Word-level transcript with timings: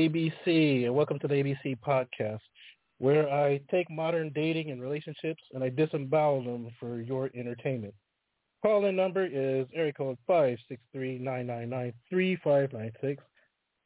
ABC, 0.00 0.86
and 0.86 0.94
welcome 0.94 1.18
to 1.18 1.28
the 1.28 1.34
ABC 1.34 1.78
podcast, 1.80 2.40
where 2.96 3.30
I 3.30 3.60
take 3.70 3.90
modern 3.90 4.32
dating 4.34 4.70
and 4.70 4.80
relationships 4.80 5.42
and 5.52 5.62
I 5.62 5.68
disembowel 5.68 6.42
them 6.42 6.70
for 6.80 7.02
your 7.02 7.28
entertainment. 7.34 7.92
Call-in 8.62 8.96
number 8.96 9.26
is 9.26 9.66
area 9.74 9.92
code 9.92 10.16
five 10.26 10.56
six 10.70 10.80
three 10.94 11.18
nine 11.18 11.46
nine 11.46 11.68
nine 11.68 11.92
three 12.08 12.38
five 12.42 12.72
nine 12.72 12.92
six. 13.02 13.22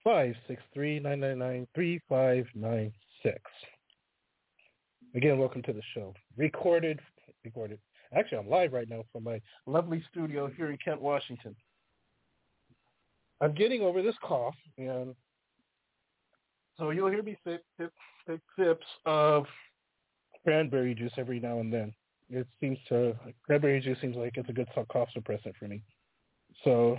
Five 0.05 0.36
six 0.46 0.62
three 0.72 1.00
nine 1.00 1.19
nine 1.19 1.38
nine 1.38 1.66
three 1.74 2.00
five 2.08 2.46
nine 2.55 2.92
six. 3.24 3.41
Again, 5.16 5.36
welcome 5.41 5.62
to 5.62 5.72
the 5.72 5.83
show. 5.94 6.14
Recorded, 6.36 7.00
recorded. 7.44 7.80
Actually, 8.16 8.38
I'm 8.38 8.48
live 8.48 8.72
right 8.72 8.88
now 8.88 9.02
from 9.12 9.24
my 9.24 9.41
lovely 9.66 10.05
studio 10.12 10.48
here 10.56 10.70
in 10.70 10.78
Kent, 10.78 11.00
Washington. 11.00 11.56
I'm 13.41 13.53
getting 13.53 13.83
over 13.83 14.00
this 14.00 14.14
cough, 14.22 14.55
and 14.78 15.16
so 16.78 16.91
you'll 16.91 17.11
hear 17.11 17.22
me 17.22 17.36
take, 17.47 17.61
sips 18.58 18.86
of 19.06 19.47
cranberry 20.44 20.94
juice 20.94 21.12
every 21.16 21.41
now 21.41 21.61
and 21.61 21.72
then. 21.72 21.92
It 22.31 22.47
seems 22.61 22.78
to 22.89 23.14
cranberry 23.44 23.81
juice 23.81 23.98
seems 24.00 24.16
like 24.16 24.36
it's 24.36 24.48
a 24.48 24.53
good 24.53 24.69
cough 24.91 25.08
suppressant 25.16 25.56
for 25.58 25.69
me. 25.69 25.83
So 26.64 26.97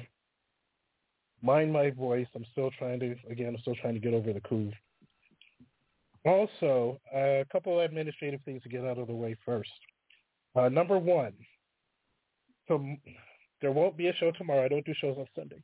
mind 1.41 1.73
my 1.73 1.91
voice. 1.91 2.27
I'm 2.35 2.45
still 2.51 2.71
trying 2.77 2.99
to 2.99 3.15
again. 3.29 3.55
I'm 3.55 3.61
still 3.61 3.75
trying 3.75 3.95
to 3.95 3.99
get 3.99 4.13
over 4.13 4.33
the 4.33 4.41
cold. 4.41 4.73
Also, 6.25 6.99
a 7.13 7.45
couple 7.51 7.79
of 7.79 7.85
administrative 7.85 8.41
things 8.45 8.63
to 8.63 8.69
get 8.69 8.83
out 8.83 8.97
of 8.97 9.07
the 9.07 9.13
way 9.13 9.35
first. 9.45 9.69
Uh, 10.55 10.69
number 10.69 10.97
one, 10.97 11.33
so 12.67 12.83
there 13.61 13.71
won't 13.71 13.97
be 13.97 14.07
a 14.07 14.15
show 14.15 14.31
tomorrow. 14.31 14.65
I 14.65 14.67
don't 14.67 14.85
do 14.85 14.93
shows 14.99 15.17
on 15.17 15.27
Sunday. 15.35 15.61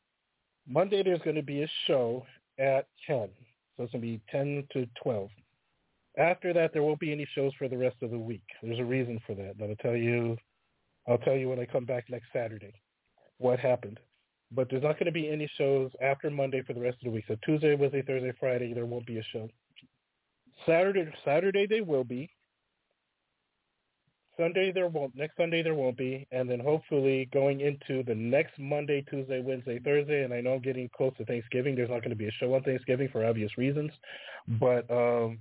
Monday 0.67 1.01
there's 1.01 1.21
going 1.21 1.35
to 1.35 1.43
be 1.43 1.63
a 1.63 1.69
show 1.87 2.25
at 2.59 2.87
10. 3.07 3.29
So 3.77 3.83
it's 3.83 3.91
going 3.91 4.01
to 4.01 4.07
be 4.07 4.21
10 4.31 4.67
to 4.73 4.87
12. 5.01 5.29
After 6.17 6.53
that, 6.53 6.71
there 6.73 6.83
won't 6.83 6.99
be 6.99 7.11
any 7.11 7.27
shows 7.35 7.53
for 7.57 7.69
the 7.69 7.77
rest 7.77 7.95
of 8.01 8.11
the 8.11 8.19
week. 8.19 8.43
There's 8.61 8.79
a 8.79 8.85
reason 8.85 9.19
for 9.25 9.33
that. 9.35 9.55
I'll 9.61 9.75
tell 9.77 9.95
you. 9.95 10.37
I'll 11.07 11.17
tell 11.17 11.35
you 11.35 11.49
when 11.49 11.59
I 11.59 11.65
come 11.65 11.85
back 11.85 12.05
next 12.09 12.27
Saturday 12.33 12.73
what 13.37 13.59
happened. 13.59 13.99
But 14.51 14.67
there's 14.69 14.83
not 14.83 14.99
going 14.99 15.05
to 15.05 15.11
be 15.11 15.29
any 15.29 15.49
shows 15.57 15.91
after 16.01 16.29
Monday 16.29 16.61
for 16.61 16.73
the 16.73 16.81
rest 16.81 16.97
of 17.01 17.05
the 17.05 17.11
week. 17.11 17.25
So 17.27 17.35
Tuesday, 17.43 17.75
Wednesday, 17.75 18.03
Thursday, 18.05 18.33
Friday, 18.39 18.73
there 18.73 18.85
won't 18.85 19.07
be 19.07 19.17
a 19.17 19.23
show. 19.33 19.47
Saturday, 20.65 21.11
Saturday 21.25 21.65
they 21.67 21.81
will 21.81 22.03
be. 22.03 22.29
Sunday 24.41 24.71
there 24.71 24.87
won't. 24.87 25.15
Next 25.15 25.37
Sunday 25.37 25.61
there 25.61 25.75
won't 25.75 25.97
be, 25.97 26.27
and 26.31 26.49
then 26.49 26.59
hopefully 26.59 27.29
going 27.31 27.61
into 27.61 28.03
the 28.03 28.15
next 28.15 28.57
Monday, 28.57 29.05
Tuesday, 29.07 29.39
Wednesday, 29.39 29.77
Thursday, 29.77 30.23
and 30.23 30.33
I 30.33 30.41
know 30.41 30.53
I'm 30.53 30.61
getting 30.61 30.89
close 30.97 31.13
to 31.17 31.25
Thanksgiving. 31.25 31.75
There's 31.75 31.91
not 31.91 31.99
going 31.99 32.09
to 32.09 32.15
be 32.15 32.27
a 32.27 32.31
show 32.31 32.53
on 32.55 32.63
Thanksgiving 32.63 33.07
for 33.11 33.23
obvious 33.23 33.55
reasons, 33.55 33.91
but 34.59 34.89
um, 34.89 35.37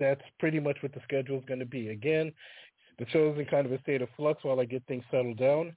that's 0.00 0.22
pretty 0.38 0.58
much 0.58 0.78
what 0.80 0.94
the 0.94 1.00
schedule 1.04 1.38
is 1.38 1.44
going 1.44 1.60
to 1.60 1.66
be. 1.66 1.88
Again, 1.88 2.32
the 2.98 3.06
show 3.10 3.30
is 3.32 3.38
in 3.38 3.44
kind 3.44 3.66
of 3.66 3.72
a 3.72 3.80
state 3.82 4.00
of 4.00 4.08
flux 4.16 4.42
while 4.42 4.58
I 4.58 4.64
get 4.64 4.82
things 4.86 5.04
settled 5.10 5.36
down, 5.36 5.76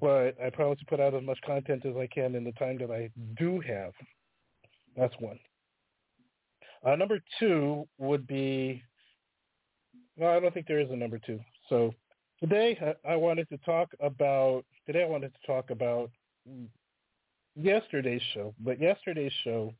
but 0.00 0.34
I 0.42 0.48
promise 0.48 0.78
to 0.78 0.86
put 0.86 0.98
out 0.98 1.14
as 1.14 1.22
much 1.22 1.38
content 1.44 1.84
as 1.84 1.96
I 1.96 2.06
can 2.06 2.34
in 2.34 2.44
the 2.44 2.52
time 2.52 2.78
that 2.78 2.90
I 2.90 3.10
do 3.36 3.60
have. 3.60 3.92
That's 4.96 5.14
one. 5.18 5.38
Uh, 6.82 6.96
number 6.96 7.20
two 7.38 7.86
would 7.98 8.26
be 8.26 8.82
no, 10.20 10.28
I 10.28 10.38
don't 10.38 10.52
think 10.52 10.66
there 10.66 10.80
is 10.80 10.90
a 10.90 10.96
number 10.96 11.18
two. 11.18 11.40
So 11.68 11.94
today 12.40 12.78
I 13.08 13.16
wanted 13.16 13.48
to 13.48 13.56
talk 13.58 13.90
about 14.00 14.64
today 14.86 15.02
I 15.02 15.06
wanted 15.06 15.32
to 15.32 15.46
talk 15.46 15.70
about 15.70 16.10
yesterday's 17.56 18.22
show. 18.34 18.54
But 18.60 18.80
yesterday's 18.80 19.32
show 19.44 19.74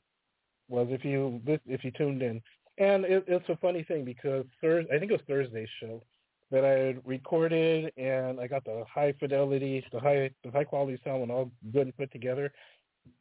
was 0.69 0.89
if 0.91 1.05
you 1.05 1.41
if 1.67 1.85
you 1.85 1.91
tuned 1.91 2.23
in, 2.23 2.41
and 2.79 3.05
it, 3.05 3.25
it's 3.27 3.49
a 3.51 3.57
funny 3.57 3.83
thing 3.83 4.05
because 4.05 4.47
Thursday 4.63 4.95
I 4.95 4.99
think 4.99 5.11
it 5.11 5.15
was 5.15 5.27
Thursday's 5.29 5.69
show 5.79 6.03
that 6.51 6.65
I 6.65 6.71
had 6.71 7.03
recorded 7.05 7.93
and 7.97 8.41
I 8.41 8.47
got 8.47 8.65
the 8.65 8.83
high 8.93 9.13
fidelity, 9.21 9.85
the 9.93 10.01
high 10.01 10.31
the 10.43 10.51
high 10.51 10.65
quality 10.65 10.99
sound 11.05 11.23
and 11.23 11.31
all 11.31 11.51
good 11.71 11.83
and 11.83 11.97
put 11.97 12.11
together. 12.13 12.51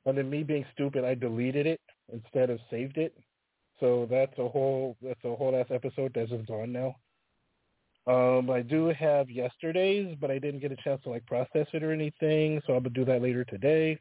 And 0.05 0.17
then 0.17 0.29
me 0.29 0.43
being 0.43 0.65
stupid, 0.73 1.03
I 1.03 1.15
deleted 1.15 1.67
it 1.67 1.81
instead 2.13 2.49
of 2.49 2.59
saved 2.69 2.97
it. 2.97 3.13
So 3.79 4.07
that's 4.09 4.37
a 4.37 4.47
whole 4.47 4.95
that's 5.01 5.23
a 5.25 5.35
whole 5.35 5.55
ass 5.55 5.67
episode 5.69 6.13
that's 6.15 6.29
just 6.29 6.47
gone 6.47 6.71
now. 6.71 6.95
Um, 8.07 8.49
I 8.49 8.61
do 8.61 8.87
have 8.87 9.29
yesterday's, 9.29 10.15
but 10.19 10.31
I 10.31 10.39
didn't 10.39 10.61
get 10.61 10.71
a 10.71 10.77
chance 10.77 11.03
to 11.03 11.09
like 11.09 11.25
process 11.25 11.67
it 11.73 11.83
or 11.83 11.91
anything, 11.91 12.61
so 12.65 12.73
I'm 12.73 12.83
gonna 12.83 12.89
do 12.95 13.05
that 13.05 13.21
later 13.21 13.43
today, 13.43 13.99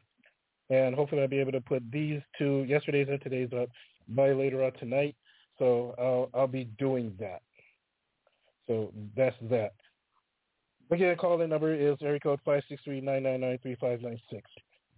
and 0.69 0.95
hopefully 0.95 1.21
I'll 1.21 1.27
be 1.27 1.39
able 1.39 1.51
to 1.51 1.61
put 1.61 1.83
these 1.91 2.21
two 2.37 2.65
yesterday's 2.67 3.07
and 3.09 3.21
today's 3.21 3.49
up 3.53 3.69
by 4.07 4.31
later 4.31 4.63
on 4.63 4.71
tonight. 4.73 5.15
So 5.59 5.93
I'll 5.99 6.29
I'll 6.39 6.47
be 6.47 6.65
doing 6.79 7.13
that. 7.19 7.41
So 8.67 8.91
that's 9.15 9.35
that. 9.49 9.73
Again, 10.91 11.15
call 11.17 11.41
in 11.41 11.49
number 11.49 11.73
is 11.73 11.97
area 12.01 12.19
code 12.19 12.39
five 12.43 12.63
six 12.67 12.81
three 12.83 13.01
nine 13.01 13.23
nine 13.23 13.41
nine 13.41 13.59
three 13.61 13.75
five 13.79 14.01
nine 14.01 14.19
six. 14.31 14.49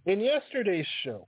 In 0.05 0.19
yesterday's 0.19 0.85
show, 1.03 1.25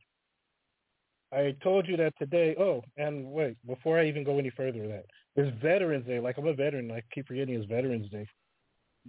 I 1.33 1.55
told 1.63 1.87
you 1.87 1.97
that 1.97 2.13
today. 2.17 2.55
Oh, 2.57 2.81
and 2.95 3.25
wait, 3.25 3.57
before 3.65 3.99
I 3.99 4.07
even 4.07 4.23
go 4.23 4.39
any 4.39 4.51
further, 4.51 4.87
that 4.87 5.05
it's 5.35 5.61
Veterans 5.61 6.05
Day. 6.05 6.19
Like 6.19 6.37
I'm 6.37 6.47
a 6.47 6.53
veteran. 6.53 6.91
I 6.91 7.01
keep 7.13 7.27
forgetting 7.27 7.55
it's 7.55 7.65
Veterans 7.65 8.09
Day. 8.09 8.27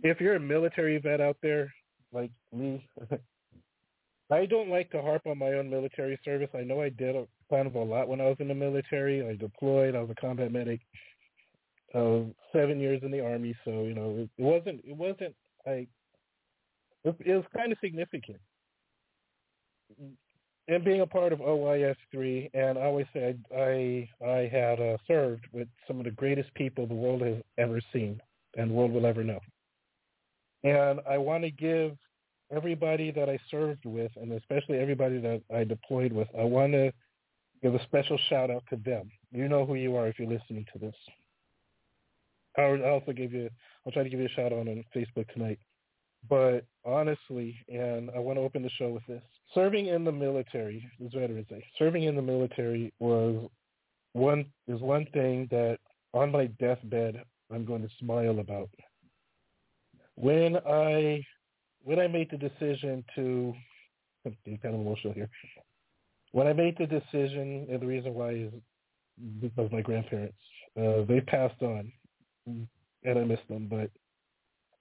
If 0.02 0.20
you're 0.20 0.36
a 0.36 0.40
military 0.40 0.98
vet 0.98 1.20
out 1.20 1.36
there, 1.42 1.72
like 2.12 2.30
me, 2.52 2.86
I 4.30 4.46
don't 4.46 4.70
like 4.70 4.90
to 4.90 5.02
harp 5.02 5.22
on 5.26 5.38
my 5.38 5.52
own 5.52 5.70
military 5.70 6.18
service. 6.24 6.48
I 6.54 6.62
know 6.62 6.80
I 6.80 6.88
did 6.88 7.14
a, 7.14 7.26
kind 7.50 7.66
of 7.66 7.74
a 7.74 7.82
lot 7.82 8.08
when 8.08 8.20
I 8.20 8.24
was 8.24 8.36
in 8.40 8.48
the 8.48 8.54
military. 8.54 9.26
I 9.26 9.36
deployed. 9.36 9.94
I 9.94 10.00
was 10.00 10.10
a 10.10 10.20
combat 10.20 10.50
medic. 10.50 10.80
Uh, 11.94 12.22
seven 12.52 12.80
years 12.80 13.00
in 13.04 13.12
the 13.12 13.20
army, 13.20 13.54
so 13.64 13.84
you 13.84 13.94
know 13.94 14.16
it, 14.18 14.30
it 14.36 14.42
wasn't. 14.42 14.80
It 14.84 14.96
wasn't 14.96 15.34
like 15.64 15.88
it, 17.04 17.16
it 17.24 17.34
was 17.34 17.44
kind 17.54 17.70
of 17.70 17.78
significant 17.80 18.40
and 20.68 20.84
being 20.84 21.02
a 21.02 21.06
part 21.06 21.32
of 21.32 21.40
OIF 21.40 21.96
three, 22.10 22.50
and 22.54 22.78
I 22.78 22.82
always 22.82 23.06
say 23.12 23.36
I 23.54 24.08
I, 24.24 24.48
had 24.50 24.80
uh, 24.80 24.96
served 25.06 25.46
with 25.52 25.68
some 25.86 25.98
of 25.98 26.04
the 26.04 26.10
greatest 26.10 26.52
people 26.54 26.86
the 26.86 26.94
world 26.94 27.22
has 27.22 27.36
ever 27.58 27.80
seen 27.92 28.20
and 28.56 28.70
the 28.70 28.74
world 28.74 28.92
will 28.92 29.06
ever 29.06 29.24
know. 29.24 29.40
And 30.62 31.00
I 31.08 31.18
want 31.18 31.44
to 31.44 31.50
give 31.50 31.96
everybody 32.54 33.10
that 33.10 33.28
I 33.28 33.38
served 33.50 33.84
with, 33.84 34.12
and 34.16 34.32
especially 34.32 34.78
everybody 34.78 35.20
that 35.20 35.42
I 35.54 35.64
deployed 35.64 36.12
with, 36.12 36.28
I 36.38 36.44
want 36.44 36.72
to 36.72 36.92
give 37.62 37.74
a 37.74 37.82
special 37.84 38.18
shout 38.28 38.50
out 38.50 38.64
to 38.70 38.76
them. 38.76 39.10
You 39.32 39.48
know 39.48 39.66
who 39.66 39.74
you 39.74 39.96
are 39.96 40.06
if 40.06 40.18
you're 40.18 40.28
listening 40.28 40.64
to 40.72 40.78
this. 40.78 40.94
I'll 42.56 42.82
also 42.84 43.12
give 43.12 43.32
you. 43.32 43.50
I'll 43.84 43.92
try 43.92 44.04
to 44.04 44.08
give 44.08 44.20
you 44.20 44.26
a 44.26 44.30
shout 44.30 44.52
out 44.52 44.68
on 44.68 44.84
Facebook 44.94 45.28
tonight. 45.32 45.58
But 46.28 46.64
honestly, 46.84 47.56
and 47.68 48.10
I 48.14 48.18
want 48.18 48.38
to 48.38 48.42
open 48.42 48.62
the 48.62 48.70
show 48.78 48.90
with 48.90 49.04
this. 49.06 49.22
Serving 49.52 49.86
in 49.86 50.04
the 50.04 50.12
military, 50.12 50.90
as 51.04 51.12
veterans 51.12 51.46
say, 51.50 51.64
serving 51.78 52.04
in 52.04 52.16
the 52.16 52.22
military 52.22 52.92
was 52.98 53.48
one 54.12 54.46
is 54.68 54.80
one 54.80 55.06
thing 55.12 55.48
that 55.50 55.78
on 56.12 56.32
my 56.32 56.46
deathbed 56.58 57.22
I'm 57.52 57.64
going 57.64 57.82
to 57.82 57.88
smile 57.98 58.38
about. 58.38 58.70
When 60.16 60.56
I 60.66 61.24
when 61.82 61.98
I 61.98 62.08
made 62.08 62.30
the 62.30 62.38
decision 62.38 63.04
to 63.16 63.54
I'm 64.24 64.36
kind 64.44 64.74
of 64.74 64.80
emotional 64.80 65.12
here. 65.12 65.28
When 66.32 66.46
I 66.46 66.52
made 66.52 66.76
the 66.78 66.86
decision, 66.86 67.66
and 67.70 67.80
the 67.80 67.86
reason 67.86 68.14
why 68.14 68.30
is 68.30 68.52
because 69.40 69.70
my 69.70 69.82
grandparents, 69.82 70.36
uh, 70.76 71.04
they 71.06 71.20
passed 71.20 71.62
on, 71.62 71.92
and 72.46 72.68
I 73.06 73.24
miss 73.24 73.38
them. 73.48 73.68
But 73.70 73.90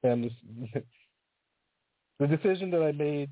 and 0.08 0.32
the 2.20 2.28
decision 2.28 2.72
that 2.72 2.82
I 2.82 2.92
made 2.92 3.30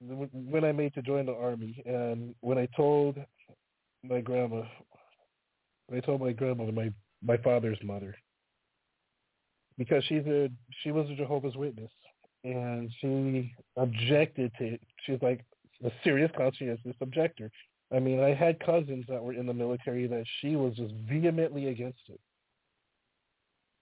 when 0.00 0.64
I 0.64 0.72
made 0.72 0.94
to 0.94 1.02
join 1.02 1.26
the 1.26 1.34
army, 1.34 1.82
and 1.86 2.34
when 2.40 2.58
I 2.58 2.68
told 2.76 3.16
my 4.02 4.20
grandma, 4.20 4.62
I 5.94 6.00
told 6.00 6.20
my 6.20 6.32
grandmother, 6.32 6.72
my 6.72 6.90
my 7.22 7.36
father's 7.38 7.78
mother, 7.82 8.14
because 9.78 10.04
she's 10.04 10.26
a 10.26 10.50
she 10.82 10.92
was 10.92 11.08
a 11.10 11.14
Jehovah's 11.14 11.56
Witness, 11.56 11.90
and 12.44 12.90
she 13.00 13.52
objected 13.76 14.52
to 14.58 14.74
it. 14.74 14.80
She's 15.04 15.22
like 15.22 15.44
a 15.84 15.90
serious 16.02 16.30
conscientious 16.36 16.96
objector. 17.00 17.50
I 17.94 17.98
mean, 17.98 18.20
I 18.20 18.34
had 18.34 18.58
cousins 18.60 19.04
that 19.08 19.22
were 19.22 19.34
in 19.34 19.46
the 19.46 19.54
military 19.54 20.06
that 20.06 20.24
she 20.40 20.56
was 20.56 20.74
just 20.74 20.94
vehemently 21.08 21.68
against 21.68 22.00
it. 22.08 22.20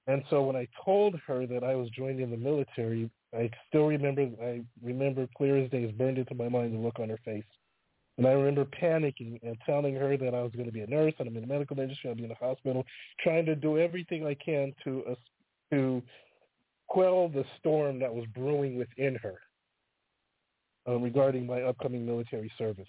And 0.07 0.23
so 0.31 0.43
when 0.43 0.57
I 0.57 0.67
told 0.85 1.15
her 1.27 1.47
that 1.47 1.63
I 1.63 1.75
was 1.75 1.89
joining 1.91 2.31
the 2.31 2.37
military, 2.37 3.11
I 3.35 3.51
still 3.69 3.87
remember, 3.87 4.29
I 4.43 4.63
remember 4.83 5.29
clear 5.37 5.59
as 5.59 5.71
day, 5.71 5.85
it's 5.85 5.97
burned 5.97 6.19
into 6.19 6.35
my 6.35 6.49
mind 6.49 6.75
the 6.75 6.79
look 6.79 6.99
on 6.99 7.09
her 7.09 7.21
face. 7.25 7.45
And 8.19 8.27
I 8.27 8.33
remember 8.33 8.65
panicking 8.65 9.43
and 9.43 9.57
telling 9.65 9.95
her 9.95 10.17
that 10.17 10.35
I 10.35 10.43
was 10.43 10.53
going 10.53 10.67
to 10.67 10.73
be 10.73 10.83
a 10.83 10.87
nurse 10.87 11.15
and 11.19 11.29
I'm 11.29 11.37
in 11.37 11.43
the 11.43 11.47
medical 11.47 11.79
industry, 11.79 12.11
I'll 12.11 12.17
be 12.17 12.25
in 12.25 12.29
the 12.29 12.35
hospital, 12.35 12.85
trying 13.21 13.47
to 13.47 13.55
do 13.55 13.79
everything 13.79 14.27
I 14.27 14.35
can 14.35 14.75
to 14.85 15.17
to 15.73 16.03
quell 16.89 17.29
the 17.29 17.45
storm 17.59 17.99
that 18.01 18.15
was 18.15 18.27
brewing 18.35 18.77
within 18.77 19.15
her 19.15 19.37
uh, 20.87 20.97
regarding 20.97 21.47
my 21.47 21.63
upcoming 21.63 22.05
military 22.05 22.53
service. 22.59 22.85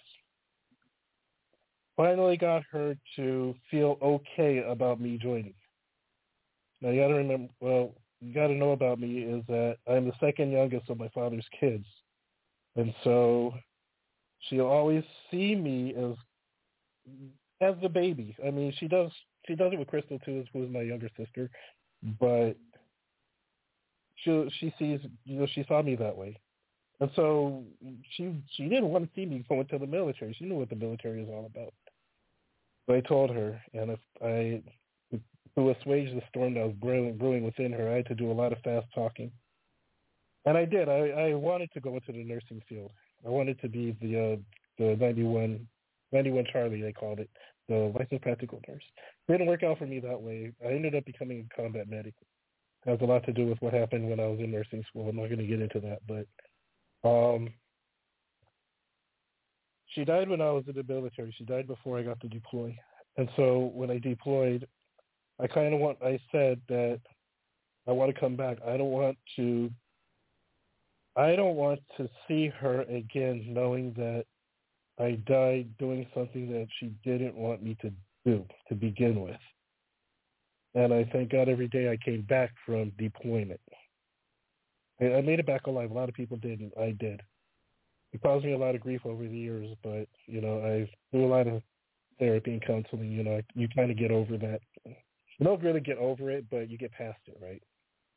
finally 1.96 2.36
got 2.36 2.62
her 2.70 2.96
to 3.16 3.54
feel 3.70 3.96
okay 4.02 4.62
about 4.68 5.00
me 5.00 5.16
joining. 5.16 5.54
Now 6.84 6.90
you 6.90 7.00
got 7.00 7.08
to 7.08 7.14
remember, 7.14 7.48
well, 7.60 7.94
you 8.20 8.34
got 8.34 8.48
to 8.48 8.54
know 8.54 8.72
about 8.72 9.00
me 9.00 9.20
is 9.20 9.42
that 9.48 9.78
I'm 9.90 10.04
the 10.04 10.12
second 10.20 10.52
youngest 10.52 10.90
of 10.90 10.98
my 10.98 11.08
father's 11.08 11.46
kids, 11.58 11.86
and 12.76 12.94
so 13.02 13.54
she'll 14.40 14.66
always 14.66 15.02
see 15.30 15.54
me 15.54 15.94
as 15.94 16.14
as 17.62 17.74
the 17.80 17.88
baby. 17.88 18.36
I 18.46 18.50
mean, 18.50 18.70
she 18.78 18.86
does 18.86 19.10
she 19.46 19.54
does 19.54 19.72
it 19.72 19.78
with 19.78 19.88
Crystal 19.88 20.18
too, 20.18 20.44
who 20.52 20.64
is 20.64 20.70
my 20.70 20.82
younger 20.82 21.08
sister, 21.16 21.48
but 22.20 22.54
she 24.16 24.50
she 24.58 24.74
sees 24.78 25.00
you 25.24 25.38
know 25.38 25.46
she 25.54 25.64
saw 25.66 25.80
me 25.80 25.96
that 25.96 26.14
way, 26.14 26.38
and 27.00 27.10
so 27.16 27.64
she 28.10 28.42
she 28.56 28.64
didn't 28.64 28.90
want 28.90 29.04
to 29.04 29.10
see 29.14 29.24
me 29.24 29.42
go 29.48 29.60
into 29.60 29.78
the 29.78 29.86
military. 29.86 30.34
She 30.38 30.44
knew 30.44 30.56
what 30.56 30.68
the 30.68 30.76
military 30.76 31.22
is 31.22 31.30
all 31.30 31.46
about. 31.46 31.72
But 32.86 32.96
I 32.96 33.00
told 33.00 33.30
her, 33.30 33.58
and 33.72 33.90
if 33.90 34.00
I 34.22 34.62
to 35.56 35.70
assuage 35.70 36.12
the 36.14 36.22
storm 36.28 36.54
that 36.54 36.66
was 36.66 36.74
brewing, 36.80 37.16
brewing 37.16 37.44
within 37.44 37.72
her, 37.72 37.90
I 37.90 37.96
had 37.96 38.06
to 38.06 38.14
do 38.14 38.30
a 38.30 38.34
lot 38.34 38.52
of 38.52 38.58
fast 38.62 38.86
talking, 38.94 39.30
and 40.44 40.56
I 40.56 40.64
did. 40.64 40.88
I, 40.88 41.08
I 41.08 41.34
wanted 41.34 41.70
to 41.72 41.80
go 41.80 41.94
into 41.94 42.12
the 42.12 42.24
nursing 42.24 42.62
field. 42.68 42.90
I 43.24 43.28
wanted 43.28 43.60
to 43.60 43.68
be 43.68 43.96
the 44.00 44.34
uh, 44.34 44.36
the 44.78 44.96
91, 44.96 45.66
91 46.12 46.46
Charlie 46.52 46.82
they 46.82 46.92
called 46.92 47.20
it, 47.20 47.30
the 47.68 47.92
licensed 47.96 48.22
practical 48.22 48.60
nurse. 48.68 48.82
It 49.28 49.32
didn't 49.32 49.46
work 49.46 49.62
out 49.62 49.78
for 49.78 49.86
me 49.86 50.00
that 50.00 50.20
way. 50.20 50.52
I 50.64 50.72
ended 50.72 50.94
up 50.94 51.04
becoming 51.04 51.48
a 51.50 51.56
combat 51.56 51.88
medic. 51.88 52.14
It 52.84 52.90
has 52.90 53.00
a 53.00 53.04
lot 53.04 53.24
to 53.26 53.32
do 53.32 53.46
with 53.46 53.60
what 53.62 53.72
happened 53.72 54.08
when 54.10 54.20
I 54.20 54.26
was 54.26 54.40
in 54.40 54.50
nursing 54.50 54.84
school. 54.88 55.08
I'm 55.08 55.16
not 55.16 55.26
going 55.26 55.38
to 55.38 55.46
get 55.46 55.60
into 55.60 55.80
that, 55.80 56.00
but 56.06 57.08
um, 57.08 57.48
she 59.94 60.04
died 60.04 60.28
when 60.28 60.40
I 60.40 60.50
was 60.50 60.64
in 60.66 60.74
the 60.74 60.92
military. 60.92 61.34
She 61.38 61.44
died 61.44 61.66
before 61.66 61.98
I 61.98 62.02
got 62.02 62.20
to 62.20 62.28
deploy. 62.28 62.76
And 63.16 63.28
so 63.36 63.70
when 63.74 63.90
I 63.90 63.98
deployed, 63.98 64.66
I 65.40 65.46
kind 65.46 65.74
of 65.74 65.80
want, 65.80 65.98
I 66.02 66.18
said 66.30 66.60
that 66.68 67.00
I 67.88 67.92
want 67.92 68.14
to 68.14 68.20
come 68.20 68.36
back. 68.36 68.58
I 68.66 68.76
don't 68.76 68.90
want 68.90 69.16
to, 69.36 69.70
I 71.16 71.36
don't 71.36 71.56
want 71.56 71.80
to 71.96 72.08
see 72.26 72.48
her 72.48 72.82
again 72.82 73.44
knowing 73.48 73.92
that 73.96 74.24
I 74.98 75.18
died 75.26 75.68
doing 75.78 76.06
something 76.14 76.50
that 76.52 76.68
she 76.78 76.92
didn't 77.04 77.34
want 77.34 77.62
me 77.62 77.76
to 77.82 77.90
do 78.24 78.44
to 78.68 78.74
begin 78.74 79.20
with. 79.20 79.40
And 80.74 80.92
I 80.92 81.08
thank 81.12 81.30
God 81.30 81.48
every 81.48 81.68
day 81.68 81.90
I 81.90 81.96
came 81.96 82.22
back 82.22 82.52
from 82.64 82.92
deployment. 82.98 83.60
I 85.00 85.20
made 85.20 85.40
it 85.40 85.46
back 85.46 85.66
alive. 85.66 85.90
A 85.90 85.94
lot 85.94 86.08
of 86.08 86.14
people 86.14 86.36
didn't. 86.36 86.72
I 86.78 86.92
did. 86.98 87.20
It 88.12 88.22
caused 88.22 88.44
me 88.44 88.52
a 88.52 88.58
lot 88.58 88.76
of 88.76 88.80
grief 88.80 89.00
over 89.04 89.24
the 89.24 89.36
years, 89.36 89.68
but 89.82 90.06
you 90.26 90.40
know, 90.40 90.62
I've 90.62 90.88
through 91.10 91.26
a 91.26 91.34
lot 91.34 91.48
of 91.48 91.62
therapy 92.20 92.52
and 92.52 92.64
counseling. 92.64 93.10
You 93.10 93.24
know, 93.24 93.40
you 93.54 93.68
kind 93.74 93.90
of 93.90 93.98
get 93.98 94.12
over 94.12 94.36
that. 94.38 94.60
You 95.38 95.46
don't 95.46 95.62
really 95.62 95.80
get 95.80 95.98
over 95.98 96.30
it, 96.30 96.44
but 96.50 96.70
you 96.70 96.78
get 96.78 96.92
past 96.92 97.18
it, 97.26 97.36
right? 97.42 97.62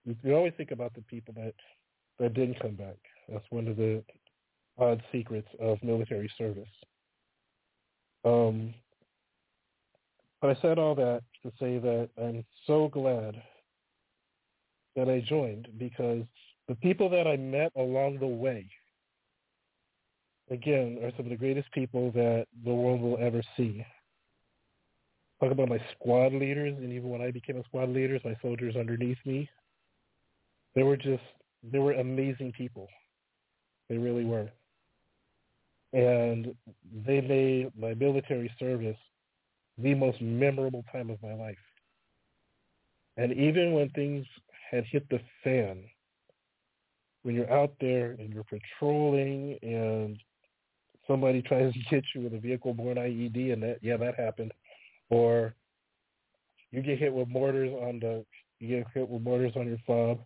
You, 0.05 0.15
you 0.23 0.35
always 0.35 0.53
think 0.57 0.71
about 0.71 0.93
the 0.93 1.01
people 1.01 1.33
that 1.37 1.53
that 2.19 2.33
didn't 2.33 2.59
come 2.59 2.75
back. 2.75 2.97
That's 3.29 3.45
one 3.49 3.67
of 3.67 3.77
the 3.77 4.03
odd 4.77 5.03
secrets 5.11 5.47
of 5.59 5.81
military 5.83 6.31
service. 6.37 6.67
Um, 8.25 8.73
but 10.41 10.51
I 10.51 10.61
said 10.61 10.77
all 10.77 10.95
that 10.95 11.21
to 11.43 11.51
say 11.59 11.77
that 11.79 12.09
I'm 12.17 12.45
so 12.65 12.87
glad 12.87 13.41
that 14.95 15.09
I 15.09 15.23
joined 15.27 15.67
because 15.77 16.23
the 16.67 16.75
people 16.75 17.09
that 17.09 17.27
I 17.27 17.37
met 17.37 17.71
along 17.75 18.19
the 18.19 18.27
way, 18.27 18.67
again, 20.49 20.99
are 21.03 21.11
some 21.15 21.25
of 21.25 21.29
the 21.29 21.37
greatest 21.37 21.71
people 21.71 22.11
that 22.11 22.47
the 22.65 22.73
world 22.73 23.01
will 23.01 23.17
ever 23.19 23.41
see. 23.55 23.85
Talk 25.39 25.51
about 25.51 25.69
my 25.69 25.79
squad 25.91 26.33
leaders, 26.33 26.75
and 26.77 26.91
even 26.91 27.09
when 27.09 27.21
I 27.21 27.31
became 27.31 27.57
a 27.57 27.63
squad 27.65 27.89
leader, 27.89 28.19
my 28.25 28.35
soldiers 28.41 28.75
underneath 28.75 29.19
me, 29.25 29.49
they 30.75 30.83
were 30.83 30.97
just, 30.97 31.23
they 31.63 31.79
were 31.79 31.93
amazing 31.93 32.53
people. 32.53 32.87
They 33.89 33.97
really 33.97 34.25
were 34.25 34.49
and 35.93 36.53
they 37.05 37.21
made 37.21 37.71
my 37.77 37.93
military 37.93 38.51
service 38.59 38.97
the 39.77 39.93
most 39.93 40.21
memorable 40.21 40.83
time 40.91 41.09
of 41.09 41.21
my 41.21 41.33
life. 41.33 41.57
And 43.15 43.33
even 43.33 43.73
when 43.73 43.89
things 43.89 44.25
had 44.69 44.85
hit 44.85 45.07
the 45.09 45.19
fan, 45.43 45.83
when 47.23 47.35
you're 47.35 47.51
out 47.51 47.73
there 47.79 48.11
and 48.19 48.33
you're 48.33 48.43
patrolling 48.43 49.57
and 49.61 50.21
somebody 51.07 51.41
tries 51.47 51.73
to 51.73 51.79
get 51.89 52.03
you 52.13 52.21
with 52.21 52.33
a 52.33 52.39
vehicle-borne 52.39 52.97
IED 52.97 53.53
and 53.53 53.63
that, 53.63 53.79
yeah, 53.81 53.97
that 53.97 54.19
happened. 54.19 54.53
Or 55.09 55.53
you 56.71 56.81
get 56.81 56.99
hit 56.99 57.13
with 57.13 57.29
mortars 57.29 57.71
on 57.71 57.99
the, 57.99 58.25
you 58.59 58.77
get 58.77 58.87
hit 58.93 59.07
with 59.07 59.21
mortars 59.21 59.53
on 59.55 59.67
your 59.67 59.79
fob. 59.85 60.19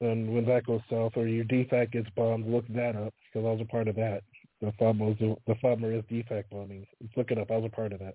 And 0.00 0.32
when 0.34 0.46
that 0.46 0.64
goes 0.64 0.80
south 0.88 1.12
or 1.16 1.26
your 1.26 1.44
DFAC 1.44 1.92
gets 1.92 2.08
bombed, 2.16 2.50
look 2.50 2.66
that 2.68 2.96
up 2.96 3.12
because 3.26 3.46
I 3.46 3.52
was 3.52 3.60
a 3.60 3.66
part 3.66 3.88
of 3.88 3.96
that 3.96 4.22
the 4.60 4.72
FOB 4.78 5.00
was 5.00 5.16
the 5.18 5.54
FOB 5.60 5.84
is 5.84 6.04
DFAC 6.10 6.44
bombing. 6.50 6.86
Look 7.16 7.30
it 7.30 7.38
up. 7.38 7.50
I 7.50 7.56
was 7.56 7.70
a 7.72 7.74
part 7.74 7.92
of 7.92 7.98
that. 8.00 8.14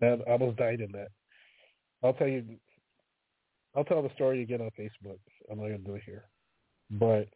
That 0.00 0.20
I 0.26 0.32
almost 0.32 0.56
died 0.56 0.80
in 0.80 0.92
that. 0.92 1.08
I'll 2.02 2.14
tell 2.14 2.28
you. 2.28 2.44
I'll 3.76 3.84
tell 3.84 4.02
the 4.02 4.10
story 4.14 4.42
again 4.42 4.60
on 4.60 4.70
Facebook. 4.78 5.18
I'm 5.50 5.58
not 5.58 5.66
gonna 5.66 5.78
do 5.78 5.94
it 5.94 6.02
here, 6.04 6.24
but 6.90 7.28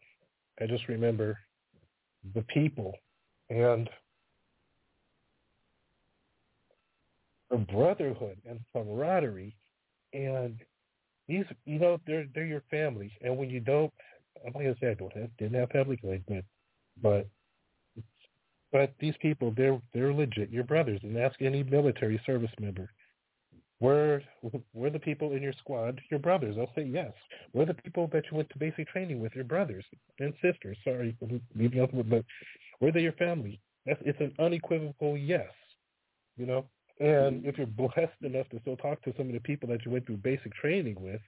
I 0.61 0.67
just 0.67 0.89
remember 0.89 1.39
the 2.35 2.43
people 2.43 2.95
and 3.51 3.89
the 7.53 7.59
brotherhood 7.59 8.39
and 8.49 8.59
camaraderie 8.73 9.55
and 10.13 10.59
these 11.29 11.45
you 11.65 11.79
know 11.79 12.01
they're 12.07 12.27
they're 12.35 12.45
your 12.45 12.65
family 12.71 13.13
and 13.21 13.37
when 13.37 13.49
you 13.49 13.61
don't 13.61 13.93
I'm 14.45 14.53
not 14.53 14.63
gonna 14.63 14.75
say 14.81 14.91
I 14.91 14.95
don't 14.95 15.17
have 15.17 15.31
didn't 15.39 15.61
have 15.61 15.71
family 15.71 16.01
I 16.05 16.43
but 17.01 17.27
but 18.73 18.95
these 18.99 19.15
people, 19.21 19.53
they're 19.57 19.81
they're 19.93 20.15
legit 20.15 20.51
your 20.51 20.65
brothers. 20.65 21.01
And 21.03 21.17
ask 21.19 21.41
any 21.43 21.63
military 21.63 22.21
service 22.25 22.51
member, 22.59 22.91
were 23.81 24.23
were 24.73 24.91
the 24.91 24.99
people 24.99 25.33
in 25.33 25.43
your 25.43 25.53
squad 25.53 26.01
your 26.11 26.19
brothers? 26.19 26.57
I'll 26.59 26.73
say 26.75 26.85
yes. 26.85 27.13
Were 27.53 27.67
the 27.67 27.75
people 27.75 28.09
that 28.13 28.25
you 28.31 28.39
went 28.39 28.49
to 28.51 28.59
basic 28.59 28.89
training 28.89 29.21
with 29.21 29.35
your 29.35 29.45
brothers 29.45 29.85
and 30.19 30.33
sisters? 30.43 30.79
Sorry, 30.85 31.15
leaving 31.55 31.81
out 31.81 31.91
but 32.09 32.25
were 32.81 32.91
they 32.91 33.03
your 33.03 33.13
family? 33.13 33.61
That's 33.85 34.01
it's 34.05 34.21
an 34.21 34.33
unequivocal 34.39 35.19
yes. 35.19 35.51
You 36.39 36.47
know, 36.47 36.65
and 37.01 37.41
mm-hmm. 37.41 37.49
if 37.49 37.59
you're 37.59 37.67
blessed 37.89 38.23
enough 38.23 38.49
to 38.51 38.61
still 38.61 38.77
talk 38.77 39.03
to 39.03 39.13
some 39.17 39.29
of 39.29 39.33
the 39.33 39.41
people 39.41 39.69
that 39.69 39.85
you 39.85 39.91
went 39.91 40.07
through 40.07 40.19
basic 40.19 40.55
training 40.55 40.97
with, 41.01 41.21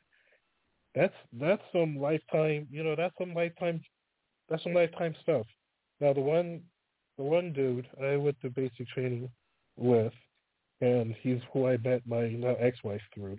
that's 0.94 1.14
that's 1.33 1.62
some 1.73 1.99
lifetime. 1.99 2.68
You 2.71 2.85
know, 2.85 2.94
that's 2.97 3.14
some 3.18 3.35
lifetime. 3.35 3.80
That's 4.49 4.62
some 4.62 4.75
lifetime 4.75 5.14
stuff. 5.23 5.47
Now 6.00 6.12
the 6.12 6.21
one 6.21 6.62
the 7.16 7.25
one 7.25 7.52
dude 7.52 7.87
I 8.02 8.16
went 8.16 8.40
to 8.42 8.50
basic 8.50 8.88
training 8.88 9.28
with, 9.76 10.12
and 10.80 11.14
he's 11.21 11.40
who 11.52 11.66
I 11.66 11.76
met 11.78 12.02
my 12.06 12.28
now 12.28 12.54
ex-wife 12.61 13.00
through. 13.14 13.38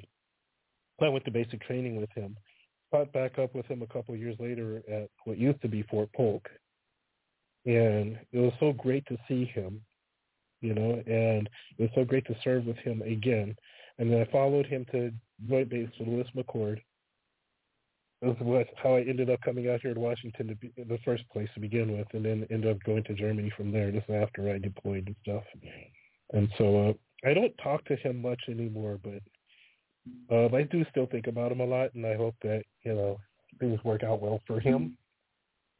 I 1.01 1.09
went 1.09 1.25
to 1.25 1.31
basic 1.31 1.61
training 1.61 1.97
with 1.97 2.09
him. 2.11 2.37
Caught 2.91 3.11
back 3.11 3.37
up 3.37 3.53
with 3.53 3.65
him 3.65 3.81
a 3.81 3.87
couple 3.87 4.13
of 4.13 4.19
years 4.19 4.37
later 4.39 4.81
at 4.89 5.09
what 5.25 5.37
used 5.37 5.61
to 5.61 5.67
be 5.67 5.83
Fort 5.83 6.09
Polk, 6.13 6.47
and 7.65 8.17
it 8.31 8.39
was 8.39 8.53
so 8.59 8.71
great 8.73 9.05
to 9.07 9.17
see 9.27 9.45
him, 9.45 9.81
you 10.65 10.73
know, 10.73 11.01
and 11.05 11.49
it 11.77 11.83
was 11.83 11.89
so 11.95 12.03
great 12.03 12.25
to 12.27 12.35
serve 12.43 12.65
with 12.65 12.77
him 12.77 13.01
again. 13.01 13.55
And 13.97 14.11
then 14.11 14.21
I 14.21 14.31
followed 14.31 14.65
him 14.65 14.85
to 14.91 15.11
Joint 15.47 15.69
Base 15.69 15.89
with 15.99 16.07
Lewis 16.07 16.27
McChord, 16.35 16.81
that's 18.21 18.39
what 18.39 18.67
how 18.81 18.95
I 18.95 19.01
ended 19.01 19.29
up 19.29 19.41
coming 19.41 19.69
out 19.69 19.81
here 19.81 19.93
to 19.93 19.99
Washington 19.99 20.47
to 20.47 20.55
be, 20.55 20.71
in 20.77 20.87
the 20.87 20.97
first 21.03 21.23
place 21.31 21.49
to 21.53 21.59
begin 21.59 21.95
with, 21.97 22.07
and 22.13 22.25
then 22.25 22.47
ended 22.49 22.71
up 22.75 22.83
going 22.83 23.03
to 23.03 23.13
Germany 23.13 23.51
from 23.55 23.71
there. 23.71 23.91
Just 23.91 24.09
after 24.09 24.51
I 24.51 24.57
deployed 24.57 25.07
and 25.07 25.15
stuff. 25.21 25.43
And 26.33 26.49
so 26.57 26.89
uh, 26.89 27.29
I 27.29 27.33
don't 27.33 27.55
talk 27.61 27.83
to 27.85 27.95
him 27.97 28.21
much 28.21 28.39
anymore, 28.49 28.99
but 29.03 29.21
uh, 30.33 30.55
I 30.55 30.63
do 30.63 30.85
still 30.89 31.07
think 31.07 31.27
about 31.27 31.51
him 31.51 31.59
a 31.59 31.65
lot, 31.65 31.93
and 31.93 32.05
I 32.05 32.15
hope 32.15 32.35
that 32.41 32.63
you 32.83 32.93
know 32.93 33.17
things 33.59 33.79
work 33.83 34.03
out 34.03 34.21
well 34.21 34.41
for 34.47 34.59
him. 34.59 34.97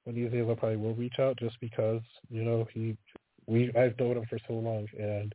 When 0.04 0.16
he's 0.16 0.34
able, 0.34 0.56
probably 0.56 0.78
will 0.78 0.94
reach 0.94 1.20
out 1.20 1.40
just 1.40 1.60
because 1.62 2.02
you 2.30 2.44
know 2.44 2.68
he 2.74 2.98
we 3.48 3.72
I've 3.76 3.98
known 4.00 4.18
him 4.18 4.26
for 4.30 4.40
so 4.48 4.54
long, 4.54 4.88
and 4.98 5.34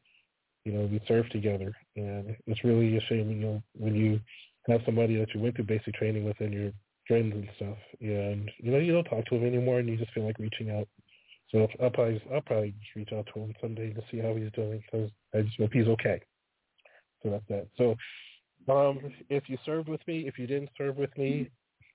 you 0.65 0.73
know 0.73 0.87
we 0.87 1.01
served 1.07 1.33
together, 1.33 1.75
and 1.97 2.37
it's 2.47 2.65
really 2.65 2.97
a 2.97 3.01
shame 3.03 3.31
you 3.31 3.63
when 3.79 3.95
you 3.95 4.21
have 4.69 4.81
somebody 4.85 5.17
that 5.17 5.35
you 5.35 5.41
went 5.41 5.57
through 5.57 5.65
basic 5.65 5.95
training 5.95 6.25
with 6.25 6.39
and 6.41 6.53
you're 6.53 6.73
friends 7.07 7.33
and 7.35 7.49
stuff, 7.57 7.79
and 8.01 8.51
you 8.59 8.71
know 8.71 8.79
you 8.79 8.93
don't 8.93 9.05
talk 9.05 9.25
to 9.27 9.37
him 9.37 9.47
anymore, 9.47 9.79
and 9.79 9.89
you 9.89 9.97
just 9.97 10.13
feel 10.13 10.25
like 10.25 10.39
reaching 10.39 10.71
out. 10.71 10.89
So 11.51 11.67
I'll 11.83 11.91
probably 11.91 12.23
I'll 12.33 12.41
probably 12.41 12.75
reach 12.95 13.13
out 13.13 13.29
to 13.35 13.41
him 13.41 13.55
someday 13.61 13.93
to 13.93 14.03
see 14.11 14.19
how 14.19 14.35
he's 14.35 14.53
doing 14.53 14.83
because 14.91 15.11
I 15.35 15.43
just 15.43 15.59
hope 15.59 15.73
he's 15.73 15.89
okay. 15.89 16.21
So 17.23 17.31
that's 17.31 17.45
that. 17.49 17.67
So 17.77 17.97
um, 18.73 19.01
if 19.29 19.49
you 19.49 19.59
served 19.65 19.89
with 19.89 20.01
me, 20.07 20.27
if 20.27 20.39
you 20.39 20.47
didn't 20.47 20.71
serve 20.79 20.97
with 20.97 21.17
me, 21.17 21.51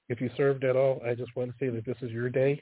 if 0.10 0.22
you 0.22 0.30
served 0.38 0.64
at 0.64 0.76
all, 0.76 1.02
I 1.06 1.16
just 1.16 1.36
want 1.36 1.52
to 1.52 1.56
say 1.60 1.70
that 1.70 1.86
this 1.86 1.98
is 2.02 2.12
your 2.12 2.30
day. 2.30 2.62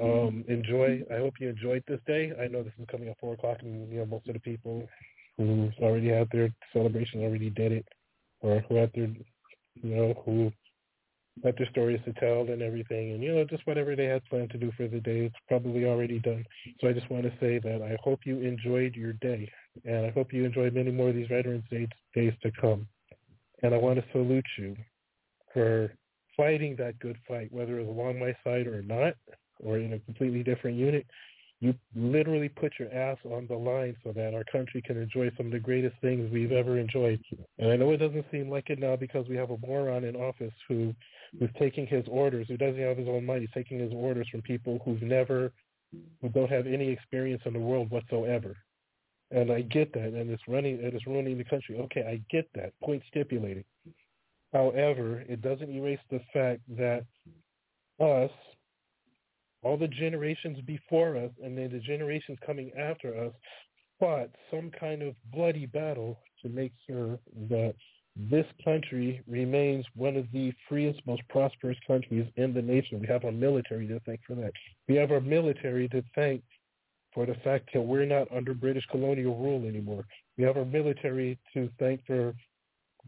Um, 0.00 0.44
enjoy. 0.48 1.02
I 1.12 1.18
hope 1.18 1.34
you 1.40 1.48
enjoyed 1.48 1.82
this 1.88 2.00
day. 2.06 2.32
I 2.40 2.46
know 2.46 2.62
this 2.62 2.72
is 2.78 2.86
coming 2.90 3.08
at 3.08 3.18
four 3.18 3.34
o'clock, 3.34 3.58
and 3.62 3.90
you 3.92 3.98
know 3.98 4.06
most 4.06 4.28
of 4.28 4.34
the 4.34 4.40
people 4.40 4.88
who 5.36 5.70
already 5.80 6.08
had 6.08 6.28
their 6.30 6.50
celebration 6.72 7.22
already 7.22 7.50
did 7.50 7.72
it, 7.72 7.86
or 8.40 8.60
who 8.68 8.76
had 8.76 8.92
their, 8.94 9.08
you 9.82 9.96
know, 9.96 10.22
who 10.24 10.52
had 11.42 11.56
their 11.58 11.68
stories 11.70 12.00
to 12.04 12.12
tell 12.14 12.42
and 12.42 12.62
everything, 12.62 13.12
and 13.12 13.22
you 13.22 13.34
know, 13.34 13.44
just 13.44 13.66
whatever 13.66 13.96
they 13.96 14.04
had 14.04 14.24
planned 14.26 14.50
to 14.50 14.58
do 14.58 14.70
for 14.76 14.86
the 14.86 15.00
day, 15.00 15.24
it's 15.26 15.34
probably 15.48 15.84
already 15.86 16.20
done. 16.20 16.44
So 16.80 16.88
I 16.88 16.92
just 16.92 17.10
want 17.10 17.24
to 17.24 17.32
say 17.40 17.58
that 17.58 17.82
I 17.82 17.96
hope 18.02 18.20
you 18.24 18.40
enjoyed 18.40 18.94
your 18.94 19.14
day, 19.14 19.50
and 19.84 20.06
I 20.06 20.10
hope 20.10 20.32
you 20.32 20.44
enjoy 20.44 20.70
many 20.70 20.92
more 20.92 21.08
of 21.08 21.16
these 21.16 21.28
Veterans 21.28 21.64
Day 21.70 21.88
days 22.14 22.34
to 22.42 22.52
come. 22.60 22.86
And 23.64 23.74
I 23.74 23.78
want 23.78 23.98
to 23.98 24.04
salute 24.12 24.46
you 24.56 24.76
for 25.52 25.92
fighting 26.36 26.76
that 26.76 26.98
good 27.00 27.16
fight, 27.26 27.52
whether 27.52 27.78
it 27.78 27.86
was 27.86 27.96
along 27.96 28.20
my 28.20 28.36
side 28.44 28.66
or 28.66 28.82
not, 28.82 29.14
or 29.60 29.78
in 29.78 29.92
a 29.94 29.98
completely 30.00 30.42
different 30.42 30.76
unit. 30.76 31.06
You 31.60 31.74
literally 31.94 32.48
put 32.48 32.74
your 32.78 32.92
ass 32.92 33.16
on 33.24 33.46
the 33.46 33.54
line 33.54 33.96
so 34.04 34.12
that 34.12 34.34
our 34.34 34.44
country 34.44 34.82
can 34.82 35.00
enjoy 35.00 35.30
some 35.36 35.46
of 35.46 35.52
the 35.52 35.58
greatest 35.58 35.96
things 36.00 36.30
we've 36.30 36.52
ever 36.52 36.78
enjoyed. 36.78 37.20
And 37.58 37.70
I 37.70 37.76
know 37.76 37.92
it 37.92 37.98
doesn't 37.98 38.26
seem 38.30 38.50
like 38.50 38.70
it 38.70 38.78
now 38.78 38.96
because 38.96 39.26
we 39.28 39.36
have 39.36 39.50
a 39.50 39.58
moron 39.58 40.04
in 40.04 40.16
office 40.16 40.52
who 40.68 40.94
who's 41.38 41.50
taking 41.58 41.86
his 41.86 42.04
orders, 42.08 42.46
who 42.48 42.56
doesn't 42.56 42.80
have 42.80 42.96
his 42.96 43.08
own 43.08 43.24
money, 43.24 43.48
taking 43.52 43.78
his 43.78 43.92
orders 43.92 44.28
from 44.30 44.42
people 44.42 44.80
who've 44.84 45.02
never, 45.02 45.52
who 46.20 46.28
don't 46.28 46.50
have 46.50 46.66
any 46.66 46.88
experience 46.88 47.42
in 47.44 47.52
the 47.52 47.58
world 47.58 47.90
whatsoever. 47.90 48.56
And 49.30 49.50
I 49.50 49.62
get 49.62 49.92
that, 49.94 50.12
and 50.12 50.30
it's 50.30 50.42
running, 50.46 50.78
it 50.80 50.94
is 50.94 51.06
ruining 51.06 51.38
the 51.38 51.44
country. 51.44 51.78
Okay, 51.80 52.02
I 52.02 52.20
get 52.30 52.48
that. 52.54 52.72
Point 52.82 53.02
stipulated. 53.08 53.64
However, 54.52 55.24
it 55.28 55.42
doesn't 55.42 55.70
erase 55.70 55.98
the 56.10 56.20
fact 56.32 56.60
that 56.76 57.04
us, 57.98 58.30
all 59.64 59.76
the 59.76 59.88
generations 59.88 60.58
before 60.66 61.16
us, 61.16 61.30
and 61.42 61.56
then 61.56 61.70
the 61.72 61.80
generations 61.80 62.38
coming 62.44 62.70
after 62.78 63.18
us, 63.26 63.32
fought 63.98 64.28
some 64.50 64.70
kind 64.78 65.02
of 65.02 65.14
bloody 65.32 65.66
battle 65.66 66.18
to 66.42 66.48
make 66.48 66.72
sure 66.86 67.18
that 67.48 67.74
this 68.16 68.46
country 68.64 69.20
remains 69.26 69.84
one 69.96 70.16
of 70.16 70.26
the 70.32 70.52
freest, 70.68 71.00
most 71.06 71.22
prosperous 71.28 71.78
countries 71.86 72.26
in 72.36 72.54
the 72.54 72.62
nation. 72.62 73.00
We 73.00 73.08
have 73.08 73.24
our 73.24 73.32
military 73.32 73.88
to 73.88 74.00
thank 74.06 74.20
for 74.26 74.34
that. 74.36 74.52
We 74.88 74.94
have 74.96 75.10
our 75.10 75.20
military 75.20 75.88
to 75.88 76.02
thank 76.14 76.42
for 77.12 77.26
the 77.26 77.34
fact 77.42 77.70
that 77.72 77.80
we're 77.80 78.04
not 78.04 78.28
under 78.30 78.54
British 78.54 78.84
colonial 78.90 79.36
rule 79.36 79.66
anymore. 79.66 80.04
We 80.36 80.44
have 80.44 80.56
our 80.56 80.64
military 80.64 81.38
to 81.54 81.70
thank 81.78 82.04
for 82.06 82.34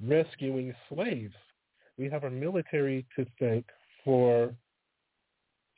rescuing 0.05 0.75
slaves. 0.89 1.35
We 1.99 2.09
have 2.11 2.25
our 2.25 2.31
military 2.31 3.07
to 3.17 3.27
thank 3.39 3.67
for 4.05 4.55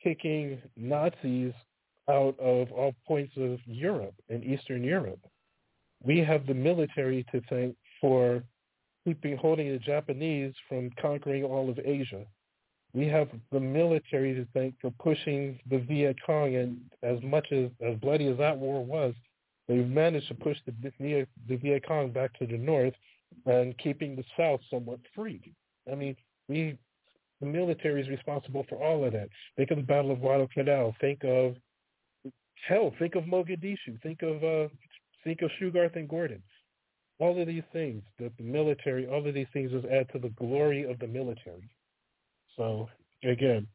kicking 0.03 0.61
Nazis 0.75 1.53
out 2.09 2.37
of 2.39 2.71
all 2.71 2.93
points 3.07 3.33
of 3.37 3.59
Europe 3.65 4.15
and 4.29 4.43
Eastern 4.43 4.83
Europe. 4.83 5.19
We 6.03 6.19
have 6.19 6.47
the 6.47 6.53
military 6.53 7.25
to 7.31 7.41
thank 7.49 7.75
for 8.01 8.43
keeping 9.05 9.37
holding 9.37 9.71
the 9.71 9.79
Japanese 9.79 10.53
from 10.67 10.89
conquering 11.01 11.43
all 11.43 11.69
of 11.69 11.79
Asia. 11.83 12.25
We 12.93 13.07
have 13.07 13.29
the 13.51 13.59
military 13.59 14.33
to 14.33 14.47
thank 14.53 14.75
for 14.81 14.91
pushing 14.99 15.59
the 15.69 15.79
Viet 15.79 16.17
Cong, 16.25 16.55
and 16.55 16.79
as 17.03 17.21
much 17.21 17.51
as 17.51 17.69
as 17.81 17.95
bloody 17.99 18.27
as 18.27 18.37
that 18.39 18.57
war 18.57 18.83
was, 18.83 19.13
they 19.67 19.75
managed 19.75 20.27
to 20.29 20.33
push 20.33 20.57
the 20.65 20.73
the 21.47 21.55
Viet 21.57 21.87
Cong 21.87 22.11
back 22.11 22.37
to 22.39 22.47
the 22.47 22.57
north 22.57 22.93
and 23.45 23.77
keeping 23.77 24.15
the 24.15 24.23
South 24.35 24.61
somewhat 24.71 24.99
free. 25.13 25.53
I 25.91 25.95
mean, 25.95 26.15
we 26.47 26.77
the 27.41 27.47
military 27.47 28.01
is 28.01 28.09
responsible 28.09 28.65
for 28.67 28.75
all 28.75 29.05
of 29.05 29.13
that. 29.13 29.29
Think 29.55 29.71
of 29.71 29.77
the 29.77 29.83
Battle 29.83 30.11
of 30.11 30.19
Guadalcanal. 30.19 30.95
Think 30.99 31.23
of 31.23 31.55
hell. 32.67 32.93
Think 32.99 33.15
of 33.15 33.23
Mogadishu. 33.23 34.01
Think 34.03 34.21
of 34.21 34.43
uh, 34.43 34.67
think 35.23 35.41
of 35.41 35.51
Shughart 35.59 35.95
and 35.95 36.09
Gordon 36.09 36.41
all 37.19 37.39
of 37.39 37.47
these 37.47 37.63
things, 37.73 38.01
the, 38.17 38.31
the 38.37 38.43
military, 38.43 39.05
all 39.05 39.25
of 39.25 39.33
these 39.33 39.47
things 39.53 39.71
just 39.71 39.85
add 39.85 40.07
to 40.13 40.19
the 40.19 40.29
glory 40.29 40.89
of 40.89 40.97
the 40.99 41.07
military. 41.07 41.69
So 42.55 42.89
again, 43.23 43.67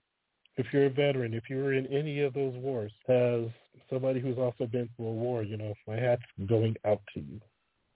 if 0.57 0.67
you're 0.73 0.87
a 0.87 0.91
veteran, 0.91 1.35
if 1.35 1.45
you 1.51 1.57
were 1.57 1.75
in 1.75 1.87
any 1.89 2.21
of 2.21 2.33
those 2.33 2.55
wars, 2.57 2.93
as 3.09 3.45
somebody 3.91 4.21
who's 4.21 4.39
also 4.39 4.67
been 4.67 4.89
through 4.97 5.07
a 5.07 5.13
war, 5.13 5.43
you 5.43 5.57
know, 5.57 5.75
my 5.87 5.97
hat's 5.97 6.23
going 6.47 6.75
out 6.87 7.03
to 7.15 7.21
you. 7.21 7.41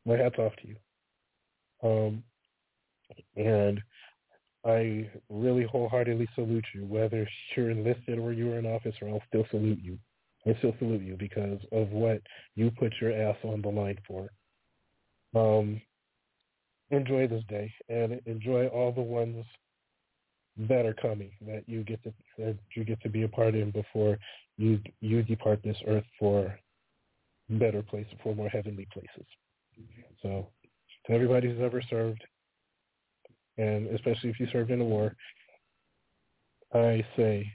My 0.05 0.17
hat's 0.17 0.39
off 0.39 0.53
to 0.63 0.69
you. 0.69 0.77
Um, 1.83 2.23
and 3.37 3.81
I 4.65 5.09
really 5.31 5.65
wholeheartedly 5.65 6.29
salute 6.35 6.65
you, 6.75 6.85
whether 6.85 7.29
you're 7.57 7.71
enlisted 7.71 8.19
or 8.19 8.33
you're 8.33 8.59
in 8.59 8.67
office, 8.67 8.95
or 9.01 9.09
I'll 9.09 9.23
still 9.29 9.47
salute 9.51 9.81
you. 9.83 9.99
I 10.47 10.55
still 10.59 10.75
salute 10.79 11.03
you 11.03 11.17
because 11.17 11.59
of 11.73 11.91
what 11.91 12.23
you 12.55 12.71
put 12.71 12.93
your 13.01 13.13
ass 13.13 13.37
on 13.45 13.63
the 13.63 13.69
line 13.69 13.99
for 14.07 14.31
um, 15.35 15.81
enjoy 16.91 17.27
this 17.29 17.43
day 17.49 17.73
and 17.89 18.21
enjoy 18.27 18.67
all 18.69 18.93
the 18.93 19.01
ones 19.01 19.45
that 20.69 20.87
are 20.87 20.95
coming 20.95 21.31
that 21.47 21.63
you 21.67 21.85
get 21.85 22.03
to 22.03 22.13
that 22.39 22.57
you 22.75 22.85
get 22.85 23.01
to 23.03 23.09
be 23.09 23.23
a 23.23 23.29
part 23.29 23.55
in 23.55 23.71
before 23.71 24.19
you 24.57 24.81
you 25.01 25.23
depart 25.23 25.61
this 25.63 25.77
earth 25.87 26.05
for 26.19 26.59
better 27.51 27.83
places, 27.83 28.13
for 28.23 28.35
more 28.35 28.49
heavenly 28.49 28.87
places. 28.93 29.27
So, 30.23 30.49
to 31.07 31.13
everybody 31.13 31.49
who's 31.49 31.63
ever 31.63 31.81
served, 31.89 32.23
and 33.59 33.89
especially 33.89 34.31
if 34.31 34.41
you 34.41 34.47
served 34.53 34.71
in 34.71 34.81
a 34.81 34.85
war, 34.85 35.15
I 36.73 37.05
say 37.17 37.53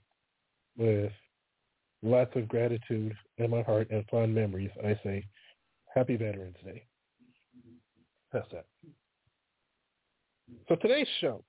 with 0.78 1.12
lots 2.02 2.36
of 2.36 2.48
gratitude 2.48 3.16
in 3.38 3.50
my 3.50 3.62
heart 3.64 3.88
and 3.90 4.06
fond 4.12 4.36
memories, 4.36 4.72
I 4.84 5.00
say, 5.04 5.26
Happy 5.94 6.18
Veterans 6.18 6.58
Day. 6.66 6.84
That's 8.32 8.48
that. 8.52 8.66
So 10.68 10.76
today's 10.76 11.08
show, 11.22 11.44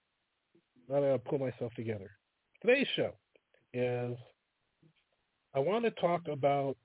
now 0.89 1.01
that 1.01 1.13
I 1.13 1.17
pull 1.29 1.39
myself 1.39 1.73
together, 1.75 2.11
today's 2.61 2.87
show 2.95 3.13
is 3.73 4.17
I 5.55 5.59
want 5.59 5.85
to 5.85 5.91
talk 5.93 6.23
about 6.31 6.77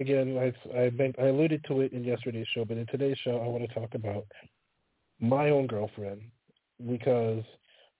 again. 0.00 0.36
I 0.38 0.78
I, 0.78 0.90
been, 0.90 1.14
I 1.20 1.26
alluded 1.26 1.64
to 1.68 1.82
it 1.82 1.92
in 1.92 2.04
yesterday's 2.04 2.46
show, 2.54 2.64
but 2.64 2.78
in 2.78 2.86
today's 2.86 3.18
show, 3.22 3.38
I 3.38 3.48
want 3.48 3.68
to 3.68 3.74
talk 3.74 3.94
about 3.94 4.24
my 5.20 5.50
own 5.50 5.66
girlfriend 5.66 6.22
because 6.88 7.42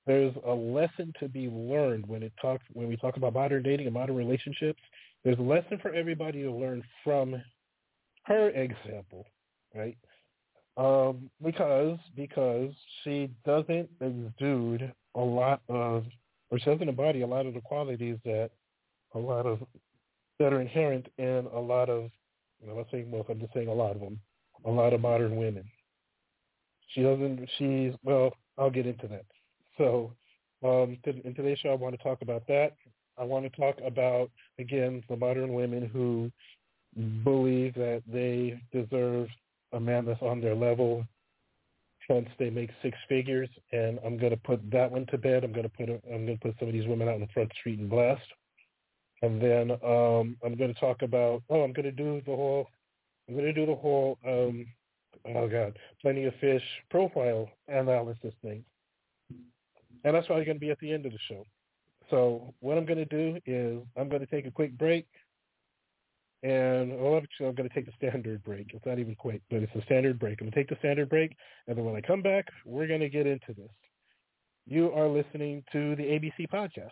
there's 0.06 0.34
a 0.46 0.52
lesson 0.52 1.12
to 1.20 1.28
be 1.28 1.48
learned 1.48 2.06
when 2.06 2.22
it 2.22 2.32
talks 2.40 2.64
when 2.72 2.88
we 2.88 2.96
talk 2.96 3.16
about 3.16 3.34
modern 3.34 3.62
dating 3.62 3.86
and 3.86 3.94
modern 3.94 4.16
relationships. 4.16 4.80
There's 5.24 5.38
a 5.38 5.42
lesson 5.42 5.78
for 5.82 5.92
everybody 5.92 6.42
to 6.42 6.50
learn 6.50 6.82
from 7.04 7.40
her 8.24 8.50
example, 8.50 9.26
right? 9.74 9.96
Um, 10.76 11.30
because 11.44 11.98
because 12.16 12.72
she 13.02 13.30
doesn't 13.44 13.88
exude 14.00 14.92
a 15.14 15.20
lot 15.20 15.60
of, 15.68 16.04
or 16.50 16.58
she 16.58 16.64
doesn't 16.64 16.88
embody 16.88 17.22
a 17.22 17.26
lot 17.26 17.46
of 17.46 17.54
the 17.54 17.60
qualities 17.60 18.16
that 18.24 18.50
a 19.14 19.18
lot 19.18 19.46
of 19.46 19.60
that 20.38 20.52
are 20.52 20.60
inherent 20.60 21.06
in 21.18 21.46
a 21.54 21.60
lot 21.60 21.90
of, 21.90 22.10
I'm 22.66 22.76
not 22.76 22.86
saying 22.90 23.10
most, 23.10 23.28
I'm 23.28 23.40
just 23.40 23.52
saying 23.52 23.68
a 23.68 23.72
lot 23.72 23.92
of 23.92 24.00
them, 24.00 24.18
a 24.64 24.70
lot 24.70 24.92
of 24.94 25.00
modern 25.00 25.36
women. 25.36 25.64
She 26.94 27.02
doesn't. 27.02 27.48
She's 27.58 27.92
well. 28.02 28.32
I'll 28.60 28.70
get 28.70 28.86
into 28.86 29.08
that. 29.08 29.24
So, 29.78 30.12
um, 30.62 30.98
in 31.04 31.34
today's 31.34 31.58
show, 31.58 31.70
I 31.70 31.74
want 31.74 31.96
to 31.96 32.02
talk 32.02 32.22
about 32.22 32.46
that. 32.48 32.74
I 33.18 33.24
want 33.24 33.50
to 33.50 33.60
talk 33.60 33.76
about 33.84 34.30
again 34.58 35.02
the 35.08 35.16
modern 35.16 35.54
women 35.54 35.88
who 35.92 36.30
believe 37.24 37.74
that 37.74 38.02
they 38.06 38.60
deserve 38.72 39.28
a 39.72 39.80
man 39.80 40.04
that's 40.04 40.22
on 40.22 40.40
their 40.40 40.54
level 40.54 41.06
once 42.08 42.28
they 42.38 42.50
make 42.50 42.70
six 42.82 42.98
figures, 43.08 43.48
and 43.72 44.00
I'm 44.04 44.18
going 44.18 44.32
to 44.32 44.36
put 44.36 44.60
that 44.72 44.90
one 44.90 45.06
to 45.06 45.18
bed. 45.18 45.44
I'm 45.44 45.52
going 45.52 45.68
to 45.68 45.68
put 45.68 45.88
a, 45.88 45.94
I'm 46.12 46.26
going 46.26 46.38
to 46.38 46.42
put 46.42 46.56
some 46.58 46.68
of 46.68 46.74
these 46.74 46.88
women 46.88 47.08
out 47.08 47.14
in 47.14 47.20
the 47.20 47.28
front 47.28 47.52
street 47.58 47.78
and 47.78 47.88
blast, 47.88 48.22
and 49.22 49.40
then 49.40 49.70
um, 49.70 50.36
I'm 50.44 50.56
going 50.56 50.74
to 50.74 50.80
talk 50.80 51.02
about. 51.02 51.42
Oh, 51.48 51.62
I'm 51.62 51.72
going 51.72 51.84
to 51.84 51.92
do 51.92 52.20
the 52.26 52.34
whole. 52.34 52.68
I'm 53.28 53.34
going 53.34 53.46
to 53.46 53.52
do 53.52 53.64
the 53.64 53.76
whole. 53.76 54.18
Um, 54.26 54.66
oh 55.26 55.48
God, 55.48 55.78
plenty 56.02 56.24
of 56.24 56.34
fish 56.40 56.62
profile 56.90 57.48
analysis 57.68 58.34
thing, 58.42 58.64
and 60.04 60.14
that's 60.14 60.26
probably 60.26 60.44
going 60.44 60.56
to 60.56 60.60
be 60.60 60.70
at 60.70 60.78
the 60.80 60.92
end 60.92 61.06
of 61.06 61.12
the 61.12 61.18
show. 61.28 61.44
So 62.10 62.52
what 62.60 62.76
I'm 62.76 62.86
going 62.86 62.98
to 62.98 63.04
do 63.04 63.38
is 63.46 63.82
I'm 63.96 64.08
going 64.08 64.20
to 64.20 64.26
take 64.26 64.46
a 64.46 64.50
quick 64.50 64.76
break. 64.76 65.06
And 66.42 66.98
well, 66.98 67.18
actually, 67.18 67.48
I'm 67.48 67.54
going 67.54 67.68
to 67.68 67.74
take 67.74 67.84
the 67.84 67.92
standard 67.98 68.42
break. 68.42 68.70
It's 68.72 68.86
not 68.86 68.98
even 68.98 69.14
quick, 69.14 69.42
but 69.50 69.62
it's 69.62 69.74
a 69.74 69.82
standard 69.82 70.18
break. 70.18 70.40
I'm 70.40 70.46
going 70.46 70.52
to 70.52 70.58
take 70.58 70.70
the 70.70 70.76
standard 70.78 71.10
break, 71.10 71.36
and 71.68 71.76
then 71.76 71.84
when 71.84 71.94
I 71.94 72.00
come 72.00 72.22
back, 72.22 72.46
we're 72.64 72.86
going 72.86 73.00
to 73.00 73.10
get 73.10 73.26
into 73.26 73.52
this. 73.54 73.70
You 74.66 74.90
are 74.92 75.06
listening 75.06 75.62
to 75.72 75.96
the 75.96 76.02
ABC 76.02 76.48
podcast. 76.50 76.90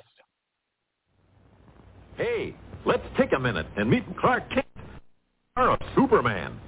Hey, 2.17 2.55
let's 2.85 3.05
take 3.17 3.33
a 3.33 3.39
minute 3.39 3.67
and 3.77 3.89
meet 3.89 4.05
Clark 4.19 4.51
Kent, 4.51 4.67
or 5.57 5.79
Superman. 5.97 6.61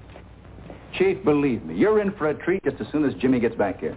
Chief, 1.00 1.24
believe 1.24 1.64
me, 1.64 1.74
you're 1.74 1.98
in 2.02 2.12
for 2.12 2.28
a 2.28 2.34
treat 2.34 2.62
just 2.62 2.78
as 2.78 2.86
soon 2.92 3.06
as 3.06 3.14
Jimmy 3.14 3.40
gets 3.40 3.54
back 3.54 3.80
here. 3.80 3.96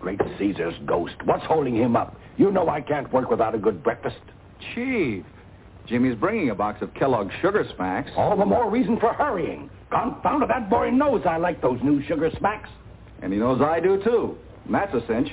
Great 0.00 0.20
Caesar's 0.36 0.74
ghost. 0.84 1.14
What's 1.24 1.44
holding 1.44 1.76
him 1.76 1.94
up? 1.94 2.16
You 2.38 2.50
know 2.50 2.68
I 2.68 2.80
can't 2.80 3.10
work 3.12 3.30
without 3.30 3.54
a 3.54 3.58
good 3.58 3.84
breakfast. 3.84 4.18
Chief, 4.74 5.24
Jimmy's 5.86 6.16
bringing 6.16 6.50
a 6.50 6.54
box 6.56 6.82
of 6.82 6.92
Kellogg's 6.94 7.32
Sugar 7.40 7.64
Smacks. 7.76 8.10
All 8.16 8.36
the 8.36 8.44
more 8.44 8.68
reason 8.68 8.98
for 8.98 9.12
hurrying. 9.12 9.70
Confound 9.92 10.42
it, 10.42 10.48
that 10.48 10.68
boy 10.68 10.90
knows 10.90 11.22
I 11.24 11.36
like 11.36 11.62
those 11.62 11.78
new 11.84 12.02
Sugar 12.06 12.32
Smacks. 12.36 12.68
And 13.22 13.32
he 13.32 13.38
knows 13.38 13.60
I 13.60 13.78
do, 13.78 14.02
too. 14.02 14.36
And 14.64 14.74
that's 14.74 14.92
a 14.92 15.06
cinch. 15.06 15.28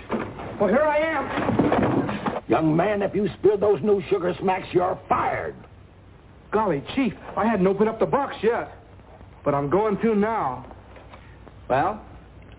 Well, 0.59 0.69
here 0.69 0.83
I 0.83 0.99
am. 0.99 2.43
Young 2.47 2.75
man, 2.75 3.01
if 3.01 3.15
you 3.15 3.27
spill 3.39 3.57
those 3.57 3.81
new 3.81 4.03
Sugar 4.07 4.35
Smacks, 4.39 4.67
you're 4.71 4.99
fired. 5.09 5.55
Golly, 6.51 6.83
Chief, 6.95 7.13
I 7.35 7.47
hadn't 7.47 7.65
opened 7.65 7.89
up 7.89 7.99
the 7.99 8.05
box 8.05 8.35
yet. 8.43 8.71
But 9.43 9.55
I'm 9.55 9.71
going 9.71 9.97
to 10.01 10.13
now. 10.13 10.63
Well, 11.69 12.01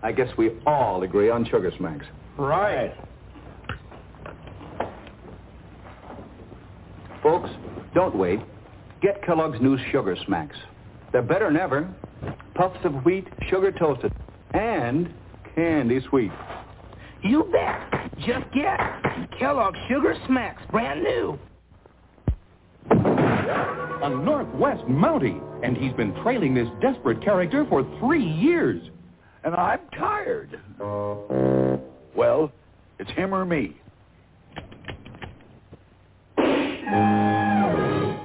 I 0.03 0.11
guess 0.11 0.29
we 0.37 0.51
all 0.65 1.03
agree 1.03 1.29
on 1.29 1.45
Sugar 1.45 1.71
Smacks. 1.77 2.05
Right. 2.37 2.93
Folks, 7.21 7.49
don't 7.93 8.15
wait. 8.15 8.39
Get 9.01 9.23
Kellogg's 9.25 9.59
new 9.61 9.77
Sugar 9.91 10.15
Smacks. 10.25 10.55
They're 11.11 11.21
better 11.21 11.47
than 11.47 11.57
ever. 11.57 11.93
Puffs 12.53 12.79
of 12.83 12.93
wheat, 13.05 13.27
sugar 13.49 13.71
toasted, 13.71 14.13
and 14.53 15.13
candy 15.55 15.99
sweet. 16.09 16.31
You 17.23 17.49
bet. 17.51 18.09
Just 18.19 18.51
get 18.53 18.79
Kellogg's 19.37 19.79
Sugar 19.87 20.15
Smacks, 20.27 20.61
brand 20.71 21.03
new. 21.03 21.39
A 22.91 24.09
Northwest 24.09 24.83
Mountie, 24.87 25.41
and 25.63 25.75
he's 25.75 25.93
been 25.93 26.13
trailing 26.23 26.53
this 26.53 26.67
desperate 26.81 27.21
character 27.23 27.65
for 27.69 27.83
three 27.99 28.23
years. 28.23 28.81
And 29.43 29.55
I'm 29.55 29.79
tired. 29.97 30.59
Well, 32.15 32.51
it's 32.99 33.11
him 33.11 33.33
or 33.33 33.45
me. 33.45 33.77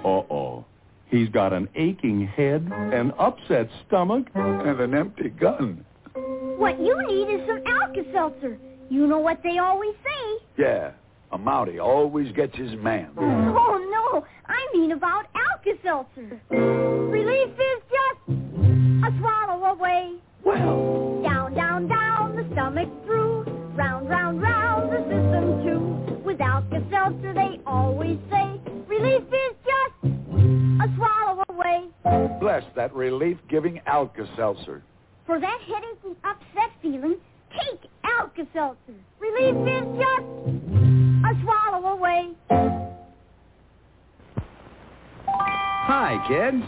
Uh-oh. 0.04 0.64
He's 1.08 1.28
got 1.28 1.52
an 1.52 1.68
aching 1.76 2.26
head, 2.26 2.68
an 2.72 3.12
upset 3.18 3.68
stomach, 3.86 4.26
and 4.34 4.80
an 4.80 4.94
empty 4.94 5.28
gun. 5.28 5.84
What 6.14 6.80
you 6.80 7.00
need 7.06 7.28
is 7.32 7.46
some 7.46 7.62
Alka-Seltzer. 7.66 8.58
You 8.90 9.06
know 9.06 9.18
what 9.18 9.42
they 9.42 9.58
always 9.58 9.94
say. 10.04 10.38
Yeah, 10.58 10.92
a 11.32 11.38
Mountie 11.38 11.78
always 11.82 12.32
gets 12.32 12.56
his 12.56 12.74
man. 12.76 13.10
Oh, 13.16 13.78
no. 13.90 14.24
I 14.46 14.66
mean 14.76 14.92
about 14.92 15.26
Alka-Seltzer. 15.34 16.40
Relief 16.50 17.50
is 17.50 17.82
just 17.90 18.20
a 19.04 19.10
swallow 19.20 19.64
away. 19.66 20.14
Well. 20.44 21.22
Down, 21.22 21.54
down, 21.54 21.88
down, 21.88 22.36
the 22.36 22.46
stomach 22.52 22.88
through. 23.06 23.44
Round, 23.76 24.08
round, 24.08 24.42
round, 24.42 24.92
the 24.92 24.98
system 24.98 25.62
too. 25.64 26.22
With 26.24 26.40
Alka-Seltzer, 26.40 27.32
they 27.34 27.60
always 27.66 28.18
say, 28.30 28.60
relief 28.86 29.22
is 29.22 29.56
just 29.64 29.94
a 30.04 30.94
swallow 30.96 31.42
away. 31.48 31.88
Bless 32.40 32.62
that 32.76 32.94
relief-giving 32.94 33.80
Alka-Seltzer. 33.86 34.82
For 35.26 35.40
that 35.40 35.60
headache 35.66 35.98
and 36.04 36.16
upset 36.24 36.70
feeling, 36.82 37.16
take 37.50 37.90
Alka-Seltzer. 38.04 38.94
Relief 39.18 39.56
is 39.66 39.98
just 39.98 40.26
a 41.24 41.42
swallow 41.42 41.86
away. 41.96 42.34
Hi, 45.26 46.24
kids. 46.28 46.62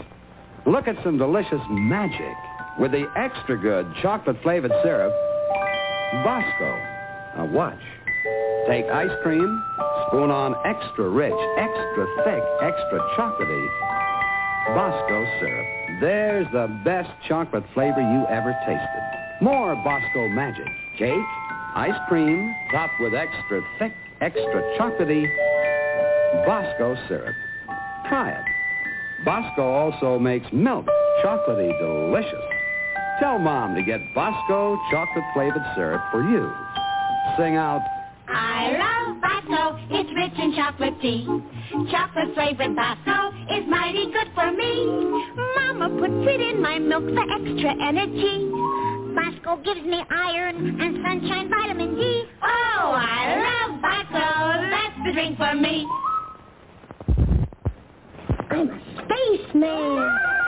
Look 0.65 0.87
at 0.87 0.95
some 1.03 1.17
delicious 1.17 1.61
magic 1.69 2.35
with 2.79 2.91
the 2.91 3.05
extra 3.15 3.57
good 3.57 3.87
chocolate-flavored 4.01 4.71
syrup, 4.83 5.13
Bosco. 6.23 6.79
Now 7.35 7.49
watch. 7.51 7.79
Take 8.67 8.85
ice 8.85 9.11
cream, 9.23 9.63
spoon 10.07 10.29
on 10.29 10.55
extra 10.65 11.09
rich, 11.09 11.33
extra 11.57 12.05
thick, 12.23 12.43
extra 12.61 12.99
chocolatey 13.15 13.67
Bosco 14.75 15.25
syrup. 15.39 15.65
There's 16.01 16.47
the 16.51 16.67
best 16.83 17.09
chocolate 17.27 17.63
flavor 17.73 18.01
you 18.01 18.25
ever 18.29 18.53
tasted. 18.65 19.03
More 19.41 19.75
Bosco 19.75 20.27
magic. 20.29 20.67
Cake, 20.97 21.27
ice 21.75 21.97
cream, 22.07 22.53
topped 22.71 22.99
with 22.99 23.13
extra 23.13 23.61
thick, 23.79 23.93
extra 24.21 24.61
chocolatey 24.77 25.25
Bosco 26.45 26.95
syrup. 27.07 27.35
Try 28.09 28.31
it. 28.31 28.45
Bosco 29.23 29.63
also 29.63 30.19
makes 30.19 30.45
milk 30.51 30.85
chocolatey 31.23 31.71
delicious. 31.79 32.56
Tell 33.19 33.39
Mom 33.39 33.73
to 33.75 33.81
get 33.81 33.99
Bosco 34.13 34.77
chocolate-flavored 34.91 35.63
syrup 35.75 36.01
for 36.11 36.21
you. 36.21 36.51
Sing 37.37 37.55
out, 37.55 37.81
I 38.27 38.77
love 38.77 39.21
Bosco. 39.21 39.79
It's 39.89 40.09
rich 40.15 40.37
in 40.37 40.53
chocolate 40.55 40.99
tea. 41.01 41.25
Chocolate 41.89 42.33
flavored 42.35 42.75
Bosco 42.75 43.31
is 43.55 43.63
mighty 43.67 44.11
good 44.11 44.29
for 44.35 44.51
me. 44.51 44.85
Mama 45.55 45.89
puts 45.99 46.27
it 46.29 46.41
in 46.41 46.61
my 46.61 46.77
milk 46.77 47.03
for 47.05 47.23
extra 47.23 47.73
energy. 47.81 48.51
Bosco 49.15 49.61
gives 49.63 49.85
me 49.85 50.03
iron 50.11 50.79
and 50.79 50.97
sunshine 51.03 51.49
vitamin 51.49 51.95
D. 51.95 52.25
Oh, 52.43 52.93
I 52.93 53.69
love 53.69 53.81
Bosco. 53.81 54.25
That's 54.69 54.97
the 55.05 55.13
drink 55.13 55.37
for 55.37 55.55
me. 55.55 55.87
I'm 58.51 58.69
a 58.69 58.79
spaceman. 59.01 60.46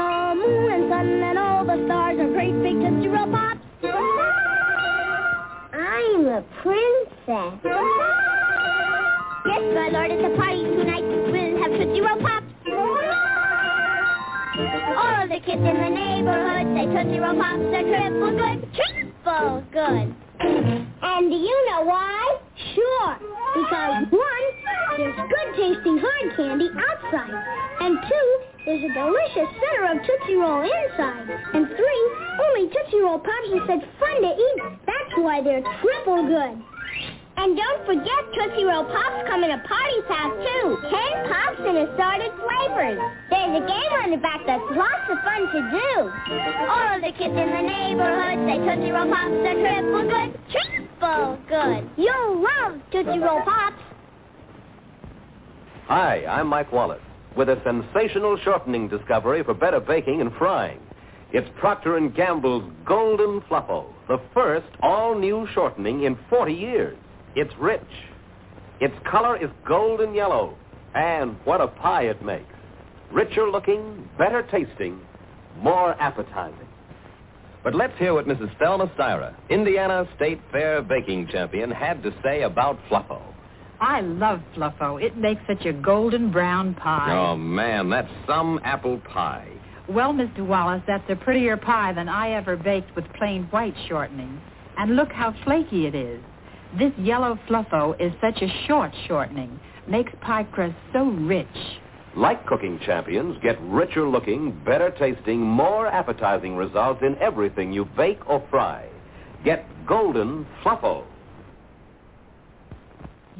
The 0.00 0.34
moon 0.36 0.72
and 0.72 0.88
sun 0.88 1.06
and 1.22 1.38
all 1.38 1.64
the 1.64 1.76
stars 1.84 2.18
are 2.18 2.32
great 2.32 2.54
big 2.62 2.80
Tootsie 2.80 3.08
Roll 3.08 3.26
Pops. 3.30 3.60
I'm 5.74 6.26
a 6.26 6.40
princess. 6.62 7.60
Yes, 9.44 9.62
my 9.76 9.88
lord, 9.92 10.10
it's 10.10 10.24
a 10.24 10.32
party 10.40 10.62
tonight. 10.64 11.04
We'll 11.04 11.60
have 11.60 11.72
Tootsie 11.76 12.00
Roll 12.00 12.16
Pops. 12.16 12.46
All 14.96 15.28
the 15.28 15.40
kids 15.44 15.60
in 15.60 15.76
the 15.84 15.90
neighborhood 15.92 16.66
say 16.72 16.86
Tootsie 16.88 17.20
Roll 17.20 17.36
Pops 17.36 17.60
are 17.60 17.84
triple 17.84 18.32
good. 18.40 18.58
Triple 18.72 19.62
good. 19.70 20.14
And 21.02 21.28
do 21.28 21.36
you 21.36 21.56
know 21.68 21.82
why? 21.84 22.38
Sure. 22.74 23.16
Because 23.54 24.08
one, 24.10 24.46
there's 24.96 25.16
good 25.28 25.48
tasting 25.56 25.98
hard 26.00 26.36
candy 26.36 26.70
outside. 26.88 27.36
And 27.80 27.98
two, 28.08 28.28
there's 28.66 28.84
a 28.84 28.92
delicious 28.92 29.48
center 29.56 29.84
of 29.88 30.04
Tootsie 30.04 30.36
Roll 30.36 30.60
inside. 30.60 31.28
And 31.54 31.66
three, 31.66 32.02
only 32.44 32.68
Tootsie 32.68 33.00
Roll 33.00 33.18
Pops 33.18 33.48
are 33.56 33.66
such 33.66 33.84
fun 33.98 34.16
to 34.20 34.32
eat. 34.36 34.62
That's 34.84 35.12
why 35.16 35.42
they're 35.42 35.64
triple 35.80 36.28
good. 36.28 36.60
And 37.40 37.56
don't 37.56 37.86
forget 37.86 38.20
Tootsie 38.36 38.64
Roll 38.64 38.84
Pops 38.84 39.24
come 39.28 39.44
in 39.44 39.50
a 39.50 39.64
party 39.64 40.00
pack 40.08 40.28
too. 40.44 40.76
Ten 40.92 41.12
pops 41.24 41.60
in 41.64 41.76
assorted 41.88 42.32
flavors. 42.36 43.00
There's 43.30 43.56
a 43.56 43.64
game 43.64 43.92
on 44.04 44.10
the 44.10 44.20
back 44.20 44.40
that's 44.44 44.62
lots 44.76 45.08
of 45.08 45.16
fun 45.24 45.48
to 45.48 45.60
do. 45.72 45.90
All 46.68 47.00
the 47.00 47.12
kids 47.16 47.32
in 47.32 47.48
the 47.48 47.64
neighborhood 47.64 48.44
say 48.44 48.60
Tootsie 48.60 48.92
Roll 48.92 49.08
Pops 49.08 49.40
are 49.40 49.56
triple 49.56 50.04
good. 50.04 50.30
Triple 50.52 51.38
good. 51.48 51.90
You'll 51.96 52.44
love 52.44 52.76
Tootsie 52.92 53.24
Roll 53.24 53.40
Pops. 53.40 53.80
Hi, 55.88 56.26
I'm 56.26 56.46
Mike 56.46 56.70
Wallace 56.70 57.00
with 57.36 57.48
a 57.48 57.60
sensational 57.64 58.38
shortening 58.44 58.88
discovery 58.88 59.42
for 59.44 59.54
better 59.54 59.80
baking 59.80 60.20
and 60.20 60.32
frying. 60.38 60.80
It's 61.32 61.48
Procter 61.58 61.98
& 62.08 62.16
Gamble's 62.16 62.64
Golden 62.84 63.40
Fluffo, 63.42 63.86
the 64.08 64.20
first 64.34 64.66
all-new 64.82 65.46
shortening 65.54 66.02
in 66.02 66.18
40 66.28 66.52
years. 66.52 66.98
It's 67.36 67.52
rich. 67.58 67.80
Its 68.80 68.94
color 69.08 69.36
is 69.42 69.50
golden 69.66 70.14
yellow. 70.14 70.56
And 70.94 71.36
what 71.44 71.60
a 71.60 71.68
pie 71.68 72.04
it 72.04 72.24
makes. 72.24 72.52
Richer 73.12 73.48
looking, 73.48 74.08
better 74.18 74.42
tasting, 74.50 75.00
more 75.58 75.92
appetizing. 76.00 76.66
But 77.62 77.74
let's 77.74 77.96
hear 77.98 78.14
what 78.14 78.26
Mrs. 78.26 78.56
Thelma 78.58 78.86
Styra, 78.98 79.34
Indiana 79.50 80.08
State 80.16 80.40
Fair 80.50 80.82
baking 80.82 81.28
champion, 81.28 81.70
had 81.70 82.02
to 82.02 82.12
say 82.24 82.42
about 82.42 82.78
Fluffo. 82.90 83.22
I 83.80 84.02
love 84.02 84.40
Fluffo. 84.54 85.02
It 85.02 85.16
makes 85.16 85.40
such 85.46 85.64
a 85.64 85.72
golden 85.72 86.30
brown 86.30 86.74
pie. 86.74 87.12
Oh, 87.12 87.36
man, 87.36 87.88
that's 87.88 88.10
some 88.26 88.60
apple 88.62 88.98
pie. 88.98 89.48
Well, 89.88 90.12
Mr. 90.12 90.46
Wallace, 90.46 90.82
that's 90.86 91.08
a 91.08 91.16
prettier 91.16 91.56
pie 91.56 91.92
than 91.92 92.08
I 92.08 92.32
ever 92.32 92.56
baked 92.56 92.94
with 92.94 93.04
plain 93.14 93.44
white 93.44 93.74
shortening. 93.88 94.40
And 94.76 94.96
look 94.96 95.10
how 95.10 95.34
flaky 95.44 95.86
it 95.86 95.94
is. 95.94 96.20
This 96.78 96.92
yellow 96.98 97.38
Fluffo 97.48 98.00
is 98.00 98.12
such 98.20 98.40
a 98.42 98.66
short 98.66 98.92
shortening. 99.08 99.58
Makes 99.88 100.12
pie 100.20 100.44
crust 100.44 100.76
so 100.92 101.06
rich. 101.06 101.46
Like 102.16 102.46
cooking 102.46 102.78
champions, 102.84 103.36
get 103.42 103.60
richer 103.62 104.06
looking, 104.08 104.60
better 104.64 104.90
tasting, 104.90 105.40
more 105.40 105.86
appetizing 105.86 106.54
results 106.54 107.02
in 107.02 107.16
everything 107.18 107.72
you 107.72 107.84
bake 107.96 108.28
or 108.28 108.46
fry. 108.50 108.88
Get 109.44 109.64
Golden 109.86 110.46
Fluffo. 110.62 111.04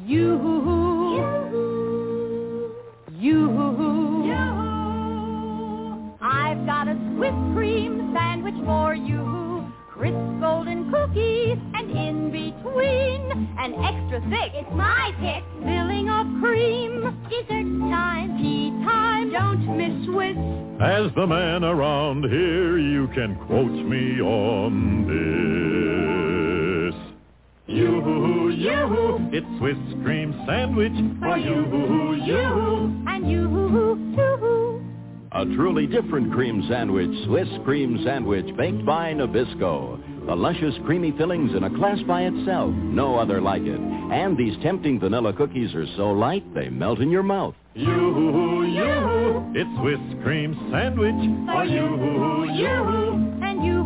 You, 0.05 0.33
you, 3.19 3.49
I've 6.21 6.65
got 6.65 6.87
a 6.87 6.97
Swiss 7.15 7.33
cream 7.53 8.11
sandwich 8.13 8.55
for 8.65 8.95
you. 8.95 9.71
Crisp 9.91 10.15
golden 10.39 10.91
cookies, 10.91 11.57
and 11.75 11.91
in 11.91 12.31
between, 12.31 13.55
an 13.59 13.73
extra 13.75 14.19
thick. 14.29 14.53
It's 14.55 14.71
my 14.73 15.11
pick. 15.19 15.43
Filling 15.63 16.09
of 16.09 16.25
cream. 16.41 17.01
Dessert 17.29 17.91
time. 17.91 18.37
Tea 18.37 18.71
time. 18.83 19.31
Don't 19.31 19.77
miss 19.77 20.05
Swiss. 20.07 20.35
As 20.81 21.13
the 21.15 21.27
man 21.27 21.63
around 21.63 22.23
here, 22.23 22.79
you 22.79 23.07
can 23.09 23.35
quote 23.45 23.71
me 23.71 24.19
on 24.19 25.05
this. 25.07 26.30
You, 27.71 28.49
you, 28.49 29.29
it's 29.31 29.47
Swiss 29.57 29.77
cream 30.03 30.33
sandwich 30.45 30.91
for 31.21 31.37
you, 31.37 32.15
you, 32.21 33.05
and 33.07 33.31
you, 33.31 33.47
you. 34.17 34.85
A 35.31 35.45
truly 35.55 35.87
different 35.87 36.33
cream 36.33 36.65
sandwich, 36.67 37.09
Swiss 37.25 37.47
cream 37.63 38.01
sandwich 38.03 38.45
baked 38.57 38.85
by 38.85 39.13
Nabisco. 39.13 40.25
The 40.25 40.35
luscious 40.35 40.75
creamy 40.85 41.13
fillings 41.17 41.55
in 41.55 41.63
a 41.63 41.73
class 41.77 41.97
by 42.05 42.23
itself, 42.23 42.75
no 42.75 43.17
other 43.17 43.39
like 43.39 43.61
it. 43.61 43.79
And 43.79 44.37
these 44.37 44.61
tempting 44.61 44.99
vanilla 44.99 45.31
cookies 45.31 45.73
are 45.73 45.87
so 45.95 46.11
light 46.11 46.43
they 46.53 46.67
melt 46.67 46.99
in 46.99 47.09
your 47.09 47.23
mouth. 47.23 47.55
You, 47.73 48.65
you, 48.65 49.53
it's 49.55 49.79
Swiss 49.79 50.23
cream 50.23 50.57
sandwich 50.73 51.15
for 51.47 51.63
you, 51.63 52.51
you, 52.53 53.39
and 53.41 53.63
you, 53.63 53.81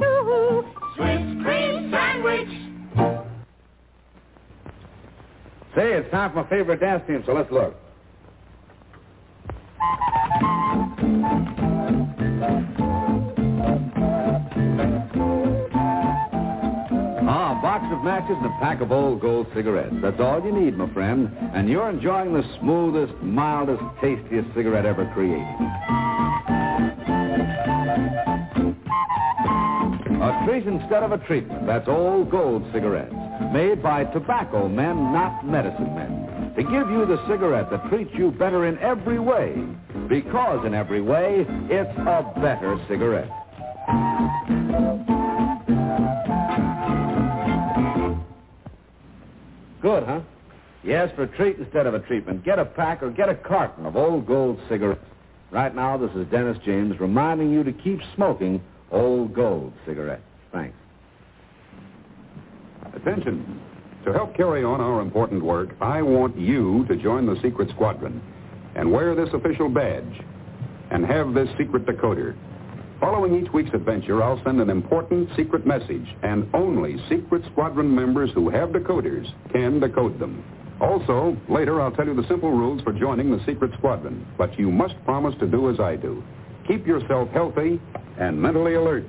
you. 0.00 0.64
Swiss 0.96 1.44
cream 1.44 1.90
sandwich. 1.92 2.59
Say, 5.74 5.92
it's 5.92 6.10
time 6.10 6.30
for 6.30 6.42
my 6.42 6.48
favorite 6.48 6.80
dance 6.80 7.06
team, 7.06 7.22
so 7.24 7.32
let's 7.32 7.50
look. 7.52 7.76
Ah, 17.22 17.56
a 17.56 17.62
box 17.62 17.84
of 17.92 18.02
matches 18.02 18.36
and 18.36 18.46
a 18.46 18.58
pack 18.58 18.80
of 18.80 18.90
old 18.90 19.20
gold 19.20 19.46
cigarettes. 19.54 19.94
That's 20.02 20.18
all 20.18 20.44
you 20.44 20.50
need, 20.50 20.76
my 20.76 20.92
friend. 20.92 21.30
And 21.54 21.68
you're 21.68 21.88
enjoying 21.88 22.32
the 22.32 22.42
smoothest, 22.58 23.14
mildest, 23.22 23.82
tastiest 24.00 24.52
cigarette 24.54 24.86
ever 24.86 25.08
created. 25.14 25.46
A 30.20 30.44
treat 30.46 30.66
instead 30.66 31.02
of 31.02 31.12
a 31.12 31.18
treatment. 31.18 31.66
That's 31.66 31.88
old 31.88 32.30
gold 32.30 32.62
cigarettes. 32.74 33.14
Made 33.54 33.82
by 33.82 34.04
tobacco 34.04 34.68
men, 34.68 35.14
not 35.14 35.46
medicine 35.46 35.94
men. 35.94 36.52
To 36.56 36.62
give 36.62 36.90
you 36.90 37.06
the 37.06 37.26
cigarette 37.26 37.70
that 37.70 37.88
treats 37.88 38.10
you 38.12 38.30
better 38.30 38.66
in 38.66 38.78
every 38.80 39.18
way. 39.18 39.54
Because 40.08 40.66
in 40.66 40.74
every 40.74 41.00
way, 41.00 41.46
it's 41.70 41.98
a 42.00 42.32
better 42.38 42.78
cigarette. 42.86 43.30
Good, 49.80 50.02
huh? 50.04 50.20
Yes, 50.84 51.10
for 51.16 51.22
a 51.22 51.28
treat 51.28 51.56
instead 51.56 51.86
of 51.86 51.94
a 51.94 52.00
treatment. 52.00 52.44
Get 52.44 52.58
a 52.58 52.66
pack 52.66 53.02
or 53.02 53.10
get 53.10 53.30
a 53.30 53.34
carton 53.34 53.86
of 53.86 53.96
old 53.96 54.26
gold 54.26 54.60
cigarettes. 54.68 55.00
Right 55.50 55.74
now, 55.74 55.96
this 55.96 56.10
is 56.14 56.26
Dennis 56.30 56.58
James 56.64 57.00
reminding 57.00 57.50
you 57.50 57.64
to 57.64 57.72
keep 57.72 58.00
smoking 58.14 58.60
old 58.90 59.34
gold 59.34 59.72
cigarettes. 59.86 60.22
Thanks. 60.52 60.76
Attention. 62.94 63.60
To 64.04 64.12
help 64.12 64.34
carry 64.34 64.64
on 64.64 64.80
our 64.80 65.00
important 65.00 65.44
work, 65.44 65.76
I 65.80 66.02
want 66.02 66.38
you 66.38 66.86
to 66.88 66.96
join 66.96 67.26
the 67.26 67.40
Secret 67.42 67.68
Squadron 67.70 68.22
and 68.74 68.90
wear 68.90 69.14
this 69.14 69.28
official 69.34 69.68
badge 69.68 70.22
and 70.90 71.04
have 71.04 71.34
this 71.34 71.48
secret 71.58 71.86
decoder. 71.86 72.34
Following 73.00 73.42
each 73.42 73.50
week's 73.52 73.72
adventure, 73.72 74.22
I'll 74.22 74.42
send 74.44 74.60
an 74.60 74.68
important 74.68 75.30
secret 75.36 75.66
message, 75.66 76.06
and 76.22 76.48
only 76.52 76.96
Secret 77.08 77.42
Squadron 77.52 77.94
members 77.94 78.30
who 78.34 78.50
have 78.50 78.70
decoders 78.70 79.26
can 79.52 79.80
decode 79.80 80.18
them. 80.18 80.44
Also, 80.80 81.36
later 81.48 81.80
I'll 81.80 81.92
tell 81.92 82.06
you 82.06 82.14
the 82.14 82.26
simple 82.28 82.50
rules 82.50 82.82
for 82.82 82.92
joining 82.92 83.30
the 83.30 83.42
Secret 83.46 83.70
Squadron, 83.78 84.26
but 84.36 84.58
you 84.58 84.70
must 84.70 84.94
promise 85.04 85.34
to 85.40 85.46
do 85.46 85.70
as 85.70 85.80
I 85.80 85.96
do. 85.96 86.22
Keep 86.66 86.86
yourself 86.86 87.28
healthy 87.30 87.80
and 88.20 88.40
mentally 88.40 88.74
alert. 88.74 89.04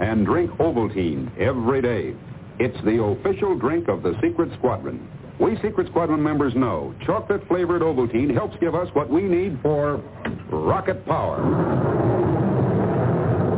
And 0.00 0.26
drink 0.26 0.50
Ovaltine 0.58 1.30
every 1.38 1.80
day. 1.80 2.14
It's 2.58 2.76
the 2.84 3.02
official 3.02 3.56
drink 3.56 3.88
of 3.88 4.02
the 4.02 4.18
Secret 4.20 4.52
Squadron. 4.58 5.08
We 5.40 5.54
Secret 5.62 5.86
Squadron 5.88 6.22
members 6.22 6.54
know 6.56 6.94
chocolate-flavored 7.06 7.80
Ovaltine 7.80 8.34
helps 8.34 8.56
give 8.60 8.74
us 8.74 8.88
what 8.94 9.08
we 9.08 9.22
need 9.22 9.58
for 9.62 10.02
rocket 10.50 11.06
power. 11.06 11.38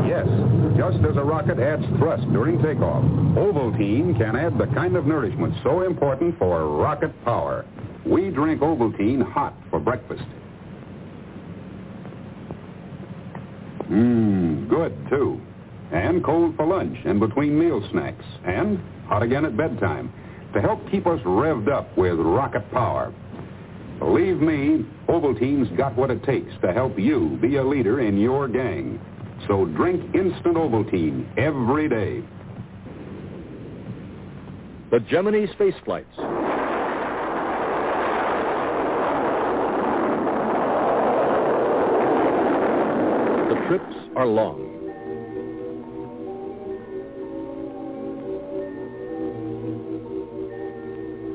Yes, 0.07 0.27
just 0.77 0.99
as 1.05 1.17
a 1.17 1.25
rocket 1.25 1.59
adds 1.59 1.85
thrust 1.97 2.31
during 2.33 2.63
takeoff, 2.63 3.05
Ovaltine 3.37 4.19
can 4.19 4.37
add 4.37 4.59
the 4.59 4.67
kind 4.75 4.97
of 4.97 5.07
nourishment 5.07 5.55
so 5.63 5.83
important 5.83 6.39
for 6.39 6.67
rocket 6.67 7.13
power. 7.25 7.65
We 8.05 8.29
drink 8.29 8.61
Ovaltine 8.61 9.23
hot 9.23 9.55
for 9.71 9.81
breakfast. 9.81 10.25
Mmm, 13.91 14.69
good, 14.69 14.97
too. 15.09 15.41
And 15.93 16.23
cold 16.25 16.57
for 16.57 16.67
lunch 16.67 16.97
and 17.05 17.19
between 17.19 17.59
meal 17.59 17.87
snacks. 17.91 18.25
And 18.45 18.79
hot 19.07 19.23
again 19.23 19.45
at 19.45 19.57
bedtime 19.57 20.13
to 20.55 20.61
help 20.61 20.89
keep 20.91 21.07
us 21.07 21.21
revved 21.25 21.69
up 21.69 21.97
with 21.97 22.19
rocket 22.19 22.71
power. 22.71 23.13
Believe 23.99 24.41
me, 24.41 24.87
Ovaltine's 25.09 25.77
got 25.77 25.97
what 25.97 26.11
it 26.11 26.23
takes 26.25 26.53
to 26.63 26.73
help 26.73 26.99
you 26.99 27.39
be 27.43 27.57
a 27.57 27.65
leader 27.65 28.01
in 28.01 28.19
your 28.19 28.49
gang. 28.49 28.99
So 29.47 29.67
drink 29.67 30.15
instant 30.15 30.57
Ovaltine 30.57 31.27
every 31.37 31.89
day. 31.89 32.23
The 34.91 35.01
Gemini 35.01 35.47
space 35.53 35.75
flights. 35.85 36.17
The 43.49 43.55
trips 43.69 43.95
are 44.21 44.27
long. 44.27 44.61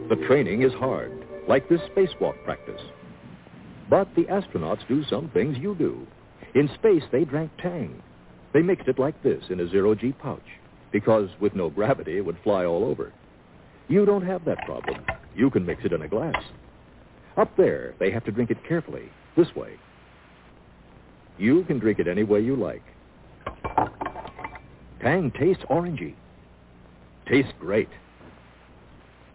The 0.07 0.27
training 0.27 0.61
is 0.61 0.71
hard, 0.73 1.25
like 1.47 1.67
this 1.67 1.81
spacewalk 1.95 2.43
practice. 2.43 2.81
But 3.89 4.07
the 4.15 4.25
astronauts 4.25 4.87
do 4.87 5.03
some 5.05 5.29
things 5.29 5.57
you 5.57 5.73
do. 5.73 6.05
In 6.53 6.69
space, 6.75 7.01
they 7.11 7.25
drank 7.25 7.49
Tang. 7.57 8.03
They 8.53 8.61
mixed 8.61 8.87
it 8.87 8.99
like 8.99 9.21
this 9.23 9.43
in 9.49 9.59
a 9.59 9.67
zero-G 9.67 10.11
pouch, 10.21 10.45
because 10.91 11.29
with 11.39 11.55
no 11.55 11.71
gravity, 11.71 12.17
it 12.17 12.25
would 12.25 12.37
fly 12.43 12.65
all 12.65 12.83
over. 12.83 13.11
You 13.87 14.05
don't 14.05 14.27
have 14.27 14.45
that 14.45 14.63
problem. 14.63 15.03
You 15.35 15.49
can 15.49 15.65
mix 15.65 15.83
it 15.85 15.91
in 15.91 16.03
a 16.03 16.07
glass. 16.07 16.43
Up 17.35 17.57
there, 17.57 17.95
they 17.99 18.11
have 18.11 18.25
to 18.25 18.31
drink 18.31 18.51
it 18.51 18.63
carefully, 18.67 19.09
this 19.35 19.55
way. 19.55 19.73
You 21.37 21.63
can 21.65 21.79
drink 21.79 21.99
it 21.99 22.07
any 22.07 22.23
way 22.23 22.39
you 22.39 22.55
like. 22.55 22.83
Tang 25.01 25.31
tastes 25.37 25.63
orangey. 25.69 26.13
Tastes 27.27 27.51
great. 27.59 27.89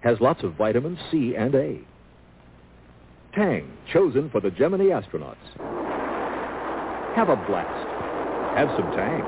Has 0.00 0.20
lots 0.20 0.42
of 0.42 0.54
vitamins 0.54 0.98
C 1.10 1.34
and 1.36 1.54
A. 1.54 1.80
Tang, 3.34 3.70
chosen 3.92 4.30
for 4.30 4.40
the 4.40 4.50
Gemini 4.50 4.86
astronauts. 4.86 5.36
Have 7.14 7.28
a 7.28 7.36
blast. 7.36 8.56
Have 8.56 8.68
some 8.76 8.90
Tang. 8.96 9.24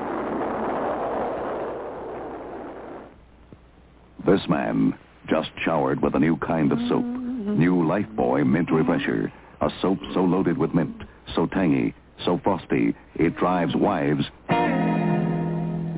This 4.25 4.41
man 4.49 4.97
just 5.29 5.49
showered 5.63 6.01
with 6.01 6.15
a 6.15 6.19
new 6.19 6.37
kind 6.37 6.71
of 6.71 6.79
soap. 6.89 7.05
New 7.05 7.75
Lifebuoy 7.83 8.45
Mint 8.45 8.71
Refresher. 8.71 9.31
A 9.61 9.69
soap 9.81 9.99
so 10.13 10.21
loaded 10.21 10.57
with 10.57 10.73
mint, 10.73 11.03
so 11.35 11.45
tangy, 11.47 11.93
so 12.25 12.39
frosty, 12.43 12.95
it 13.15 13.35
drives 13.35 13.75
wives 13.75 14.25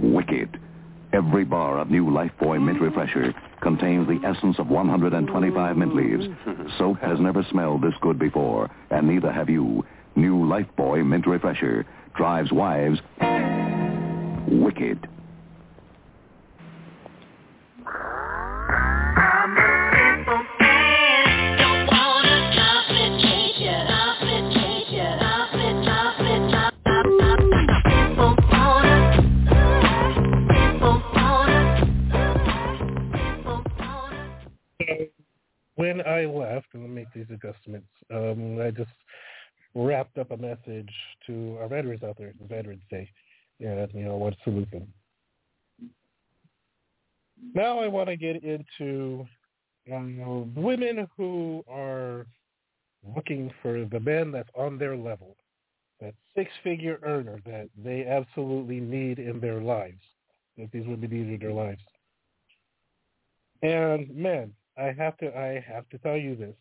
wicked. 0.02 0.60
Every 1.14 1.46
bar 1.46 1.80
of 1.80 1.90
new 1.90 2.06
Lifebuoy 2.06 2.62
Mint 2.62 2.82
Refresher 2.82 3.34
contains 3.62 4.08
the 4.08 4.20
essence 4.28 4.58
of 4.60 4.68
125 4.68 5.78
mint 5.78 5.96
leaves. 5.96 6.26
Soap 6.78 7.00
has 7.00 7.20
never 7.20 7.46
smelled 7.52 7.82
this 7.82 7.94
good 8.02 8.20
before, 8.20 8.70
and 8.90 9.08
neither 9.08 9.32
have 9.32 9.50
you. 9.50 9.86
New 10.16 10.40
Lifebuoy 10.46 11.06
Mint 11.06 11.26
Refresher 11.26 11.86
drives 12.16 12.52
wives 12.52 13.00
wicked. 14.48 15.08
When 35.76 36.06
I 36.06 36.26
left, 36.26 36.68
and 36.74 36.84
I'll 36.84 36.90
make 36.90 37.12
these 37.14 37.26
adjustments, 37.30 37.88
um, 38.14 38.60
I 38.62 38.72
just 38.72 38.92
wrapped 39.74 40.18
up 40.18 40.32
a 40.32 40.38
message 40.38 40.94
to 41.28 41.58
our 41.60 41.68
veterans 41.68 42.04
out 42.04 42.18
there, 42.18 42.34
Veterans 42.48 42.84
Day, 42.90 43.10
and, 43.60 43.90
you 43.94 44.04
know, 44.06 44.32
salute 44.44 44.72
them. 44.72 44.88
Now 47.54 47.80
I 47.80 47.88
want 47.88 48.08
to 48.08 48.16
get 48.16 48.44
into 48.44 49.28
um, 49.94 50.54
women 50.56 51.08
who 51.18 51.64
are 51.70 52.26
looking 53.16 53.52
for 53.62 53.86
the 53.86 54.00
men 54.00 54.32
that's 54.32 54.50
on 54.56 54.78
their 54.78 54.96
level. 54.96 55.36
that 56.02 56.14
six-figure 56.36 57.00
earner 57.04 57.40
that 57.46 57.70
they 57.84 58.06
absolutely 58.06 58.80
need 58.80 59.20
in 59.20 59.40
their 59.40 59.62
lives, 59.62 60.02
that 60.58 60.72
these 60.72 60.86
women 60.86 61.10
need 61.10 61.34
in 61.34 61.40
their 61.40 61.54
lives. 61.54 61.82
And 63.62 64.14
man, 64.16 64.52
I 64.78 64.94
have 64.98 65.18
to 65.18 65.38
I 65.38 65.64
have 65.68 65.88
to 65.90 65.98
tell 66.00 66.18
you 66.18 66.36
this. 66.36 66.56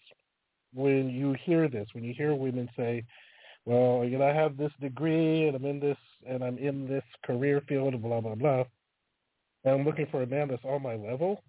When 0.72 1.08
you 1.08 1.36
hear 1.44 1.68
this, 1.68 1.88
when 1.92 2.04
you 2.04 2.14
hear 2.14 2.34
women 2.34 2.68
say, 2.76 3.04
Well, 3.64 4.04
you 4.04 4.18
know, 4.18 4.26
I 4.26 4.34
have 4.34 4.56
this 4.56 4.72
degree 4.80 5.46
and 5.46 5.56
I'm 5.56 5.64
in 5.64 5.80
this 5.80 5.98
and 6.26 6.42
I'm 6.42 6.58
in 6.58 6.86
this 6.88 7.04
career 7.24 7.62
field 7.68 7.94
and 7.94 8.02
blah 8.02 8.20
blah 8.20 8.34
blah 8.34 8.64
and 9.64 9.74
I'm 9.74 9.84
looking 9.84 10.06
for 10.10 10.22
a 10.22 10.26
man 10.26 10.48
that's 10.48 10.64
on 10.64 10.82
my 10.82 10.94
level, 10.94 11.42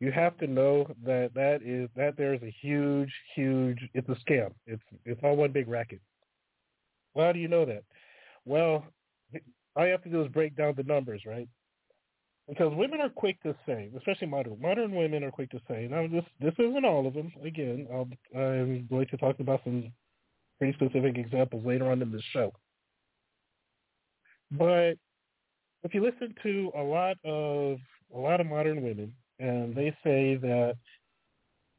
you 0.00 0.12
have 0.12 0.36
to 0.38 0.46
know 0.46 0.86
that 1.04 1.34
that 1.34 1.62
is 1.62 1.88
that 1.96 2.16
there's 2.16 2.42
a 2.42 2.54
huge, 2.60 3.12
huge 3.34 3.78
it's 3.94 4.08
a 4.08 4.16
scam. 4.26 4.52
It's 4.66 4.82
it's 5.04 5.20
all 5.22 5.36
one 5.36 5.52
big 5.52 5.68
racket. 5.68 6.00
Well, 7.14 7.26
how 7.26 7.32
do 7.32 7.38
you 7.38 7.48
know 7.48 7.64
that? 7.64 7.84
Well, 8.44 8.84
all 9.76 9.84
you 9.84 9.92
have 9.92 10.02
to 10.04 10.10
do 10.10 10.22
is 10.22 10.28
break 10.28 10.56
down 10.56 10.74
the 10.76 10.82
numbers, 10.82 11.22
right? 11.26 11.48
Because 12.48 12.72
women 12.74 13.00
are 13.00 13.08
quick 13.08 13.42
to 13.42 13.54
say, 13.66 13.90
especially 13.96 14.26
modern 14.26 14.60
modern 14.60 14.94
women 14.94 15.24
are 15.24 15.30
quick 15.30 15.50
to 15.50 15.60
say. 15.66 15.88
Now 15.90 16.06
this 16.06 16.24
this 16.40 16.52
isn't 16.58 16.84
all 16.84 17.06
of 17.06 17.14
them. 17.14 17.32
Again, 17.42 17.86
I'll, 17.90 18.08
I'm 18.36 18.86
going 18.90 19.06
to 19.08 19.16
talk 19.16 19.40
about 19.40 19.62
some 19.64 19.92
pretty 20.58 20.74
specific 20.74 21.16
examples 21.16 21.64
later 21.64 21.90
on 21.90 22.02
in 22.02 22.12
this 22.12 22.22
show. 22.32 22.52
But 24.50 24.94
if 25.84 25.94
you 25.94 26.02
listen 26.02 26.34
to 26.42 26.70
a 26.76 26.82
lot 26.82 27.16
of 27.24 27.78
a 28.14 28.18
lot 28.18 28.40
of 28.40 28.46
modern 28.46 28.82
women, 28.82 29.14
and 29.38 29.74
they 29.74 29.90
say 30.04 30.36
that 30.36 30.76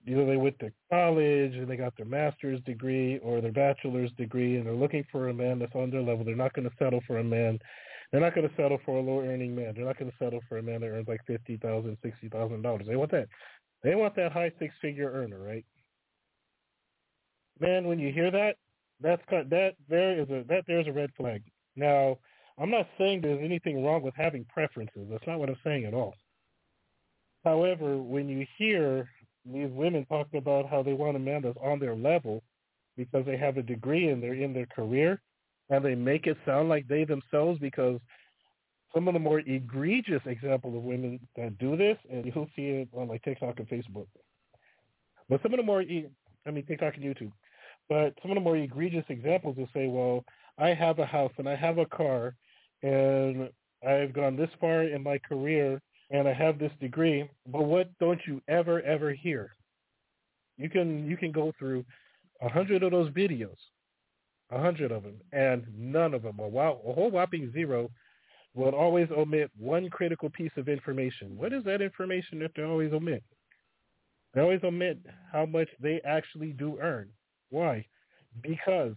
either 0.08 0.26
they 0.26 0.38
went 0.38 0.58
to 0.60 0.72
college 0.92 1.54
and 1.54 1.68
they 1.68 1.78
got 1.78 1.96
their 1.96 2.06
master's 2.06 2.62
degree 2.62 3.20
or 3.20 3.40
their 3.40 3.52
bachelor's 3.52 4.12
degree, 4.14 4.58
and 4.58 4.66
they're 4.66 4.74
looking 4.74 5.06
for 5.12 5.30
a 5.30 5.34
man 5.34 5.60
that's 5.60 5.76
on 5.76 5.92
their 5.92 6.02
level. 6.02 6.26
They're 6.26 6.36
not 6.36 6.54
going 6.54 6.70
to 6.70 6.76
settle 6.78 7.02
for 7.08 7.20
a 7.20 7.24
man 7.24 7.60
they're 8.12 8.22
not 8.22 8.36
going 8.36 8.48
to 8.48 8.56
settle 8.56 8.80
for 8.86 8.98
a 8.98 9.02
low 9.02 9.22
earning 9.22 9.56
man. 9.56 9.74
They're 9.76 9.86
not 9.86 9.98
going 9.98 10.12
to 10.12 10.18
settle 10.18 10.42
for 10.48 10.58
a 10.58 10.64
man 10.64 10.82
that 10.82 10.88
earns 10.88 11.08
like 11.08 11.22
fifty 11.28 11.58
thousand, 11.58 11.98
sixty 12.04 12.30
thousand 12.30 12.62
dollars. 12.62 12.86
They 12.88 12.96
want 12.96 13.12
that. 13.12 13.28
They 13.84 13.96
want 13.96 14.16
that 14.16 14.32
high 14.32 14.52
six 14.60 14.74
figure 14.82 15.12
earner, 15.12 15.40
right? 15.40 15.66
Man, 17.60 17.88
when 17.88 18.00
you 18.00 18.12
hear 18.12 18.32
that, 18.32 18.56
that's 19.02 19.22
that 19.30 19.74
there 19.90 20.20
is 20.20 20.30
a 20.30 20.44
that 20.48 20.64
there's 20.68 20.88
a 20.88 20.94
red 20.94 21.12
flag. 21.18 21.44
Now, 21.76 22.18
I'm 22.58 22.72
not 22.72 22.88
saying 22.98 23.22
there's 23.22 23.44
anything 23.44 23.84
wrong 23.84 24.02
with 24.02 24.14
having 24.16 24.46
preferences. 24.46 25.08
That's 25.10 25.28
not 25.28 25.40
what 25.40 25.50
I'm 25.50 25.58
saying 25.64 25.86
at 25.86 25.94
all. 25.94 26.16
However, 27.44 27.98
when 27.98 28.28
you 28.28 28.46
hear 28.58 29.10
these 29.46 29.70
women 29.72 30.06
talking 30.06 30.40
about 30.40 30.68
how 30.68 30.82
they 30.82 30.94
want 30.94 31.16
a 31.16 31.20
man 31.20 31.44
that's 31.44 31.58
on 31.62 31.80
their 31.80 31.96
level 31.96 32.42
because 32.98 33.26
they 33.26 33.38
have 33.38 33.58
a 33.58 33.62
degree 33.62 34.08
and 34.08 34.24
they're 34.24 34.34
in 34.34 34.54
their 34.54 34.66
career, 34.66 35.22
and 35.70 35.84
they 35.84 35.96
make 35.96 36.28
it 36.28 36.38
sound 36.46 36.70
like 36.70 36.88
they 36.88 37.06
themselves 37.06 37.60
because 37.60 38.00
some 38.94 39.08
of 39.08 39.14
the 39.14 39.20
more 39.20 39.40
egregious 39.40 40.22
examples 40.26 40.76
of 40.76 40.84
women 40.84 41.20
that 41.36 41.58
do 41.58 41.76
this, 41.76 41.98
and 42.10 42.26
you'll 42.26 42.50
see 42.56 42.68
it 42.68 42.90
on 42.94 43.08
like 43.08 43.24
TikTok 43.24 43.60
and 43.60 43.68
Facebook. 43.68 44.08
But 45.28 45.42
some 45.42 45.54
of 45.54 45.58
the 45.58 45.64
more, 45.64 45.82
I 45.82 46.52
mean 46.52 46.66
TikTok 46.66 46.96
and 46.96 47.04
YouTube, 47.04 47.32
but 47.90 48.14
some 48.22 48.32
of 48.32 48.36
the 48.36 48.42
more 48.42 48.58
egregious 48.58 49.04
examples 49.10 49.58
will 49.58 49.70
say, 49.74 49.88
well, 49.88 50.24
I 50.58 50.70
have 50.70 51.00
a 51.00 51.06
house 51.06 51.34
and 51.38 51.50
I 51.50 51.56
have 51.56 51.78
a 51.78 51.86
car, 51.86 52.36
and 52.84 53.50
I've 53.86 54.14
gone 54.14 54.38
this 54.38 54.50
far 54.62 54.84
in 54.84 55.04
my 55.04 55.18
career, 55.18 55.82
and 56.12 56.28
I 56.28 56.34
have 56.34 56.58
this 56.58 56.72
degree. 56.80 57.30
But 57.48 57.66
what 57.66 57.90
don't 58.00 58.22
you 58.26 58.42
ever 58.48 58.82
ever 58.84 59.14
hear? 59.14 59.56
You 60.58 60.70
can 60.70 61.06
you 61.06 61.18
can 61.18 61.32
go 61.32 61.52
through 61.60 61.84
a 62.42 62.48
hundred 62.48 62.84
of 62.84 62.92
those 62.92 63.10
videos 63.12 63.58
a 64.52 64.60
hundred 64.60 64.92
of 64.92 65.04
them, 65.04 65.16
and 65.32 65.66
none 65.76 66.14
of 66.14 66.24
them, 66.24 66.40
a, 66.40 66.44
a 66.44 66.94
whole 66.94 67.12
whopping 67.12 67.52
zero, 67.52 67.90
will 68.54 68.74
always 68.74 69.08
omit 69.12 69.52
one 69.58 69.90
critical 69.90 70.30
piece 70.30 70.52
of 70.58 70.70
information. 70.70 71.38
What 71.38 71.54
is 71.54 71.64
that 71.66 71.82
information 71.82 72.40
that 72.40 72.52
they 72.56 72.64
always 72.64 72.94
omit? 72.94 73.24
They 74.34 74.42
always 74.42 74.64
omit 74.64 75.00
how 75.32 75.46
much 75.46 75.70
they 75.80 76.02
actually 76.06 76.52
do 76.52 76.78
earn. 76.82 77.10
Why? 77.50 77.86
Because 78.42 78.94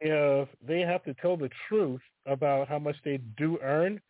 if 0.00 0.48
they 0.66 0.80
have 0.80 1.02
to 1.04 1.14
tell 1.14 1.36
the 1.36 1.50
truth 1.68 2.00
about 2.26 2.68
how 2.68 2.78
much 2.78 2.96
they 3.04 3.18
do 3.36 3.58
earn, 3.62 4.00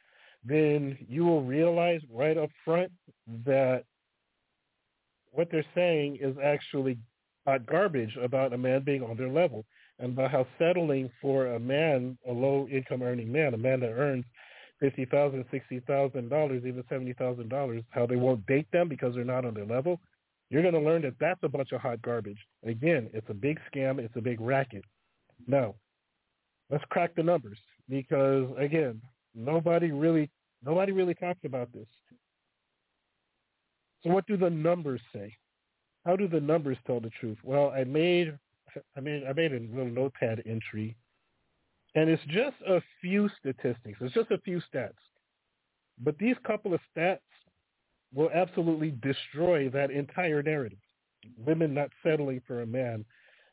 then 0.45 0.97
you 1.09 1.25
will 1.25 1.43
realize 1.43 2.01
right 2.13 2.39
up 2.39 2.51
front 2.65 2.91
that 3.45 3.85
what 5.33 5.49
they're 5.51 5.65
saying 5.75 6.19
is 6.21 6.37
actually 6.43 6.99
uh, 7.47 7.59
garbage 7.59 8.17
about 8.17 8.53
a 8.53 8.59
man 8.59 8.83
being 8.83 9.03
on 9.03 9.17
their 9.17 9.29
level 9.29 9.65
about 10.03 10.31
how 10.31 10.47
settling 10.59 11.11
for 11.21 11.55
a 11.55 11.61
man, 11.61 12.17
a 12.29 12.33
low 12.33 12.67
income 12.71 13.03
earning 13.03 13.31
man, 13.31 13.55
a 13.55 13.59
man 13.59 13.81
that 13.81 13.93
earns 13.93 14.25
fifty 14.81 15.05
thousand, 15.05 15.45
sixty 15.51 15.81
thousand 15.81 16.29
dollars, 16.29 16.63
even 16.67 16.83
seventy 16.89 17.13
thousand 17.13 17.49
dollars, 17.49 17.83
how 17.91 18.07
they 18.07 18.17
won't 18.17 18.45
date 18.47 18.67
them 18.73 18.89
because 18.89 19.15
they're 19.15 19.25
not 19.25 19.45
on 19.45 19.55
their 19.55 19.67
level. 19.67 20.01
You're 20.49 20.63
going 20.63 20.75
to 20.75 20.81
learn 20.81 21.03
that 21.03 21.15
that's 21.21 21.41
a 21.43 21.49
bunch 21.49 21.73
of 21.73 21.81
hot 21.81 22.03
garbage. 22.03 22.39
Again, 22.67 23.09
it's 23.13 23.29
a 23.31 23.35
big 23.35 23.61
scam. 23.73 24.01
It's 24.01 24.17
a 24.17 24.21
big 24.21 24.41
racket. 24.41 24.85
Now, 25.47 25.77
let's 26.71 26.85
crack 26.91 27.15
the 27.15 27.23
numbers 27.23 27.59
because 27.89 28.49
again, 28.59 29.01
nobody 29.35 29.93
really 29.93 30.31
nobody 30.65 30.93
really 30.93 31.15
talks 31.15 31.41
about 31.45 31.73
this. 31.73 31.87
So 34.03 34.11
what 34.11 34.27
do 34.27 34.37
the 34.37 34.51
numbers 34.51 35.01
say? 35.13 35.37
How 36.07 36.17
do 36.17 36.27
the 36.27 36.41
numbers 36.41 36.79
tell 36.87 37.01
the 37.01 37.11
truth? 37.21 37.37
Well, 37.45 37.71
I 37.77 37.85
made 37.85 38.39
I 38.97 39.01
mean, 39.01 39.25
I 39.29 39.33
made 39.33 39.53
a 39.53 39.61
little 39.61 39.91
notepad 39.91 40.43
entry, 40.47 40.97
and 41.95 42.09
it's 42.09 42.23
just 42.29 42.57
a 42.69 42.81
few 43.01 43.29
statistics. 43.39 43.99
It's 44.01 44.15
just 44.15 44.31
a 44.31 44.39
few 44.39 44.61
stats. 44.73 44.93
But 46.03 46.19
these 46.19 46.37
couple 46.47 46.73
of 46.75 46.81
stats 46.97 47.19
will 48.15 48.31
absolutely 48.35 48.93
destroy 49.03 49.69
that 49.71 49.91
entire 49.91 50.43
narrative. 50.43 50.79
Women 51.37 51.75
not 51.75 51.91
settling 52.03 52.41
for 52.47 52.63
a 52.63 52.67
man 52.67 53.05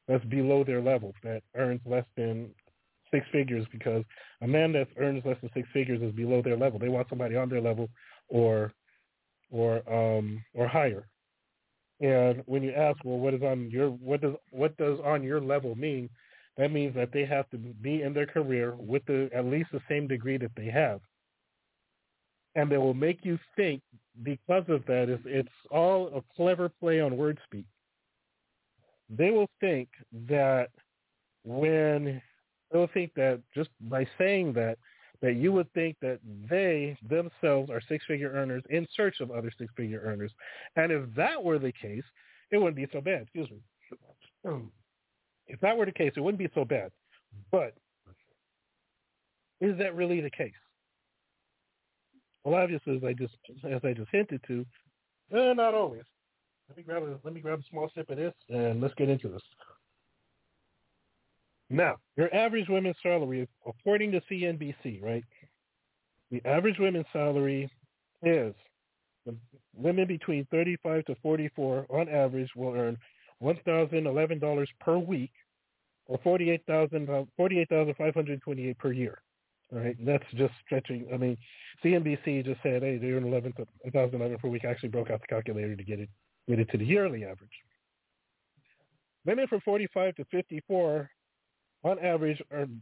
that's 0.07 0.23
below 0.25 0.63
their 0.63 0.81
level, 0.81 1.13
that 1.23 1.43
earns 1.55 1.81
less 1.85 2.05
than 2.15 2.49
six 3.11 3.25
figures 3.31 3.65
because 3.71 4.03
a 4.41 4.47
man 4.47 4.71
that 4.73 4.87
earns 4.97 5.23
less 5.25 5.37
than 5.41 5.49
six 5.53 5.67
figures 5.73 6.01
is 6.01 6.13
below 6.13 6.41
their 6.41 6.57
level. 6.57 6.79
They 6.79 6.89
want 6.89 7.09
somebody 7.09 7.35
on 7.35 7.49
their 7.49 7.61
level 7.61 7.89
or 8.29 8.73
or 9.51 9.77
um 9.91 10.43
or 10.53 10.67
higher. 10.67 11.07
And 11.99 12.43
when 12.45 12.61
you 12.61 12.71
ask, 12.73 12.99
well, 13.03 13.17
what 13.17 13.33
is 13.33 13.41
on 13.41 13.71
your 13.71 13.89
what 13.89 14.21
does 14.21 14.35
what 14.51 14.77
does 14.77 14.99
on 15.03 15.23
your 15.23 15.41
level 15.41 15.75
mean? 15.75 16.09
That 16.57 16.71
means 16.71 16.95
that 16.95 17.11
they 17.11 17.25
have 17.25 17.49
to 17.51 17.57
be 17.57 18.01
in 18.01 18.13
their 18.13 18.25
career 18.25 18.75
with 18.75 19.05
the 19.05 19.29
at 19.33 19.45
least 19.45 19.69
the 19.71 19.81
same 19.89 20.07
degree 20.07 20.37
that 20.37 20.51
they 20.55 20.67
have. 20.67 21.01
And 22.55 22.71
they 22.71 22.77
will 22.77 22.93
make 22.93 23.19
you 23.23 23.37
think 23.55 23.81
because 24.23 24.63
of 24.67 24.85
that 24.87 25.09
is 25.09 25.19
it's 25.25 25.49
all 25.71 26.07
a 26.15 26.35
clever 26.35 26.69
play 26.69 26.99
on 26.99 27.17
word 27.17 27.39
speak. 27.43 27.65
They 29.09 29.31
will 29.31 29.49
think 29.59 29.89
that 30.27 30.69
when 31.43 32.21
they 32.71 32.77
will 32.77 32.89
think 32.93 33.13
that 33.15 33.41
just 33.55 33.69
by 33.81 34.07
saying 34.17 34.53
that 34.53 34.77
that 35.21 35.35
you 35.35 35.51
would 35.51 35.71
think 35.73 35.97
that 36.01 36.19
they 36.49 36.97
themselves 37.09 37.69
are 37.69 37.81
six-figure 37.87 38.31
earners 38.31 38.63
in 38.69 38.87
search 38.95 39.19
of 39.19 39.31
other 39.31 39.51
six-figure 39.57 40.01
earners. 40.03 40.31
And 40.75 40.91
if 40.91 41.03
that 41.15 41.43
were 41.43 41.59
the 41.59 41.71
case, 41.71 42.03
it 42.51 42.57
wouldn't 42.57 42.75
be 42.75 42.87
so 42.91 43.01
bad. 43.01 43.23
Excuse 43.23 43.49
me. 43.49 43.57
If 45.47 45.59
that 45.61 45.77
were 45.77 45.85
the 45.85 45.91
case, 45.91 46.13
it 46.15 46.21
wouldn't 46.21 46.39
be 46.39 46.49
so 46.53 46.65
bad. 46.65 46.91
But 47.51 47.73
is 49.59 49.77
that 49.77 49.95
really 49.95 50.21
the 50.21 50.29
case? 50.29 50.53
Well, 52.43 52.61
obviously, 52.61 52.95
as 52.97 53.03
I 53.03 53.13
just 53.13 53.33
as 53.69 53.81
I 53.83 53.93
just 53.93 54.09
hinted 54.11 54.41
to, 54.47 54.65
eh, 55.33 55.53
not 55.53 55.73
always. 55.73 56.03
Let 56.69 56.77
me 56.77 56.83
grab 56.83 57.03
a 57.03 57.19
let 57.23 57.33
me 57.33 57.41
grab 57.41 57.59
a 57.59 57.63
small 57.69 57.89
sip 57.95 58.09
of 58.09 58.17
this 58.17 58.33
and 58.49 58.79
let's 58.81 58.93
get 58.95 59.09
into 59.09 59.29
this. 59.29 59.41
Now, 61.69 61.97
your 62.15 62.33
average 62.33 62.69
women's 62.69 62.95
salary, 63.03 63.47
according 63.65 64.11
to 64.13 64.21
CNBC, 64.31 65.01
right? 65.01 65.23
The 66.31 66.41
average 66.45 66.79
women's 66.79 67.05
salary 67.11 67.69
is 68.23 68.53
women 69.75 70.07
between 70.07 70.45
35 70.49 71.05
to 71.05 71.15
44 71.21 71.85
on 71.89 72.09
average 72.09 72.49
will 72.55 72.73
earn 72.73 72.97
$1,011 73.41 74.67
per 74.79 74.97
week 74.97 75.31
or 76.05 76.17
48,000 76.23 77.09
uh, 77.09 77.23
48,528 77.35 78.77
per 78.77 78.91
year. 78.91 79.21
All 79.73 79.79
right, 79.79 79.97
that's 80.05 80.23
just 80.35 80.53
stretching. 80.65 81.07
I 81.13 81.17
mean, 81.17 81.37
CNBC 81.83 82.45
just 82.45 82.63
said, 82.63 82.81
hey, 82.83 82.97
they 82.97 83.07
earn 83.07 83.25
11,011 83.25 84.37
per 84.37 84.47
week. 84.47 84.63
I 84.63 84.69
actually 84.69 84.89
broke 84.89 85.11
out 85.11 85.19
the 85.19 85.27
calculator 85.27 85.75
to 85.75 85.83
get 85.83 85.99
it 85.99 86.09
get 86.47 86.59
it 86.59 86.69
to 86.71 86.77
the 86.77 86.85
yearly 86.85 87.25
average. 87.25 87.51
Women 89.25 89.47
from 89.47 89.59
45 89.61 90.15
to 90.15 90.25
54 90.31 91.09
on 91.83 91.99
average 91.99 92.41
earn 92.51 92.81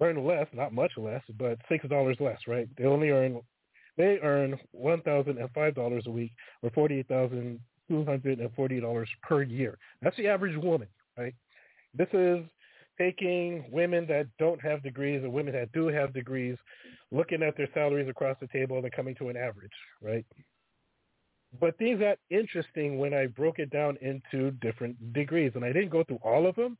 earn 0.00 0.24
less, 0.24 0.46
not 0.52 0.72
much 0.72 0.92
less, 0.96 1.22
but 1.38 1.58
six 1.68 1.86
dollars 1.88 2.16
less, 2.20 2.38
right? 2.46 2.68
They 2.76 2.84
only 2.84 3.10
earn 3.10 3.40
they 3.96 4.18
earn 4.22 4.58
one 4.72 5.02
thousand 5.02 5.38
and 5.38 5.50
five 5.52 5.74
dollars 5.74 6.04
a 6.06 6.10
week 6.10 6.32
or 6.62 6.70
forty 6.70 6.98
eight 6.98 7.08
thousand 7.08 7.60
two 7.88 8.04
hundred 8.04 8.40
and 8.40 8.52
forty 8.54 8.80
dollars 8.80 9.08
per 9.22 9.42
year. 9.42 9.78
That's 10.02 10.16
the 10.16 10.28
average 10.28 10.56
woman, 10.56 10.88
right? 11.16 11.34
This 11.94 12.08
is 12.12 12.44
taking 12.98 13.64
women 13.70 14.06
that 14.08 14.26
don't 14.38 14.60
have 14.60 14.82
degrees 14.82 15.22
and 15.22 15.32
women 15.32 15.54
that 15.54 15.72
do 15.72 15.88
have 15.88 16.14
degrees, 16.14 16.56
looking 17.10 17.42
at 17.42 17.56
their 17.56 17.68
salaries 17.74 18.08
across 18.08 18.36
the 18.40 18.46
table 18.48 18.78
and 18.78 18.92
coming 18.92 19.14
to 19.16 19.28
an 19.28 19.36
average, 19.36 19.72
right? 20.02 20.24
But 21.60 21.76
things 21.78 22.00
got 22.00 22.18
interesting 22.30 22.98
when 22.98 23.14
I 23.14 23.26
broke 23.26 23.58
it 23.58 23.70
down 23.70 23.96
into 24.00 24.50
different 24.62 25.12
degrees. 25.12 25.52
And 25.54 25.64
I 25.64 25.72
didn't 25.72 25.90
go 25.90 26.04
through 26.04 26.20
all 26.22 26.46
of 26.46 26.56
them, 26.56 26.76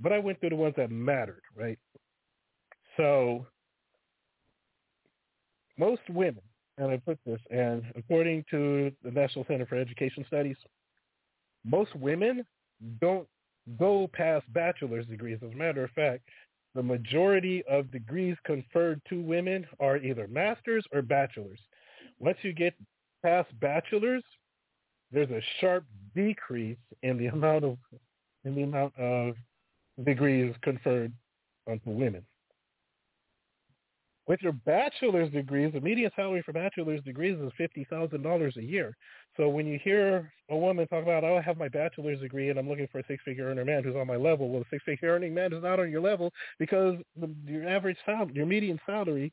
but 0.00 0.12
I 0.12 0.18
went 0.18 0.40
through 0.40 0.50
the 0.50 0.56
ones 0.56 0.74
that 0.76 0.90
mattered, 0.90 1.42
right? 1.56 1.78
So 2.96 3.46
most 5.78 6.02
women, 6.10 6.42
and 6.78 6.90
I 6.90 6.96
put 6.98 7.18
this, 7.24 7.40
and 7.50 7.84
according 7.96 8.44
to 8.50 8.92
the 9.04 9.10
National 9.10 9.44
Center 9.46 9.66
for 9.66 9.76
Education 9.76 10.24
Studies, 10.26 10.56
most 11.64 11.94
women 11.94 12.44
don't 13.00 13.28
go 13.78 14.08
past 14.12 14.50
bachelor's 14.52 15.06
degrees. 15.06 15.38
As 15.44 15.52
a 15.52 15.56
matter 15.56 15.84
of 15.84 15.90
fact, 15.90 16.22
the 16.74 16.82
majority 16.82 17.62
of 17.68 17.90
degrees 17.90 18.36
conferred 18.46 19.00
to 19.08 19.20
women 19.20 19.66
are 19.80 19.96
either 19.98 20.28
master's 20.28 20.84
or 20.92 21.02
bachelor's. 21.02 21.60
Once 22.18 22.38
you 22.42 22.52
get 22.52 22.74
past 23.22 23.48
bachelor's, 23.60 24.22
there's 25.12 25.30
a 25.30 25.42
sharp 25.60 25.84
decrease 26.14 26.78
in 27.02 27.18
the 27.18 27.26
amount 27.26 27.64
of 27.64 27.76
in 28.44 28.54
the 28.54 28.62
amount 28.62 28.96
of 28.98 29.34
degrees 30.04 30.54
conferred 30.62 31.12
onto 31.66 31.90
women. 31.90 32.24
With 34.26 34.42
your 34.42 34.52
bachelor's 34.52 35.32
degrees, 35.32 35.72
the 35.72 35.80
median 35.80 36.10
salary 36.14 36.42
for 36.42 36.52
bachelor's 36.52 37.02
degrees 37.02 37.36
is 37.40 37.50
fifty 37.56 37.84
thousand 37.90 38.22
dollars 38.22 38.56
a 38.56 38.62
year. 38.62 38.96
So 39.36 39.48
when 39.48 39.66
you 39.66 39.78
hear 39.82 40.32
a 40.50 40.56
woman 40.56 40.86
talk 40.86 41.02
about, 41.02 41.24
"Oh, 41.24 41.36
I 41.36 41.42
have 41.42 41.58
my 41.58 41.68
bachelor's 41.68 42.20
degree 42.20 42.48
and 42.48 42.58
I'm 42.58 42.68
looking 42.68 42.86
for 42.92 43.00
a 43.00 43.06
six-figure 43.08 43.44
earner 43.44 43.64
man 43.64 43.82
who's 43.82 43.96
on 43.96 44.06
my 44.06 44.14
level," 44.16 44.48
well, 44.48 44.62
a 44.62 44.64
six-figure 44.70 45.08
earning 45.08 45.34
man 45.34 45.52
is 45.52 45.62
not 45.62 45.80
on 45.80 45.90
your 45.90 46.00
level 46.00 46.32
because 46.60 46.96
the, 47.16 47.34
your 47.44 47.68
average 47.68 47.96
salary, 48.06 48.32
your 48.32 48.46
median 48.46 48.78
salary, 48.86 49.32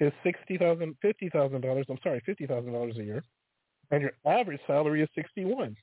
is 0.00 0.12
sixty 0.22 0.58
thousand, 0.58 0.94
fifty 1.00 1.30
thousand 1.30 1.62
dollars. 1.62 1.86
I'm 1.88 1.98
sorry, 2.02 2.20
fifty 2.26 2.46
thousand 2.46 2.72
dollars 2.72 2.98
a 2.98 3.04
year, 3.04 3.24
and 3.92 4.02
your 4.02 4.12
average 4.26 4.60
salary 4.66 5.02
is 5.02 5.08
sixty-one. 5.14 5.74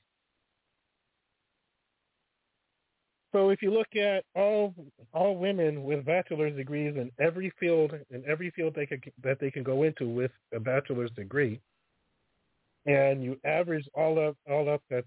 So 3.32 3.48
if 3.48 3.62
you 3.62 3.72
look 3.72 3.96
at 3.96 4.24
all 4.36 4.74
all 5.14 5.36
women 5.36 5.84
with 5.84 6.04
bachelor's 6.04 6.54
degrees 6.54 6.94
in 6.96 7.10
every 7.18 7.50
field 7.58 7.92
in 8.10 8.22
every 8.28 8.50
field 8.50 8.74
they 8.74 8.86
could, 8.86 9.02
that 9.22 9.40
they 9.40 9.50
can 9.50 9.62
go 9.62 9.82
into 9.84 10.06
with 10.06 10.30
a 10.54 10.60
bachelor's 10.60 11.10
degree, 11.12 11.58
and 12.84 13.24
you 13.24 13.40
average 13.44 13.88
all 13.94 14.18
up 14.18 14.36
all 14.50 14.68
up 14.68 14.82
that 14.90 15.04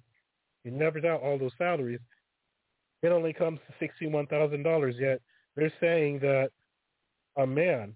you 0.63 0.75
average 0.83 1.05
out 1.05 1.21
all 1.21 1.38
those 1.38 1.51
salaries, 1.59 1.99
it 3.03 3.09
only 3.09 3.31
comes 3.31 3.59
to 3.67 3.73
sixty 3.79 4.07
one 4.07 4.25
thousand 4.25 4.63
dollars. 4.63 4.95
Yet 4.97 5.21
they're 5.55 5.73
saying 5.79 6.19
that 6.19 6.49
a 7.38 7.45
man, 7.45 7.95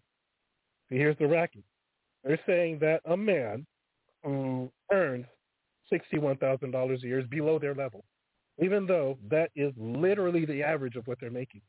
here's 0.89 1.18
the 1.18 1.28
racket, 1.28 1.63
they're 2.24 2.39
saying 2.46 2.78
that 2.80 3.02
a 3.06 3.18
man 3.18 3.65
who 4.24 4.70
earns 4.92 5.26
sixty 5.89 6.20
one 6.20 6.38
thousand 6.38 6.70
dollars 6.70 7.04
a 7.04 7.08
year 7.08 7.20
is 7.20 7.28
below 7.28 7.58
their 7.58 7.74
level 7.74 8.04
even 8.62 8.86
though 8.86 9.17
that 9.30 9.52
is 9.56 9.74
literally 9.78 10.45
the 10.45 10.63
average 10.63 10.95
of 10.95 11.08
what 11.08 11.19
they're 11.19 11.32
making. 11.32 11.62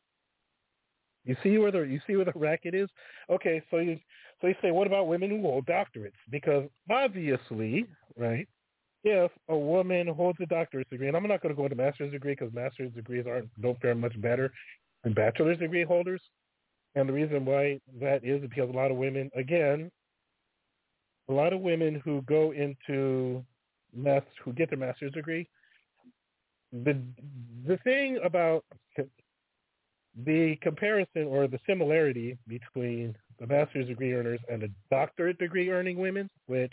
You 1.24 1.36
see 1.42 1.58
where 1.58 1.70
the 1.70 1.80
you 1.80 2.00
see 2.06 2.16
where 2.16 2.24
the 2.24 2.32
racket 2.34 2.74
is? 2.74 2.88
Okay, 3.28 3.62
so 3.70 3.78
you 3.78 3.98
so 4.40 4.46
you 4.46 4.54
say, 4.62 4.70
what 4.70 4.86
about 4.86 5.06
women 5.06 5.30
who 5.30 5.42
hold 5.42 5.66
doctorates? 5.66 6.12
Because 6.30 6.64
obviously, 6.90 7.86
right, 8.16 8.48
if 9.04 9.30
a 9.48 9.56
woman 9.56 10.08
holds 10.08 10.38
a 10.40 10.46
doctorate 10.46 10.88
degree, 10.88 11.08
and 11.08 11.16
I'm 11.16 11.26
not 11.28 11.42
going 11.42 11.54
to 11.54 11.56
go 11.56 11.64
into 11.64 11.76
master's 11.76 12.12
degree 12.12 12.36
because 12.38 12.52
master's 12.54 12.92
degrees 12.92 13.26
aren't 13.26 13.48
don't 13.60 13.80
fare 13.80 13.94
much 13.94 14.18
better 14.20 14.52
than 15.04 15.12
bachelor's 15.12 15.58
degree 15.58 15.84
holders, 15.84 16.22
and 16.94 17.08
the 17.08 17.12
reason 17.12 17.44
why 17.44 17.80
that 18.00 18.24
is 18.24 18.40
because 18.40 18.70
a 18.70 18.76
lot 18.76 18.90
of 18.90 18.96
women, 18.96 19.30
again, 19.36 19.90
a 21.28 21.32
lot 21.32 21.52
of 21.52 21.60
women 21.60 22.00
who 22.02 22.22
go 22.22 22.52
into 22.52 23.44
math 23.94 24.24
who 24.42 24.52
get 24.54 24.70
their 24.70 24.78
master's 24.78 25.12
degree 25.12 25.46
the 26.72 27.00
the 27.66 27.76
thing 27.78 28.18
about 28.24 28.64
the 30.24 30.56
comparison 30.60 31.24
or 31.24 31.46
the 31.46 31.58
similarity 31.66 32.36
between 32.48 33.16
the 33.38 33.46
master's 33.46 33.88
degree 33.88 34.12
earners 34.12 34.40
and 34.50 34.62
the 34.62 34.70
doctorate 34.90 35.38
degree 35.38 35.70
earning 35.70 35.98
women, 35.98 36.28
which 36.46 36.72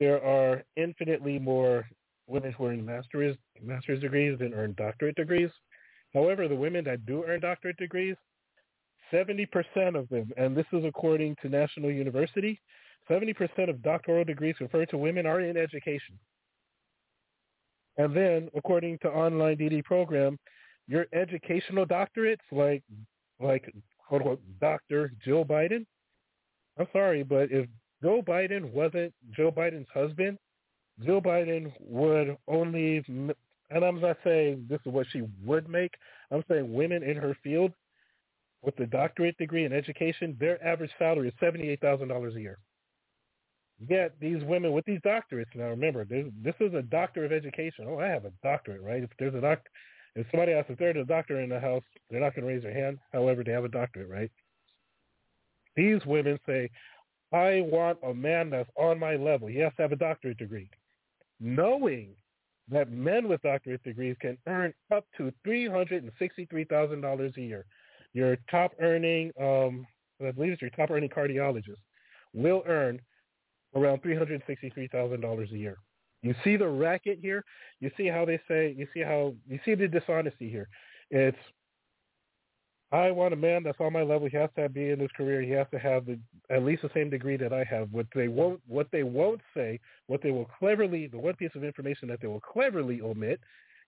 there 0.00 0.22
are 0.22 0.62
infinitely 0.76 1.38
more 1.38 1.88
women 2.26 2.52
who 2.52 2.66
earn 2.66 2.84
master's 2.84 3.36
master's 3.62 4.00
degrees 4.00 4.38
than 4.38 4.54
earn 4.54 4.74
doctorate 4.76 5.16
degrees. 5.16 5.50
However, 6.14 6.48
the 6.48 6.56
women 6.56 6.84
that 6.84 7.06
do 7.06 7.24
earn 7.24 7.40
doctorate 7.40 7.76
degrees, 7.76 8.16
70% 9.12 9.46
of 9.94 10.08
them, 10.08 10.30
and 10.36 10.56
this 10.56 10.66
is 10.72 10.84
according 10.84 11.36
to 11.42 11.48
National 11.48 11.90
University, 11.90 12.60
70% 13.10 13.68
of 13.68 13.82
doctoral 13.82 14.24
degrees 14.24 14.54
conferred 14.58 14.88
to 14.90 14.98
women 14.98 15.26
are 15.26 15.40
in 15.40 15.56
education. 15.56 16.18
And 17.96 18.16
then, 18.16 18.48
according 18.54 18.98
to 18.98 19.08
online 19.08 19.56
DD 19.56 19.84
program, 19.84 20.38
your 20.88 21.06
educational 21.12 21.86
doctorates, 21.86 22.38
like 22.50 22.82
like 23.40 23.72
quote 23.98 24.22
unquote 24.22 24.42
Dr. 24.60 25.12
Jill 25.24 25.44
Biden. 25.44 25.86
I'm 26.78 26.86
sorry, 26.92 27.22
but 27.22 27.50
if 27.50 27.68
Joe 28.02 28.22
Biden 28.22 28.72
wasn't 28.72 29.12
Joe 29.36 29.52
Biden's 29.52 29.88
husband, 29.92 30.38
Jill 31.04 31.20
Biden 31.20 31.72
would 31.80 32.36
only, 32.48 33.04
and 33.08 33.84
I'm 33.84 34.00
not 34.00 34.16
saying 34.24 34.66
this 34.68 34.80
is 34.86 34.92
what 34.92 35.06
she 35.12 35.22
would 35.44 35.68
make. 35.68 35.92
I'm 36.30 36.44
saying 36.48 36.72
women 36.72 37.02
in 37.02 37.16
her 37.16 37.36
field 37.42 37.72
with 38.62 38.76
the 38.76 38.86
doctorate 38.86 39.36
degree 39.38 39.64
in 39.64 39.72
education, 39.72 40.36
their 40.38 40.62
average 40.64 40.92
salary 40.98 41.28
is 41.28 41.34
seventy-eight 41.40 41.80
thousand 41.80 42.08
dollars 42.08 42.34
a 42.36 42.40
year. 42.40 42.58
Yet 43.88 44.14
these 44.20 44.42
women 44.44 44.72
with 44.72 44.84
these 44.84 45.00
doctorates, 45.00 45.54
now 45.54 45.68
remember, 45.68 46.04
this 46.04 46.54
is 46.60 46.74
a 46.74 46.82
doctor 46.82 47.24
of 47.24 47.32
education. 47.32 47.86
Oh, 47.88 47.98
I 47.98 48.06
have 48.06 48.24
a 48.24 48.32
doctorate, 48.42 48.82
right? 48.82 49.02
If 49.02 49.10
there's 49.18 49.34
a 49.34 49.40
doc, 49.40 49.60
if 50.14 50.26
somebody 50.30 50.52
asks 50.52 50.70
if 50.70 50.78
there's 50.78 50.96
a 50.96 51.04
doctor 51.04 51.40
in 51.40 51.48
the 51.48 51.58
house, 51.58 51.82
they're 52.10 52.20
not 52.20 52.34
going 52.34 52.46
to 52.46 52.52
raise 52.52 52.62
their 52.62 52.74
hand. 52.74 52.98
However, 53.12 53.42
they 53.42 53.52
have 53.52 53.64
a 53.64 53.68
doctorate, 53.68 54.08
right? 54.08 54.30
These 55.74 56.04
women 56.06 56.38
say, 56.46 56.70
I 57.32 57.62
want 57.62 57.98
a 58.06 58.12
man 58.12 58.50
that's 58.50 58.70
on 58.76 58.98
my 58.98 59.16
level. 59.16 59.48
He 59.48 59.58
has 59.58 59.72
to 59.76 59.82
have 59.82 59.92
a 59.92 59.96
doctorate 59.96 60.38
degree. 60.38 60.68
Knowing 61.40 62.10
that 62.70 62.92
men 62.92 63.26
with 63.26 63.42
doctorate 63.42 63.82
degrees 63.82 64.16
can 64.20 64.38
earn 64.46 64.72
up 64.94 65.06
to 65.16 65.32
$363,000 65.46 67.36
a 67.36 67.40
year. 67.40 67.64
Your 68.12 68.36
top 68.50 68.72
earning, 68.80 69.32
um, 69.40 69.86
I 70.24 70.30
believe 70.30 70.52
it's 70.52 70.62
your 70.62 70.70
top 70.70 70.90
earning 70.90 71.08
cardiologist, 71.08 71.80
will 72.34 72.62
earn 72.66 73.00
around 73.74 74.02
$363,000 74.02 75.52
a 75.52 75.56
year. 75.56 75.78
You 76.22 76.34
see 76.44 76.56
the 76.56 76.68
racket 76.68 77.18
here? 77.20 77.44
You 77.80 77.90
see 77.96 78.06
how 78.06 78.24
they 78.24 78.40
say, 78.46 78.74
you 78.76 78.86
see 78.94 79.00
how, 79.00 79.34
you 79.48 79.58
see 79.64 79.74
the 79.74 79.88
dishonesty 79.88 80.48
here. 80.48 80.68
It's, 81.10 81.36
I 82.92 83.10
want 83.10 83.32
a 83.32 83.36
man 83.36 83.62
that's 83.62 83.80
on 83.80 83.92
my 83.92 84.02
level. 84.02 84.28
He 84.28 84.36
has 84.36 84.50
to 84.56 84.68
be 84.68 84.90
in 84.90 85.00
his 85.00 85.10
career. 85.16 85.40
He 85.40 85.50
has 85.52 85.66
to 85.72 85.78
have 85.78 86.04
the, 86.04 86.18
at 86.50 86.62
least 86.62 86.82
the 86.82 86.90
same 86.94 87.08
degree 87.08 87.38
that 87.38 87.52
I 87.52 87.64
have. 87.64 87.90
What 87.90 88.06
they 88.14 88.28
won't, 88.28 88.60
what 88.68 88.88
they 88.92 89.02
won't 89.02 89.40
say, 89.54 89.80
what 90.06 90.22
they 90.22 90.30
will 90.30 90.48
cleverly, 90.58 91.06
the 91.06 91.18
one 91.18 91.34
piece 91.34 91.50
of 91.54 91.64
information 91.64 92.06
that 92.08 92.20
they 92.20 92.28
will 92.28 92.40
cleverly 92.40 93.00
omit 93.00 93.40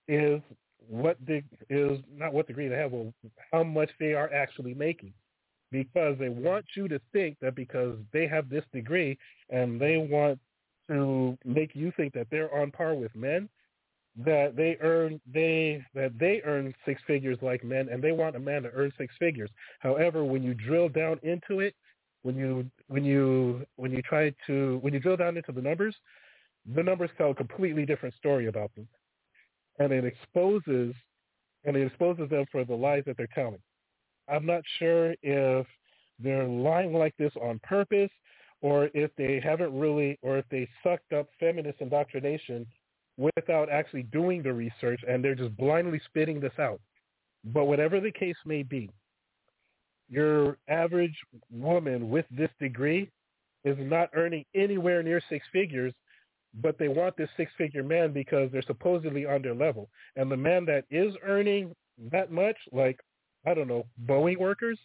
is 0.08 0.40
what 0.88 1.18
the, 1.26 1.42
is 1.68 2.00
not 2.16 2.32
what 2.32 2.46
degree 2.46 2.68
they 2.68 2.76
have, 2.76 2.92
well, 2.92 3.12
how 3.52 3.62
much 3.62 3.90
they 4.00 4.14
are 4.14 4.32
actually 4.32 4.74
making 4.74 5.12
because 5.74 6.16
they 6.20 6.28
want 6.28 6.64
you 6.76 6.86
to 6.86 7.00
think 7.12 7.36
that 7.40 7.56
because 7.56 7.96
they 8.12 8.28
have 8.28 8.48
this 8.48 8.62
degree 8.72 9.18
and 9.50 9.80
they 9.80 9.96
want 9.96 10.38
to 10.88 11.36
make 11.44 11.74
you 11.74 11.92
think 11.96 12.14
that 12.14 12.28
they're 12.30 12.54
on 12.54 12.70
par 12.70 12.94
with 12.94 13.12
men 13.16 13.48
that 14.16 14.54
they 14.54 14.76
earn 14.80 15.20
they 15.32 15.84
that 15.92 16.16
they 16.16 16.40
earn 16.44 16.72
six 16.86 17.02
figures 17.08 17.36
like 17.42 17.64
men 17.64 17.88
and 17.90 18.00
they 18.00 18.12
want 18.12 18.36
a 18.36 18.38
man 18.38 18.62
to 18.62 18.70
earn 18.72 18.92
six 18.96 19.12
figures. 19.18 19.50
However 19.80 20.22
when 20.22 20.44
you 20.44 20.54
drill 20.54 20.88
down 20.88 21.18
into 21.24 21.58
it 21.58 21.74
when 22.22 22.36
you 22.36 22.70
when 22.86 23.04
you 23.04 23.66
when 23.74 23.90
you 23.90 24.00
try 24.02 24.32
to 24.46 24.78
when 24.80 24.94
you 24.94 25.00
drill 25.00 25.16
down 25.16 25.36
into 25.36 25.50
the 25.50 25.60
numbers 25.60 25.96
the 26.76 26.84
numbers 26.84 27.10
tell 27.18 27.32
a 27.32 27.34
completely 27.34 27.84
different 27.84 28.14
story 28.14 28.46
about 28.46 28.72
them. 28.76 28.86
And 29.80 29.92
it 29.92 30.04
exposes 30.04 30.94
and 31.64 31.76
it 31.76 31.84
exposes 31.84 32.30
them 32.30 32.44
for 32.52 32.64
the 32.64 32.74
lies 32.74 33.02
that 33.06 33.16
they're 33.16 33.26
telling 33.34 33.58
I'm 34.28 34.46
not 34.46 34.62
sure 34.78 35.14
if 35.22 35.66
they're 36.18 36.46
lying 36.46 36.92
like 36.92 37.16
this 37.18 37.32
on 37.40 37.60
purpose 37.62 38.10
or 38.62 38.88
if 38.94 39.10
they 39.16 39.40
haven't 39.44 39.78
really, 39.78 40.18
or 40.22 40.38
if 40.38 40.44
they 40.50 40.68
sucked 40.82 41.12
up 41.12 41.28
feminist 41.38 41.80
indoctrination 41.80 42.66
without 43.16 43.68
actually 43.70 44.04
doing 44.04 44.42
the 44.42 44.52
research 44.52 45.00
and 45.06 45.22
they're 45.22 45.34
just 45.34 45.56
blindly 45.56 46.00
spitting 46.06 46.40
this 46.40 46.58
out. 46.58 46.80
But 47.44 47.66
whatever 47.66 48.00
the 48.00 48.10
case 48.10 48.36
may 48.46 48.62
be, 48.62 48.90
your 50.08 50.58
average 50.68 51.16
woman 51.50 52.10
with 52.10 52.26
this 52.30 52.50
degree 52.58 53.10
is 53.64 53.76
not 53.80 54.10
earning 54.14 54.44
anywhere 54.54 55.02
near 55.02 55.20
six 55.28 55.46
figures, 55.52 55.92
but 56.62 56.78
they 56.78 56.88
want 56.88 57.16
this 57.16 57.30
six-figure 57.36 57.82
man 57.82 58.12
because 58.12 58.50
they're 58.52 58.62
supposedly 58.62 59.26
on 59.26 59.42
their 59.42 59.54
level. 59.54 59.88
And 60.16 60.30
the 60.30 60.36
man 60.36 60.64
that 60.66 60.84
is 60.90 61.14
earning 61.24 61.74
that 62.12 62.30
much, 62.30 62.56
like 62.72 63.00
I 63.46 63.54
don't 63.54 63.68
know, 63.68 63.86
Boeing 64.06 64.38
workers, 64.38 64.78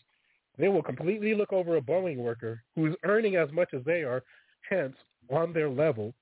they 0.58 0.68
will 0.68 0.84
completely 0.84 1.34
look 1.34 1.54
over 1.54 1.78
a 1.78 1.82
Boeing 1.82 2.18
worker 2.18 2.62
who's 2.76 2.96
earning 3.04 3.36
as 3.36 3.52
much 3.52 3.74
as 3.74 3.84
they 3.86 4.04
are, 4.04 4.24
hence 4.70 4.96
on 5.32 5.54
their 5.54 5.70
level, 5.70 6.14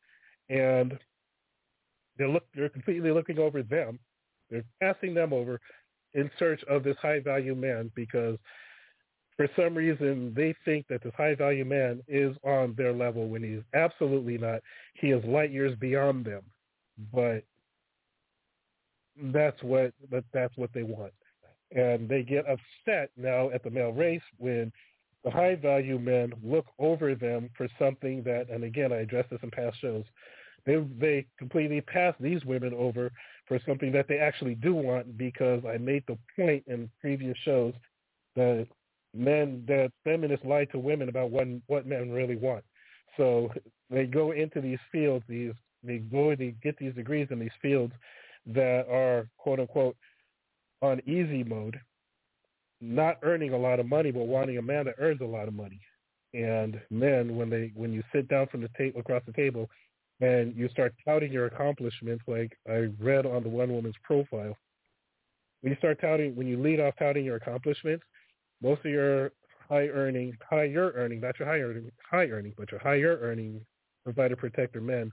and 0.50 0.98
they're 2.18 2.30
look 2.30 2.44
they're 2.56 2.70
completely 2.70 3.12
looking 3.12 3.40
over 3.40 3.64
them. 3.64 4.00
They're 4.50 4.64
passing 4.82 5.14
them 5.14 5.34
over 5.34 5.60
in 6.14 6.30
search 6.40 6.64
of 6.70 6.84
this 6.84 6.98
high 7.02 7.20
value 7.20 7.56
man 7.56 7.92
because 7.96 8.38
for 9.36 9.48
some 9.56 9.76
reason 9.76 10.34
they 10.36 10.56
think 10.66 10.88
that 10.88 11.04
this 11.04 11.14
high 11.16 11.36
value 11.36 11.66
man 11.66 12.02
is 12.08 12.36
on 12.44 12.74
their 12.78 12.94
level 12.94 13.28
when 13.28 13.44
he's 13.44 13.64
absolutely 13.74 14.38
not. 14.38 14.62
He 14.96 15.12
is 15.12 15.24
light 15.26 15.52
years 15.52 15.76
beyond 15.80 16.26
them. 16.26 16.42
But 17.14 17.44
that's 19.34 19.62
what 19.62 19.94
that 20.12 20.24
that's 20.34 20.56
what 20.58 20.72
they 20.74 20.84
want. 20.84 21.14
And 21.76 22.08
they 22.08 22.24
get 22.24 22.46
upset 22.48 23.12
now 23.18 23.50
at 23.50 23.64
the 23.64 23.70
male 23.70 23.92
race 23.92 24.22
when 24.38 24.72
the 25.24 25.32
high 25.32 25.56
value 25.56 26.00
men 26.00 26.34
look 26.44 26.66
over 26.80 27.14
them 27.14 27.50
for 27.58 27.68
something 27.78 28.24
that 28.24 28.50
and 28.50 28.64
again 28.64 28.94
I 28.94 28.98
addressed 28.98 29.30
this 29.30 29.40
in 29.44 29.52
past 29.52 29.80
shows. 29.82 30.06
They 30.66 30.78
they 31.00 31.26
completely 31.38 31.82
pass 31.82 32.14
these 32.20 32.46
women 32.46 32.74
over 32.74 33.12
for 33.48 33.60
something 33.66 33.92
that 33.92 34.08
they 34.08 34.20
actually 34.20 34.56
do 34.56 34.74
want 34.74 35.18
because 35.18 35.64
I 35.66 35.78
made 35.78 36.04
the 36.08 36.18
point 36.36 36.64
in 36.68 36.90
previous 37.02 37.38
shows 37.44 37.74
that 38.36 38.68
men 39.14 39.64
that 39.68 39.92
feminists 40.04 40.46
lie 40.46 40.66
to 40.66 40.80
women 40.80 41.10
about 41.10 41.32
what 41.32 41.48
what 41.68 41.86
men 41.86 42.12
really 42.12 42.36
want. 42.36 42.64
So 43.18 43.52
they 43.90 44.06
go 44.06 44.32
into 44.32 44.62
these 44.62 44.80
fields, 44.92 45.26
these 45.28 45.54
they 45.84 45.98
go 45.98 46.36
they 46.36 46.56
get 46.64 46.78
these 46.78 46.94
degrees 46.94 47.28
in 47.32 47.40
these 47.40 47.50
fields 47.62 47.94
that 48.46 48.88
are 48.90 49.28
quote 49.38 49.60
unquote 49.60 49.98
on 50.82 51.02
easy 51.08 51.44
mode, 51.44 51.80
not 52.82 53.18
earning 53.24 53.54
a 53.54 53.58
lot 53.58 53.80
of 53.80 53.88
money 53.88 54.12
but 54.12 54.28
wanting 54.28 54.58
a 54.58 54.62
man 54.62 54.86
that 54.86 54.96
earns 55.00 55.22
a 55.22 55.26
lot 55.26 55.48
of 55.48 55.54
money. 55.54 55.80
And 56.34 56.80
men 56.90 57.36
when 57.36 57.50
they 57.50 57.72
when 57.76 57.94
you 57.94 58.04
sit 58.14 58.28
down 58.28 58.48
from 58.48 58.62
the 58.62 58.70
table 58.78 59.00
across 59.00 59.24
the 59.26 59.34
table 59.34 59.70
and 60.20 60.56
you 60.56 60.68
start 60.70 60.94
touting 61.06 61.32
your 61.32 61.46
accomplishments 61.46 62.24
like 62.28 62.58
I 62.68 62.90
read 63.00 63.26
on 63.26 63.44
the 63.44 63.50
one 63.50 63.72
woman's 63.72 63.96
profile. 64.04 64.58
When 65.62 65.72
you 65.72 65.78
start 65.78 66.00
touting 66.02 66.36
when 66.36 66.48
you 66.48 66.62
lead 66.62 66.80
off 66.80 66.96
touting 67.00 67.26
your 67.26 67.38
accomplishments, 67.38 68.04
most 68.62 68.80
of 68.86 68.92
your 68.92 69.32
high 69.70 69.88
earning, 69.88 70.38
higher 70.48 70.92
earning, 70.96 71.22
not 71.22 71.40
your 71.40 71.48
high 71.48 71.60
earning, 71.60 71.92
high 72.10 72.28
earning, 72.28 72.54
but 72.58 72.72
your 72.72 72.80
higher 72.80 73.18
earning 73.22 73.66
provider 74.04 74.36
protector 74.36 74.82
men 74.82 75.12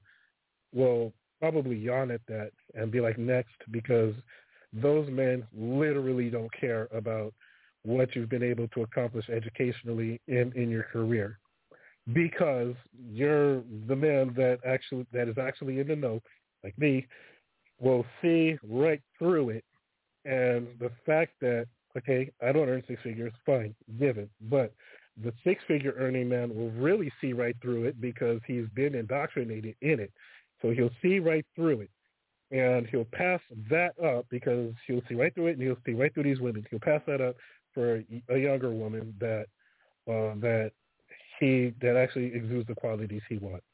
will 0.73 1.13
probably 1.41 1.77
yawn 1.77 2.11
at 2.11 2.21
that 2.29 2.53
and 2.75 2.91
be 2.91 3.01
like 3.01 3.19
next 3.19 3.55
because 3.71 4.15
those 4.75 5.09
men 5.11 5.47
literally 5.57 6.31
don't 6.31 6.53
care 6.53 6.89
about 6.93 7.33
what 7.85 8.15
you've 8.15 8.29
been 8.31 8.43
able 8.43 8.67
to 8.69 8.83
accomplish 8.83 9.29
educationally 9.29 10.21
in, 10.27 10.53
in 10.57 10.71
your 10.71 10.85
career 10.85 11.39
because 12.13 12.75
you're 13.11 13.63
the 13.89 13.97
man 13.97 14.33
that 14.37 14.59
actually 14.67 15.07
that 15.13 15.29
is 15.29 15.39
actually 15.39 15.81
in 15.81 15.89
the 15.89 15.97
know, 15.97 16.21
like 16.63 16.77
me, 16.79 17.07
will 17.81 18.05
see 18.21 18.59
right 18.63 19.01
through 19.19 19.51
it. 19.51 19.65
And 20.25 20.69
the 20.81 20.91
fact 21.07 21.33
that 21.41 21.67
okay, 21.97 22.31
I 22.43 22.53
don't 22.53 22.69
earn 22.69 22.83
six 22.89 23.01
figures, 23.03 23.33
fine, 23.47 23.75
given, 23.99 24.29
but 24.51 24.75
the 25.23 25.33
six 25.45 25.63
figure 25.69 25.95
earning 25.97 26.29
man 26.29 26.55
will 26.55 26.71
really 26.73 27.11
see 27.21 27.33
right 27.33 27.57
through 27.63 27.85
it 27.85 28.01
because 28.01 28.41
he's 28.47 28.67
been 28.75 28.95
indoctrinated 28.95 29.77
in 29.81 30.01
it. 30.01 30.13
So 30.61 30.71
he'll 30.71 30.91
see 31.01 31.21
right 31.21 31.47
through 31.55 31.83
it. 31.83 31.91
And 32.55 32.87
he'll 32.87 33.07
pass 33.07 33.41
that 33.69 33.99
up 33.99 34.27
because 34.31 34.73
he'll 34.87 35.03
see 35.09 35.17
right 35.17 35.35
through 35.35 35.49
it 35.49 35.59
and 35.59 35.63
he'll 35.63 35.77
see 35.85 35.93
right 35.93 36.15
through 36.15 36.23
these 36.23 36.39
women. 36.39 36.65
He'll 36.71 36.79
pass 36.79 37.01
that 37.09 37.21
up 37.21 37.35
for 37.73 38.05
a 38.31 38.39
younger 38.39 38.71
woman 38.71 39.13
that 39.19 39.47
uh, 40.09 40.39
that 40.41 40.71
he 41.41 41.75
that 41.81 41.97
actually 41.97 42.27
exudes 42.27 42.69
the 42.69 42.75
qualities 42.77 43.23
he 43.29 43.39
wants. 43.39 43.67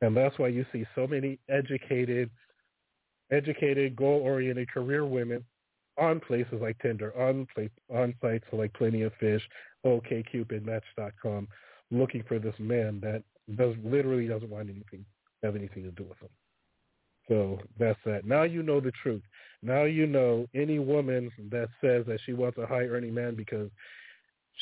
And 0.00 0.16
that's 0.16 0.38
why 0.38 0.48
you 0.48 0.64
see 0.72 0.84
so 0.94 1.08
many 1.08 1.40
educated, 1.48 2.30
educated, 3.32 3.96
goal-oriented 3.96 4.70
career 4.70 5.04
women 5.04 5.44
on 5.98 6.20
places 6.20 6.60
like 6.60 6.78
Tinder, 6.78 7.12
on 7.18 7.48
on 7.92 8.14
sites 8.22 8.44
like 8.52 8.72
Plenty 8.74 9.02
of 9.02 9.12
Fish, 9.18 9.42
OkCupid, 9.84 10.64
Match.com, 10.64 11.48
looking 11.90 12.22
for 12.28 12.38
this 12.38 12.54
man 12.60 13.00
that 13.00 13.24
does 13.56 13.74
literally 13.82 14.28
doesn't 14.28 14.50
want 14.50 14.70
anything 14.70 15.04
have 15.42 15.56
anything 15.56 15.82
to 15.82 15.90
do 15.90 16.04
with 16.04 16.18
him. 16.20 16.28
So 17.28 17.58
that's 17.78 17.98
that. 18.04 18.24
Now 18.24 18.42
you 18.42 18.62
know 18.62 18.80
the 18.80 18.92
truth. 19.02 19.22
Now 19.62 19.84
you 19.84 20.06
know 20.06 20.46
any 20.54 20.78
woman 20.78 21.30
that 21.50 21.68
says 21.80 22.04
that 22.06 22.20
she 22.24 22.32
wants 22.32 22.58
a 22.58 22.66
high 22.66 22.84
earning 22.84 23.14
man 23.14 23.34
because 23.34 23.70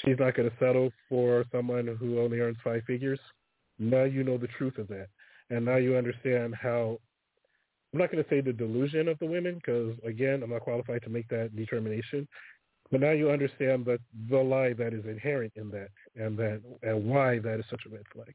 she's 0.05 0.19
not 0.19 0.35
going 0.35 0.49
to 0.49 0.57
settle 0.59 0.93
for 1.09 1.45
someone 1.51 1.97
who 1.99 2.21
only 2.21 2.39
earns 2.39 2.59
five 2.63 2.83
figures. 2.87 3.21
Now 3.79 4.05
you 4.05 4.23
know 4.23 4.39
the 4.39 4.49
truth 4.49 4.79
of 4.79 4.89
that. 4.89 5.09
And 5.51 5.65
now 5.65 5.77
you 5.77 5.97
understand 5.97 6.55
how, 6.55 6.99
I'm 7.93 7.99
not 7.99 8.11
going 8.11 8.23
to 8.23 8.31
say 8.31 8.41
the 8.41 8.53
delusion 8.53 9.09
of 9.09 9.19
the 9.19 9.27
women 9.27 9.57
because, 9.57 9.95
again, 10.07 10.43
I'm 10.43 10.51
not 10.51 10.63
qualified 10.63 11.03
to 11.03 11.11
make 11.11 11.29
that 11.29 11.55
determination. 11.55 12.27
But 12.91 13.01
now 13.01 13.11
you 13.11 13.31
understand 13.31 13.85
the, 13.85 13.99
the 14.31 14.39
lie 14.39 14.75
that 14.75 14.95
is 14.95 15.05
inherent 15.07 15.53
in 15.57 15.71
that 15.71 15.89
and 16.15 16.39
that 16.39 16.61
and 16.83 17.07
why 17.07 17.39
that 17.41 17.59
is 17.59 17.65
such 17.71 17.83
a 17.87 17.89
red 17.89 18.05
flag. 18.13 18.35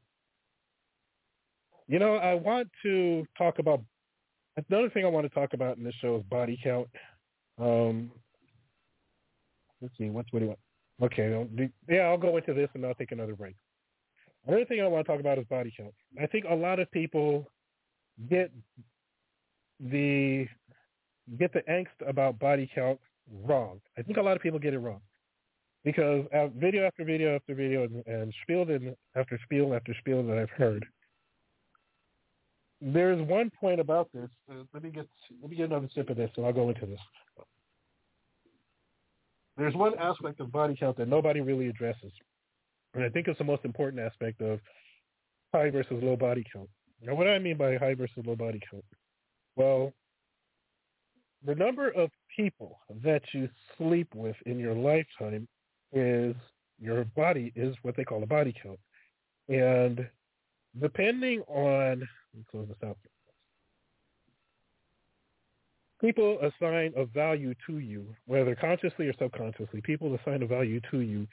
You 1.86 1.98
know, 1.98 2.16
I 2.16 2.34
want 2.34 2.68
to 2.82 3.26
talk 3.36 3.58
about 3.58 3.82
another 4.68 4.90
thing 4.90 5.04
I 5.04 5.08
want 5.08 5.26
to 5.26 5.34
talk 5.34 5.52
about 5.52 5.76
in 5.76 5.84
this 5.84 5.94
show 6.00 6.16
is 6.16 6.22
body 6.24 6.58
count. 6.62 6.88
Um, 7.58 8.10
let's 9.80 9.96
see, 9.98 10.10
what's 10.10 10.32
what 10.32 10.40
do 10.40 10.46
you 10.46 10.48
want? 10.50 10.60
Okay, 11.00 11.46
yeah, 11.88 12.02
I'll 12.02 12.18
go 12.18 12.36
into 12.36 12.54
this 12.54 12.68
and 12.74 12.84
I'll 12.84 12.94
take 12.94 13.12
another 13.12 13.36
break. 13.36 13.54
Another 14.46 14.64
thing 14.64 14.80
I 14.80 14.86
want 14.86 15.06
to 15.06 15.12
talk 15.12 15.20
about 15.20 15.38
is 15.38 15.44
body 15.46 15.72
count. 15.76 15.94
I 16.20 16.26
think 16.26 16.44
a 16.48 16.54
lot 16.54 16.80
of 16.80 16.90
people 16.90 17.48
get 18.28 18.50
the 19.78 20.46
get 21.38 21.52
the 21.52 21.60
angst 21.70 22.08
about 22.08 22.38
body 22.38 22.68
count 22.74 22.98
wrong. 23.44 23.80
I 23.96 24.02
think 24.02 24.18
a 24.18 24.22
lot 24.22 24.36
of 24.36 24.42
people 24.42 24.58
get 24.58 24.74
it 24.74 24.78
wrong 24.78 25.00
because 25.84 26.24
video 26.56 26.86
after 26.86 27.04
video 27.04 27.36
after 27.36 27.54
video 27.54 27.84
and, 27.84 28.06
and 28.06 28.34
spiel 28.42 28.66
after 29.14 29.38
spiel 29.44 29.74
after 29.74 29.94
spiel 30.00 30.26
that 30.26 30.38
I've 30.38 30.50
heard, 30.50 30.84
there's 32.80 33.20
one 33.26 33.50
point 33.60 33.80
about 33.80 34.08
this. 34.12 34.28
Uh, 34.50 34.62
let 34.72 34.82
me 34.82 34.90
get 34.90 35.06
let 35.40 35.50
me 35.50 35.56
get 35.56 35.66
another 35.66 35.88
sip 35.94 36.10
of 36.10 36.16
this, 36.16 36.30
and 36.36 36.46
I'll 36.46 36.52
go 36.52 36.68
into 36.68 36.86
this. 36.86 37.00
There's 39.56 39.74
one 39.74 39.98
aspect 39.98 40.38
of 40.40 40.52
body 40.52 40.76
count 40.78 40.96
that 40.98 41.08
nobody 41.08 41.40
really 41.40 41.68
addresses, 41.68 42.12
and 42.94 43.02
I 43.02 43.08
think 43.08 43.26
it's 43.26 43.38
the 43.38 43.44
most 43.44 43.64
important 43.64 44.00
aspect 44.02 44.40
of 44.40 44.60
high 45.52 45.70
versus 45.70 46.00
low 46.02 46.16
body 46.16 46.44
count. 46.52 46.68
Now, 47.02 47.14
what 47.14 47.24
do 47.24 47.30
I 47.30 47.38
mean 47.38 47.56
by 47.56 47.76
high 47.76 47.94
versus 47.94 48.24
low 48.24 48.36
body 48.36 48.60
count? 48.70 48.84
Well, 49.56 49.92
the 51.44 51.54
number 51.54 51.90
of 51.90 52.10
people 52.36 52.78
that 53.02 53.22
you 53.32 53.48
sleep 53.76 54.14
with 54.14 54.36
in 54.46 54.58
your 54.58 54.74
lifetime 54.74 55.48
is 55.92 56.36
your 56.80 57.04
body 57.16 57.52
is 57.56 57.74
what 57.82 57.96
they 57.96 58.04
call 58.04 58.22
a 58.22 58.26
body 58.26 58.54
count, 58.62 58.78
and 59.48 60.06
depending 60.80 61.40
on 61.48 62.06
close 62.50 62.68
this 62.68 62.76
out. 62.88 62.96
People 66.00 66.38
assign 66.40 66.92
a 66.96 67.04
value 67.06 67.54
to 67.66 67.78
you, 67.78 68.06
whether 68.26 68.54
consciously 68.54 69.08
or 69.08 69.14
subconsciously. 69.18 69.80
People 69.80 70.14
assign 70.14 70.42
a 70.42 70.46
value 70.46 70.80
to 70.92 71.00
you 71.00 71.26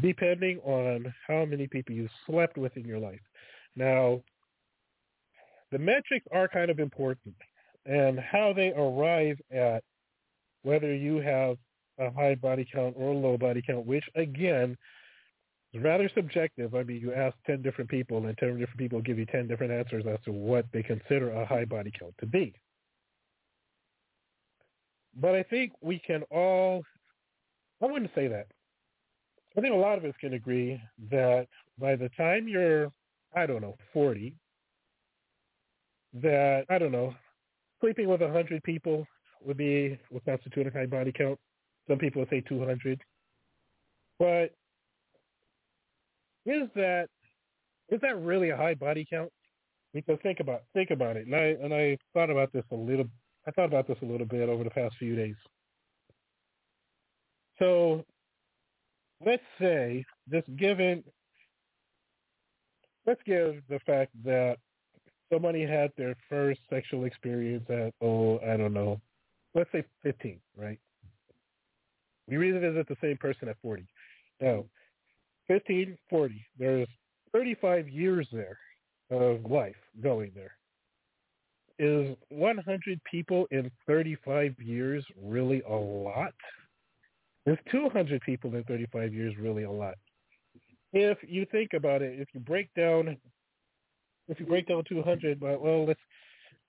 depending 0.00 0.58
on 0.60 1.12
how 1.26 1.44
many 1.44 1.66
people 1.66 1.94
you 1.94 2.08
slept 2.26 2.56
with 2.56 2.76
in 2.76 2.84
your 2.84 3.00
life. 3.00 3.20
Now, 3.74 4.22
the 5.72 5.78
metrics 5.78 6.26
are 6.30 6.46
kind 6.46 6.70
of 6.70 6.78
important, 6.78 7.34
and 7.86 8.20
how 8.20 8.52
they 8.52 8.72
arrive 8.72 9.38
at 9.50 9.82
whether 10.62 10.94
you 10.94 11.16
have 11.16 11.56
a 11.98 12.10
high 12.10 12.36
body 12.36 12.66
count 12.72 12.94
or 12.96 13.12
a 13.12 13.16
low 13.16 13.36
body 13.36 13.62
count, 13.66 13.86
which 13.86 14.04
again 14.14 14.76
it's 15.72 15.82
rather 15.82 16.10
subjective. 16.14 16.74
I 16.74 16.82
mean, 16.82 17.00
you 17.00 17.14
ask 17.14 17.34
10 17.46 17.62
different 17.62 17.88
people, 17.90 18.26
and 18.26 18.36
10 18.36 18.58
different 18.58 18.78
people 18.78 19.00
give 19.00 19.18
you 19.18 19.26
10 19.26 19.48
different 19.48 19.72
answers 19.72 20.04
as 20.06 20.18
to 20.24 20.32
what 20.32 20.66
they 20.72 20.82
consider 20.82 21.30
a 21.30 21.46
high 21.46 21.64
body 21.64 21.90
count 21.98 22.14
to 22.20 22.26
be. 22.26 22.54
But 25.14 25.34
I 25.34 25.42
think 25.44 25.72
we 25.80 25.98
can 25.98 26.22
all, 26.30 26.82
I 27.82 27.86
wouldn't 27.86 28.10
say 28.14 28.28
that. 28.28 28.46
I 29.56 29.60
think 29.60 29.74
a 29.74 29.76
lot 29.76 29.98
of 29.98 30.04
us 30.04 30.14
can 30.20 30.34
agree 30.34 30.80
that 31.10 31.46
by 31.78 31.96
the 31.96 32.08
time 32.16 32.48
you're, 32.48 32.90
I 33.34 33.46
don't 33.46 33.60
know, 33.60 33.76
40, 33.92 34.34
that, 36.14 36.64
I 36.68 36.78
don't 36.78 36.92
know, 36.92 37.14
sleeping 37.80 38.08
with 38.08 38.20
100 38.20 38.62
people 38.62 39.06
would 39.44 39.56
be, 39.56 39.98
would 40.10 40.24
constitute 40.24 40.66
a 40.66 40.70
high 40.70 40.86
body 40.86 41.12
count. 41.12 41.38
Some 41.88 41.98
people 41.98 42.20
would 42.20 42.30
say 42.30 42.42
200. 42.42 43.00
But 44.18 44.54
is 46.46 46.68
that 46.74 47.08
is 47.88 48.00
that 48.00 48.20
really 48.20 48.50
a 48.50 48.56
high 48.56 48.74
body 48.74 49.06
count? 49.08 49.30
Because 49.92 50.18
think 50.22 50.40
about 50.40 50.62
think 50.74 50.90
about 50.90 51.16
it, 51.16 51.26
and 51.26 51.34
I 51.34 51.56
and 51.62 51.74
I 51.74 51.98
thought 52.14 52.30
about 52.30 52.52
this 52.52 52.64
a 52.72 52.76
little. 52.76 53.06
I 53.46 53.50
thought 53.50 53.66
about 53.66 53.88
this 53.88 53.98
a 54.02 54.04
little 54.04 54.26
bit 54.26 54.48
over 54.48 54.62
the 54.62 54.70
past 54.70 54.94
few 54.98 55.16
days. 55.16 55.34
So 57.58 58.04
let's 59.24 59.42
say, 59.60 60.04
just 60.30 60.54
given, 60.56 61.02
let's 63.06 63.20
give 63.24 63.62
the 63.68 63.78
fact 63.86 64.12
that 64.24 64.58
somebody 65.32 65.62
had 65.62 65.90
their 65.96 66.14
first 66.28 66.60
sexual 66.70 67.04
experience 67.04 67.64
at, 67.70 67.94
oh, 68.00 68.38
I 68.40 68.56
don't 68.56 68.72
know, 68.72 69.00
let's 69.54 69.70
say 69.72 69.84
15, 70.02 70.40
right? 70.56 70.78
We 72.28 72.36
revisit 72.36 72.88
the 72.88 72.96
same 73.02 73.16
person 73.16 73.48
at 73.48 73.56
40. 73.62 73.86
Now, 74.40 74.64
15, 75.48 75.96
40, 76.08 76.46
there's 76.58 76.88
35 77.32 77.88
years 77.88 78.28
there 78.32 78.58
of 79.10 79.44
life 79.44 79.76
going 80.02 80.32
there. 80.34 80.56
Is 81.78 82.16
100 82.28 83.00
people 83.10 83.46
in 83.50 83.70
35 83.86 84.54
years 84.60 85.04
really 85.20 85.62
a 85.68 85.74
lot? 85.74 86.34
Is 87.46 87.58
200 87.70 88.20
people 88.22 88.54
in 88.54 88.62
35 88.64 89.12
years 89.12 89.34
really 89.38 89.64
a 89.64 89.70
lot? 89.70 89.94
If 90.92 91.18
you 91.26 91.46
think 91.50 91.70
about 91.74 92.02
it, 92.02 92.20
if 92.20 92.28
you 92.34 92.40
break 92.40 92.68
down, 92.74 93.16
if 94.28 94.38
you 94.38 94.46
break 94.46 94.68
down 94.68 94.84
200, 94.88 95.40
well, 95.40 95.86
let's 95.86 96.00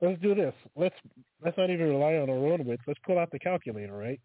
let's 0.01 0.19
do 0.21 0.33
this. 0.33 0.53
Let's 0.75 0.95
let's 1.43 1.57
not 1.57 1.69
even 1.69 1.89
rely 1.89 2.15
on 2.15 2.29
our 2.29 2.53
own 2.53 2.65
wits. 2.65 2.83
Let's 2.87 2.99
pull 3.05 3.19
out 3.19 3.29
the 3.31 3.39
calculator, 3.39 3.93
right? 3.93 4.19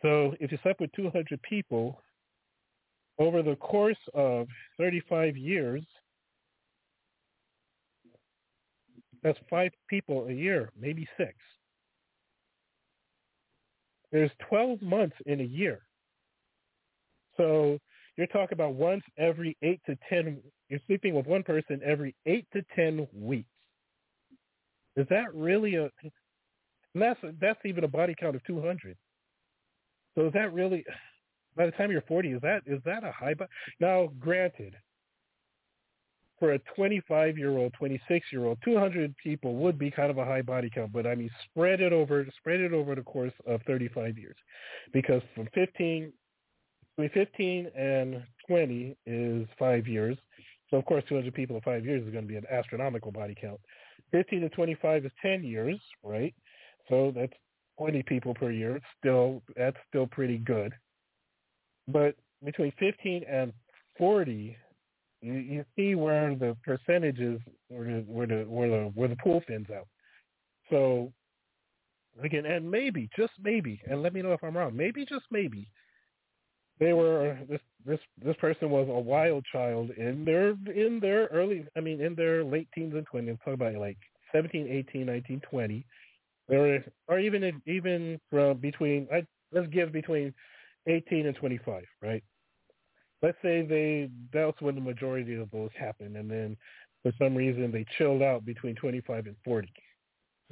So 0.00 0.34
if 0.40 0.50
you 0.52 0.58
slept 0.62 0.80
with 0.80 0.92
200 0.92 1.40
people 1.42 2.00
over 3.18 3.42
the 3.42 3.56
course 3.56 3.98
of 4.14 4.46
35 4.78 5.36
years, 5.36 5.82
that's 9.22 9.38
five 9.48 9.70
people 9.88 10.26
a 10.28 10.32
year, 10.32 10.70
maybe 10.78 11.08
six. 11.16 11.34
There's 14.10 14.30
12 14.48 14.82
months 14.82 15.16
in 15.26 15.40
a 15.40 15.44
year. 15.44 15.80
So 17.36 17.78
you're 18.16 18.26
talking 18.26 18.52
about 18.54 18.74
once 18.74 19.02
every 19.16 19.56
eight 19.62 19.80
to 19.86 19.96
10, 20.08 20.38
you're 20.68 20.80
sleeping 20.86 21.14
with 21.14 21.26
one 21.26 21.42
person 21.42 21.80
every 21.84 22.14
eight 22.26 22.46
to 22.52 22.62
10 22.76 23.06
weeks. 23.14 23.48
Is 24.96 25.06
that 25.08 25.34
really 25.34 25.76
a, 25.76 25.88
that's, 26.94 27.20
that's 27.40 27.60
even 27.64 27.84
a 27.84 27.88
body 27.88 28.14
count 28.18 28.36
of 28.36 28.44
200. 28.44 28.96
So 30.14 30.26
is 30.26 30.32
that 30.34 30.52
really, 30.52 30.84
by 31.56 31.66
the 31.66 31.72
time 31.72 31.90
you're 31.90 32.02
40, 32.02 32.32
is 32.32 32.40
that, 32.42 32.62
is 32.66 32.80
that 32.84 33.04
a 33.04 33.12
high, 33.12 33.34
body 33.34 33.50
now 33.80 34.10
granted, 34.18 34.74
for 36.38 36.54
a 36.54 36.58
25 36.74 37.38
year 37.38 37.56
old, 37.56 37.72
26 37.74 38.26
year 38.32 38.46
old, 38.46 38.58
200 38.64 39.14
people 39.16 39.54
would 39.54 39.78
be 39.78 39.92
kind 39.92 40.10
of 40.10 40.18
a 40.18 40.24
high 40.24 40.42
body 40.42 40.68
count, 40.68 40.92
but 40.92 41.06
I 41.06 41.14
mean 41.14 41.30
spread 41.44 41.80
it 41.80 41.92
over 41.92 42.26
spread 42.38 42.58
it 42.58 42.72
over 42.72 42.96
the 42.96 43.02
course 43.02 43.32
of 43.46 43.60
35 43.62 44.18
years, 44.18 44.34
because 44.92 45.22
from 45.36 45.48
15 45.54 46.12
between 46.96 47.10
15 47.26 47.70
and 47.76 48.22
20 48.48 48.96
is 49.06 49.46
five 49.58 49.86
years, 49.86 50.16
so 50.68 50.78
of 50.78 50.84
course 50.84 51.04
200 51.08 51.32
people 51.32 51.56
in 51.56 51.62
five 51.62 51.84
years 51.84 52.04
is 52.04 52.12
going 52.12 52.24
to 52.24 52.28
be 52.28 52.36
an 52.36 52.46
astronomical 52.50 53.12
body 53.12 53.36
count. 53.40 53.60
15 54.10 54.40
to 54.40 54.48
25 54.48 55.04
is 55.06 55.12
10 55.22 55.44
years, 55.44 55.78
right? 56.02 56.34
So 56.88 57.12
that's 57.14 57.32
20 57.78 58.02
people 58.02 58.34
per 58.34 58.50
year. 58.50 58.80
Still, 58.98 59.42
that's 59.56 59.76
still 59.88 60.06
pretty 60.06 60.38
good. 60.38 60.72
But 61.92 62.16
between 62.44 62.72
15 62.78 63.24
and 63.28 63.52
40 63.98 64.56
you, 65.22 65.34
you 65.34 65.64
see 65.76 65.94
where 65.94 66.34
the 66.34 66.56
percentages 66.64 67.40
where 67.68 67.84
the 67.84 68.04
where 68.06 68.26
the 68.26 68.44
where 68.48 68.68
the 68.68 68.90
where 68.94 69.08
the 69.08 69.16
pool 69.16 69.42
thins 69.46 69.68
out. 69.70 69.86
So 70.68 71.12
again, 72.22 72.44
and 72.46 72.68
maybe 72.68 73.08
just 73.16 73.32
maybe, 73.42 73.80
and 73.88 74.02
let 74.02 74.12
me 74.12 74.22
know 74.22 74.32
if 74.32 74.42
I'm 74.42 74.56
wrong. 74.56 74.76
Maybe 74.76 75.06
just 75.06 75.24
maybe 75.30 75.68
they 76.80 76.92
were 76.92 77.38
this 77.48 77.60
this 77.86 78.00
this 78.22 78.36
person 78.36 78.70
was 78.70 78.88
a 78.88 79.00
wild 79.00 79.44
child 79.52 79.90
in 79.90 80.24
their 80.24 80.50
in 80.74 80.98
their 81.00 81.26
early 81.26 81.66
I 81.76 81.80
mean 81.80 82.00
in 82.00 82.14
their 82.14 82.44
late 82.44 82.68
teens 82.74 82.94
and 82.94 83.06
twenties. 83.06 83.36
Talking 83.44 83.54
about 83.54 83.74
like 83.74 83.98
17, 84.32 84.66
18, 84.66 85.06
19, 85.06 85.40
20. 85.48 85.86
They 86.48 86.56
were 86.56 86.84
or 87.06 87.20
even 87.20 87.62
even 87.66 88.20
from 88.30 88.58
between 88.58 89.06
I 89.12 89.24
let's 89.52 89.68
give 89.68 89.92
between 89.92 90.34
18 90.86 91.26
and 91.26 91.36
25, 91.36 91.84
right? 92.02 92.22
let's 93.22 93.38
say 93.40 93.62
they 93.62 94.10
that's 94.32 94.60
when 94.60 94.74
the 94.74 94.80
majority 94.80 95.34
of 95.36 95.50
those 95.50 95.70
happen, 95.78 96.16
and 96.16 96.30
then 96.30 96.56
for 97.02 97.12
some 97.18 97.34
reason 97.34 97.70
they 97.70 97.86
chilled 97.96 98.22
out 98.22 98.44
between 98.44 98.74
25 98.74 99.26
and 99.26 99.36
40. 99.44 99.72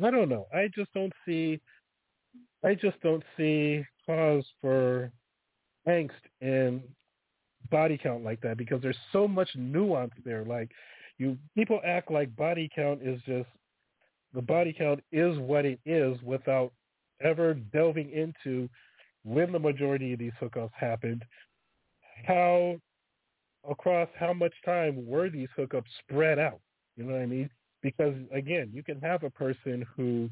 I 0.02 0.10
don't 0.10 0.28
know. 0.28 0.46
I 0.54 0.70
just 0.74 0.92
don't 0.94 1.12
see. 1.26 1.60
I 2.64 2.74
just 2.74 3.00
don't 3.02 3.22
see 3.36 3.84
cause 4.06 4.44
for 4.60 5.10
angst 5.88 6.10
in 6.40 6.82
body 7.70 7.98
count 7.98 8.24
like 8.24 8.40
that 8.42 8.56
because 8.56 8.80
there's 8.82 8.96
so 9.12 9.26
much 9.26 9.50
nuance 9.56 10.12
there. 10.24 10.44
Like 10.44 10.70
you, 11.18 11.36
people 11.54 11.80
act 11.84 12.10
like 12.10 12.34
body 12.36 12.70
count 12.74 13.00
is 13.02 13.20
just 13.26 13.48
the 14.32 14.42
body 14.42 14.74
count 14.76 15.00
is 15.10 15.36
what 15.38 15.64
it 15.64 15.80
is 15.84 16.16
without 16.22 16.72
ever 17.22 17.54
delving 17.54 18.10
into 18.10 18.68
when 19.24 19.52
the 19.52 19.58
majority 19.58 20.12
of 20.12 20.18
these 20.18 20.32
hookups 20.40 20.72
happened, 20.72 21.24
how 22.26 22.76
across 23.68 24.08
how 24.18 24.32
much 24.32 24.52
time 24.64 25.06
were 25.06 25.28
these 25.28 25.48
hookups 25.58 25.84
spread 26.00 26.38
out? 26.38 26.60
You 26.96 27.04
know 27.04 27.12
what 27.12 27.22
I 27.22 27.26
mean? 27.26 27.50
Because 27.82 28.14
again, 28.32 28.70
you 28.72 28.82
can 28.82 29.00
have 29.00 29.22
a 29.22 29.30
person 29.30 29.86
who 29.96 30.28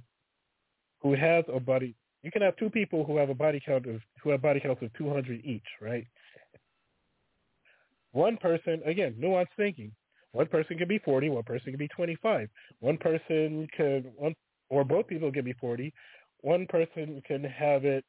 who 1.01 1.14
has 1.14 1.45
a 1.53 1.61
body. 1.61 1.95
You 2.22 2.30
can 2.30 2.43
have 2.43 2.57
two 2.57 2.70
people 2.70 3.05
who 3.05 3.16
have 3.16 3.30
a 3.30 3.34
body 3.34 3.61
count 3.64 3.86
of 3.86 4.01
who 4.22 4.30
have 4.30 4.43
body 4.43 4.61
counts 4.61 4.82
of 4.82 4.93
200 4.95 5.45
each, 5.45 5.62
right? 5.80 6.07
One 8.12 8.36
person, 8.39 8.80
again, 8.84 9.14
nuanced 9.20 9.49
thinking. 9.57 9.93
One 10.32 10.47
person 10.47 10.76
can 10.78 10.89
be 10.89 10.99
40, 10.99 11.30
one 11.30 11.43
person 11.43 11.72
can 11.72 11.78
be 11.78 11.89
25. 11.89 12.49
One 12.80 12.99
person 12.99 13.66
could, 13.76 14.11
one 14.16 14.34
or 14.70 14.84
both 14.84 15.07
people 15.07 15.32
can 15.32 15.45
be 15.45 15.55
40. 15.55 15.93
One 16.43 16.66
person 16.66 17.22
can 17.26 17.45
have 17.45 17.84
it, 17.84 18.05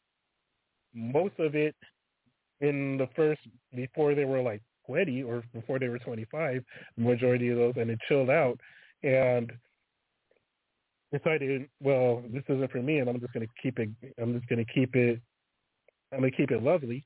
most 0.93 1.39
of 1.39 1.55
it 1.55 1.75
in 2.61 2.97
the 2.97 3.07
first 3.15 3.41
before 3.75 4.15
they 4.15 4.25
were 4.25 4.41
like 4.41 4.61
20 4.85 5.23
or 5.23 5.43
before 5.53 5.79
they 5.79 5.87
were 5.87 5.99
25, 5.99 6.63
the 6.97 7.03
majority 7.03 7.49
of 7.49 7.57
those, 7.57 7.73
and 7.77 7.89
it 7.89 7.99
chilled 8.07 8.29
out 8.29 8.59
and 9.03 9.51
decided, 11.11 11.67
well, 11.81 12.23
this 12.31 12.43
isn't 12.49 12.71
for 12.71 12.81
me, 12.81 12.99
and 12.99 13.09
I'm 13.09 13.19
just 13.19 13.33
going 13.33 13.45
to 13.45 13.53
keep 13.61 13.79
it. 13.79 13.89
I'm 14.21 14.33
just 14.33 14.47
going 14.47 14.63
to 14.63 14.73
keep 14.73 14.95
it. 14.95 15.21
I'm 16.11 16.19
going 16.19 16.31
to 16.31 16.37
keep 16.37 16.51
it 16.51 16.63
lovely. 16.63 17.05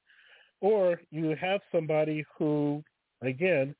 Or 0.61 1.01
you 1.11 1.35
have 1.39 1.61
somebody 1.71 2.25
who, 2.37 2.83
again, 3.21 3.75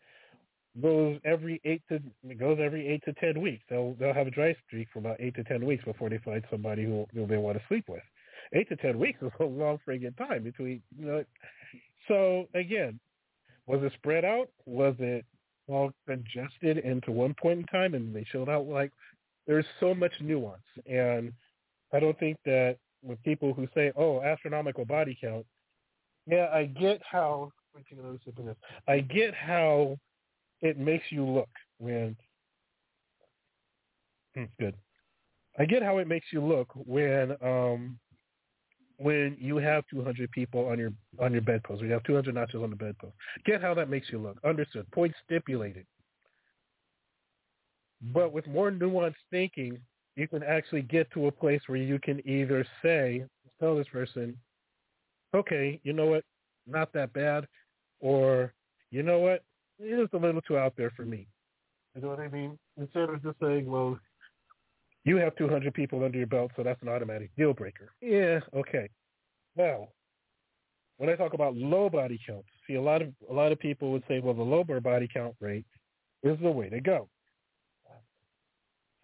goes 0.81 1.19
every 1.23 1.61
eight 1.65 1.81
to 1.89 1.99
goes 2.35 2.57
every 2.61 2.87
eight 2.87 3.03
to 3.05 3.13
ten 3.13 3.41
weeks. 3.41 3.63
They'll 3.69 3.95
they'll 3.99 4.13
have 4.13 4.27
a 4.27 4.31
dry 4.31 4.55
streak 4.65 4.87
for 4.91 4.99
about 4.99 5.17
eight 5.19 5.35
to 5.35 5.43
ten 5.43 5.65
weeks 5.65 5.85
before 5.85 6.09
they 6.09 6.17
find 6.19 6.43
somebody 6.49 6.83
who, 6.83 7.05
who 7.13 7.27
they 7.27 7.37
want 7.37 7.57
to 7.57 7.63
sleep 7.67 7.85
with. 7.87 8.01
Eight 8.53 8.69
to 8.69 8.75
ten 8.75 8.99
weeks 8.99 9.19
is 9.23 9.31
a 9.39 9.43
long 9.43 9.79
friggin' 9.87 10.17
time 10.17 10.43
between 10.43 10.81
you 10.97 11.05
know 11.05 11.23
so 12.07 12.47
again, 12.53 12.99
was 13.65 13.81
it 13.83 13.93
spread 13.93 14.25
out? 14.25 14.49
Was 14.65 14.95
it 14.99 15.25
all 15.67 15.91
congested 16.07 16.79
into 16.79 17.11
one 17.11 17.33
point 17.41 17.59
in 17.59 17.65
time 17.65 17.93
and 17.93 18.13
they 18.13 18.25
showed 18.31 18.49
out? 18.49 18.67
Like 18.67 18.91
there's 19.47 19.65
so 19.79 19.93
much 19.93 20.11
nuance, 20.21 20.61
and 20.85 21.31
I 21.93 21.99
don't 21.99 22.17
think 22.19 22.37
that 22.45 22.77
with 23.01 23.21
people 23.23 23.53
who 23.53 23.67
say, 23.73 23.91
"Oh, 23.95 24.21
astronomical 24.21 24.85
body 24.85 25.17
count," 25.19 25.45
yeah, 26.27 26.49
I 26.53 26.65
get 26.65 27.01
how. 27.09 27.51
I 28.87 28.99
get 28.99 29.33
how 29.33 29.97
it 30.61 30.77
makes 30.77 31.05
you 31.09 31.25
look 31.25 31.49
when. 31.79 32.15
Hmm, 34.35 34.43
good. 34.59 34.75
I 35.57 35.65
get 35.65 35.81
how 35.83 35.97
it 35.97 36.07
makes 36.07 36.27
you 36.31 36.41
look 36.41 36.69
when 36.75 37.35
um, 37.41 37.99
when 39.03 39.35
you 39.37 39.57
have 39.57 39.83
200 39.89 40.31
people 40.31 40.65
on 40.67 40.79
your 40.79 40.93
on 41.19 41.33
your 41.33 41.41
bedpost, 41.41 41.81
or 41.81 41.85
you 41.85 41.91
have 41.91 42.03
200 42.03 42.33
notches 42.33 42.61
on 42.63 42.69
the 42.69 42.75
bedpost. 42.75 43.13
Get 43.45 43.61
how 43.61 43.73
that 43.73 43.89
makes 43.89 44.07
you 44.09 44.17
look. 44.17 44.37
Understood. 44.45 44.89
Point 44.91 45.13
stipulated. 45.25 45.85
But 48.13 48.31
with 48.31 48.47
more 48.47 48.71
nuanced 48.71 49.15
thinking, 49.29 49.77
you 50.15 50.27
can 50.27 50.41
actually 50.43 50.83
get 50.83 51.11
to 51.11 51.27
a 51.27 51.31
place 51.31 51.61
where 51.67 51.77
you 51.77 51.99
can 51.99 52.25
either 52.27 52.65
say, 52.81 53.25
tell 53.59 53.75
this 53.75 53.87
person, 53.87 54.37
okay, 55.33 55.79
you 55.83 55.93
know 55.93 56.05
what, 56.05 56.23
not 56.65 56.93
that 56.93 57.11
bad, 57.13 57.45
or 57.99 58.53
you 58.91 59.03
know 59.03 59.19
what, 59.19 59.43
it 59.79 59.99
is 59.99 60.09
a 60.13 60.17
little 60.17 60.41
too 60.41 60.57
out 60.57 60.73
there 60.77 60.91
for 60.95 61.03
me. 61.03 61.27
You 61.95 62.01
know 62.01 62.09
what 62.09 62.19
I 62.19 62.27
mean? 62.27 62.57
Instead 62.77 63.09
of 63.09 63.23
just 63.23 63.39
saying, 63.41 63.65
well, 63.65 63.99
you 65.05 65.17
have 65.17 65.35
200 65.35 65.73
people 65.73 66.03
under 66.03 66.17
your 66.17 66.27
belt, 66.27 66.51
so 66.55 66.63
that's 66.63 66.81
an 66.81 66.89
automatic 66.89 67.29
deal 67.37 67.53
breaker. 67.53 67.91
Yeah, 68.01 68.39
okay. 68.53 68.89
Now, 69.55 69.89
when 70.97 71.09
I 71.09 71.15
talk 71.15 71.33
about 71.33 71.55
low 71.55 71.89
body 71.89 72.19
count, 72.25 72.45
see 72.67 72.75
a 72.75 72.81
lot 72.81 73.01
of 73.01 73.09
a 73.29 73.33
lot 73.33 73.51
of 73.51 73.59
people 73.59 73.91
would 73.91 74.03
say, 74.07 74.19
well, 74.19 74.33
the 74.33 74.41
lower 74.41 74.79
body 74.79 75.09
count 75.11 75.35
rate 75.39 75.65
is 76.23 76.37
the 76.41 76.51
way 76.51 76.69
to 76.69 76.79
go. 76.79 77.09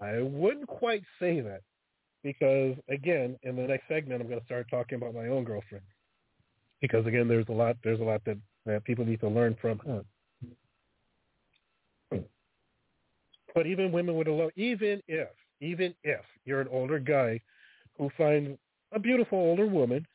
I 0.01 0.21
wouldn't 0.21 0.67
quite 0.67 1.03
say 1.19 1.41
that 1.41 1.61
because 2.23 2.75
again, 2.87 3.37
in 3.43 3.55
the 3.55 3.63
next 3.63 3.87
segment, 3.89 4.21
I'm 4.21 4.27
going 4.27 4.39
to 4.39 4.45
start 4.45 4.67
talking 4.69 4.95
about 4.95 5.13
my 5.13 5.27
own 5.27 5.43
girlfriend 5.43 5.83
because 6.81 7.05
again, 7.05 7.27
there's 7.27 7.49
a 7.49 7.53
lot 7.53 7.75
there's 7.83 7.99
a 7.99 8.03
lot 8.03 8.23
that 8.25 8.37
that 8.65 8.83
people 8.85 9.05
need 9.05 9.19
to 9.21 9.27
learn 9.27 9.57
from 9.61 9.79
her. 9.79 10.03
But 13.53 13.65
even 13.65 13.91
women 13.91 14.15
with 14.15 14.27
a 14.27 14.31
low, 14.31 14.49
even 14.55 15.01
if 15.07 15.27
even 15.61 15.93
if 16.03 16.21
you're 16.45 16.61
an 16.61 16.67
older 16.71 16.99
guy 16.99 17.41
who 17.97 18.09
finds 18.17 18.57
a 18.93 18.99
beautiful 18.99 19.37
older 19.37 19.67
woman, 19.67 20.05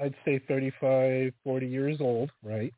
I'd 0.00 0.14
say 0.24 0.40
35, 0.48 1.32
40 1.44 1.66
years 1.66 1.98
old, 2.00 2.30
right? 2.42 2.72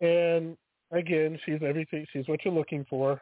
And 0.00 0.56
again, 0.90 1.38
she's 1.44 1.60
everything. 1.62 2.06
She's 2.12 2.26
what 2.28 2.44
you're 2.44 2.54
looking 2.54 2.86
for. 2.88 3.20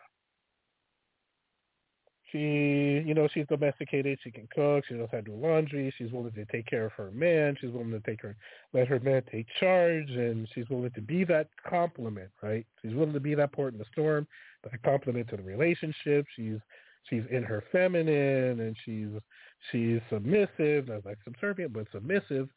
She, 2.30 3.02
you 3.06 3.14
know, 3.14 3.26
she's 3.32 3.46
domesticated. 3.48 4.18
She 4.22 4.30
can 4.30 4.46
cook. 4.54 4.84
She 4.86 4.94
knows 4.94 5.08
how 5.10 5.18
to 5.18 5.22
do 5.22 5.34
laundry. 5.34 5.92
She's 5.96 6.12
willing 6.12 6.32
to 6.32 6.44
take 6.46 6.66
care 6.66 6.84
of 6.84 6.92
her 6.92 7.10
man. 7.10 7.56
She's 7.58 7.70
willing 7.70 7.90
to 7.90 8.00
take 8.00 8.20
her, 8.20 8.36
let 8.74 8.86
her 8.88 9.00
man 9.00 9.22
take 9.32 9.46
charge, 9.58 10.10
and 10.10 10.46
she's 10.54 10.68
willing 10.68 10.90
to 10.90 11.00
be 11.00 11.24
that 11.24 11.48
complement, 11.66 12.30
right? 12.42 12.66
She's 12.82 12.92
willing 12.94 13.14
to 13.14 13.20
be 13.20 13.34
that 13.34 13.52
port 13.52 13.72
in 13.72 13.78
the 13.78 13.86
storm, 13.90 14.26
that 14.62 14.82
complement 14.82 15.28
to 15.28 15.38
the 15.38 15.42
relationship. 15.42 16.26
She's 16.36 16.58
she's 17.04 17.22
in 17.30 17.42
her 17.42 17.62
feminine, 17.72 18.60
and 18.60 18.76
she's 18.84 19.08
she's 19.70 20.00
submissive, 20.10 20.88
not 20.88 21.04
like 21.04 21.18
subservient, 21.24 21.72
but 21.72 21.86
submissive. 21.92 22.48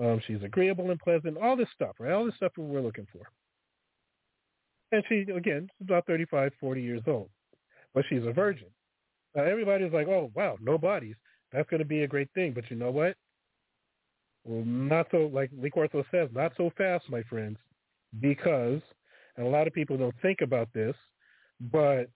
Um, 0.00 0.20
she's 0.26 0.42
agreeable 0.42 0.90
and 0.90 1.00
pleasant. 1.00 1.36
All 1.36 1.56
this 1.56 1.68
stuff, 1.74 1.96
right? 1.98 2.12
All 2.12 2.24
this 2.24 2.34
stuff 2.36 2.52
we're 2.56 2.80
looking 2.80 3.06
for. 3.12 3.22
And 4.92 5.04
she, 5.08 5.30
again, 5.32 5.68
she's 5.78 5.86
about 5.86 6.06
35, 6.06 6.52
40 6.58 6.82
years 6.82 7.02
old, 7.06 7.28
but 7.94 8.04
she's 8.08 8.24
a 8.24 8.32
virgin. 8.32 8.68
Now 9.36 9.44
everybody's 9.44 9.92
like, 9.92 10.08
oh 10.08 10.30
wow, 10.34 10.56
no 10.60 10.78
bodies. 10.78 11.16
That's 11.52 11.68
going 11.68 11.80
to 11.80 11.86
be 11.86 12.02
a 12.02 12.08
great 12.08 12.28
thing. 12.34 12.52
But 12.52 12.70
you 12.70 12.76
know 12.76 12.90
what? 12.90 13.16
Well, 14.44 14.64
not 14.64 15.06
so 15.10 15.30
like 15.32 15.50
Lee 15.56 15.70
Corso 15.70 16.04
says, 16.10 16.28
not 16.32 16.52
so 16.56 16.70
fast, 16.76 17.04
my 17.10 17.22
friends, 17.24 17.58
because 18.20 18.80
and 19.36 19.46
a 19.46 19.50
lot 19.50 19.66
of 19.66 19.72
people 19.72 19.96
don't 19.96 20.14
think 20.22 20.40
about 20.40 20.68
this, 20.74 20.94
but 21.72 22.08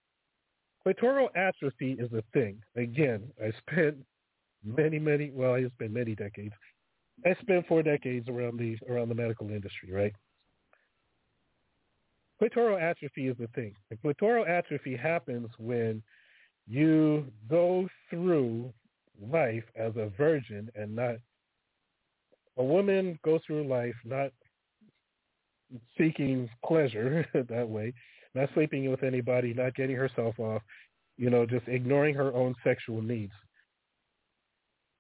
clitoral 0.87 1.29
atrophy 1.35 1.93
is 1.93 2.13
a 2.13 2.23
thing. 2.33 2.63
Again, 2.77 3.23
I 3.43 3.53
spent 3.59 3.97
many, 4.65 4.99
many 4.99 5.31
well, 5.33 5.55
I 5.55 5.65
spent 5.75 5.93
many 5.93 6.15
decades. 6.15 6.55
I 7.25 7.35
spent 7.41 7.67
four 7.67 7.83
decades 7.83 8.29
around 8.29 8.59
the 8.59 8.77
around 8.91 9.09
the 9.09 9.15
medical 9.15 9.49
industry, 9.49 9.91
right? 9.93 10.15
Clitoral 12.41 12.81
atrophy 12.81 13.29
is 13.29 13.37
the 13.39 13.47
thing. 13.49 13.75
Clitoral 14.05 14.49
atrophy 14.49 14.97
happens 14.97 15.49
when 15.59 16.03
you 16.67 17.27
go 17.49 17.89
through 18.11 18.73
life 19.21 19.65
as 19.77 19.93
a 19.97 20.11
virgin 20.17 20.71
and 20.75 20.95
not 20.95 21.17
a 22.57 22.65
woman 22.65 23.19
goes 23.25 23.41
through 23.47 23.67
life 23.67 23.95
not 24.05 24.31
seeking 25.97 26.49
pleasure 26.65 27.27
that 27.49 27.69
way, 27.69 27.93
not 28.35 28.49
sleeping 28.55 28.91
with 28.91 29.03
anybody, 29.03 29.55
not 29.55 29.75
getting 29.75 29.97
herself 29.97 30.39
off, 30.39 30.63
you 31.17 31.31
know, 31.31 31.47
just 31.47 31.67
ignoring 31.69 32.15
her 32.15 32.33
own 32.35 32.55
sexual 32.65 33.01
needs. 33.01 33.33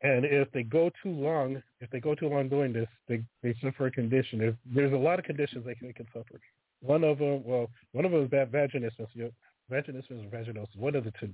And 0.02 0.24
if 0.24 0.50
they 0.52 0.62
go 0.62 0.90
too 1.02 1.10
long, 1.10 1.62
if 1.80 1.90
they 1.90 1.98
go 1.98 2.14
too 2.14 2.28
long 2.28 2.48
doing 2.48 2.72
this, 2.72 2.88
they 3.08 3.24
they 3.42 3.54
suffer 3.62 3.86
a 3.86 3.90
condition. 3.90 4.38
There's, 4.38 4.54
there's 4.74 4.92
a 4.92 4.96
lot 4.96 5.18
of 5.18 5.24
conditions 5.24 5.64
they 5.64 5.74
can, 5.74 5.88
they 5.88 5.94
can 5.94 6.06
suffer. 6.12 6.40
One 6.80 7.04
of 7.04 7.18
them, 7.18 7.42
well, 7.44 7.70
one 7.92 8.04
of 8.04 8.12
them 8.12 8.22
is 8.24 8.30
bad 8.30 8.52
vaginismus. 8.52 9.32
Vaginismus 9.72 10.10
or 10.10 10.36
vaginosis, 10.36 10.76
one 10.76 10.94
of 10.94 11.04
the 11.04 11.12
two. 11.18 11.30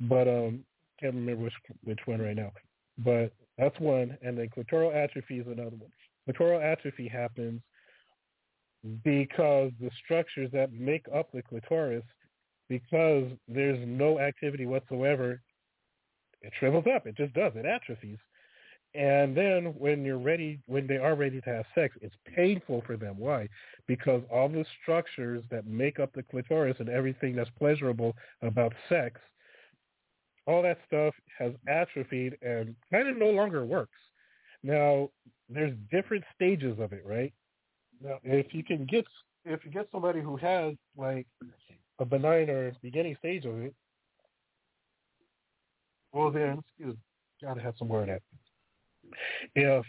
But 0.00 0.28
um, 0.28 0.64
can't 1.00 1.14
remember 1.14 1.44
which 1.44 1.54
which 1.84 2.00
one 2.04 2.20
right 2.20 2.36
now. 2.36 2.52
But 2.98 3.32
that's 3.56 3.78
one, 3.80 4.16
and 4.22 4.36
then 4.36 4.50
clitoral 4.54 4.94
atrophy 4.94 5.38
is 5.38 5.46
another 5.46 5.76
one. 5.76 5.90
Clitoral 6.28 6.62
atrophy 6.62 7.08
happens 7.08 7.62
because 9.02 9.72
the 9.80 9.90
structures 10.04 10.50
that 10.52 10.72
make 10.72 11.06
up 11.14 11.30
the 11.32 11.42
clitoris, 11.42 12.04
because 12.68 13.24
there's 13.48 13.78
no 13.86 14.18
activity 14.20 14.66
whatsoever, 14.66 15.40
it 16.42 16.52
shrivels 16.58 16.84
up. 16.94 17.06
It 17.06 17.16
just 17.16 17.32
does. 17.34 17.52
It 17.56 17.66
atrophies. 17.66 18.18
And 18.94 19.36
then 19.36 19.74
when 19.76 20.04
you're 20.04 20.18
ready, 20.18 20.60
when 20.66 20.86
they 20.86 20.98
are 20.98 21.16
ready 21.16 21.40
to 21.40 21.50
have 21.50 21.64
sex, 21.74 21.96
it's 22.00 22.14
painful 22.36 22.82
for 22.86 22.96
them. 22.96 23.18
Why? 23.18 23.48
Because 23.88 24.22
all 24.30 24.48
the 24.48 24.64
structures 24.82 25.42
that 25.50 25.66
make 25.66 25.98
up 25.98 26.12
the 26.12 26.22
clitoris 26.22 26.76
and 26.78 26.88
everything 26.88 27.34
that's 27.34 27.50
pleasurable 27.58 28.14
about 28.42 28.72
sex, 28.88 29.20
all 30.46 30.62
that 30.62 30.78
stuff 30.86 31.14
has 31.36 31.52
atrophied 31.66 32.36
and 32.42 32.76
kind 32.92 33.08
of 33.08 33.16
no 33.16 33.30
longer 33.30 33.64
works. 33.64 33.98
Now, 34.62 35.10
there's 35.48 35.74
different 35.90 36.24
stages 36.34 36.78
of 36.78 36.92
it, 36.92 37.02
right? 37.04 37.32
Now, 38.04 38.18
if 38.22 38.52
you 38.52 38.62
can 38.62 38.84
get 38.84 39.06
if 39.46 39.64
you 39.64 39.70
get 39.70 39.88
somebody 39.90 40.20
who 40.20 40.36
has 40.36 40.74
like 40.96 41.26
a 41.98 42.04
benign 42.04 42.50
or 42.50 42.72
beginning 42.82 43.16
stage 43.18 43.44
of 43.46 43.60
it, 43.62 43.74
well 46.12 46.30
then, 46.30 46.60
excuse, 46.60 46.96
gotta 47.42 47.62
have 47.62 47.74
some 47.78 47.88
word 47.88 48.10
at. 48.10 48.22
If 49.54 49.86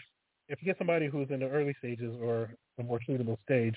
if 0.48 0.62
you 0.62 0.66
get 0.66 0.78
somebody 0.78 1.08
who's 1.08 1.30
in 1.30 1.40
the 1.40 1.48
early 1.48 1.74
stages 1.78 2.14
or 2.22 2.50
a 2.78 2.82
more 2.82 3.00
suitable 3.06 3.38
stage, 3.44 3.74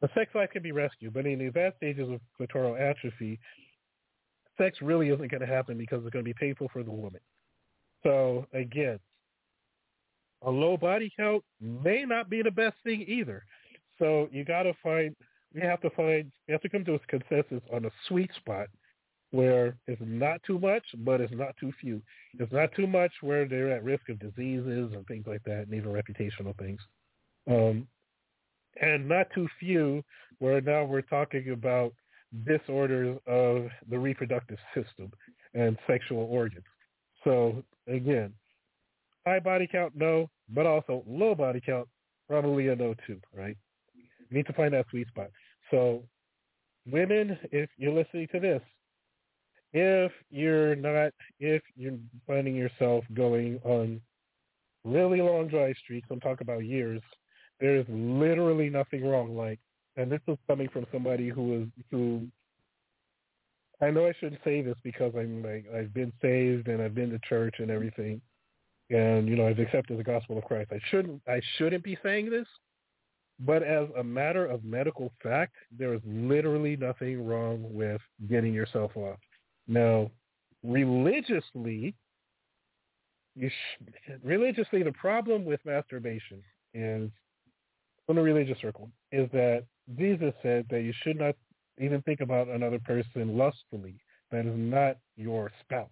the 0.00 0.08
sex 0.14 0.34
life 0.34 0.50
can 0.52 0.62
be 0.62 0.72
rescued. 0.72 1.12
But 1.12 1.26
in 1.26 1.40
the 1.40 1.46
advanced 1.46 1.78
stages 1.78 2.08
of 2.10 2.20
clitoral 2.38 2.78
atrophy, 2.78 3.40
sex 4.56 4.78
really 4.82 5.08
isn't 5.08 5.30
going 5.30 5.40
to 5.40 5.46
happen 5.46 5.78
because 5.78 6.04
it's 6.04 6.12
going 6.12 6.24
to 6.24 6.28
be 6.28 6.34
painful 6.34 6.68
for 6.72 6.82
the 6.82 6.90
woman. 6.90 7.20
So 8.04 8.46
again, 8.52 8.98
a 10.44 10.50
low 10.50 10.76
body 10.76 11.12
count 11.16 11.42
may 11.60 12.04
not 12.04 12.28
be 12.28 12.42
the 12.42 12.50
best 12.50 12.76
thing 12.84 13.04
either. 13.06 13.44
So 13.98 14.28
you 14.32 14.44
got 14.44 14.64
to 14.64 14.74
find, 14.82 15.14
you 15.54 15.62
have 15.62 15.80
to 15.82 15.90
find, 15.90 16.32
you 16.46 16.52
have 16.52 16.62
to 16.62 16.68
come 16.68 16.84
to 16.84 16.94
a 16.94 16.98
consensus 17.00 17.62
on 17.72 17.84
a 17.84 17.90
sweet 18.08 18.30
spot 18.36 18.68
where 19.30 19.76
it's 19.86 20.02
not 20.04 20.42
too 20.46 20.58
much, 20.58 20.84
but 20.98 21.20
it's 21.20 21.32
not 21.32 21.56
too 21.58 21.72
few. 21.80 22.02
It's 22.38 22.52
not 22.52 22.70
too 22.74 22.86
much 22.86 23.12
where 23.22 23.48
they're 23.48 23.70
at 23.70 23.84
risk 23.84 24.08
of 24.08 24.18
diseases 24.18 24.92
and 24.92 25.06
things 25.06 25.26
like 25.26 25.42
that, 25.44 25.66
and 25.66 25.74
even 25.74 25.92
reputational 25.92 26.56
things. 26.58 26.80
Um, 27.48 27.86
and 28.80 29.08
not 29.08 29.28
too 29.34 29.48
few 29.58 30.02
where 30.38 30.60
now 30.60 30.84
we're 30.84 31.02
talking 31.02 31.50
about 31.50 31.92
disorders 32.46 33.18
of 33.26 33.68
the 33.88 33.98
reproductive 33.98 34.58
system 34.74 35.10
and 35.54 35.78
sexual 35.86 36.26
organs. 36.30 36.64
So 37.24 37.62
again, 37.86 38.32
high 39.26 39.40
body 39.40 39.68
count, 39.70 39.94
no, 39.94 40.30
but 40.52 40.66
also 40.66 41.02
low 41.06 41.34
body 41.34 41.60
count, 41.64 41.88
probably 42.28 42.68
a 42.68 42.76
no 42.76 42.94
too, 43.06 43.20
right? 43.34 43.56
You 43.94 44.36
need 44.36 44.46
to 44.46 44.52
find 44.52 44.72
that 44.74 44.86
sweet 44.90 45.08
spot. 45.08 45.30
So 45.70 46.02
women, 46.90 47.38
if 47.50 47.70
you're 47.76 47.92
listening 47.92 48.28
to 48.32 48.40
this, 48.40 48.62
if 49.72 50.12
you're 50.30 50.76
not, 50.76 51.12
if 51.40 51.62
you're 51.76 51.98
finding 52.26 52.54
yourself 52.54 53.04
going 53.14 53.58
on 53.64 54.00
really 54.84 55.20
long 55.20 55.48
dry 55.48 55.72
streaks, 55.82 56.08
I'm 56.10 56.20
talking 56.20 56.46
about 56.46 56.64
years, 56.64 57.00
there 57.60 57.76
is 57.76 57.86
literally 57.88 58.68
nothing 58.68 59.06
wrong. 59.06 59.36
Like, 59.36 59.60
and 59.96 60.10
this 60.10 60.20
is 60.28 60.36
coming 60.46 60.68
from 60.68 60.86
somebody 60.92 61.28
who 61.28 61.62
is 61.62 61.68
who. 61.90 62.26
I 63.80 63.90
know 63.90 64.06
I 64.06 64.12
shouldn't 64.20 64.40
say 64.44 64.62
this 64.62 64.76
because 64.84 65.12
I'm 65.16 65.42
like 65.42 65.66
I've 65.74 65.92
been 65.92 66.12
saved 66.22 66.68
and 66.68 66.80
I've 66.80 66.94
been 66.94 67.10
to 67.10 67.18
church 67.28 67.56
and 67.58 67.70
everything, 67.70 68.20
and 68.92 69.28
you 69.28 69.36
know 69.36 69.48
I've 69.48 69.58
accepted 69.58 69.98
the 69.98 70.04
gospel 70.04 70.38
of 70.38 70.44
Christ. 70.44 70.70
I 70.72 70.80
shouldn't 70.90 71.20
I 71.26 71.40
shouldn't 71.56 71.82
be 71.82 71.98
saying 72.02 72.30
this, 72.30 72.46
but 73.40 73.62
as 73.62 73.88
a 73.98 74.04
matter 74.04 74.46
of 74.46 74.64
medical 74.64 75.12
fact, 75.22 75.54
there 75.76 75.94
is 75.94 76.00
literally 76.06 76.76
nothing 76.76 77.26
wrong 77.26 77.66
with 77.70 78.00
getting 78.28 78.52
yourself 78.52 78.96
off. 78.96 79.18
Now, 79.66 80.10
religiously, 80.62 81.94
you 83.34 83.48
sh- 83.48 84.12
religiously 84.22 84.82
the 84.82 84.92
problem 84.92 85.44
with 85.44 85.60
masturbation 85.64 86.42
is 86.74 87.10
from 88.06 88.16
the 88.16 88.22
religious 88.22 88.58
circle 88.60 88.90
is 89.10 89.28
that 89.32 89.64
Jesus 89.96 90.32
said 90.42 90.66
that 90.70 90.82
you 90.82 90.92
should 91.02 91.18
not 91.18 91.34
even 91.80 92.02
think 92.02 92.20
about 92.20 92.48
another 92.48 92.78
person 92.78 93.36
lustfully 93.36 93.94
that 94.30 94.46
is 94.46 94.54
not 94.54 94.96
your 95.16 95.50
spouse. 95.60 95.88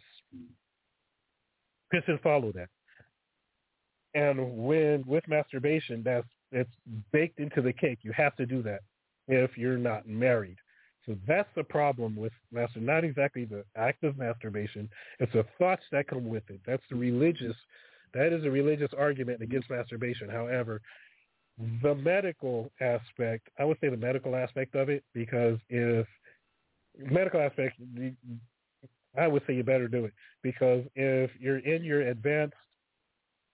Christians 1.90 2.20
follow 2.22 2.52
that. 2.52 2.68
And 4.14 4.64
when 4.64 5.04
with 5.06 5.26
masturbation, 5.28 6.02
that's 6.04 6.26
it's 6.52 6.70
baked 7.12 7.38
into 7.38 7.62
the 7.62 7.72
cake. 7.72 8.00
You 8.02 8.12
have 8.12 8.34
to 8.36 8.46
do 8.46 8.62
that 8.62 8.80
if 9.28 9.56
you're 9.56 9.78
not 9.78 10.08
married. 10.08 10.56
So 11.06 11.16
that's 11.26 11.48
the 11.56 11.64
problem 11.64 12.16
with 12.16 12.32
master, 12.52 12.80
not 12.80 13.04
exactly 13.04 13.44
the 13.44 13.64
act 13.76 14.04
of 14.04 14.18
masturbation. 14.18 14.88
It's 15.18 15.32
the 15.32 15.46
thoughts 15.58 15.82
that 15.92 16.08
come 16.08 16.28
with 16.28 16.42
it. 16.50 16.60
That's 16.66 16.82
the 16.90 16.96
religious, 16.96 17.54
that 18.12 18.32
is 18.32 18.44
a 18.44 18.50
religious 18.50 18.90
argument 18.98 19.42
against 19.42 19.70
masturbation. 19.70 20.28
However, 20.28 20.80
the 21.82 21.94
medical 21.94 22.70
aspect, 22.80 23.48
I 23.58 23.64
would 23.64 23.78
say 23.80 23.88
the 23.88 23.96
medical 23.96 24.34
aspect 24.36 24.74
of 24.74 24.88
it, 24.88 25.04
because 25.14 25.58
if 25.68 26.06
medical 26.98 27.40
aspect, 27.40 27.80
I 29.18 29.26
would 29.26 29.42
say 29.46 29.54
you 29.54 29.62
better 29.62 29.88
do 29.88 30.04
it 30.04 30.12
because 30.42 30.84
if 30.94 31.30
you're 31.38 31.58
in 31.58 31.82
your 31.82 32.02
advanced, 32.08 32.54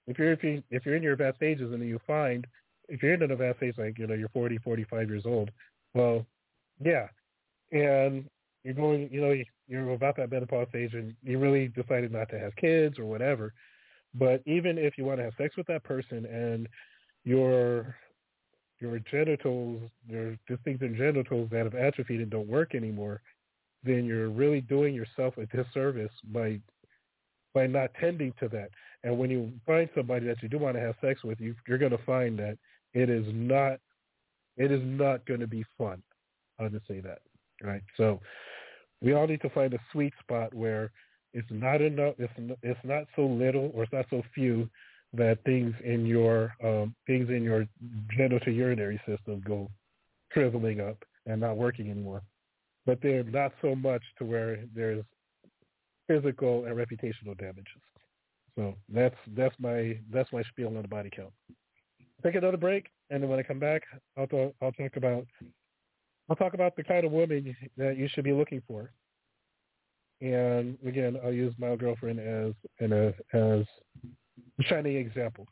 if 0.07 0.18
you're 0.18 0.32
if, 0.32 0.42
you, 0.42 0.62
if 0.70 0.86
you're 0.86 0.96
in 0.96 1.02
your 1.02 1.14
advanced 1.14 1.42
ages 1.42 1.72
and 1.72 1.82
you 1.86 2.00
find 2.07 2.46
if 2.88 3.02
you're 3.02 3.14
in 3.14 3.22
an 3.22 3.32
advanced 3.32 3.62
age 3.62 3.74
like 3.78 3.98
you 3.98 4.07
know 4.07 4.14
you're 4.14 4.28
40, 4.28 4.59
45 4.59 5.09
years 5.09 5.24
old, 5.26 5.50
well, 5.94 6.24
yeah, 6.84 7.09
and 7.72 8.28
you're 8.62 8.74
going, 8.74 9.09
you 9.12 9.20
know, 9.20 9.34
you're 9.68 9.90
about 9.90 10.16
that 10.16 10.30
menopause 10.30 10.68
age 10.74 10.94
and 10.94 11.14
you 11.22 11.38
really 11.38 11.68
decided 11.68 12.12
not 12.12 12.28
to 12.30 12.38
have 12.38 12.54
kids 12.57 12.98
or 12.98 13.04
whatever. 13.04 13.52
But 14.14 14.42
even 14.46 14.78
if 14.78 14.96
you 14.96 15.04
want 15.04 15.18
to 15.18 15.24
have 15.24 15.34
sex 15.38 15.57
with 15.57 15.66
that 15.66 15.84
person 15.84 16.26
and 16.26 16.68
your 17.24 17.96
your 18.78 18.98
genitals, 19.11 19.82
your 20.07 20.36
distinct 20.46 20.82
genitals 20.96 21.48
that 21.50 21.64
have 21.64 21.74
atrophied 21.74 22.20
and 22.20 22.30
don't 22.30 22.48
work 22.48 22.74
anymore, 22.74 23.22
then 23.82 24.04
you're 24.04 24.28
really 24.28 24.61
doing 24.61 24.94
yourself 24.94 25.34
a 25.38 25.46
disservice 25.46 26.12
by 26.32 26.61
by 27.54 27.66
not 27.66 27.90
tending 27.98 28.32
to 28.38 28.48
that. 28.48 28.70
And 29.07 29.16
when 29.16 29.30
you 29.30 29.52
find 29.64 29.88
somebody 29.94 30.26
that 30.26 30.42
you 30.42 30.48
do 30.48 30.59
want 30.59 30.74
to 30.74 30.80
have 30.80 30.96
sex 31.00 31.22
with, 31.22 31.40
you, 31.40 31.54
you're 31.68 31.78
going 31.78 31.92
to 31.92 32.04
find 32.04 32.36
that 32.40 32.59
it 32.92 33.09
is 33.09 33.24
not 33.28 33.78
it 34.57 34.72
is 34.72 34.80
not 34.82 35.24
going 35.26 35.38
to 35.38 35.46
be 35.46 35.64
fun. 35.78 36.02
I'll 36.59 36.70
just 36.70 36.88
say 36.88 36.98
that, 37.00 37.20
right? 37.62 37.82
So 37.96 38.20
we 39.00 39.12
all 39.12 39.28
need 39.28 39.42
to 39.42 39.50
find 39.50 39.72
a 39.74 39.78
sweet 39.92 40.12
spot 40.20 40.52
where 40.52 40.90
it's 41.32 41.46
not 41.50 41.82
enough. 41.82 42.14
It's 42.18 42.32
it's 42.64 42.80
not 42.82 43.04
so 43.14 43.26
little 43.26 43.70
or 43.74 43.84
it's 43.84 43.92
not 43.92 44.07
so 44.11 44.22
few 44.34 44.68
that 45.12 45.38
things 45.44 45.72
in 45.84 46.04
your 46.04 46.52
um, 46.64 46.92
things 47.07 47.28
in 47.28 47.44
your 47.44 47.64
genital 48.16 48.52
urinary 48.52 49.00
system 49.07 49.40
go 49.46 49.70
shriveling 50.32 50.80
up 50.80 50.96
and 51.26 51.40
not 51.40 51.57
working 51.57 51.92
anymore. 51.92 52.22
But 52.86 52.98
they're 53.02 53.22
not 53.22 53.52
so 53.62 53.76
much 53.76 54.02
to 54.18 54.24
where 54.24 54.64
there's 54.74 55.04
physical 56.09 56.64
and 56.64 56.76
reputational 56.76 57.38
damages. 57.38 57.82
So 58.57 58.74
that's 58.88 59.14
that's 59.36 59.54
my 59.59 59.98
that's 60.11 60.32
my 60.32 60.42
spiel 60.44 60.68
on 60.68 60.82
the 60.82 60.88
body 60.88 61.11
count. 61.14 61.32
Take 62.24 62.34
another 62.34 62.57
break, 62.57 62.88
and 63.11 63.22
then 63.22 63.28
when 63.28 63.38
I 63.38 63.42
come 63.42 63.59
back, 63.59 63.82
I'll 64.16 64.26
talk, 64.26 64.54
I'll 64.62 64.72
talk 64.72 64.96
about 64.96 65.26
I'll 66.28 66.36
talk 66.36 66.54
about 66.54 66.74
the 66.74 66.82
kind 66.82 67.04
of 67.04 67.12
woman 67.12 67.54
that 67.76 67.96
you 67.96 68.09
should 68.09 68.24
be 68.24 68.32
looking 68.32 68.62
for. 68.66 68.90
And 70.22 70.78
again, 70.86 71.18
I'll 71.22 71.32
use 71.32 71.54
my 71.59 71.76
girlfriend 71.76 72.18
as 72.18 72.54
an 72.80 72.92
as 72.92 73.64
a 74.59 74.62
shining 74.62 74.96
example. 74.96 75.46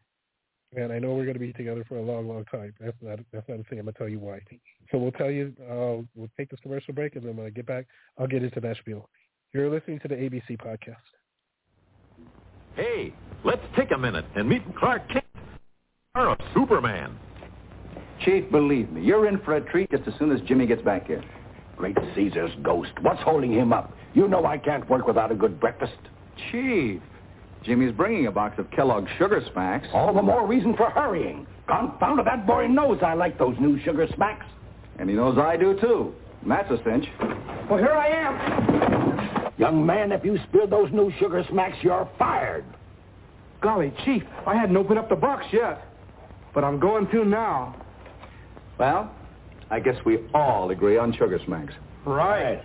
And 0.77 0.93
I 0.93 0.99
know 0.99 1.15
we're 1.15 1.25
going 1.25 1.35
to 1.35 1.41
be 1.41 1.53
together 1.53 1.85
for 1.87 1.99
a 1.99 2.03
long, 2.03 2.27
long 2.27 2.45
time. 2.47 2.75
That's 2.81 2.97
not 3.03 3.21
that's 3.33 3.49
not 3.49 3.61
a 3.61 3.65
thing. 3.65 3.79
I'm 3.79 3.85
going 3.85 3.93
to 3.93 3.99
tell 3.99 4.09
you 4.09 4.19
why. 4.19 4.41
So 4.91 4.99
we'll 4.99 5.13
tell 5.13 5.31
you. 5.31 5.53
Uh, 5.63 6.03
we'll 6.17 6.31
take 6.39 6.51
this 6.51 6.59
commercial 6.61 6.95
break, 6.95 7.17
and 7.17 7.25
then 7.25 7.37
when 7.37 7.47
I 7.47 7.51
get 7.51 7.67
back, 7.67 7.87
I'll 8.19 8.27
get 8.27 8.43
into 8.43 8.61
that 8.61 8.79
spiel. 8.79 9.09
You're 9.53 9.71
listening 9.71 10.01
to 10.01 10.09
the 10.09 10.17
ABC 10.17 10.59
podcast. 10.59 10.97
Hey, 12.77 13.15
let's 13.45 13.63
take 13.77 13.93
a 13.93 13.99
minute 13.99 14.25
and 14.35 14.49
meet 14.49 14.63
Clark 14.77 15.09
Kent, 15.09 15.25
or 16.17 16.31
a 16.31 16.37
Superman. 16.55 17.17
Chief, 18.25 18.51
believe 18.51 18.91
me, 18.91 19.03
you're 19.03 19.29
in 19.29 19.39
for 19.41 19.57
a 19.57 19.61
treat 19.71 19.91
just 19.91 20.09
as 20.09 20.15
soon 20.19 20.33
as 20.33 20.41
Jimmy 20.43 20.67
gets 20.67 20.83
back 20.83 21.07
here. 21.07 21.23
Great 21.77 21.97
Caesar's 22.17 22.51
ghost. 22.63 22.91
What's 23.03 23.23
holding 23.23 23.53
him 23.53 23.73
up? 23.73 23.93
You 24.15 24.27
know 24.27 24.45
I 24.45 24.59
can't 24.59 24.89
work 24.91 25.07
without 25.07 25.31
a 25.31 25.37
good 25.37 25.61
breakfast. 25.61 25.97
Chief, 26.51 27.01
Jimmy's 27.63 27.93
bringing 27.93 28.27
a 28.27 28.33
box 28.33 28.59
of 28.59 28.69
Kellogg's 28.73 29.11
Sugar 29.19 29.41
Smacks. 29.53 29.87
All 29.93 30.13
the 30.13 30.23
more 30.23 30.47
reason 30.47 30.77
for 30.77 30.91
hurrying. 30.91 31.47
Confound 31.69 32.21
it, 32.21 32.25
that 32.25 32.47
boy 32.47 32.67
knows 32.67 32.99
I 33.03 33.15
like 33.15 33.39
those 33.39 33.57
new 33.61 33.81
Sugar 33.85 34.09
Smacks. 34.17 34.47
And 34.99 35.09
he 35.09 35.15
knows 35.15 35.39
I 35.39 35.57
do, 35.57 35.79
too. 35.81 36.13
And 36.43 36.51
that's 36.51 36.71
a 36.71 36.79
cinch. 36.85 37.07
Well, 37.71 37.79
here 37.79 37.93
I 37.93 38.09
am. 38.09 38.74
Young 39.57 39.87
man, 39.87 40.13
if 40.13 40.25
you 40.25 40.39
spill 40.49 40.67
those 40.67 40.91
new 40.93 41.13
Sugar 41.19 41.45
Smacks, 41.51 41.77
you're 41.83 42.09
fired. 42.19 42.65
Golly, 43.61 43.93
Chief, 44.05 44.23
I 44.47 44.55
hadn't 44.55 44.77
opened 44.77 44.99
up 44.99 45.09
the 45.09 45.17
box 45.17 45.47
yet. 45.53 45.87
But 46.53 46.65
I'm 46.65 46.79
going 46.79 47.09
to 47.09 47.25
now. 47.25 47.77
Well, 48.79 49.11
I 49.71 49.81
guess 49.81 49.97
we 50.05 50.19
all 50.35 50.71
agree 50.71 50.99
on 50.99 51.13
Sugar 51.15 51.41
Smacks. 51.47 51.73
Right. 52.05 52.63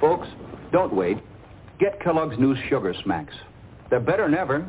Folks, 0.00 0.28
don't 0.72 0.94
wait. 0.94 1.18
Get 1.78 2.00
Kellogg's 2.00 2.38
new 2.38 2.56
Sugar 2.68 2.94
Smacks. 3.04 3.34
They're 3.90 4.00
better 4.00 4.24
than 4.24 4.34
ever. 4.34 4.66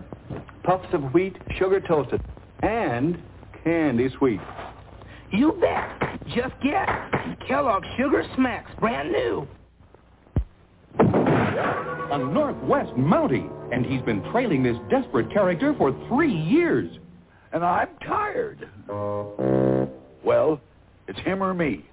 Puffs 0.64 0.88
of 0.94 1.14
wheat, 1.14 1.36
sugar 1.58 1.80
toasted, 1.80 2.22
and 2.62 3.22
candy 3.64 4.10
sweet. 4.18 4.40
You 5.32 5.54
bet. 5.54 6.05
Just 6.34 6.56
get 6.64 6.88
Kellogg's 7.48 7.88
Sugar 7.98 8.24
Smacks, 8.36 8.72
brand 8.80 9.12
new. 9.12 9.48
A 11.00 12.18
Northwest 12.18 12.92
Mountie, 12.98 13.48
and 13.72 13.86
he's 13.86 14.02
been 14.02 14.24
trailing 14.32 14.64
this 14.64 14.78
desperate 14.90 15.32
character 15.32 15.76
for 15.78 15.92
three 16.08 16.34
years. 16.34 16.98
And 17.52 17.64
I'm 17.64 17.90
tired. 18.06 18.68
Well, 20.24 20.60
it's 21.08 21.20
him 21.20 21.44
or 21.44 21.54
me. 21.54 21.86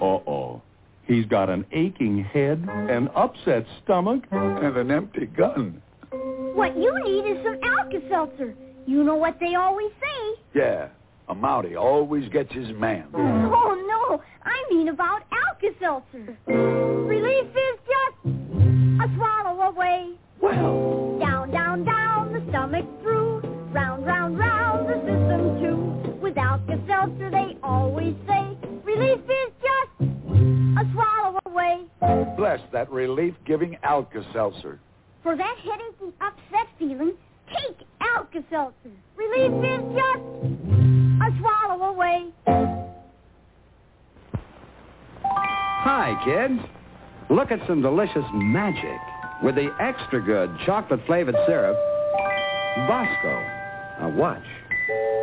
Uh-oh. 0.00 0.60
He's 1.06 1.24
got 1.26 1.48
an 1.48 1.64
aching 1.72 2.24
head, 2.24 2.68
an 2.68 3.08
upset 3.16 3.64
stomach, 3.82 4.24
and 4.30 4.76
an 4.76 4.90
empty 4.90 5.26
gun. 5.26 5.82
What 6.54 6.76
you 6.76 6.92
need 7.04 7.30
is 7.30 7.38
some 7.42 7.58
Alka-Seltzer. 7.62 8.54
You 8.88 9.04
know 9.04 9.16
what 9.16 9.38
they 9.38 9.54
always 9.54 9.90
say. 10.00 10.40
Yeah, 10.54 10.88
a 11.28 11.34
Mountie 11.34 11.78
always 11.78 12.26
gets 12.30 12.50
his 12.54 12.68
man. 12.70 13.04
Oh, 13.12 13.74
no. 13.86 14.22
I 14.42 14.64
mean 14.70 14.88
about 14.88 15.24
Alka-Seltzer. 15.30 16.38
Relief 16.46 17.44
is 17.54 17.78
just 17.84 18.34
a 18.34 19.14
swallow 19.14 19.60
away. 19.60 20.14
Well. 20.40 21.18
Down, 21.20 21.50
down, 21.50 21.84
down, 21.84 22.32
the 22.32 22.42
stomach 22.48 22.86
through. 23.02 23.40
Round, 23.74 24.06
round, 24.06 24.38
round, 24.38 24.88
the 24.88 24.94
system 25.00 25.60
too. 25.60 26.18
With 26.22 26.38
Alka-Seltzer, 26.38 27.30
they 27.30 27.58
always 27.62 28.14
say, 28.26 28.56
relief 28.84 29.20
is 29.20 29.52
just 29.60 30.10
a 30.80 30.90
swallow 30.94 31.38
away. 31.44 31.84
Bless 32.38 32.60
that 32.72 32.90
relief-giving 32.90 33.76
Alka-Seltzer. 33.82 34.80
For 35.22 35.36
that 35.36 35.56
headachy, 35.58 36.14
upset 36.22 36.68
feeling, 36.78 37.12
take 37.54 37.86
Alka-Seltzer. 38.00 38.90
Relief 39.16 39.52
is 39.64 39.82
just 39.94 40.22
a 41.22 41.28
swallow 41.38 41.84
away. 41.92 42.26
Hi, 45.24 46.20
kids. 46.24 46.60
Look 47.30 47.50
at 47.50 47.60
some 47.66 47.82
delicious 47.82 48.24
magic 48.32 48.98
with 49.42 49.54
the 49.54 49.70
extra 49.80 50.20
good 50.20 50.50
chocolate 50.66 51.00
flavored 51.06 51.36
syrup, 51.46 51.76
Bosco. 52.88 53.42
Now 54.00 54.12
watch. 54.16 54.44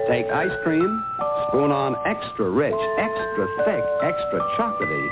Take 0.08 0.28
ice 0.28 0.52
cream, 0.64 1.04
spoon 1.48 1.72
on 1.72 1.96
extra 2.06 2.50
rich, 2.50 2.76
extra 3.00 3.48
thick, 3.66 3.84
extra 4.04 4.40
chocolatey 4.58 5.10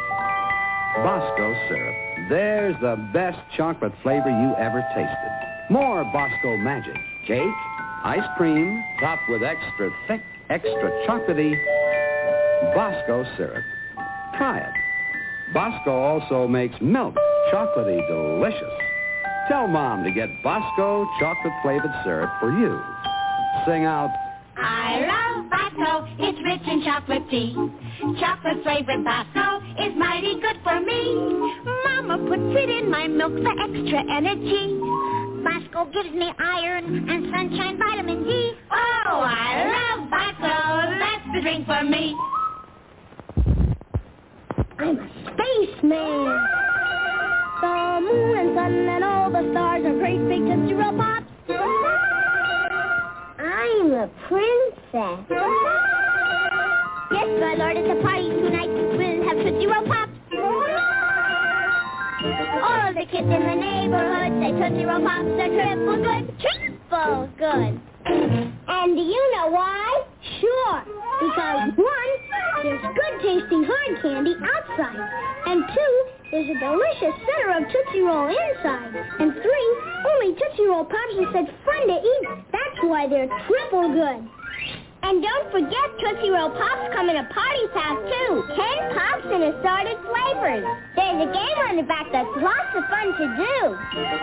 Bosco 0.98 1.54
syrup. 1.68 1.96
There's 2.30 2.76
the 2.82 2.96
best 3.12 3.40
chocolate 3.58 3.94
flavor 4.04 4.30
you 4.30 4.54
ever 4.58 4.84
tasted. 4.94 5.43
More 5.70 6.04
Bosco 6.04 6.58
magic. 6.58 6.96
Cake, 7.28 7.42
ice 8.04 8.28
cream, 8.38 8.84
topped 9.00 9.30
with 9.30 9.44
extra 9.44 9.90
thick, 10.08 10.22
extra 10.50 10.92
chocolatey 11.08 11.54
Bosco 12.76 13.26
syrup. 13.38 13.64
Try 14.38 14.60
it. 14.60 14.74
Bosco 15.54 15.92
also 15.92 16.48
makes 16.48 16.76
milk 16.82 17.16
chocolatey 17.52 18.06
delicious. 18.08 18.74
Tell 19.48 19.68
Mom 19.68 20.04
to 20.04 20.12
get 20.12 20.30
Bosco 20.44 21.06
chocolate-flavored 21.20 21.92
syrup 22.04 22.32
for 22.40 22.52
you. 22.52 22.80
Sing 23.66 23.86
out, 23.86 24.10
I 24.58 25.00
love 25.08 25.50
Bosco. 25.50 26.08
It's 26.20 26.40
rich 26.44 26.68
in 26.68 26.84
chocolate 26.84 27.30
tea. 27.30 27.54
Chocolate 28.20 28.64
flavored 28.64 29.04
Bosco 29.04 29.62
is 29.80 29.94
mighty 29.98 30.40
good 30.42 30.58
for 30.64 30.80
me. 30.80 31.16
Mama 31.86 32.18
puts 32.28 32.60
it 32.62 32.70
in 32.70 32.92
my 32.92 33.08
milk 33.08 33.34
for 33.34 33.52
extra 33.60 34.04
energy. 34.12 34.83
Bosco 35.44 35.92
gives 35.92 36.16
me 36.16 36.32
iron 36.40 37.10
and 37.10 37.26
sunshine 37.32 37.78
vitamin 37.78 38.24
D. 38.24 38.54
Oh, 38.72 39.22
I 39.22 39.98
love 40.00 40.10
Bosco. 40.10 40.56
That's 41.00 41.26
the 41.34 41.42
drink 41.42 41.66
for 41.66 41.84
me. 41.84 42.16
I'm 44.80 44.98
a 44.98 45.08
spaceman. 45.28 46.26
The 47.62 48.00
moon 48.02 48.38
and 48.38 48.56
sun 48.56 48.74
and 48.74 49.04
all 49.04 49.32
the 49.32 49.50
stars 49.52 49.86
are 49.86 49.98
great 50.00 50.20
big 50.28 50.42
Tootsie 50.42 50.76
Pops. 50.76 51.26
I'm 53.40 53.92
a 53.94 54.08
princess. 54.28 55.26
Yes, 57.12 57.30
my 57.40 57.56
lord, 57.58 57.78
it's 57.78 57.90
a 57.90 58.02
party 58.02 58.30
tonight. 58.30 58.70
We'll 58.98 59.24
have 59.28 59.38
Tootsie 59.38 59.68
Roll 59.68 59.86
Pops. 59.88 60.03
The 63.04 63.12
kids 63.12 63.28
in 63.28 63.44
the 63.44 63.56
neighborhood 63.56 64.32
say 64.40 64.52
Tootsie 64.56 64.86
Roll 64.86 65.04
Pops 65.04 65.28
are 65.28 65.52
triple 65.52 66.00
good. 66.00 66.24
Triple 66.40 67.28
good. 67.36 67.74
And 68.06 68.96
do 68.96 69.02
you 69.04 69.24
know 69.36 69.48
why? 69.52 70.06
Sure. 70.40 70.84
Because 71.20 71.76
one, 71.76 72.12
there's 72.64 72.80
good 72.80 73.16
tasting 73.20 73.68
hard 73.68 74.02
candy 74.02 74.36
outside. 74.40 74.96
And 75.48 75.64
two, 75.68 75.94
there's 76.32 76.50
a 76.56 76.60
delicious 76.60 77.16
center 77.28 77.58
of 77.60 77.64
Tootsie 77.68 78.00
Roll 78.08 78.28
inside. 78.32 78.96
And 79.20 79.34
three, 79.34 79.70
only 80.08 80.40
Tootsie 80.40 80.68
Roll 80.68 80.86
Pops 80.86 81.16
are 81.20 81.32
such 81.34 81.52
fun 81.66 81.88
to 81.88 82.00
eat. 82.00 82.28
That's 82.54 82.80
why 82.84 83.10
they're 83.10 83.28
triple 83.48 83.92
good. 83.92 84.30
And 85.04 85.22
don't 85.22 85.52
forget 85.52 85.88
Tootsie 86.00 86.30
Roll 86.32 86.50
Pops 86.50 86.96
come 86.96 87.10
in 87.10 87.18
a 87.18 87.28
party 87.28 87.68
pack, 87.74 87.98
too. 88.08 88.44
Ten 88.56 88.80
pops 88.96 89.26
in 89.26 89.44
assorted 89.44 90.00
flavors. 90.08 90.64
There's 90.96 91.28
a 91.28 91.30
game 91.30 91.60
on 91.68 91.76
the 91.76 91.84
back 91.84 92.08
that's 92.14 92.30
lots 92.38 92.72
of 92.74 92.88
fun 92.88 93.12
to 93.12 93.26
do. 93.36 93.76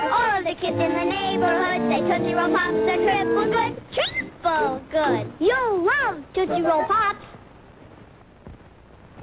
All 0.08 0.38
of 0.38 0.44
the 0.44 0.56
kids 0.56 0.80
in 0.80 0.92
the 0.96 1.04
neighborhood 1.04 1.84
say 1.92 2.00
Tootsie 2.00 2.32
Roll 2.32 2.48
Pops 2.56 2.80
are 2.80 2.96
triple 2.96 3.44
good. 3.52 3.72
Triple 3.92 4.80
good. 4.90 5.32
You'll 5.38 5.84
love 5.84 6.24
Tootsie 6.34 6.62
Roll 6.62 6.84
Pops. 6.86 7.26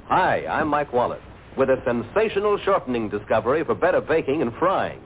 Hi, 0.06 0.46
I'm 0.46 0.68
Mike 0.68 0.92
Wallace 0.92 1.20
with 1.56 1.70
a 1.70 1.82
sensational 1.84 2.58
shortening 2.64 3.08
discovery 3.08 3.64
for 3.64 3.74
better 3.74 4.00
baking 4.00 4.42
and 4.42 4.52
frying. 4.60 5.00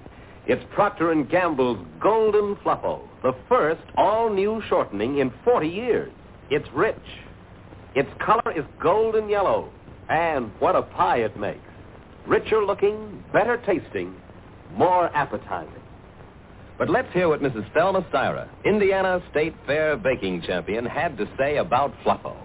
It's 0.47 0.63
Procter 0.75 1.15
& 1.25 1.31
Gamble's 1.31 1.79
Golden 1.99 2.57
Fluffo, 2.57 3.09
the 3.23 3.33
first 3.49 3.81
all-new 3.97 4.63
shortening 4.69 5.19
in 5.19 5.33
40 5.45 5.67
years. 5.67 6.13
It's 6.53 6.69
rich. 6.75 6.97
Its 7.95 8.11
color 8.21 8.53
is 8.55 8.63
golden 8.79 9.31
yellow. 9.31 9.71
And 10.11 10.51
what 10.59 10.77
a 10.77 10.83
pie 10.83 11.21
it 11.21 11.35
makes. 11.41 11.61
Richer 12.27 12.63
looking, 12.63 13.25
better 13.33 13.57
tasting, 13.65 14.15
more 14.75 15.07
appetizing. 15.17 15.83
But 16.77 16.91
let's 16.91 17.11
hear 17.15 17.31
what 17.31 17.41
Mrs. 17.41 17.73
Thelma 17.73 18.03
Styra, 18.13 18.51
Indiana 18.67 19.23
State 19.31 19.55
Fair 19.67 19.97
baking 19.97 20.43
champion, 20.43 20.85
had 20.85 21.17
to 21.17 21.27
say 21.39 21.57
about 21.57 21.95
Fluffo. 22.05 22.37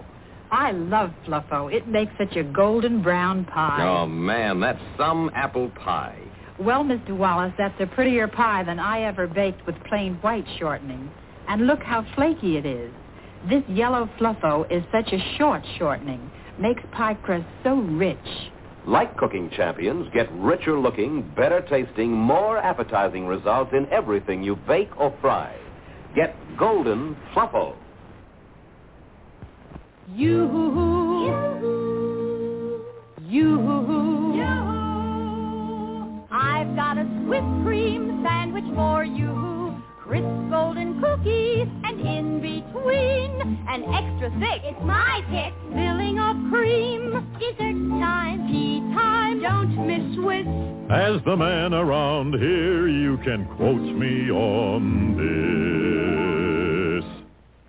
I 0.50 0.72
love 0.72 1.10
Fluffo. 1.26 1.70
It 1.70 1.86
makes 1.86 2.12
such 2.16 2.34
a 2.36 2.44
golden 2.44 3.02
brown 3.02 3.44
pie. 3.44 3.82
Oh, 3.86 4.06
man, 4.06 4.58
that's 4.58 4.80
some 4.96 5.30
apple 5.34 5.68
pie. 5.84 6.18
Well, 6.58 6.82
Mr. 6.82 7.14
Wallace, 7.14 7.52
that's 7.58 7.78
a 7.78 7.86
prettier 7.86 8.26
pie 8.26 8.64
than 8.64 8.78
I 8.78 9.02
ever 9.02 9.26
baked 9.26 9.66
with 9.66 9.76
plain 9.84 10.14
white 10.22 10.46
shortening. 10.58 11.10
And 11.46 11.66
look 11.66 11.82
how 11.82 12.06
flaky 12.14 12.56
it 12.56 12.64
is. 12.64 12.90
This 13.46 13.62
yellow 13.68 14.08
fluffo 14.18 14.70
is 14.70 14.82
such 14.92 15.12
a 15.12 15.36
short 15.36 15.62
shortening. 15.78 16.30
Makes 16.58 16.82
pie 16.92 17.14
crust 17.14 17.46
so 17.62 17.76
rich. 17.76 18.18
Like 18.86 19.16
cooking 19.16 19.50
champions, 19.54 20.08
get 20.12 20.32
richer 20.32 20.78
looking, 20.78 21.30
better 21.36 21.60
tasting, 21.60 22.10
more 22.10 22.58
appetizing 22.58 23.26
results 23.26 23.72
in 23.74 23.86
everything 23.92 24.42
you 24.42 24.56
bake 24.56 24.90
or 24.98 25.16
fry. 25.20 25.54
Get 26.16 26.34
Golden 26.58 27.16
Fluffo. 27.34 27.76
Yu-hoo-hoo. 30.14 31.26
You, 33.28 33.60
hoo 33.60 33.86
hoo. 33.86 34.36
you, 34.36 34.42
hoo. 34.42 36.28
I've 36.30 36.74
got 36.74 36.98
a 36.98 37.04
Swiss 37.24 37.44
cream 37.62 38.22
sandwich 38.24 38.64
for 38.74 39.04
you. 39.04 39.57
Crisp 40.08 40.24
golden 40.48 40.98
cookies, 41.02 41.68
and 41.84 42.00
in 42.00 42.40
between, 42.40 43.58
an 43.68 43.84
extra 43.92 44.30
thick. 44.40 44.62
It's 44.64 44.80
my 44.82 45.20
pick. 45.28 45.52
Filling 45.74 46.18
of 46.18 46.34
cream. 46.50 47.12
Dessert 47.38 47.76
time, 48.00 48.48
tea 48.48 48.80
time. 48.96 49.42
Don't 49.42 49.86
miss 49.86 50.16
Swiss. 50.16 50.46
As 50.90 51.22
the 51.26 51.36
man 51.36 51.74
around 51.74 52.32
here, 52.40 52.88
you 52.88 53.18
can 53.18 53.44
quote 53.56 53.82
me 53.82 54.30
on 54.30 55.14
this. 55.18 57.04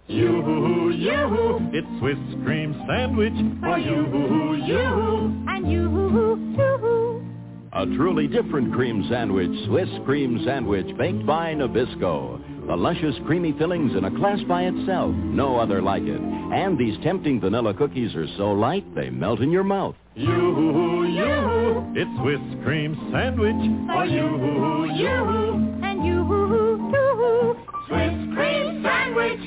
You, 0.07 0.91
you, 0.91 1.69
it's 1.73 1.99
Swiss 1.99 2.17
cream 2.45 2.73
sandwich 2.87 3.35
for 3.59 3.77
you, 3.77 4.55
you. 4.65 5.45
And 5.49 5.69
you, 5.69 6.55
too. 6.55 7.18
A 7.71 7.85
truly 7.85 8.25
different 8.25 8.73
cream 8.73 9.05
sandwich, 9.11 9.51
Swiss 9.67 9.89
cream 10.03 10.41
sandwich 10.43 10.87
baked 10.97 11.23
by 11.27 11.53
Nabisco. 11.53 12.65
The 12.65 12.75
luscious 12.75 13.15
creamy 13.27 13.53
fillings 13.59 13.95
in 13.95 14.05
a 14.05 14.17
class 14.17 14.39
by 14.47 14.63
itself, 14.63 15.13
no 15.13 15.59
other 15.59 15.79
like 15.79 16.01
it. 16.01 16.19
And 16.19 16.79
these 16.79 16.97
tempting 17.03 17.39
vanilla 17.39 17.75
cookies 17.75 18.15
are 18.15 18.25
so 18.37 18.53
light 18.53 18.83
they 18.95 19.11
melt 19.11 19.41
in 19.41 19.51
your 19.51 19.63
mouth. 19.63 19.95
You, 20.15 21.05
you, 21.05 21.93
it's 21.95 22.09
Swiss 22.21 22.63
cream 22.65 22.97
sandwich 23.11 23.53
for 23.93 24.05
you, 24.05 24.91
you. 24.95 25.83
And 25.83 26.03
you, 26.03 26.25
too. 26.91 27.55
Swiss 27.87 28.35
cream 28.35 28.81
sandwich. 28.81 29.41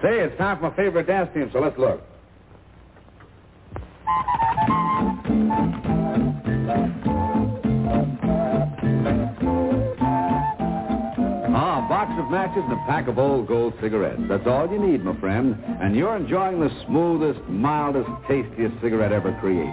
Say, 0.00 0.20
it's 0.20 0.38
time 0.38 0.56
for 0.56 0.70
my 0.70 0.76
favorite 0.76 1.06
dance 1.06 1.28
team, 1.34 1.50
so 1.52 1.60
let's 1.60 1.78
look. 1.78 2.00
Ah, 11.56 11.84
a 11.84 11.88
box 11.88 12.12
of 12.18 12.30
matches 12.30 12.62
and 12.64 12.72
a 12.72 12.84
pack 12.86 13.08
of 13.08 13.18
old 13.18 13.46
gold 13.46 13.74
cigarettes. 13.80 14.20
That's 14.28 14.46
all 14.46 14.70
you 14.70 14.78
need, 14.78 15.04
my 15.04 15.18
friend. 15.20 15.56
And 15.80 15.96
you're 15.96 16.16
enjoying 16.16 16.60
the 16.60 16.70
smoothest, 16.86 17.40
mildest, 17.48 18.08
tastiest 18.28 18.74
cigarette 18.82 19.12
ever 19.12 19.32
created. 19.40 19.72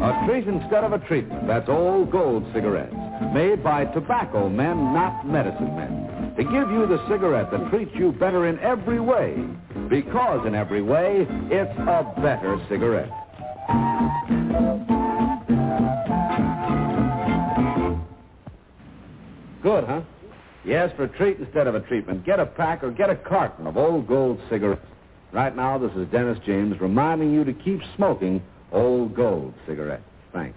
A 0.00 0.26
treat 0.26 0.46
instead 0.46 0.84
of 0.84 0.92
a 0.92 0.98
treatment. 1.06 1.46
That's 1.46 1.68
old 1.68 2.10
gold 2.10 2.44
cigarettes. 2.54 2.94
Made 3.34 3.62
by 3.64 3.84
tobacco 3.86 4.48
men, 4.48 4.94
not 4.94 5.26
medicine 5.26 5.74
men. 5.76 6.17
To 6.38 6.44
give 6.44 6.70
you 6.70 6.86
the 6.86 7.04
cigarette 7.08 7.50
that 7.50 7.68
treats 7.68 7.90
you 7.96 8.12
better 8.12 8.46
in 8.46 8.60
every 8.60 9.00
way. 9.00 9.44
Because 9.88 10.46
in 10.46 10.54
every 10.54 10.82
way, 10.82 11.26
it's 11.50 11.78
a 11.80 12.12
better 12.22 12.64
cigarette. 12.68 13.10
Good, 19.64 19.82
huh? 19.82 20.02
Yes, 20.64 20.92
for 20.94 21.04
a 21.04 21.08
treat 21.08 21.40
instead 21.40 21.66
of 21.66 21.74
a 21.74 21.80
treatment. 21.80 22.24
Get 22.24 22.38
a 22.38 22.46
pack 22.46 22.84
or 22.84 22.92
get 22.92 23.10
a 23.10 23.16
carton 23.16 23.66
of 23.66 23.76
old 23.76 24.06
gold 24.06 24.40
cigarettes. 24.48 24.86
Right 25.32 25.56
now, 25.56 25.76
this 25.76 25.90
is 25.96 26.06
Dennis 26.12 26.38
James 26.46 26.80
reminding 26.80 27.34
you 27.34 27.42
to 27.42 27.52
keep 27.52 27.80
smoking 27.96 28.40
old 28.70 29.12
gold 29.16 29.54
cigarettes. 29.66 30.04
Thanks. 30.32 30.56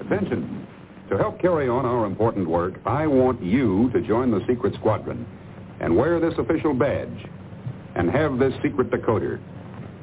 Attention. 0.00 0.66
To 1.12 1.18
help 1.18 1.38
carry 1.42 1.68
on 1.68 1.84
our 1.84 2.06
important 2.06 2.48
work, 2.48 2.80
I 2.86 3.06
want 3.06 3.42
you 3.42 3.90
to 3.92 4.00
join 4.00 4.30
the 4.30 4.40
secret 4.48 4.72
squadron 4.76 5.26
and 5.78 5.94
wear 5.94 6.18
this 6.18 6.32
official 6.38 6.72
badge 6.72 7.26
and 7.94 8.10
have 8.10 8.38
this 8.38 8.54
secret 8.62 8.88
decoder. 8.88 9.38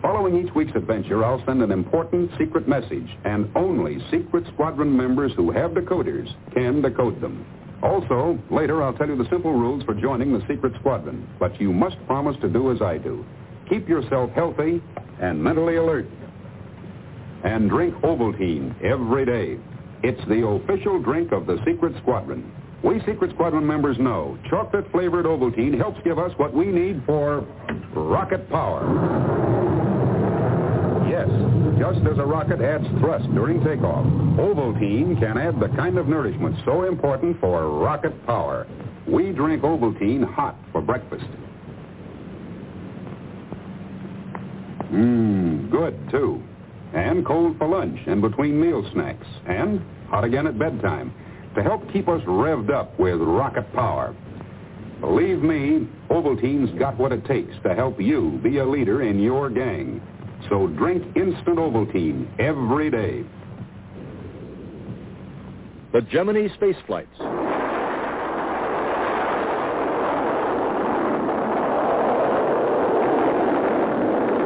Following 0.04 0.38
each 0.38 0.54
week's 0.54 0.76
adventure, 0.76 1.26
I'll 1.26 1.44
send 1.48 1.64
an 1.64 1.72
important 1.72 2.30
secret 2.38 2.68
message, 2.68 3.10
and 3.26 3.50
only 3.56 3.98
secret 4.12 4.46
squadron 4.54 4.96
members 4.96 5.32
who 5.36 5.50
have 5.50 5.72
decoders 5.72 6.32
can 6.54 6.84
decode 6.84 7.20
them. 7.22 7.44
Also, 7.82 8.38
later 8.52 8.84
I'll 8.84 8.94
tell 8.94 9.08
you 9.08 9.18
the 9.18 9.30
simple 9.32 9.54
rules 9.54 9.82
for 9.86 9.96
joining 9.96 10.32
the 10.32 10.46
secret 10.48 10.74
squadron, 10.80 11.28
but 11.40 11.60
you 11.60 11.74
must 11.74 11.98
promise 12.06 12.38
to 12.42 12.50
do 12.50 12.72
as 12.72 12.84
I 12.84 13.00
do. 13.00 13.26
Keep 13.68 13.90
yourself 13.90 14.30
healthy 14.36 14.80
and 15.20 15.44
mentally 15.44 15.78
alert. 15.78 16.06
And 17.44 17.68
drink 17.68 17.96
Ovaltine 18.04 18.80
every 18.84 19.26
day. 19.26 19.58
It's 20.02 20.22
the 20.30 20.48
official 20.48 21.02
drink 21.02 21.32
of 21.34 21.46
the 21.46 21.58
Secret 21.66 21.94
Squadron. 22.02 22.50
We 22.84 23.00
Secret 23.00 23.32
Squadron 23.32 23.68
members 23.68 23.98
know 24.00 24.38
chocolate-flavored 24.50 25.26
Ovaltine 25.26 25.78
helps 25.78 26.00
give 26.06 26.18
us 26.18 26.32
what 26.38 26.54
we 26.54 26.68
need 26.68 27.04
for 27.06 27.46
rocket 27.94 28.50
power. 28.50 28.86
Yes, 31.10 31.28
just 31.78 32.00
as 32.08 32.18
a 32.18 32.26
rocket 32.26 32.62
adds 32.62 32.88
thrust 33.00 33.26
during 33.34 33.62
takeoff, 33.66 34.06
Ovaltine 34.38 35.20
can 35.20 35.38
add 35.38 35.60
the 35.60 35.68
kind 35.76 35.98
of 35.98 36.08
nourishment 36.08 36.56
so 36.64 36.84
important 36.84 37.38
for 37.42 37.70
rocket 37.80 38.26
power. 38.26 38.66
We 39.06 39.32
drink 39.32 39.64
Ovaltine 39.64 40.24
hot 40.24 40.56
for 40.72 40.82
breakfast. 40.82 41.26
Mmm, 44.94 45.70
good, 45.70 46.00
too. 46.10 46.42
And 46.94 47.26
cold 47.26 47.58
for 47.58 47.68
lunch 47.68 48.00
and 48.08 48.22
between 48.22 48.60
meal 48.60 48.88
snacks. 48.94 49.28
And 49.46 49.82
hot 50.10 50.24
again 50.24 50.48
at 50.48 50.58
bedtime 50.58 51.14
to 51.56 51.64
help 51.64 51.92
keep 51.92 52.08
us 52.08 52.22
revved 52.24 52.72
up 52.72 52.98
with 53.00 53.20
rocket 53.20 53.72
power. 53.74 54.16
Believe 55.00 55.42
me, 55.42 55.88
Ovaltine's 56.10 56.78
got 56.78 56.98
what 56.98 57.12
it 57.12 57.26
takes 57.26 57.56
to 57.64 57.74
help 57.74 58.02
you 58.02 58.40
be 58.44 58.58
a 58.58 58.66
leader 58.66 59.02
in 59.04 59.20
your 59.20 59.50
gang. 59.50 60.02
So 60.50 60.68
drink 60.68 61.04
instant 61.16 61.58
Ovaltine 61.58 62.28
every 62.40 62.90
day. 62.90 63.24
The 65.92 66.02
Gemini 66.02 66.54
space 66.56 66.76
flights. 66.86 67.18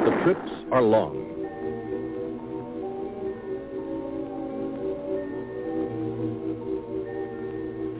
The 0.05 0.11
trips 0.23 0.51
are 0.71 0.81
long. 0.81 1.42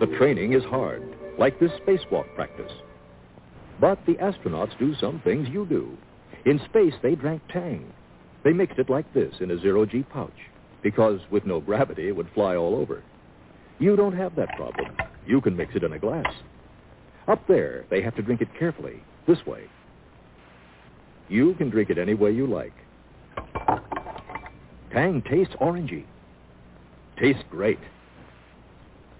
The 0.03 0.17
training 0.17 0.51
is 0.51 0.65
hard, 0.65 1.01
like 1.37 1.61
this 1.61 1.71
spacewalk 1.79 2.25
practice. 2.35 2.73
But 3.79 4.05
the 4.05 4.15
astronauts 4.15 4.77
do 4.77 4.93
some 4.95 5.21
things 5.21 5.47
you 5.47 5.65
do. 5.65 5.97
In 6.43 6.59
space, 6.65 6.93
they 7.01 7.15
drank 7.15 7.41
Tang. 7.47 7.89
They 8.43 8.51
mixed 8.51 8.79
it 8.79 8.89
like 8.89 9.13
this 9.13 9.35
in 9.39 9.49
a 9.49 9.57
zero-G 9.57 10.03
pouch, 10.11 10.37
because 10.81 11.21
with 11.31 11.45
no 11.45 11.61
gravity, 11.61 12.09
it 12.09 12.17
would 12.17 12.27
fly 12.33 12.57
all 12.57 12.75
over. 12.75 13.01
You 13.79 13.95
don't 13.95 14.17
have 14.17 14.35
that 14.35 14.57
problem. 14.57 14.93
You 15.25 15.39
can 15.39 15.55
mix 15.55 15.73
it 15.73 15.85
in 15.85 15.93
a 15.93 15.99
glass. 15.99 16.33
Up 17.29 17.47
there, 17.47 17.85
they 17.89 18.01
have 18.01 18.15
to 18.17 18.21
drink 18.21 18.41
it 18.41 18.53
carefully, 18.59 19.01
this 19.25 19.45
way. 19.45 19.69
You 21.29 21.53
can 21.53 21.69
drink 21.69 21.89
it 21.89 21.97
any 21.97 22.13
way 22.13 22.31
you 22.31 22.45
like. 22.45 22.73
Tang 24.91 25.21
tastes 25.21 25.55
orangey. 25.61 26.03
Tastes 27.17 27.43
great. 27.49 27.79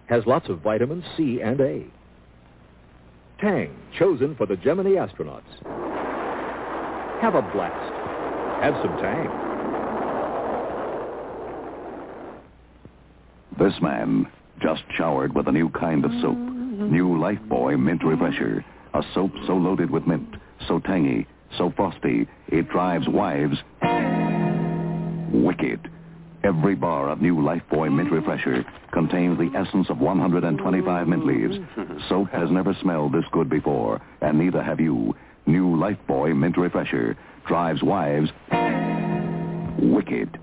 Has 0.08 0.26
lots 0.26 0.50
of 0.50 0.60
vitamins 0.60 1.04
C 1.16 1.42
and 1.42 1.60
A. 1.62 1.86
Tang, 3.40 3.76
chosen 3.98 4.36
for 4.36 4.46
the 4.46 4.56
Gemini 4.58 4.92
astronauts. 4.92 5.42
Have 7.22 7.36
a 7.36 7.42
blast. 7.42 7.94
Have 8.64 8.76
some 8.82 8.98
Tang. 8.98 9.30
This 13.60 13.74
man 13.82 14.28
just 14.62 14.84
showered 14.98 15.34
with 15.36 15.48
a 15.48 15.52
new 15.52 15.70
kind 15.70 16.06
of 16.06 16.12
soap. 16.22 16.38
New 16.38 17.18
Lifebuoy 17.18 17.80
Mint 17.80 18.04
Refresher. 18.04 18.66
A 18.94 19.02
soap 19.14 19.32
so 19.48 19.54
loaded 19.54 19.90
with 19.90 20.06
mint, 20.06 20.36
so 20.68 20.80
tangy, 20.80 21.26
so 21.58 21.74
frosty, 21.76 22.28
it 22.50 22.70
drives 22.70 23.08
wives 23.08 23.58
wicked. 25.34 25.90
Every 26.44 26.76
bar 26.76 27.10
of 27.10 27.22
new 27.22 27.38
Lifebuoy 27.38 27.94
Mint 27.96 28.12
Refresher 28.12 28.66
contains 28.92 29.38
the 29.40 29.50
essence 29.58 29.90
of 29.90 30.00
125 30.00 31.08
mint 31.08 31.26
leaves. 31.26 31.56
Soap 32.10 32.30
has 32.32 32.52
never 32.52 32.76
smelled 32.82 33.14
this 33.14 33.24
good 33.32 33.50
before, 33.50 34.02
and 34.22 34.38
neither 34.38 34.62
have 34.62 34.82
you. 34.82 35.16
New 35.46 35.78
Lifebuoy 35.78 36.36
Mint 36.36 36.58
Refresher 36.58 37.16
drives 37.48 37.82
wives 37.82 38.30
wicked. 39.80 40.38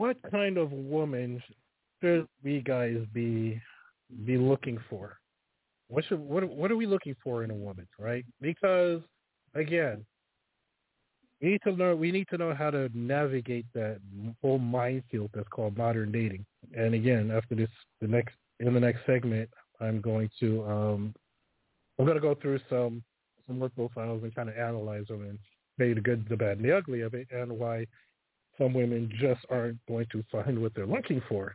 What 0.00 0.16
kind 0.30 0.56
of 0.56 0.72
woman 0.72 1.42
should 2.02 2.26
we 2.42 2.62
guys 2.62 2.96
be 3.12 3.60
be 4.24 4.38
looking 4.38 4.78
for? 4.88 5.18
What 5.88 6.06
should 6.06 6.20
what 6.20 6.42
what 6.48 6.70
are 6.70 6.76
we 6.76 6.86
looking 6.86 7.14
for 7.22 7.44
in 7.44 7.50
a 7.50 7.54
woman, 7.54 7.86
right? 7.98 8.24
Because 8.40 9.02
again, 9.54 10.06
we 11.42 11.50
need 11.50 11.60
to 11.64 11.72
know 11.76 11.94
we 11.94 12.10
need 12.12 12.28
to 12.30 12.38
know 12.38 12.54
how 12.54 12.70
to 12.70 12.88
navigate 12.94 13.66
that 13.74 13.98
whole 14.40 14.58
minefield 14.58 15.32
that's 15.34 15.48
called 15.48 15.76
modern 15.76 16.10
dating. 16.12 16.46
And 16.74 16.94
again, 16.94 17.30
after 17.30 17.54
this, 17.54 17.68
the 18.00 18.08
next 18.08 18.34
in 18.58 18.72
the 18.72 18.80
next 18.80 19.00
segment, 19.04 19.50
I'm 19.82 20.00
going 20.00 20.30
to 20.40 20.64
um, 20.64 21.14
I'm 21.98 22.06
to 22.06 22.20
go 22.20 22.34
through 22.34 22.60
some 22.70 23.02
some 23.46 23.60
work 23.60 23.74
profiles 23.74 24.22
and 24.22 24.34
kind 24.34 24.48
of 24.48 24.56
analyze 24.56 25.08
them 25.08 25.28
and 25.28 25.38
maybe 25.76 25.92
the 25.92 26.00
good, 26.00 26.26
the 26.30 26.38
bad, 26.38 26.56
and 26.56 26.64
the 26.64 26.74
ugly 26.74 27.02
of 27.02 27.12
it, 27.12 27.28
and 27.30 27.52
why 27.52 27.86
some 28.60 28.74
women 28.74 29.10
just 29.18 29.40
aren't 29.50 29.78
going 29.88 30.06
to 30.12 30.22
find 30.30 30.60
what 30.60 30.74
they're 30.74 30.86
looking 30.86 31.22
for. 31.28 31.54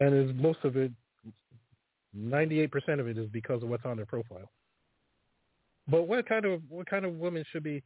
And 0.00 0.14
is 0.14 0.34
most 0.36 0.58
of 0.64 0.76
it, 0.76 0.92
98% 2.16 3.00
of 3.00 3.08
it 3.08 3.16
is 3.16 3.28
because 3.32 3.62
of 3.62 3.68
what's 3.68 3.84
on 3.86 3.96
their 3.96 4.06
profile. 4.06 4.50
But 5.88 6.08
what 6.08 6.26
kind 6.28 6.44
of 6.44 6.62
what 6.68 6.88
kind 6.88 7.04
of 7.04 7.14
women 7.18 7.44
should 7.52 7.62
be 7.62 7.82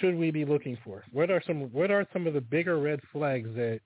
should 0.00 0.16
we 0.16 0.30
be 0.30 0.44
looking 0.44 0.78
for? 0.84 1.04
What 1.12 1.30
are 1.30 1.42
some 1.46 1.72
what 1.72 1.90
are 1.90 2.06
some 2.12 2.26
of 2.26 2.34
the 2.34 2.40
bigger 2.40 2.78
red 2.78 3.00
flags 3.12 3.48
that 3.56 3.80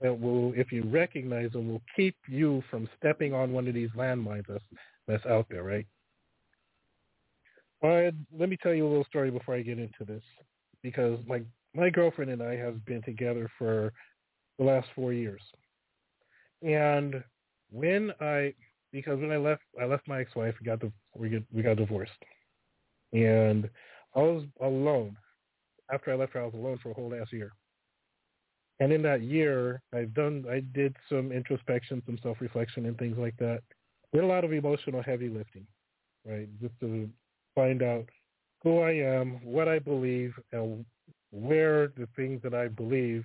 that 0.00 0.18
will, 0.18 0.52
if 0.54 0.70
you 0.70 0.84
recognize 0.84 1.50
them, 1.52 1.68
will 1.68 1.82
keep 1.96 2.14
you 2.28 2.62
from 2.70 2.88
stepping 2.96 3.34
on 3.34 3.52
one 3.52 3.66
of 3.66 3.74
these 3.74 3.90
landmines 3.96 4.44
that's 4.48 4.62
that's 5.08 5.26
out 5.26 5.46
there, 5.50 5.64
right? 5.64 5.86
Well, 7.82 8.10
let 8.36 8.48
me 8.48 8.56
tell 8.62 8.74
you 8.74 8.86
a 8.86 8.88
little 8.88 9.04
story 9.04 9.30
before 9.30 9.56
I 9.56 9.62
get 9.62 9.78
into 9.78 10.04
this, 10.06 10.22
because 10.82 11.18
my 11.26 11.42
my 11.78 11.90
girlfriend 11.90 12.30
and 12.30 12.42
I 12.42 12.56
have 12.56 12.84
been 12.84 13.02
together 13.02 13.50
for 13.56 13.92
the 14.58 14.64
last 14.64 14.88
four 14.94 15.12
years, 15.12 15.40
and 16.62 17.22
when 17.70 18.12
I 18.20 18.54
because 18.92 19.20
when 19.20 19.30
I 19.30 19.36
left 19.36 19.62
I 19.80 19.84
left 19.84 20.08
my 20.08 20.20
ex-wife, 20.20 20.54
we 20.60 20.66
got 20.66 20.80
the 20.80 20.90
we 21.14 21.28
get 21.28 21.44
we 21.52 21.62
got 21.62 21.76
divorced, 21.76 22.12
and 23.12 23.68
I 24.14 24.20
was 24.20 24.44
alone. 24.60 25.16
After 25.92 26.12
I 26.12 26.16
left 26.16 26.34
her, 26.34 26.42
I 26.42 26.44
was 26.44 26.54
alone 26.54 26.78
for 26.82 26.90
a 26.90 26.94
whole 26.94 27.10
last 27.10 27.32
year. 27.32 27.52
And 28.80 28.92
in 28.92 29.02
that 29.02 29.22
year, 29.22 29.82
I've 29.94 30.14
done 30.14 30.44
I 30.50 30.60
did 30.60 30.96
some 31.08 31.32
introspection, 31.32 32.02
some 32.06 32.18
self-reflection, 32.22 32.86
and 32.86 32.98
things 32.98 33.16
like 33.18 33.36
that. 33.38 33.62
Did 34.12 34.24
a 34.24 34.26
lot 34.26 34.44
of 34.44 34.52
emotional 34.52 35.02
heavy 35.02 35.28
lifting, 35.28 35.66
right? 36.26 36.48
Just 36.60 36.78
to 36.80 37.08
find 37.54 37.82
out 37.82 38.06
who 38.62 38.80
I 38.80 38.92
am, 38.92 39.40
what 39.44 39.68
I 39.68 39.78
believe, 39.78 40.32
and 40.52 40.84
where 41.30 41.88
the 41.88 42.08
things 42.16 42.40
that 42.42 42.54
I 42.54 42.68
believe, 42.68 43.24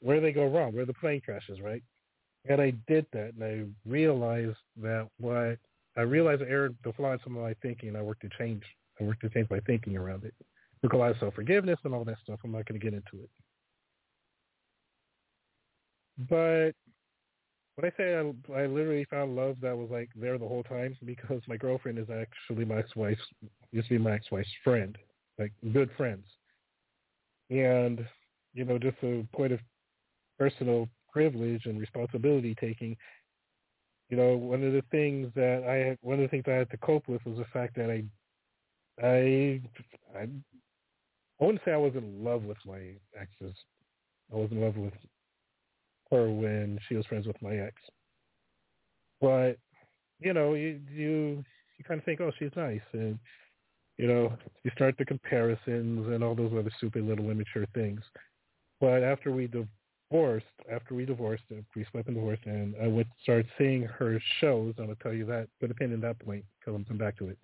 where 0.00 0.20
they 0.20 0.32
go 0.32 0.46
wrong, 0.46 0.72
where 0.72 0.86
the 0.86 0.94
plane 0.94 1.20
crashes, 1.24 1.60
right? 1.60 1.82
And 2.48 2.60
I 2.60 2.72
did 2.86 3.06
that, 3.12 3.32
and 3.34 3.42
I 3.42 3.88
realized 3.88 4.58
that 4.82 5.08
what 5.18 5.58
I 5.96 6.02
realized 6.02 6.42
I 6.42 6.46
erred 6.46 6.76
the 6.84 6.92
flaw 6.92 7.12
in 7.12 7.18
some 7.24 7.36
of 7.36 7.42
my 7.42 7.54
thinking, 7.62 7.88
and 7.90 7.98
I 7.98 8.02
worked 8.02 8.22
to 8.22 8.28
change. 8.38 8.62
I 9.00 9.04
worked 9.04 9.22
to 9.22 9.30
change 9.30 9.48
my 9.50 9.60
thinking 9.60 9.96
around 9.96 10.24
it. 10.24 10.34
Took 10.82 10.92
a 10.92 10.96
lot 10.96 11.10
of 11.10 11.18
self 11.18 11.34
forgiveness 11.34 11.78
and 11.84 11.94
all 11.94 12.04
that 12.04 12.18
stuff. 12.22 12.40
I'm 12.44 12.52
not 12.52 12.66
going 12.66 12.78
to 12.78 12.84
get 12.84 12.94
into 12.94 13.22
it. 13.22 13.30
But 16.28 16.72
when 17.76 17.90
I 17.90 17.96
say 17.96 18.14
I, 18.14 18.60
I 18.60 18.66
literally 18.66 19.06
found 19.10 19.34
love 19.34 19.56
that 19.62 19.76
was 19.76 19.88
like 19.90 20.10
there 20.14 20.38
the 20.38 20.46
whole 20.46 20.62
time 20.62 20.96
because 21.04 21.40
my 21.48 21.56
girlfriend 21.56 21.98
is 21.98 22.08
actually 22.10 22.64
my 22.64 22.78
ex-wife's 22.78 23.22
used 23.72 23.88
to 23.88 23.94
be 23.94 24.02
my 24.02 24.12
ex-wife's 24.12 24.48
friend, 24.62 24.96
like 25.38 25.52
good 25.72 25.90
friends. 25.96 26.24
And 27.50 28.06
you 28.54 28.64
know, 28.64 28.78
just 28.78 28.96
a 29.02 29.26
point 29.34 29.52
of 29.52 29.60
personal 30.38 30.88
privilege 31.12 31.66
and 31.66 31.80
responsibility 31.80 32.54
taking. 32.60 32.96
You 34.10 34.16
know, 34.16 34.36
one 34.36 34.62
of 34.62 34.72
the 34.72 34.82
things 34.90 35.30
that 35.34 35.64
I 35.68 35.88
had, 35.88 35.98
one 36.02 36.16
of 36.16 36.22
the 36.22 36.28
things 36.28 36.44
I 36.46 36.52
had 36.52 36.70
to 36.70 36.76
cope 36.78 37.08
with 37.08 37.24
was 37.24 37.38
the 37.38 37.46
fact 37.52 37.76
that 37.76 37.90
I, 37.90 38.04
I, 39.04 39.60
I, 40.16 40.22
I 40.22 41.44
wouldn't 41.44 41.62
say 41.64 41.72
I 41.72 41.76
was 41.76 41.94
in 41.96 42.22
love 42.22 42.44
with 42.44 42.58
my 42.66 42.92
exes. 43.18 43.56
I 44.32 44.36
was 44.36 44.50
in 44.50 44.60
love 44.60 44.76
with 44.76 44.92
her 46.10 46.30
when 46.30 46.78
she 46.88 46.94
was 46.94 47.06
friends 47.06 47.26
with 47.26 47.40
my 47.42 47.56
ex. 47.56 47.74
But 49.20 49.58
you 50.20 50.32
know, 50.32 50.54
you 50.54 50.80
you 50.92 51.44
you 51.78 51.84
kind 51.86 51.98
of 51.98 52.04
think, 52.04 52.20
oh, 52.20 52.30
she's 52.38 52.50
nice, 52.56 52.80
and 52.92 53.18
you 53.96 54.06
know, 54.06 54.32
you 54.64 54.70
start 54.74 54.96
the 54.98 55.04
comparisons 55.04 56.08
and 56.08 56.22
all 56.22 56.34
those 56.34 56.52
other 56.52 56.70
stupid 56.78 57.04
little 57.04 57.30
immature 57.30 57.66
things. 57.74 58.00
But 58.80 59.02
after 59.02 59.30
we 59.30 59.46
divorced, 59.46 60.46
after 60.70 60.94
we 60.94 61.04
divorced, 61.04 61.44
uh, 61.52 61.60
we 61.76 61.84
split 61.84 62.06
and 62.06 62.16
divorced, 62.16 62.44
and 62.46 62.74
I 62.82 62.86
would 62.86 63.06
start 63.22 63.46
seeing 63.56 63.82
her 63.82 64.20
shows. 64.40 64.74
I'm 64.78 64.86
gonna 64.86 64.96
tell 65.02 65.12
you 65.12 65.26
that, 65.26 65.48
a 65.62 65.74
pin 65.74 65.92
in 65.92 66.00
that 66.00 66.18
point 66.18 66.44
because 66.58 66.74
I'm 66.74 66.84
coming 66.84 66.98
back 66.98 67.16
to 67.18 67.28
it. 67.28 67.38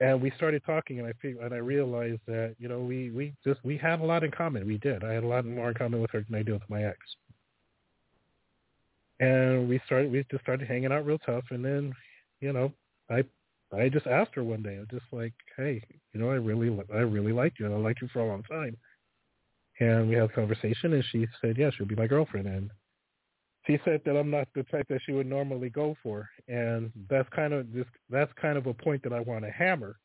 And 0.00 0.20
we 0.20 0.32
started 0.36 0.62
talking, 0.64 0.98
and 0.98 1.08
I 1.08 1.12
and 1.44 1.54
I 1.54 1.58
realized 1.58 2.20
that 2.26 2.56
you 2.58 2.68
know 2.68 2.80
we 2.80 3.10
we 3.10 3.34
just 3.44 3.60
we 3.64 3.76
had 3.76 4.00
a 4.00 4.04
lot 4.04 4.24
in 4.24 4.30
common. 4.30 4.66
We 4.66 4.78
did. 4.78 5.04
I 5.04 5.12
had 5.12 5.24
a 5.24 5.28
lot 5.28 5.44
more 5.44 5.68
in 5.68 5.74
common 5.74 6.00
with 6.00 6.10
her 6.12 6.24
than 6.28 6.38
I 6.38 6.42
did 6.42 6.54
with 6.54 6.68
my 6.68 6.84
ex 6.84 6.98
and 9.20 9.68
we 9.68 9.80
started 9.86 10.10
we 10.10 10.24
just 10.30 10.42
started 10.42 10.66
hanging 10.66 10.92
out 10.92 11.06
real 11.06 11.18
tough 11.18 11.44
and 11.50 11.64
then 11.64 11.92
you 12.40 12.52
know 12.52 12.72
i 13.10 13.22
i 13.72 13.88
just 13.88 14.06
asked 14.06 14.34
her 14.34 14.44
one 14.44 14.62
day 14.62 14.76
i 14.76 14.80
was 14.80 14.88
just 14.90 15.04
like 15.12 15.32
hey 15.56 15.82
you 16.12 16.20
know 16.20 16.30
i 16.30 16.34
really 16.34 16.76
i 16.92 16.98
really 16.98 17.32
like 17.32 17.54
you 17.58 17.66
and 17.66 17.74
i 17.74 17.78
liked 17.78 18.02
you 18.02 18.08
for 18.12 18.20
a 18.20 18.26
long 18.26 18.42
time. 18.44 18.76
And 19.78 20.10
we 20.10 20.14
had 20.14 20.24
a 20.24 20.28
conversation 20.28 20.92
and 20.92 21.04
she 21.10 21.26
said 21.40 21.56
yeah 21.56 21.70
she'll 21.76 21.86
be 21.86 21.94
my 21.94 22.06
girlfriend. 22.06 22.46
And 22.46 22.70
she 23.66 23.78
said 23.84 24.02
that 24.04 24.16
i'm 24.16 24.30
not 24.30 24.48
the 24.54 24.62
type 24.64 24.86
that 24.88 25.00
she 25.04 25.12
would 25.12 25.26
normally 25.26 25.70
go 25.70 25.96
for. 26.02 26.28
And 26.48 26.92
that's 27.08 27.28
kind 27.30 27.52
of 27.52 27.72
just 27.72 27.90
that's 28.08 28.32
kind 28.40 28.58
of 28.58 28.66
a 28.66 28.74
point 28.74 29.02
that 29.04 29.12
i 29.12 29.20
want 29.20 29.44
to 29.44 29.50
hammer 29.50 29.96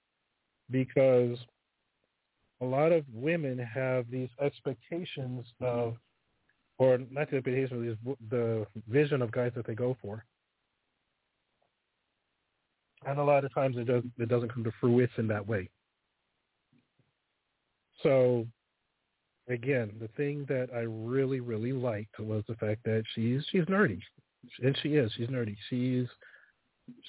because 0.72 1.38
a 2.61 2.66
lot 2.66 2.91
of 2.91 3.03
women 3.13 3.57
have 3.59 4.09
these 4.09 4.30
expectations 4.41 5.45
of 5.61 5.95
or 6.78 6.99
not 7.09 7.30
the 7.30 7.38
expectation, 7.38 7.88
is 7.88 8.16
the 8.30 8.66
vision 8.88 9.22
of 9.22 9.32
guys 9.32 9.51
that 9.55 9.66
they 9.66 9.76
go 9.76 9.95
for. 10.01 10.26
And 13.06 13.20
a 13.20 13.24
lot 13.24 13.45
of 13.45 13.53
times 13.53 13.78
it 13.78 13.86
doesn't 13.86 14.12
it 14.18 14.30
doesn't 14.30 14.53
come 14.53 14.64
to 14.64 14.72
fruition 14.80 15.28
that 15.28 15.45
way. 15.45 15.70
So 18.03 18.45
again, 19.49 19.91
the 19.99 20.10
thing 20.10 20.45
that 20.49 20.70
I 20.76 20.82
really 20.82 21.39
really 21.39 21.72
liked 21.72 22.20
was 22.20 22.43
the 22.47 22.56
fact 22.56 22.84
that 22.86 23.03
she's 23.14 23.45
she's 23.51 23.66
nerdy, 23.66 23.99
and 24.62 24.78
she 24.82 24.95
is 24.95 25.12
she's 25.16 25.28
nerdy. 25.28 25.56
She's 25.70 26.08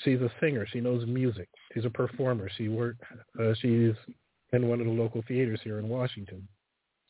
she's 0.05 0.21
a 0.21 0.31
singer. 0.41 0.67
She 0.73 0.81
knows 0.81 1.07
music. 1.07 1.49
She's 1.73 1.85
a 1.85 1.91
performer. 1.91 2.49
She 2.57 2.69
worked. 2.69 3.03
Uh, 3.39 3.55
she's 3.61 3.93
in 4.53 4.69
one 4.69 4.81
of 4.81 4.87
the 4.87 4.93
local 4.93 5.23
theaters 5.27 5.61
here 5.65 5.79
in 5.79 5.89
Washington. 5.89 6.47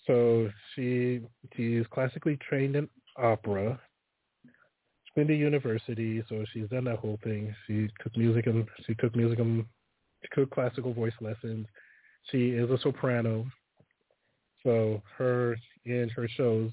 So 0.07 0.49
she 0.75 1.21
she's 1.57 1.85
classically 1.91 2.39
trained 2.49 2.77
in 2.77 2.89
opera. 3.17 3.81
Been 5.17 5.27
to 5.29 5.35
university, 5.35 6.23
so 6.29 6.45
she's 6.53 6.69
done 6.69 6.85
that 6.85 6.99
whole 6.99 7.19
thing. 7.25 7.55
She 7.67 7.89
took 8.03 8.15
music 8.19 8.47
and 8.47 8.67
she 8.87 8.95
took 8.97 9.17
music 9.17 9.39
and 9.39 9.65
she 10.21 10.29
took 10.35 10.51
classical 10.51 10.93
voice 10.93 11.15
lessons. 11.23 11.67
She 12.31 12.51
is 12.51 12.71
a 12.71 12.79
soprano. 12.83 13.47
So 14.63 15.03
her 15.17 15.57
in 15.87 16.11
her 16.11 16.29
shows, 16.29 16.71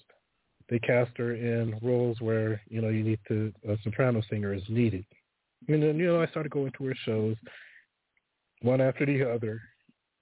they 0.69 0.77
cast 0.79 1.17
her 1.17 1.35
in 1.35 1.79
roles 1.81 2.19
where 2.19 2.61
you 2.67 2.81
know 2.81 2.89
you 2.89 3.03
need 3.03 3.19
to 3.29 3.53
a 3.69 3.77
soprano 3.81 4.21
singer 4.29 4.53
is 4.53 4.63
needed. 4.67 5.05
And 5.69 5.81
then 5.81 5.97
you 5.97 6.07
know 6.07 6.21
I 6.21 6.27
started 6.27 6.51
going 6.51 6.73
to 6.77 6.85
her 6.85 6.95
shows, 7.05 7.37
one 8.61 8.81
after 8.81 9.05
the 9.05 9.23
other, 9.23 9.61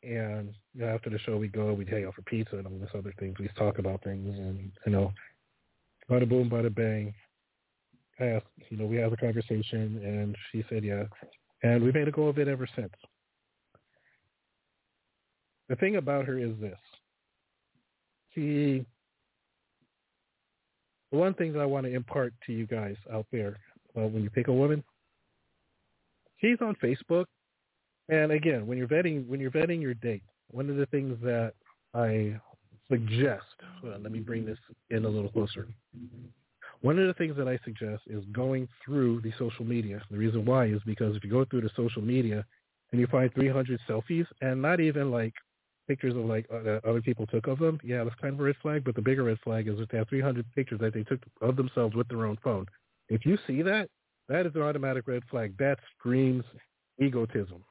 and 0.04 0.54
you 0.76 0.82
know, 0.82 0.94
after 0.94 1.10
the 1.10 1.18
show 1.18 1.38
we 1.38 1.48
go, 1.48 1.74
we 1.74 1.86
hang 1.86 2.06
out 2.06 2.14
for 2.14 2.22
pizza 2.22 2.58
and 2.58 2.68
all 2.68 2.78
this 2.78 2.90
other 2.94 3.16
things. 3.18 3.40
We 3.40 3.50
talk 3.58 3.80
about 3.80 4.04
things 4.04 4.38
and 4.38 4.72
you 4.86 4.92
know, 4.92 5.12
bada 6.08 6.30
boom, 6.30 6.52
bada 6.52 6.74
bang. 6.74 7.16
I 8.20 8.26
asked, 8.26 8.46
you 8.70 8.78
know, 8.78 8.86
we 8.86 8.98
had 8.98 9.12
a 9.12 9.18
conversation 9.18 10.02
and 10.04 10.36
she 10.52 10.64
said 10.70 10.84
yeah, 10.84 11.04
and 11.64 11.84
we 11.84 11.92
made 11.92 12.08
a 12.08 12.12
go 12.12 12.28
of 12.28 12.38
it 12.38 12.48
ever 12.48 12.68
since. 12.76 12.94
The 15.70 15.76
thing 15.78 15.96
about 15.96 16.26
her 16.26 16.38
is 16.38 16.52
this: 16.60 16.78
she. 18.34 18.86
The 21.12 21.18
one 21.18 21.34
thing 21.34 21.52
that 21.54 21.60
I 21.60 21.66
want 21.66 21.86
to 21.86 21.94
impart 21.94 22.34
to 22.46 22.54
you 22.54 22.66
guys 22.66 22.96
out 23.12 23.26
there, 23.34 23.58
uh, 23.98 24.08
when 24.08 24.24
you 24.24 24.30
pick 24.30 24.48
a 24.48 24.54
woman, 24.54 24.82
she's 26.40 26.58
on 26.62 26.74
Facebook 26.82 27.26
and 28.12 28.34
again, 28.34 28.68
when 28.68 28.78
you're 28.78 28.88
vetting 28.88 29.26
when 29.28 29.40
you're 29.40 29.52
vetting 29.52 29.82
your 29.82 29.94
date, 29.96 30.24
one 30.52 30.70
of 30.70 30.76
the 30.76 30.86
things 30.88 31.18
that 31.24 31.54
I 31.94 32.36
suggest, 32.90 33.46
well, 33.82 33.98
let 34.00 34.12
me 34.12 34.20
bring 34.20 34.46
this 34.46 34.58
in 34.90 35.06
a 35.06 35.10
little 35.10 35.32
closer. 35.32 35.68
One 36.82 36.98
of 36.98 37.06
the 37.08 37.14
things 37.14 37.38
that 37.38 37.48
I 37.48 37.60
suggest 37.64 38.04
is 38.08 38.24
going 38.32 38.68
through 38.84 39.22
the 39.22 39.32
social 39.38 39.64
media. 39.64 40.02
The 40.10 40.18
reason 40.18 40.46
why 40.46 40.66
is 40.66 40.82
because 40.86 41.16
if 41.16 41.24
you 41.24 41.30
go 41.30 41.46
through 41.46 41.62
the 41.62 41.70
social 41.76 42.02
media 42.02 42.44
and 42.92 43.00
you 43.00 43.08
find 43.08 43.32
300 43.34 43.80
selfies 43.88 44.26
and 44.42 44.62
not 44.62 44.80
even 44.80 45.12
like 45.12 45.34
pictures 45.88 46.16
of 46.16 46.26
like 46.26 46.48
uh, 46.52 46.80
other 46.88 47.02
people 47.02 47.28
took 47.28 47.48
of 47.48 47.60
them, 47.60 47.80
yeah, 47.84 48.04
that's 48.04 48.16
kind 48.20 48.34
of 48.34 48.40
a 48.40 48.44
red 48.44 48.56
flag. 48.64 48.84
But 48.84 48.96
the 48.96 49.02
bigger 49.02 49.24
red 49.24 49.38
flag 49.44 49.68
is 49.68 49.80
if 49.80 49.90
they 49.90 50.00
have 50.00 50.10
300 50.10 50.44
pictures 50.56 50.80
that 50.80 50.94
they 50.94 51.04
took 51.04 51.20
of 51.42 51.56
themselves 51.56 51.96
with 51.96 52.08
their 52.08 52.26
own 52.26 52.38
phone. 52.44 52.66
If 53.10 53.26
you 53.26 53.38
see 53.46 53.62
that, 53.62 53.88
that 54.28 54.48
is 54.48 54.56
an 54.56 54.62
automatic 54.62 55.08
red 55.08 55.24
flag. 55.30 55.56
That 55.60 55.78
screams 55.98 56.46
egotism. 57.00 57.64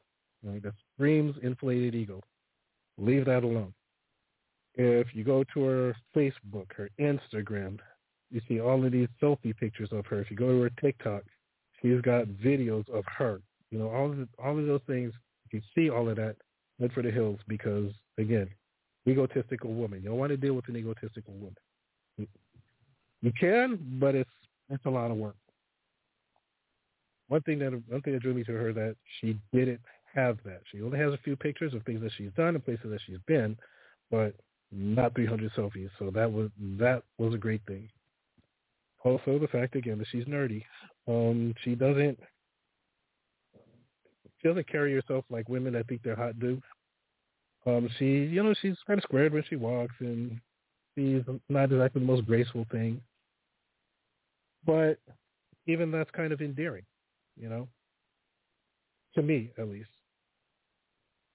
Right? 0.45 0.63
That 0.63 0.75
screams 0.95 1.35
inflated 1.43 1.95
ego. 1.95 2.23
Leave 2.97 3.25
that 3.27 3.43
alone. 3.43 3.75
If 4.75 5.09
you 5.15 5.25
go 5.25 5.45
to 5.53 5.63
her 5.65 5.97
Facebook, 6.15 6.73
her 6.77 6.91
Instagram, 7.01 7.79
you 8.31 8.41
see 8.49 8.61
all 8.61 8.85
of 8.85 8.93
these 8.93 9.09
selfie 9.23 9.57
pictures 9.57 9.91
of 9.93 10.07
her. 10.07 10.21
If 10.21 10.31
you 10.31 10.37
go 10.37 10.49
to 10.49 10.61
her 10.63 10.71
TikTok, 10.81 11.23
she's 11.81 12.01
got 12.01 12.27
videos 12.27 12.89
of 12.91 13.05
her. 13.19 13.41
You 13.71 13.79
know, 13.79 13.91
all 13.91 14.11
of 14.11 14.17
the, 14.17 14.29
all 14.43 14.59
of 14.59 14.67
those 14.67 14.81
things. 14.87 15.13
If 15.47 15.55
you 15.55 15.63
see 15.75 15.91
all 15.91 16.09
of 16.09 16.17
that, 16.17 16.37
head 16.81 16.93
for 16.93 17.03
the 17.03 17.11
hills 17.11 17.39
because 17.49 17.93
again, 18.19 18.49
egotistical 19.09 19.73
woman. 19.73 20.03
You 20.03 20.11
don't 20.11 20.19
want 20.19 20.31
to 20.31 20.37
deal 20.37 20.55
with 20.55 20.69
an 20.69 20.77
egotistical 20.77 21.35
woman. 21.35 21.57
You, 22.17 22.27
you 23.23 23.33
can, 23.39 23.79
but 24.01 24.15
it's 24.15 24.31
it's 24.69 24.85
a 24.87 24.91
lot 24.91 25.11
of 25.11 25.17
work. 25.17 25.37
One 27.29 27.43
thing 27.43 27.59
that 27.61 27.71
one 27.89 28.03
thing 28.03 28.15
that 28.15 28.23
drew 28.23 28.35
me 28.35 28.45
to 28.45 28.53
her 28.53 28.73
that 28.73 28.97
she 29.21 29.37
didn't 29.53 29.81
have 30.15 30.39
that. 30.45 30.61
She 30.71 30.83
only 30.83 30.99
has 30.99 31.13
a 31.13 31.19
few 31.19 31.37
pictures 31.37 31.75
of 31.75 31.83
things 31.85 32.01
that 32.03 32.13
she's 32.17 32.33
done 32.37 32.55
and 32.55 32.65
places 32.65 32.91
that 32.91 33.01
she's 33.07 33.19
been, 33.27 33.57
but 34.11 34.35
not 34.73 35.15
300 35.15 35.53
selfies. 35.53 35.91
So 35.99 36.11
that 36.11 36.31
was 36.31 36.51
that 36.79 37.03
was 37.19 37.35
a 37.35 37.39
great 37.39 37.63
thing. 37.67 37.89
Also, 39.05 39.39
the 39.39 39.49
fact 39.49 39.77
again 39.77 39.99
that 39.99 40.09
she's 40.11 40.25
nerdy. 40.27 40.65
Um, 41.09 41.55
she 41.65 41.75
doesn't 41.75 42.19
she 44.41 44.49
doesn't 44.49 44.69
carry 44.69 44.93
herself 44.95 45.25
like 45.31 45.49
women 45.49 45.73
that 45.75 45.87
think 45.89 46.03
they're 46.03 46.17
hot 46.17 46.39
do. 46.39 46.61
Um, 47.67 47.89
she 47.99 48.05
you 48.25 48.43
know 48.43 48.55
she's 48.61 48.77
kind 48.87 48.99
of 48.99 49.05
squared 49.05 49.33
when 49.33 49.45
she 49.49 49.57
walks, 49.57 49.95
and 50.01 50.41
she's 50.97 51.23
not 51.49 51.73
exactly 51.73 52.01
the 52.01 52.07
most 52.07 52.27
graceful 52.27 52.67
thing. 52.71 53.01
But 54.65 54.99
even 55.67 55.91
that's 55.91 56.11
kind 56.11 56.33
of 56.33 56.41
endearing, 56.41 56.85
you 57.37 57.49
know, 57.49 57.69
to 59.15 59.23
me 59.23 59.53
at 59.59 59.69
least 59.69 59.91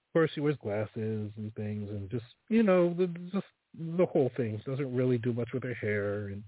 Of 0.08 0.18
course, 0.18 0.30
she 0.34 0.40
wears 0.40 0.56
glasses 0.56 1.30
and 1.36 1.54
things, 1.54 1.90
and 1.90 2.10
just 2.10 2.24
you 2.48 2.62
know, 2.62 2.94
the, 2.94 3.06
just 3.32 3.46
the 3.74 4.06
whole 4.06 4.30
thing 4.36 4.60
doesn't 4.64 4.94
really 4.94 5.18
do 5.18 5.32
much 5.32 5.48
with 5.52 5.62
her 5.64 5.74
hair 5.74 6.28
and 6.28 6.42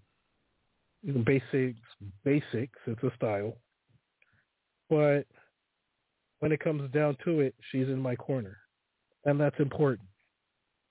you 1.02 1.12
know, 1.12 1.24
basics. 1.24 1.78
Basics, 2.24 2.78
it's 2.86 3.02
a 3.02 3.10
style, 3.16 3.56
but 4.88 5.24
when 6.40 6.52
it 6.52 6.60
comes 6.60 6.90
down 6.92 7.16
to 7.24 7.40
it, 7.40 7.54
she's 7.70 7.88
in 7.88 7.98
my 7.98 8.14
corner, 8.14 8.56
and 9.24 9.40
that's 9.40 9.58
important 9.58 10.08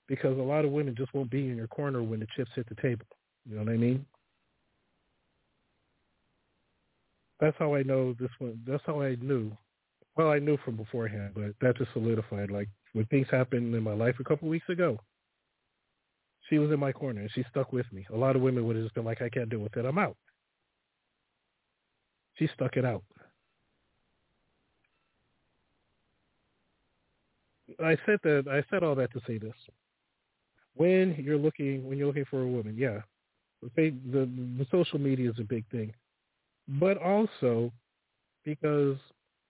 because 0.06 0.38
a 0.38 0.42
lot 0.42 0.64
of 0.64 0.70
women 0.70 0.94
just 0.96 1.14
won't 1.14 1.30
be 1.30 1.48
in 1.48 1.56
your 1.56 1.68
corner 1.68 2.02
when 2.02 2.20
the 2.20 2.26
chips 2.36 2.50
hit 2.54 2.68
the 2.68 2.74
table. 2.82 3.06
You 3.48 3.56
know 3.56 3.64
what 3.64 3.72
I 3.72 3.76
mean? 3.76 4.04
That's 7.40 7.56
how 7.58 7.74
I 7.74 7.82
know 7.82 8.14
this 8.18 8.30
one. 8.38 8.60
That's 8.66 8.82
how 8.84 9.00
I 9.00 9.14
knew 9.20 9.52
well, 10.18 10.32
I 10.32 10.40
knew 10.40 10.58
from 10.64 10.76
beforehand, 10.76 11.30
but 11.34 11.54
that 11.60 11.78
just 11.78 11.92
solidified. 11.92 12.50
Like 12.50 12.68
when 12.92 13.06
things 13.06 13.28
happened 13.30 13.72
in 13.72 13.82
my 13.82 13.94
life 13.94 14.16
a 14.18 14.24
couple 14.24 14.48
of 14.48 14.50
weeks 14.50 14.68
ago, 14.68 14.98
she 16.48 16.58
was 16.58 16.70
in 16.70 16.80
my 16.80 16.92
corner 16.92 17.20
and 17.20 17.30
she 17.34 17.44
stuck 17.50 17.72
with 17.72 17.90
me. 17.92 18.06
A 18.12 18.16
lot 18.16 18.36
of 18.36 18.42
women 18.42 18.64
would 18.66 18.76
have 18.76 18.84
just 18.84 18.94
been 18.94 19.04
like, 19.04 19.22
I 19.22 19.28
can't 19.28 19.50
deal 19.50 19.60
with 19.60 19.76
it. 19.76 19.84
I'm 19.84 19.98
out. 19.98 20.16
She 22.36 22.48
stuck 22.54 22.76
it 22.76 22.84
out. 22.84 23.02
I 27.84 27.96
said 28.06 28.18
that 28.22 28.44
I 28.50 28.64
said 28.70 28.82
all 28.82 28.94
that 28.94 29.12
to 29.12 29.20
say 29.26 29.38
this. 29.38 29.54
When 30.74 31.14
you're 31.18 31.38
looking 31.38 31.86
when 31.86 31.98
you're 31.98 32.06
looking 32.06 32.24
for 32.30 32.42
a 32.42 32.46
woman, 32.46 32.76
yeah, 32.78 33.00
the 33.76 33.90
the, 34.10 34.28
the 34.58 34.66
social 34.70 34.98
media 34.98 35.30
is 35.30 35.38
a 35.38 35.44
big 35.44 35.68
thing, 35.70 35.92
but 36.66 36.96
also 36.96 37.70
because 38.44 38.96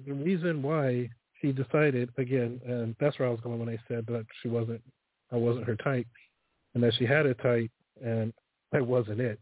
the 0.04 0.12
reason 0.12 0.62
why 0.62 1.08
she 1.40 1.52
decided 1.52 2.10
again, 2.18 2.60
and 2.66 2.96
that's 2.98 3.18
where 3.18 3.28
I 3.28 3.30
was 3.30 3.40
going 3.40 3.58
when 3.58 3.68
I 3.68 3.78
said 3.86 4.06
that 4.06 4.26
she 4.42 4.48
wasn't, 4.48 4.82
I 5.32 5.36
wasn't 5.36 5.66
her 5.66 5.76
type, 5.76 6.06
and 6.74 6.82
that 6.82 6.94
she 6.94 7.06
had 7.06 7.26
a 7.26 7.34
type, 7.34 7.70
and 8.04 8.32
that 8.72 8.86
wasn't 8.86 9.20
it. 9.20 9.38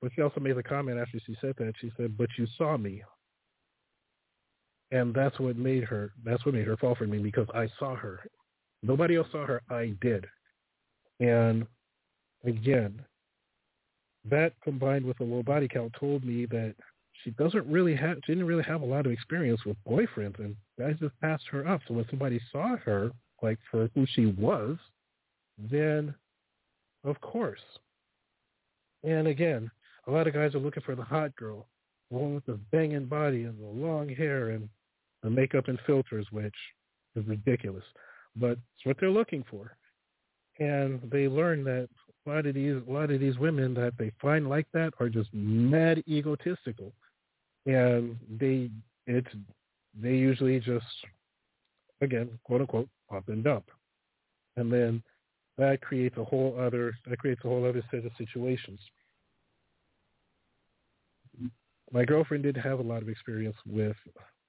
But 0.00 0.12
she 0.14 0.22
also 0.22 0.40
made 0.40 0.56
the 0.56 0.62
comment 0.62 0.98
after 0.98 1.18
she 1.26 1.36
said 1.40 1.54
that. 1.58 1.74
She 1.80 1.92
said, 1.96 2.16
"But 2.16 2.28
you 2.36 2.46
saw 2.56 2.76
me," 2.76 3.02
and 4.90 5.14
that's 5.14 5.38
what 5.38 5.56
made 5.56 5.84
her. 5.84 6.12
That's 6.24 6.44
what 6.44 6.54
made 6.54 6.66
her 6.66 6.76
fall 6.76 6.94
for 6.94 7.06
me 7.06 7.18
because 7.18 7.48
I 7.54 7.68
saw 7.78 7.94
her. 7.96 8.20
Nobody 8.82 9.16
else 9.16 9.28
saw 9.32 9.44
her. 9.44 9.62
I 9.70 9.94
did, 10.00 10.26
and 11.20 11.66
again, 12.44 13.04
that 14.24 14.52
combined 14.62 15.04
with 15.04 15.20
a 15.20 15.24
low 15.24 15.42
body 15.42 15.68
count 15.68 15.92
told 15.98 16.24
me 16.24 16.46
that 16.46 16.74
she 17.24 17.30
doesn't 17.32 17.66
really 17.66 17.96
have 17.96 18.18
she 18.24 18.32
didn't 18.32 18.46
really 18.46 18.64
have 18.64 18.82
a 18.82 18.86
lot 18.86 19.06
of 19.06 19.12
experience 19.12 19.64
with 19.64 19.76
boyfriends 19.88 20.38
and 20.38 20.54
guys 20.78 20.96
just 21.00 21.18
passed 21.20 21.44
her 21.50 21.66
up. 21.66 21.80
So 21.88 21.94
when 21.94 22.06
somebody 22.10 22.40
saw 22.52 22.76
her 22.76 23.10
like 23.42 23.58
for 23.70 23.88
who 23.94 24.06
she 24.14 24.26
was, 24.26 24.76
then 25.58 26.14
of 27.04 27.20
course. 27.20 27.60
And 29.04 29.28
again, 29.28 29.70
a 30.06 30.10
lot 30.10 30.26
of 30.26 30.34
guys 30.34 30.54
are 30.54 30.60
looking 30.60 30.82
for 30.82 30.94
the 30.94 31.02
hot 31.02 31.34
girl, 31.36 31.66
the 32.10 32.16
one 32.18 32.34
with 32.34 32.46
the 32.46 32.58
banging 32.72 33.06
body 33.06 33.44
and 33.44 33.58
the 33.60 33.66
long 33.66 34.08
hair 34.08 34.50
and 34.50 34.68
the 35.22 35.30
makeup 35.30 35.68
and 35.68 35.78
filters, 35.86 36.26
which 36.30 36.54
is 37.16 37.26
ridiculous. 37.26 37.84
But 38.36 38.52
it's 38.52 38.84
what 38.84 38.96
they're 38.98 39.10
looking 39.10 39.44
for. 39.50 39.76
And 40.58 41.00
they 41.10 41.28
learn 41.28 41.64
that 41.64 41.88
a 42.26 42.30
lot 42.30 42.46
of 42.46 42.54
these 42.54 42.82
a 42.86 42.90
lot 42.90 43.10
of 43.10 43.20
these 43.20 43.38
women 43.38 43.74
that 43.74 43.94
they 43.98 44.12
find 44.20 44.48
like 44.48 44.66
that 44.72 44.92
are 44.98 45.08
just 45.08 45.32
mad 45.32 46.02
egotistical 46.08 46.92
and 47.68 48.16
they 48.38 48.70
it's 49.06 49.28
they 50.00 50.14
usually 50.14 50.58
just 50.60 50.84
again 52.00 52.28
quote 52.44 52.62
unquote 52.62 52.88
pump 53.10 53.28
and 53.28 53.44
dump, 53.44 53.70
and 54.56 54.72
then 54.72 55.02
that 55.58 55.80
creates 55.82 56.16
a 56.16 56.24
whole 56.24 56.56
other 56.58 56.96
that 57.06 57.18
creates 57.18 57.42
a 57.44 57.48
whole 57.48 57.64
other 57.68 57.82
set 57.90 58.04
of 58.04 58.12
situations. 58.16 58.80
My 61.92 62.04
girlfriend 62.04 62.44
did 62.44 62.56
have 62.56 62.78
a 62.78 62.82
lot 62.82 63.02
of 63.02 63.08
experience 63.08 63.56
with 63.66 63.96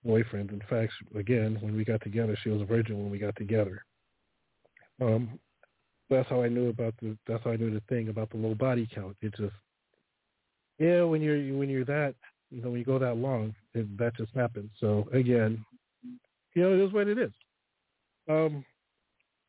boyfriends. 0.05 0.51
In 0.51 0.61
fact, 0.69 0.93
again, 1.15 1.57
when 1.61 1.75
we 1.75 1.83
got 1.83 2.01
together, 2.01 2.37
she 2.43 2.49
was 2.49 2.61
a 2.61 2.65
virgin 2.65 2.97
when 2.97 3.09
we 3.09 3.17
got 3.17 3.35
together. 3.37 3.83
Um, 5.01 5.39
that's 6.09 6.29
how 6.29 6.43
I 6.43 6.49
knew 6.49 6.69
about 6.69 6.93
the. 7.01 7.17
That's 7.27 7.43
how 7.43 7.51
I 7.51 7.55
knew 7.55 7.71
the 7.71 7.81
thing 7.89 8.09
about 8.09 8.29
the 8.29 8.37
low 8.37 8.55
body 8.55 8.87
count. 8.93 9.15
It 9.21 9.33
just, 9.35 9.53
yeah, 10.77 11.03
when 11.03 11.21
you're 11.21 11.57
when 11.57 11.69
you're 11.69 11.85
that, 11.85 12.15
you 12.51 12.61
know, 12.61 12.69
when 12.69 12.79
you 12.79 12.85
go 12.85 12.99
that 12.99 13.17
long, 13.17 13.55
it, 13.73 13.97
that 13.97 14.15
just 14.17 14.33
happens. 14.35 14.69
So 14.79 15.07
again, 15.13 15.63
you 16.55 16.63
know, 16.63 16.73
it 16.73 16.79
is 16.79 16.93
what 16.93 17.07
it 17.07 17.17
is. 17.17 17.31
Um, 18.27 18.65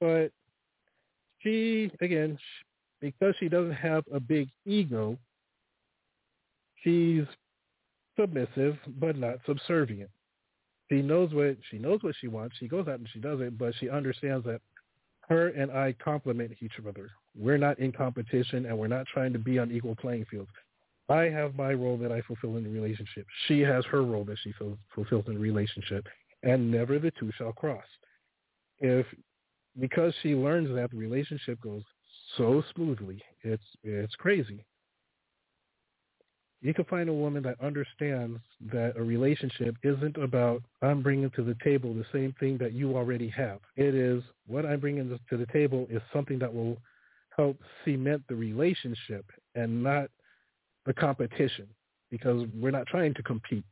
but 0.01 0.31
she 1.43 1.91
again, 2.01 2.39
because 3.01 3.35
she 3.39 3.49
doesn't 3.49 3.73
have 3.73 4.05
a 4.13 4.21
big 4.21 4.49
ego, 4.67 5.17
she's 6.83 7.25
submissive 8.19 8.77
but 8.99 9.17
not 9.17 9.37
subservient. 9.47 10.11
She 10.91 11.03
knows 11.03 11.33
what 11.33 11.57
she 11.71 11.79
knows 11.79 12.03
what 12.03 12.15
she 12.21 12.29
wants. 12.29 12.57
She 12.59 12.69
goes 12.69 12.89
out 12.89 12.99
and 12.99 13.09
she 13.13 13.21
does 13.21 13.41
it, 13.41 13.57
but 13.57 13.75
she 13.79 13.89
understands 13.89 14.45
that 14.47 14.61
her 15.29 15.49
and 15.49 15.71
I 15.71 15.95
complement 16.03 16.53
each 16.61 16.73
other. 16.87 17.11
We're 17.39 17.59
not 17.59 17.79
in 17.79 17.93
competition 17.93 18.67
and 18.67 18.77
we're 18.77 18.89
not 18.89 19.07
trying 19.07 19.33
to 19.33 19.39
be 19.39 19.59
on 19.59 19.71
equal 19.71 19.95
playing 19.95 20.27
fields. 20.31 20.51
I 21.09 21.25
have 21.25 21.57
my 21.57 21.73
role 21.73 21.97
that 21.99 22.13
I 22.13 22.21
fulfill 22.23 22.57
in 22.57 22.65
the 22.65 22.71
relationship. 22.71 23.27
She 23.47 23.61
has 23.61 23.85
her 23.87 24.03
role 24.03 24.25
that 24.25 24.39
she 24.43 24.53
fulfills 24.95 25.25
in 25.27 25.35
the 25.35 25.41
relationship, 25.41 26.07
and 26.43 26.71
never 26.71 26.99
the 26.99 27.13
two 27.19 27.33
shall 27.37 27.53
cross. 27.53 27.85
If 28.79 29.07
because 29.79 30.15
she 30.23 30.35
learns 30.35 30.69
that 30.75 30.91
the 30.91 30.97
relationship 30.97 31.61
goes 31.61 31.83
so 32.37 32.63
smoothly, 32.75 33.23
it's 33.43 33.63
it's 33.83 34.15
crazy 34.17 34.65
you 36.63 36.75
can 36.75 36.85
find 36.85 37.09
a 37.09 37.13
woman 37.13 37.43
that 37.43 37.61
understands 37.63 38.39
that 38.71 38.93
a 38.97 39.03
relationship 39.03 39.77
isn't 39.83 40.17
about 40.17 40.63
I'm 40.83 41.03
bringing 41.03 41.31
to 41.31 41.43
the 41.43 41.57
table 41.65 41.95
the 41.95 42.05
same 42.13 42.35
thing 42.39 42.59
that 42.59 42.73
you 42.73 42.97
already 42.97 43.29
have. 43.31 43.61
It 43.77 43.95
is 43.95 44.23
what 44.47 44.67
I'm 44.67 44.81
bringing 44.81 45.19
to 45.31 45.37
the 45.37 45.47
table 45.47 45.87
is 45.91 46.03
something 46.13 46.39
that 46.41 46.53
will 46.53 46.77
help 47.35 47.57
cement 47.85 48.23
the 48.29 48.35
relationship 48.35 49.25
and 49.55 49.83
not 49.83 50.11
the 50.85 50.93
competition 50.93 51.67
because 52.11 52.47
we're 52.55 52.71
not 52.71 52.87
trying 52.87 53.15
to 53.15 53.23
compete. 53.23 53.65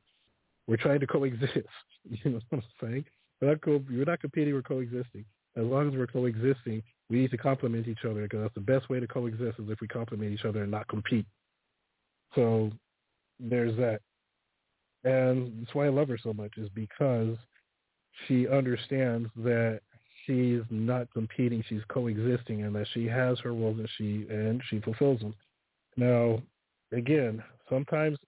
We're 0.67 0.77
trying 0.77 1.01
to 1.01 1.07
coexist. 1.07 1.53
You 2.11 2.31
know 2.31 2.41
what 2.49 2.63
I'm 2.63 2.89
saying? 2.89 3.05
We're 3.43 3.49
not, 3.51 3.61
co- 3.61 3.85
we're 3.91 4.05
not 4.07 4.21
competing, 4.21 4.55
we're 4.55 4.63
coexisting. 4.63 5.27
As 5.59 5.65
long 5.65 5.89
as 5.89 5.95
we're 5.95 6.07
coexisting, 6.07 6.83
we 7.11 7.19
need 7.19 7.31
to 7.33 7.37
complement 7.37 7.89
each 7.89 8.05
other 8.05 8.23
because 8.23 8.41
that's 8.43 8.55
the 8.55 8.61
best 8.61 8.89
way 8.89 9.01
to 9.01 9.07
coexist 9.07 9.59
is 9.59 9.69
if 9.69 9.81
we 9.81 9.89
complement 9.89 10.33
each 10.33 10.45
other 10.45 10.63
and 10.63 10.71
not 10.71 10.87
compete. 10.89 11.27
So 12.35 12.71
there's 13.41 13.77
that. 13.77 14.01
And 15.05 15.61
that's 15.61 15.75
why 15.75 15.87
I 15.87 15.91
love 15.91 16.09
her 16.09 16.19
so 16.23 16.33
much 16.33 16.53
is 16.59 16.69
because 16.75 17.37
she 18.27 18.47
understands 18.49 19.31
that 19.37 19.81
she's 20.27 20.63
not 20.71 21.13
competing, 21.13 21.65
she's 21.69 21.83
coexisting 21.89 22.63
and 22.63 22.75
that 22.77 22.87
she 22.93 23.07
has 23.07 23.39
her 23.41 23.53
roles 23.53 23.79
and 23.79 23.89
she 23.97 24.27
and 24.29 24.63
she 24.69 24.81
fulfills 24.81 25.21
them. 25.21 25.35
Now, 25.97 26.43
again, 26.93 27.43
sometimes 27.69 28.19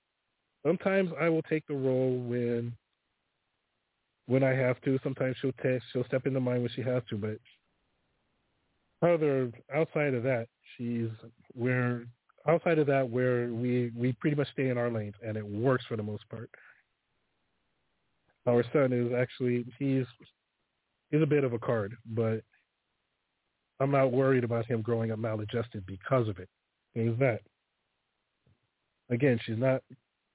sometimes 0.64 1.10
I 1.20 1.28
will 1.28 1.42
take 1.42 1.66
the 1.66 1.74
role 1.74 2.18
when 2.18 2.72
when 4.26 4.42
I 4.42 4.50
have 4.50 4.80
to. 4.82 4.98
Sometimes 5.02 5.36
she'll 5.40 5.52
take 5.62 5.82
she'll 5.92 6.04
step 6.04 6.26
into 6.26 6.40
mine 6.40 6.60
when 6.60 6.70
she 6.74 6.82
has 6.82 7.02
to, 7.10 7.16
but 7.16 7.38
other 9.02 9.50
outside 9.74 10.14
of 10.14 10.22
that, 10.24 10.48
she's 10.76 11.08
where 11.54 12.04
outside 12.46 12.78
of 12.78 12.86
that, 12.86 13.08
where 13.08 13.48
we 13.48 13.90
we 13.96 14.12
pretty 14.12 14.36
much 14.36 14.48
stay 14.52 14.68
in 14.68 14.78
our 14.78 14.90
lanes, 14.90 15.14
and 15.26 15.36
it 15.36 15.46
works 15.46 15.84
for 15.86 15.96
the 15.96 16.02
most 16.02 16.28
part. 16.28 16.50
Our 18.46 18.64
son 18.72 18.92
is 18.92 19.12
actually 19.12 19.66
he's 19.78 20.06
he's 21.10 21.22
a 21.22 21.26
bit 21.26 21.44
of 21.44 21.52
a 21.52 21.58
card, 21.58 21.96
but 22.06 22.42
I'm 23.80 23.90
not 23.90 24.12
worried 24.12 24.44
about 24.44 24.66
him 24.66 24.82
growing 24.82 25.10
up 25.10 25.18
maladjusted 25.18 25.86
because 25.86 26.28
of 26.28 26.38
it. 26.38 26.48
He's 26.94 27.18
that. 27.18 27.40
Again, 29.08 29.40
she's 29.44 29.58
not 29.58 29.82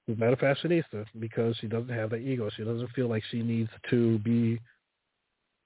she's 0.06 0.18
not 0.18 0.32
a 0.32 0.36
fashionista 0.36 1.04
because 1.18 1.56
she 1.60 1.66
doesn't 1.66 1.88
have 1.88 2.10
that 2.10 2.18
ego. 2.20 2.48
She 2.56 2.64
doesn't 2.64 2.90
feel 2.92 3.08
like 3.08 3.22
she 3.30 3.42
needs 3.42 3.70
to 3.90 4.18
be 4.20 4.60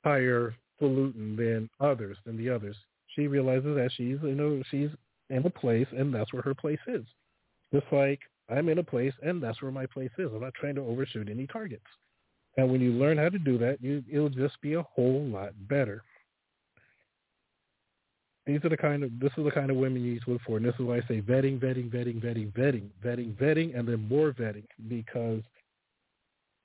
higher 0.04 0.54
pollutant 0.80 1.36
than 1.36 1.68
others 1.80 2.16
than 2.24 2.36
the 2.36 2.50
others. 2.50 2.76
She 3.14 3.26
realizes 3.26 3.76
that 3.76 3.90
she's 3.96 4.18
you 4.22 4.34
know 4.34 4.62
she's 4.70 4.90
in 5.28 5.44
a 5.46 5.50
place, 5.50 5.86
and 5.96 6.14
that's 6.14 6.32
where 6.32 6.42
her 6.42 6.54
place 6.54 6.80
is. 6.86 7.04
Just 7.72 7.86
like 7.92 8.20
I'm 8.48 8.68
in 8.68 8.78
a 8.78 8.84
place, 8.84 9.14
and 9.22 9.42
that's 9.42 9.62
where 9.62 9.70
my 9.70 9.86
place 9.86 10.10
is. 10.18 10.30
I'm 10.32 10.40
not 10.40 10.54
trying 10.54 10.74
to 10.76 10.82
overshoot 10.82 11.28
any 11.28 11.46
targets. 11.46 11.84
And 12.56 12.70
when 12.70 12.80
you 12.80 12.92
learn 12.92 13.18
how 13.18 13.28
to 13.28 13.38
do 13.38 13.58
that, 13.58 13.80
you, 13.80 14.02
it'll 14.10 14.28
just 14.28 14.60
be 14.60 14.74
a 14.74 14.82
whole 14.82 15.22
lot 15.22 15.52
better. 15.68 16.02
These 18.50 18.64
are 18.64 18.68
the 18.68 18.76
kind 18.76 19.04
of 19.04 19.20
this 19.20 19.30
is 19.38 19.44
the 19.44 19.52
kind 19.52 19.70
of 19.70 19.76
women 19.76 20.02
you 20.02 20.14
need 20.14 20.22
to 20.24 20.32
look 20.32 20.42
for, 20.44 20.56
and 20.56 20.66
this 20.66 20.74
is 20.74 20.84
why 20.84 20.96
I 20.96 21.00
say 21.02 21.20
vetting, 21.20 21.60
vetting, 21.60 21.88
vetting, 21.88 22.20
vetting, 22.20 22.52
vetting, 22.52 22.88
vetting, 23.00 23.36
vetting, 23.36 23.78
and 23.78 23.86
then 23.86 24.08
more 24.08 24.32
vetting 24.32 24.66
because 24.88 25.40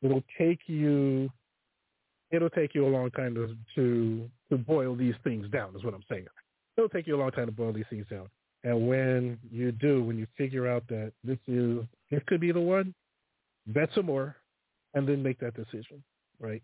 it'll 0.02 0.24
take 0.36 0.62
you 0.66 1.30
it'll 2.32 2.49
take 2.49 2.74
you 2.74 2.88
a 2.88 2.90
long 2.90 3.12
time 3.12 3.36
to 3.36 3.56
to 3.76 4.28
to 4.49 4.57
boil 4.57 4.95
these 4.95 5.14
things 5.24 5.48
down. 5.52 5.76
Is 5.76 5.84
what 5.84 5.94
I'm 5.94 6.03
saying. 6.10 6.26
It'll 6.76 6.90
take 6.90 7.06
you 7.06 7.18
a 7.18 7.22
long 7.22 7.30
time 7.30 7.45
to 7.45 7.52
boil 7.52 7.72
these 7.72 7.86
things 7.91 8.07
down. 8.10 8.30
And 8.64 8.88
when 8.88 9.38
you 9.52 9.72
do, 9.72 10.03
when 10.03 10.18
you 10.18 10.26
figure 10.40 10.68
out 10.68 10.88
that 10.88 11.14
this 11.24 11.38
is 11.48 11.82
this 12.10 12.24
could 12.26 12.41
be 12.41 12.52
the 12.52 12.60
one, 12.60 12.95
bet 13.68 13.90
some 13.94 14.07
more, 14.07 14.36
and 14.95 15.07
then 15.07 15.22
make 15.22 15.40
that 15.40 15.53
decision, 15.53 16.03
right? 16.40 16.64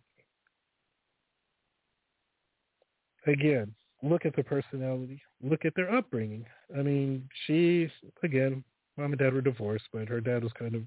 Again, 3.28 3.76
look 4.04 4.26
at 4.26 4.36
the 4.36 4.44
personality, 4.44 5.22
look 5.42 5.66
at 5.66 5.76
their 5.76 5.94
upbringing. 5.94 6.46
I 6.78 6.82
mean, 6.82 7.30
she 7.46 7.90
again, 8.24 8.64
mom 8.98 9.12
and 9.12 9.20
dad 9.20 9.34
were 9.34 9.42
divorced, 9.42 9.86
but 9.94 10.08
her 10.08 10.22
dad 10.22 10.44
was 10.44 10.52
kind 10.54 10.76
of. 10.76 10.84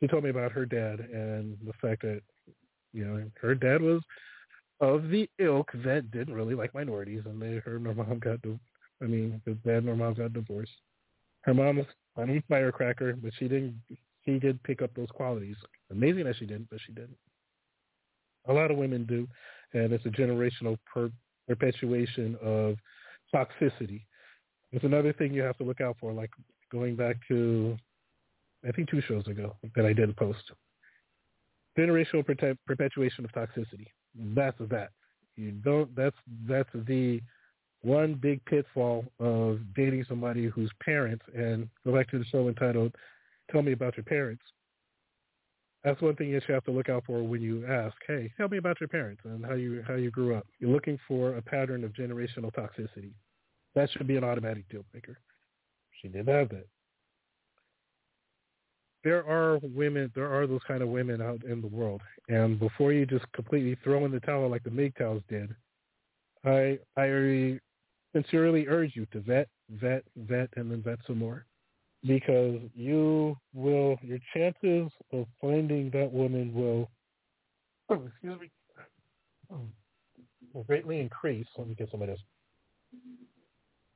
She 0.00 0.08
told 0.08 0.24
me 0.24 0.30
about 0.30 0.52
her 0.52 0.66
dad 0.66 0.98
and 0.98 1.56
the 1.64 1.72
fact 1.80 2.02
that, 2.02 2.22
you 2.92 3.04
know, 3.04 3.22
her 3.40 3.54
dad 3.54 3.80
was 3.80 4.02
of 4.80 5.08
the 5.10 5.30
ilk 5.38 5.70
that 5.84 6.10
didn't 6.10 6.34
really 6.34 6.56
like 6.56 6.74
minorities, 6.74 7.22
and 7.24 7.40
they, 7.40 7.60
her 7.64 7.76
and 7.76 7.86
her 7.86 7.94
mom 7.94 8.18
got 8.18 8.40
I 9.00 9.06
mean, 9.06 9.40
his 9.46 9.56
dad 9.64 9.78
and 9.78 9.88
her 9.88 9.96
mom 9.96 10.14
got 10.14 10.32
divorced. 10.32 10.72
Her 11.42 11.54
mom 11.54 11.78
was 11.78 11.86
a 12.18 12.42
firecracker, 12.48 13.14
but 13.14 13.32
she 13.38 13.48
didn't. 13.48 13.80
She 14.24 14.38
did 14.38 14.62
pick 14.62 14.82
up 14.82 14.90
those 14.94 15.10
qualities. 15.10 15.56
Amazing 15.90 16.24
that 16.24 16.36
she 16.36 16.46
didn't, 16.46 16.68
but 16.70 16.80
she 16.86 16.92
didn't. 16.92 17.16
A 18.48 18.52
lot 18.52 18.70
of 18.70 18.76
women 18.76 19.04
do, 19.04 19.28
and 19.72 19.92
it's 19.92 20.06
a 20.06 20.10
generational 20.10 20.78
per- 20.92 21.10
perpetuation 21.48 22.36
of 22.42 22.76
toxicity. 23.34 24.02
It's 24.72 24.84
another 24.84 25.12
thing 25.12 25.32
you 25.32 25.42
have 25.42 25.56
to 25.58 25.64
look 25.64 25.80
out 25.80 25.96
for, 26.00 26.12
like 26.12 26.30
going 26.70 26.96
back 26.96 27.16
to, 27.28 27.76
I 28.66 28.72
think 28.72 28.88
two 28.90 29.02
shows 29.02 29.26
ago 29.26 29.56
that 29.76 29.84
I 29.84 29.92
didn't 29.92 30.16
post. 30.16 30.42
Generational 31.78 32.24
perpetuation 32.66 33.24
of 33.24 33.32
toxicity. 33.32 33.86
That's 34.14 34.56
that. 34.70 34.90
You 35.36 35.52
don't. 35.52 35.94
That's 35.96 36.16
that's 36.46 36.68
the 36.74 37.20
one 37.80 38.14
big 38.14 38.44
pitfall 38.44 39.04
of 39.18 39.60
dating 39.74 40.04
somebody 40.08 40.46
whose 40.46 40.70
parents, 40.84 41.24
and 41.34 41.68
go 41.84 41.94
back 41.94 42.10
to 42.10 42.18
the 42.18 42.24
show 42.26 42.48
entitled 42.48 42.94
Tell 43.50 43.62
Me 43.62 43.72
About 43.72 43.96
Your 43.96 44.04
Parents. 44.04 44.42
That's 45.84 46.00
one 46.00 46.14
thing 46.14 46.32
that 46.32 46.44
you 46.46 46.54
have 46.54 46.64
to 46.64 46.70
look 46.70 46.88
out 46.88 47.04
for 47.06 47.22
when 47.22 47.42
you 47.42 47.66
ask, 47.66 47.96
hey, 48.06 48.32
tell 48.36 48.48
me 48.48 48.58
about 48.58 48.80
your 48.80 48.88
parents 48.88 49.22
and 49.24 49.44
how 49.44 49.54
you 49.54 49.82
how 49.86 49.94
you 49.94 50.10
grew 50.10 50.34
up. 50.34 50.46
You're 50.60 50.70
looking 50.70 50.98
for 51.08 51.36
a 51.36 51.42
pattern 51.42 51.82
of 51.82 51.92
generational 51.92 52.52
toxicity. 52.54 53.12
That 53.74 53.90
should 53.90 54.06
be 54.06 54.16
an 54.16 54.24
automatic 54.24 54.68
deal 54.68 54.84
breaker. 54.92 55.18
She 56.00 56.08
didn't 56.08 56.28
have 56.28 56.50
that. 56.50 56.66
There 59.02 59.26
are 59.26 59.58
women, 59.62 60.12
there 60.14 60.32
are 60.32 60.46
those 60.46 60.60
kind 60.68 60.82
of 60.82 60.88
women 60.88 61.20
out 61.20 61.42
in 61.44 61.60
the 61.60 61.66
world. 61.66 62.02
And 62.28 62.60
before 62.60 62.92
you 62.92 63.04
just 63.04 63.24
completely 63.32 63.76
throw 63.82 64.04
in 64.04 64.12
the 64.12 64.20
towel 64.20 64.48
like 64.48 64.62
the 64.62 64.70
MGTOWs 64.70 65.24
did, 65.28 65.54
I 66.44 66.78
I 66.96 67.58
sincerely 68.12 68.68
urge 68.68 68.94
you 68.94 69.06
to 69.06 69.20
vet, 69.20 69.48
vet, 69.70 70.04
vet, 70.16 70.50
and 70.56 70.70
then 70.70 70.82
vet 70.82 70.98
some 71.06 71.18
more. 71.18 71.46
Because 72.04 72.58
you 72.74 73.36
will, 73.54 73.96
your 74.02 74.18
chances 74.34 74.90
of 75.12 75.26
finding 75.40 75.90
that 75.90 76.10
woman 76.12 76.52
will, 76.52 76.90
oh, 77.88 78.02
excuse 78.06 78.40
me, 78.40 78.50
um, 79.52 79.72
will 80.52 80.64
greatly 80.64 81.00
increase. 81.00 81.46
Let 81.56 81.68
me 81.68 81.74
get 81.74 81.90
some 81.90 82.02
of 82.02 82.08
this. 82.08 82.18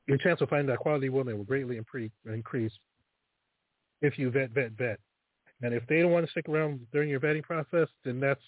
Your 0.06 0.18
chance 0.18 0.40
of 0.40 0.48
finding 0.48 0.68
that 0.68 0.78
quality 0.78 1.08
woman 1.08 1.36
will 1.36 1.44
greatly 1.44 1.78
increase 1.78 2.72
if 4.02 4.18
you 4.18 4.30
vet, 4.30 4.50
vet, 4.50 4.72
vet. 4.72 5.00
And 5.62 5.74
if 5.74 5.82
they 5.88 6.00
don't 6.00 6.12
want 6.12 6.26
to 6.26 6.30
stick 6.30 6.48
around 6.48 6.80
during 6.92 7.08
your 7.08 7.20
vetting 7.20 7.42
process, 7.42 7.88
then 8.04 8.20
that's 8.20 8.40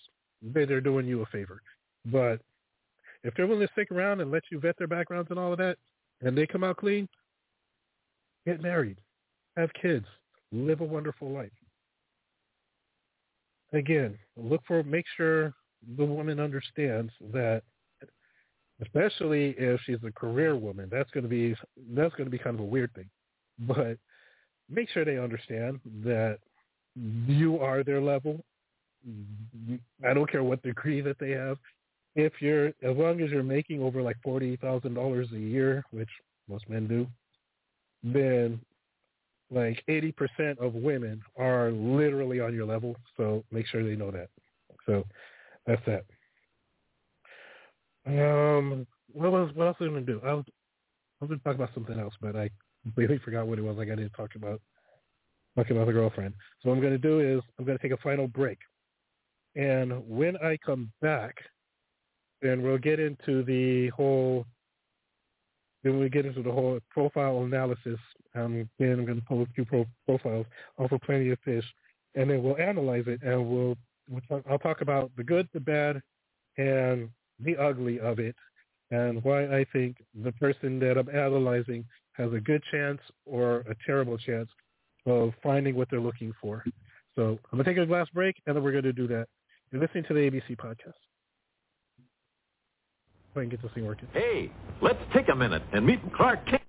they're 0.43 0.81
doing 0.81 1.07
you 1.07 1.23
a 1.23 1.27
favor. 1.27 1.61
But 2.07 2.41
if 3.25 3.35
they're 3.35 3.47
willing 3.47 3.67
to 3.67 3.73
stick 3.73 3.91
around 3.91 4.21
and 4.21 4.31
let 4.31 4.45
you 4.51 4.61
vet 4.61 4.77
their 4.79 4.87
backgrounds 4.87 5.31
and 5.31 5.39
all 5.39 5.53
of 5.53 5.59
that, 5.59 5.79
and 6.21 6.37
they 6.37 6.47
come 6.47 6.65
out 6.65 6.77
clean, 6.77 7.09
get 8.47 8.61
married, 8.61 8.99
have 9.61 9.71
kids, 9.81 10.07
live 10.53 10.81
a 10.81 10.85
wonderful 10.85 11.31
life. 11.31 11.51
again, 13.73 14.19
look 14.37 14.63
for 14.67 14.83
make 14.83 15.05
sure 15.17 15.55
the 15.97 16.05
woman 16.05 16.41
understands 16.41 17.13
that 17.33 17.63
especially 18.83 19.55
if 19.59 19.81
she's 19.85 19.99
a 20.07 20.13
career 20.13 20.57
woman, 20.57 20.89
that's 20.91 21.11
going 21.11 21.25
to 21.25 21.29
be 21.29 21.55
that's 21.95 22.15
going 22.15 22.27
to 22.27 22.31
be 22.31 22.39
kind 22.39 22.55
of 22.55 22.61
a 22.61 22.65
weird 22.65 22.93
thing. 22.95 23.09
But 23.61 23.99
make 24.71 24.89
sure 24.91 25.05
they 25.05 25.19
understand 25.19 25.81
that 26.05 26.39
you 27.27 27.59
are 27.59 27.83
their 27.83 28.01
level. 28.01 28.45
I 30.09 30.15
don't 30.15 30.31
care 30.31 30.45
what 30.45 30.63
degree 30.63 31.01
that 31.01 31.19
they 31.19 31.31
have. 31.31 31.59
If 32.15 32.35
you're 32.41 32.69
as 32.69 32.97
long 32.97 33.21
as 33.21 33.31
you're 33.31 33.43
making 33.43 33.83
over 33.83 34.03
like 34.03 34.17
forty 34.23 34.57
thousand 34.57 34.95
dollars 34.95 35.29
a 35.33 35.39
year, 35.39 35.85
which 35.91 36.09
most 36.49 36.69
men 36.69 36.87
do, 36.87 37.07
then 38.03 38.61
like 39.51 39.83
eighty 39.89 40.13
percent 40.13 40.59
of 40.59 40.75
women 40.75 41.23
are 41.37 41.71
literally 41.71 42.41
on 42.41 42.55
your 42.55 42.67
level. 42.67 42.97
So 43.17 43.45
make 43.51 43.67
sure 43.67 43.83
they 43.83 43.97
know 43.97 44.11
that. 44.11 44.29
So 44.87 45.05
that's 45.67 45.83
that. 45.87 46.05
Um, 48.07 48.87
what 49.13 49.33
was 49.33 49.51
what 49.55 49.67
else 49.67 49.77
was 49.81 49.89
I 49.89 49.93
gonna 49.93 50.07
do? 50.07 50.21
I 50.25 50.35
was 50.35 50.45
I 51.21 51.25
was 51.25 51.29
gonna 51.29 51.41
talk 51.41 51.57
about 51.57 51.75
something 51.75 51.99
else, 51.99 52.15
but 52.21 52.37
I 52.37 52.51
completely 52.83 53.19
forgot 53.19 53.47
what 53.47 53.59
it 53.59 53.63
was. 53.63 53.77
Like 53.77 53.89
I 53.91 53.97
didn't 53.97 54.13
talk 54.13 54.35
about 54.35 54.61
talking 55.57 55.77
about 55.77 55.87
the 55.87 55.93
girlfriend. 55.93 56.35
So 56.63 56.69
what 56.69 56.77
I'm 56.77 56.83
gonna 56.83 56.99
do 56.99 57.21
is 57.21 57.43
I'm 57.59 57.65
gonna 57.65 57.79
take 57.79 57.93
a 57.93 57.99
final 57.99 58.29
break, 58.29 58.59
and 59.57 60.07
when 60.09 60.37
I 60.39 60.57
come 60.65 60.93
back, 61.03 61.37
then 62.41 62.63
we'll 62.63 62.79
get 62.79 63.01
into 63.01 63.43
the 63.45 63.89
whole. 63.89 64.47
Then 65.85 65.99
we 65.99 66.09
get 66.09 66.27
into 66.27 66.43
the 66.43 66.53
whole 66.53 66.81
profile 66.91 67.43
analysis. 67.43 67.99
Then 68.35 68.69
I'm 68.81 69.05
going 69.07 69.21
to 69.21 69.27
pull 69.27 69.43
a 69.43 69.47
few 69.55 69.65
pro- 69.65 69.87
profiles 70.07 70.47
off 70.79 70.93
of 70.93 71.01
Plenty 71.03 71.31
of 71.31 71.39
Fish, 71.45 71.65
and 72.15 72.31
then 72.31 72.43
we'll 72.43 72.59
analyze 72.59 73.05
it, 73.07 73.23
and 73.23 73.49
we'll, 73.49 73.77
we'll 74.09 74.23
talk, 74.29 74.43
I'll 74.51 74.59
talk 74.59 74.81
about 74.81 75.11
the 75.17 75.25
good, 75.25 75.49
the 75.53 75.61
bad, 75.61 76.03
and 76.57 77.09
the 77.41 77.57
ugly 77.57 78.01
of 78.01 78.19
it 78.19 78.35
and 78.91 79.23
why 79.23 79.45
I 79.45 79.67
think 79.73 79.97
the 80.23 80.33
person 80.33 80.79
that 80.81 80.97
I'm 80.97 81.09
analyzing 81.09 81.85
has 82.13 82.33
a 82.33 82.41
good 82.41 82.63
chance 82.71 83.01
or 83.27 83.59
a 83.61 83.75
terrible 83.87 84.19
chance 84.19 84.49
of 85.07 85.33
finding 85.43 85.75
what 85.75 85.89
they're 85.91 86.01
looking 86.01 86.33
for. 86.41 86.65
So 87.15 87.39
I'm 87.53 87.59
going 87.59 87.65
to 87.65 87.71
take 87.75 87.83
a 87.83 87.87
glass 87.87 88.09
break, 88.13 88.41
and 88.47 88.57
then 88.57 88.63
we're 88.63 88.73
going 88.73 88.85
to 88.85 88.93
do 88.93 89.07
that. 89.09 89.27
You're 89.71 89.83
listening 89.83 90.05
to 90.09 90.15
the 90.15 90.21
ABC 90.21 90.57
podcast. 90.57 90.95
If 93.39 93.43
I 93.43 93.45
can 93.45 93.51
get 93.51 93.63
this 93.63 93.71
thing 93.73 93.87
working. 93.87 94.09
Hey, 94.13 94.51
let's 94.81 94.99
take 95.15 95.29
a 95.29 95.35
minute 95.35 95.63
and 95.73 95.87
meet 95.87 96.01
Clark 96.13 96.45
Kent, 96.47 96.61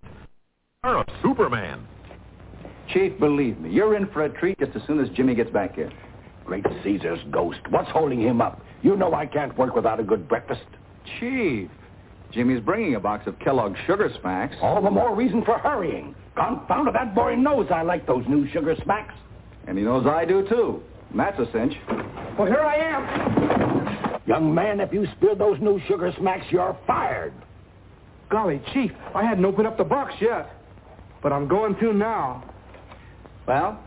or 0.83 0.97
a 0.97 1.05
Superman. 1.23 1.87
Chief, 2.93 3.17
believe 3.19 3.59
me, 3.59 3.71
you're 3.71 3.95
in 3.95 4.07
for 4.09 4.25
a 4.25 4.29
treat 4.29 4.59
just 4.59 4.75
as 4.75 4.83
soon 4.85 4.99
as 4.99 5.09
Jimmy 5.15 5.33
gets 5.33 5.49
back 5.49 5.73
here. 5.73 5.91
Great 6.45 6.63
Caesar's 6.83 7.19
ghost. 7.31 7.57
What's 7.69 7.89
holding 7.89 8.21
him 8.21 8.39
up? 8.39 8.61
You 8.83 8.95
know 8.95 9.15
I 9.15 9.25
can't 9.25 9.57
work 9.57 9.75
without 9.75 9.99
a 9.99 10.03
good 10.03 10.27
breakfast. 10.27 10.61
Chief, 11.19 11.71
Jimmy's 12.31 12.61
bringing 12.61 12.93
a 12.93 12.99
box 12.99 13.25
of 13.25 13.39
Kellogg's 13.39 13.79
Sugar 13.87 14.11
Smacks. 14.21 14.55
All 14.61 14.79
the 14.79 14.91
more 14.91 15.15
reason 15.15 15.43
for 15.45 15.57
hurrying. 15.57 16.13
Confound 16.35 16.87
it, 16.87 16.93
that 16.93 17.15
boy 17.15 17.35
knows 17.35 17.65
I 17.73 17.81
like 17.81 18.05
those 18.05 18.25
new 18.27 18.47
Sugar 18.51 18.75
Smacks. 18.83 19.15
And 19.67 19.75
he 19.75 19.83
knows 19.83 20.05
I 20.05 20.23
do, 20.23 20.47
too. 20.47 20.83
And 21.09 21.19
that's 21.19 21.39
a 21.39 21.51
cinch. 21.51 21.73
Well, 22.37 22.47
here 22.47 22.61
I 22.61 22.75
am. 22.75 23.68
Young 24.29 24.53
man, 24.53 24.79
if 24.79 24.93
you 24.93 25.07
spill 25.17 25.35
those 25.35 25.59
new 25.59 25.81
Sugar 25.87 26.13
Smacks, 26.19 26.45
you're 26.51 26.77
fired. 26.85 27.33
Golly, 28.29 28.61
Chief, 28.73 28.91
I 29.15 29.23
hadn't 29.23 29.43
opened 29.43 29.65
up 29.65 29.75
the 29.75 29.83
box 29.83 30.13
yet. 30.21 30.51
But 31.23 31.33
I'm 31.33 31.47
going 31.47 31.75
to 31.77 31.93
now. 31.93 32.43
Well, 33.47 33.83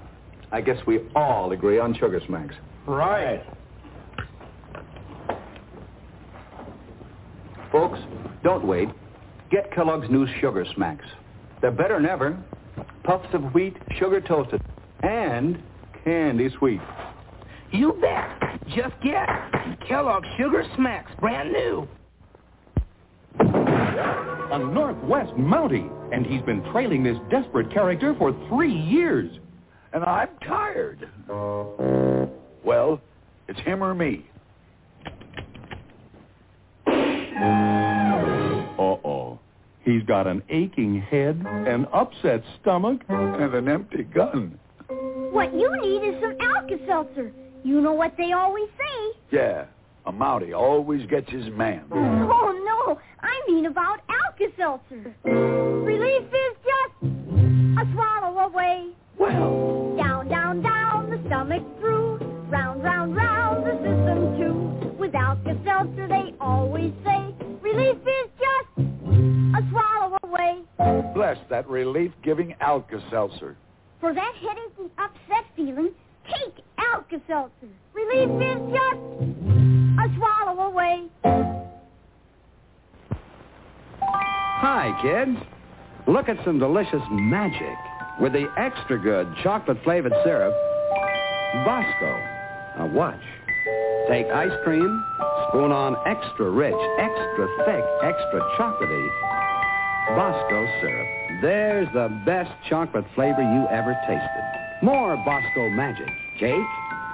I 0.51 0.61
guess 0.61 0.85
we 0.85 0.99
all 1.15 1.53
agree 1.53 1.79
on 1.79 1.95
Sugar 1.95 2.21
Smacks. 2.27 2.57
Right. 2.89 3.41
Folks, 7.71 8.01
don't 8.43 8.67
wait. 8.67 8.89
Get 9.53 9.73
Kellogg's 9.73 10.11
new 10.11 10.27
Sugar 10.41 10.67
Smacks. 10.75 11.07
They're 11.61 11.71
better 11.71 11.95
than 11.95 12.07
ever. 12.07 12.37
Puffs 13.05 13.33
of 13.33 13.55
wheat, 13.55 13.77
sugar 13.97 14.21
toasted, 14.21 14.61
and 15.05 15.63
candy 16.03 16.51
sweet. 16.59 16.81
You 17.73 17.95
bet. 18.01 18.29
Just 18.69 18.95
get 19.03 19.27
Kellogg's 19.89 20.29
Sugar 20.37 20.65
Smacks, 20.77 21.11
brand 21.21 21.53
new. 21.53 21.89
A 23.41 24.59
Northwest 24.59 25.33
Mountie, 25.33 25.91
and 26.13 26.27
he's 26.27 26.43
been 26.43 26.63
trailing 26.71 27.03
this 27.03 27.17
desperate 27.31 27.73
character 27.73 28.15
for 28.19 28.33
three 28.49 28.73
years. 28.73 29.31
And 29.95 30.05
I'm 30.05 30.29
tired. 30.47 31.09
Well, 32.65 33.01
it's 33.49 33.61
him 33.61 33.83
or 33.83 33.95
me. 33.95 34.27
Uh-oh. 38.79 39.39
He's 39.85 40.03
got 40.05 40.27
an 40.27 40.43
aching 40.51 41.01
head, 41.01 41.43
an 41.47 41.87
upset 41.93 42.43
stomach, 42.61 43.01
and 43.09 43.55
an 43.55 43.69
empty 43.69 44.03
gun. 44.05 44.59
What 44.89 45.55
you 45.55 45.75
need 45.81 46.07
is 46.07 46.21
some 46.21 46.37
Alka-Seltzer. 46.41 47.33
You 47.65 47.81
know 47.81 47.93
what 47.93 48.17
they 48.17 48.33
always 48.33 48.69
say. 48.79 49.19
Yeah, 49.31 49.67
a 50.07 50.13
Mountie 50.13 50.53
always 50.57 51.07
gets 51.07 51.31
his 51.31 51.47
man. 51.53 51.85
Oh, 51.93 52.53
no. 52.65 52.99
I 53.21 53.41
mean 53.49 53.67
about 53.67 54.01
Alka-Seltzer. 54.09 55.15
Relief 55.25 56.23
is 56.23 56.57
just 56.65 57.13
a 57.79 57.93
swallow 57.93 58.39
away. 58.41 58.89
Well. 59.19 59.95
Down, 59.97 60.29
down, 60.29 60.63
down, 60.63 61.11
the 61.11 61.21
stomach 61.27 61.63
through. 61.79 62.19
Round, 62.49 62.83
round, 62.83 63.15
round, 63.15 63.65
the 63.65 63.73
system 63.77 64.37
too. 64.37 64.97
With 64.99 65.15
Alka-Seltzer, 65.15 66.09
they 66.09 66.35
always 66.41 66.93
say, 67.05 67.35
relief 67.63 67.97
is 67.97 68.31
just 68.39 68.89
a 69.57 69.63
swallow 69.71 70.19
away. 70.25 70.63
Bless 71.15 71.39
that 71.49 71.69
relief-giving 71.69 72.55
Alka-Seltzer. 72.61 73.57
For 74.01 74.13
that 74.13 74.35
headache 74.35 74.79
and 74.79 74.91
upset 74.99 75.45
feeling, 75.55 75.93
take 76.27 76.65
Alka-Seltzer. 76.79 77.69
Relief 77.95 78.31
is 78.43 78.59
just 78.73 79.01
a 79.99 80.09
swallow 80.17 80.63
away. 80.71 81.09
Hi, 84.01 84.99
kids. 85.03 85.39
Look 86.07 86.29
at 86.29 86.43
some 86.45 86.59
delicious 86.59 87.03
magic 87.11 87.77
with 88.21 88.33
the 88.33 88.47
extra 88.57 88.99
good 88.99 89.27
chocolate-flavored 89.43 90.13
syrup, 90.25 90.55
Bosco. 91.65 92.13
Now 92.79 92.91
watch. 92.93 93.23
Take 94.09 94.27
ice 94.27 94.53
cream, 94.65 95.05
spoon 95.49 95.71
on 95.71 95.97
extra 96.07 96.51
rich, 96.51 96.75
extra 96.99 97.49
thick, 97.65 97.85
extra 98.03 98.41
chocolatey 98.59 99.09
Bosco 100.17 100.67
syrup. 100.81 101.41
There's 101.41 101.89
the 101.95 102.09
best 102.27 102.51
chocolate 102.69 103.05
flavor 103.15 103.43
you 103.43 103.67
ever 103.71 103.97
tasted. 104.07 104.62
More 104.83 105.17
Bosco 105.17 105.71
magic. 105.71 106.09
Cake, 106.41 106.67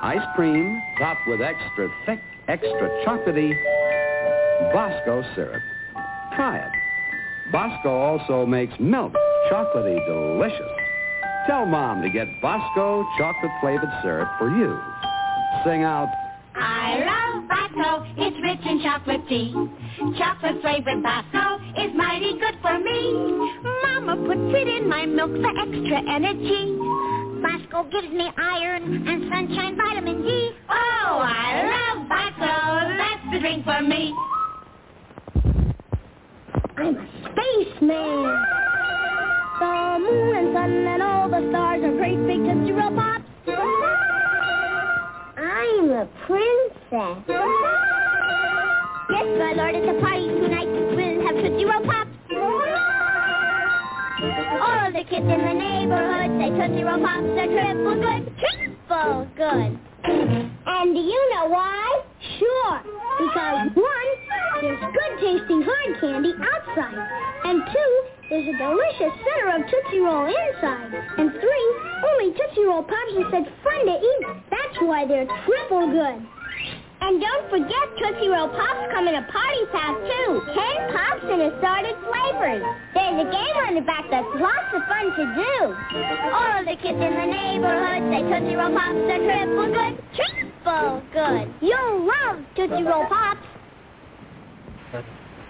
ice 0.02 0.26
cream, 0.34 0.82
topped 0.98 1.28
with 1.28 1.42
extra 1.42 1.90
thick, 2.06 2.18
extra 2.48 2.88
chocolatey 3.04 3.52
Bosco 4.72 5.22
syrup. 5.34 5.62
Try 6.34 6.58
it. 6.58 6.72
Bosco 7.52 7.90
also 7.90 8.46
makes 8.46 8.72
milk 8.80 9.12
chocolatey 9.50 9.98
delicious. 10.06 10.66
Tell 11.46 11.66
Mom 11.66 12.00
to 12.02 12.08
get 12.08 12.26
Bosco 12.40 13.04
chocolate-flavored 13.18 13.92
syrup 14.02 14.28
for 14.38 14.48
you. 14.48 14.78
Sing 15.64 15.82
out, 15.82 16.08
I 16.54 17.04
love 17.04 17.48
Bosco. 17.48 18.06
It's 18.16 18.36
rich 18.42 18.66
in 18.66 18.82
chocolate 18.82 19.28
tea. 19.28 19.52
Chocolate 20.18 20.60
flavored 20.62 21.02
Bosco 21.02 21.58
is 21.76 21.94
mighty 21.94 22.32
good 22.38 22.58
for 22.62 22.78
me. 22.78 23.12
Mama 23.82 24.16
puts 24.26 24.56
it 24.56 24.68
in 24.68 24.88
my 24.88 25.06
milk 25.06 25.30
for 25.30 25.52
extra 25.58 26.02
energy. 26.10 26.77
Bosco 27.42 27.84
gives 27.90 28.12
me 28.12 28.28
iron 28.36 29.06
and 29.06 29.30
sunshine 29.30 29.76
vitamin 29.76 30.22
D. 30.22 30.50
Oh, 30.68 31.22
I 31.22 31.94
love 31.96 32.08
Bosco. 32.08 32.52
That's 32.98 33.24
the 33.32 33.38
drink 33.40 33.64
for 33.64 33.82
me. 33.82 34.14
I'm 36.76 36.96
a 36.96 37.06
spaceman. 37.24 38.44
The 39.58 39.98
moon 40.00 40.36
and 40.36 40.54
sun 40.54 40.70
and 40.86 41.02
all 41.02 41.28
the 41.28 41.48
stars 41.50 41.82
are 41.82 41.96
great 41.96 42.18
big 42.26 42.40
Roll 42.76 42.94
Pops. 42.94 43.24
I'm 45.36 45.90
a 45.90 46.06
princess. 46.26 47.24
Yes, 49.10 49.26
my 49.38 49.52
lord, 49.56 49.74
it's 49.74 49.88
a 49.88 50.00
party 50.00 50.26
tonight. 50.28 50.68
We'll 50.94 51.26
have 51.26 51.36
Tootsie 51.36 51.64
Roll 51.64 51.84
Pops. 51.84 52.07
All 54.48 54.90
the 54.92 55.04
kids 55.04 55.28
in 55.28 55.40
the 55.44 55.54
neighborhood 55.54 56.30
say 56.40 56.48
Tootsie 56.56 56.84
Roll 56.84 57.00
Pops 57.04 57.36
are 57.36 57.46
triple 57.52 58.00
good. 58.00 58.22
Triple 58.40 59.28
good. 59.36 59.78
And 60.66 60.94
do 60.94 61.00
you 61.00 61.20
know 61.34 61.46
why? 61.52 62.02
Sure. 62.38 62.80
Because 63.20 63.68
one, 63.76 64.08
there's 64.62 64.80
good 64.80 65.12
tasting 65.20 65.62
hard 65.68 66.00
candy 66.00 66.32
outside. 66.40 66.96
And 67.44 67.62
two, 67.72 67.92
there's 68.30 68.48
a 68.48 68.56
delicious 68.56 69.12
center 69.20 69.56
of 69.56 69.62
Tootsie 69.68 70.00
Roll 70.00 70.26
inside. 70.26 70.94
And 71.18 71.30
three, 71.32 71.66
only 72.08 72.32
Tootsie 72.32 72.64
Roll 72.64 72.82
Pops 72.82 73.12
are 73.20 73.30
such 73.30 73.52
fun 73.62 73.86
to 73.86 73.96
eat. 74.00 74.26
That's 74.50 74.76
why 74.80 75.06
they're 75.06 75.26
triple 75.44 75.90
good. 75.92 76.26
And 77.00 77.20
don't 77.20 77.48
forget 77.48 77.86
Tootsie 77.98 78.28
Roll 78.28 78.48
Pops 78.48 78.92
come 78.92 79.08
in 79.08 79.14
a 79.14 79.22
party 79.30 79.64
pack, 79.72 79.94
too. 79.96 80.42
Ten 80.52 80.76
pops 80.92 81.24
in 81.24 81.40
assorted 81.40 81.96
flavors. 82.04 82.62
There's 82.92 83.18
a 83.22 83.28
game 83.30 83.56
on 83.66 83.74
the 83.76 83.82
back 83.82 84.04
that's 84.10 84.26
lots 84.36 84.70
of 84.74 84.82
fun 84.88 85.06
to 85.16 85.24
do. 85.34 85.54
All 86.34 86.64
the 86.64 86.76
kids 86.76 86.98
in 86.98 87.14
the 87.14 87.26
neighborhood 87.26 88.02
say 88.12 88.22
Tootsie 88.28 88.56
Roll 88.56 88.74
Pops 88.74 88.98
are 89.08 89.22
triple 89.24 89.68
good. 89.72 89.94
Triple 90.14 91.02
good. 91.12 91.54
You'll 91.60 92.06
love 92.06 92.44
Tootsie 92.56 92.82
Roll 92.82 93.06
Pops. 93.06 93.46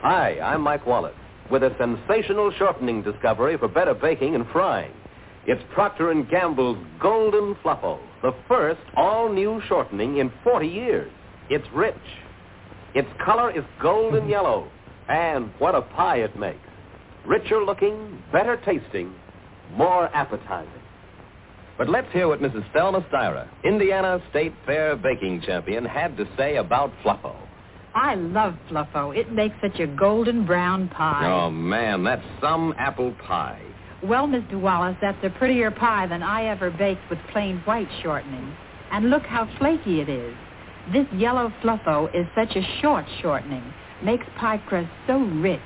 Hi, 0.02 0.38
I'm 0.40 0.60
Mike 0.60 0.86
Wallace 0.86 1.14
with 1.50 1.62
a 1.62 1.74
sensational 1.78 2.52
shortening 2.58 3.02
discovery 3.02 3.56
for 3.56 3.68
better 3.68 3.94
baking 3.94 4.34
and 4.34 4.46
frying. 4.52 4.92
It's 5.46 5.62
Procter 5.72 6.12
& 6.22 6.30
Gamble's 6.30 6.78
Golden 7.00 7.54
Fluffo, 7.64 7.98
the 8.22 8.34
first 8.46 8.80
all-new 8.96 9.62
shortening 9.66 10.18
in 10.18 10.30
40 10.44 10.68
years. 10.68 11.10
It's 11.50 11.66
rich. 11.74 11.94
Its 12.94 13.08
color 13.24 13.50
is 13.50 13.64
golden 13.80 14.24
hmm. 14.24 14.30
yellow. 14.30 14.70
And 15.08 15.50
what 15.58 15.74
a 15.74 15.82
pie 15.82 16.18
it 16.18 16.38
makes. 16.38 16.58
Richer 17.26 17.64
looking, 17.64 18.22
better 18.32 18.60
tasting, 18.64 19.14
more 19.72 20.14
appetizing. 20.14 20.72
But 21.76 21.88
let's 21.88 22.12
hear 22.12 22.28
what 22.28 22.40
Mrs. 22.40 22.70
Thelma 22.72 23.02
Styra, 23.02 23.48
Indiana 23.64 24.20
State 24.30 24.52
Fair 24.66 24.96
baking 24.96 25.42
champion, 25.42 25.84
had 25.84 26.16
to 26.16 26.28
say 26.36 26.56
about 26.56 26.92
Fluffo. 27.04 27.36
I 27.94 28.16
love 28.16 28.54
Fluffo. 28.68 29.16
It 29.16 29.32
makes 29.32 29.54
such 29.62 29.78
a 29.78 29.86
golden 29.86 30.44
brown 30.44 30.88
pie. 30.88 31.26
Oh, 31.26 31.50
man, 31.50 32.04
that's 32.04 32.24
some 32.40 32.74
apple 32.78 33.14
pie. 33.26 33.62
Well, 34.02 34.26
Mr. 34.26 34.60
Wallace, 34.60 34.96
that's 35.00 35.22
a 35.24 35.30
prettier 35.30 35.70
pie 35.70 36.06
than 36.06 36.22
I 36.22 36.46
ever 36.46 36.70
baked 36.70 37.08
with 37.10 37.18
plain 37.32 37.58
white 37.64 37.88
shortening. 38.02 38.54
And 38.90 39.10
look 39.10 39.24
how 39.24 39.48
flaky 39.58 40.00
it 40.00 40.08
is. 40.08 40.34
This 40.92 41.06
yellow 41.12 41.52
Fluffo 41.62 42.08
is 42.14 42.26
such 42.34 42.56
a 42.56 42.80
short 42.80 43.04
shortening. 43.20 43.74
Makes 44.02 44.24
pie 44.38 44.56
crust 44.66 44.88
so 45.06 45.18
rich. 45.18 45.60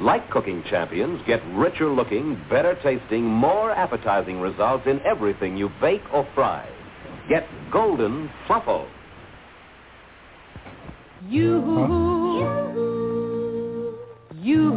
Like 0.00 0.28
cooking 0.30 0.64
champions, 0.68 1.20
get 1.28 1.40
richer 1.54 1.88
looking, 1.88 2.40
better 2.50 2.76
tasting, 2.82 3.24
more 3.24 3.70
appetizing 3.70 4.40
results 4.40 4.84
in 4.86 5.00
everything 5.02 5.56
you 5.56 5.70
bake 5.80 6.02
or 6.12 6.26
fry. 6.34 6.68
Get 7.28 7.46
Golden 7.72 8.28
Fluffo. 8.48 8.88
You, 11.28 11.58
you, 14.40 14.72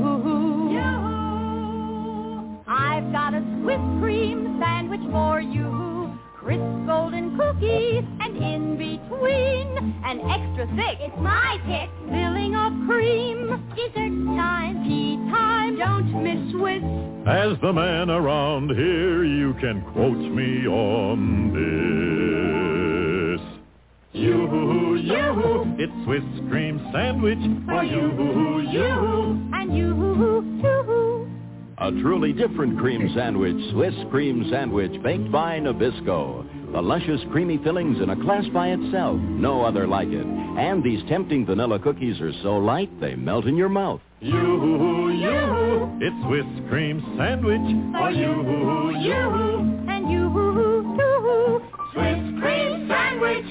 I've 2.68 3.12
got 3.12 3.34
a 3.34 3.42
Swiss 3.62 3.80
cream 4.00 4.58
sandwich 4.60 5.02
for 5.12 5.42
you. 5.42 5.91
Crisp 6.44 6.62
golden 6.88 7.38
cookies 7.38 8.04
and 8.20 8.36
in 8.36 8.76
between 8.76 9.78
an 10.04 10.20
extra 10.22 10.66
thick. 10.76 10.98
It's 11.00 11.16
my 11.20 11.60
pick. 11.68 11.88
Filling 12.10 12.56
of 12.56 12.74
cream. 12.88 13.48
Dessert 13.76 14.26
time, 14.36 14.84
tea 14.84 15.18
time. 15.30 15.78
Don't 15.78 16.24
miss 16.24 16.52
Swiss. 16.52 16.82
As 17.28 17.62
the 17.62 17.72
man 17.72 18.10
around 18.10 18.72
here, 18.72 19.24
you 19.24 19.54
can 19.62 19.84
quote 19.94 20.18
me 20.18 20.66
on 20.66 21.54
this. 21.54 23.42
You, 24.14 24.96
you, 24.96 25.76
it's 25.78 25.94
Swiss 26.06 26.24
cream 26.50 26.80
sandwich 26.92 27.38
for 27.68 27.84
you, 27.84 28.62
you. 28.68 29.50
And 29.54 29.78
you 29.78 29.94
too. 30.60 31.31
A 31.82 31.90
truly 31.94 32.32
different 32.32 32.78
cream 32.78 33.12
sandwich, 33.16 33.58
Swiss 33.72 33.96
cream 34.12 34.48
sandwich, 34.52 35.02
baked 35.02 35.32
by 35.32 35.60
Nabisco. 35.60 36.72
The 36.74 36.80
luscious, 36.80 37.22
creamy 37.32 37.58
fillings 37.64 38.00
in 38.00 38.12
a 38.12 38.16
class 38.24 38.46
by 38.54 38.68
itself. 38.68 39.20
No 39.20 39.66
other 39.66 39.88
like 39.88 40.10
it. 40.10 40.24
And 40.24 40.84
these 40.84 41.02
tempting 41.10 41.44
vanilla 41.44 41.80
cookies 41.80 42.22
are 42.22 42.32
so 42.44 42.58
light 42.58 42.92
they 43.02 43.16
melt 43.16 43.46
in 43.46 43.58
your 43.58 43.68
mouth. 43.68 44.00
You, 44.20 45.10
you, 45.10 45.98
it's 46.00 46.26
Swiss 46.28 46.70
cream 46.70 47.02
sandwich 47.18 47.60
for 47.98 48.12
you, 48.12 49.00
you. 49.00 49.90
And 49.90 50.12
you 50.12 50.30
too. 51.00 51.64
Swiss 51.94 52.42
cream 52.44 52.88
sandwich. 52.88 53.46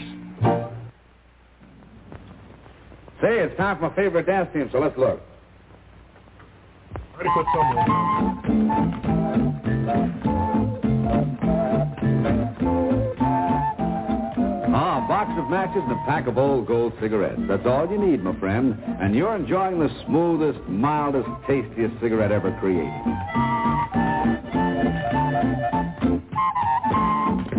Say, 3.20 3.40
it's 3.40 3.56
time 3.56 3.78
for 3.78 3.90
my 3.90 3.96
favorite 3.96 4.26
dance 4.26 4.50
team, 4.52 4.68
so 4.70 4.78
let's 4.78 4.96
look. 4.96 5.20
Some 7.22 7.36
in. 7.36 7.84
Ah, 14.72 15.04
a 15.04 15.08
box 15.08 15.30
of 15.36 15.50
matches 15.50 15.82
and 15.82 15.92
a 15.92 16.02
pack 16.06 16.26
of 16.26 16.38
old 16.38 16.66
gold 16.66 16.94
cigarettes. 16.98 17.42
That's 17.46 17.66
all 17.66 17.90
you 17.90 17.98
need, 17.98 18.24
my 18.24 18.34
friend. 18.40 18.82
And 19.02 19.14
you're 19.14 19.36
enjoying 19.36 19.80
the 19.80 19.90
smoothest, 20.06 20.66
mildest, 20.66 21.28
tastiest 21.46 22.00
cigarette 22.00 22.32
ever 22.32 22.56
created. 22.58 22.88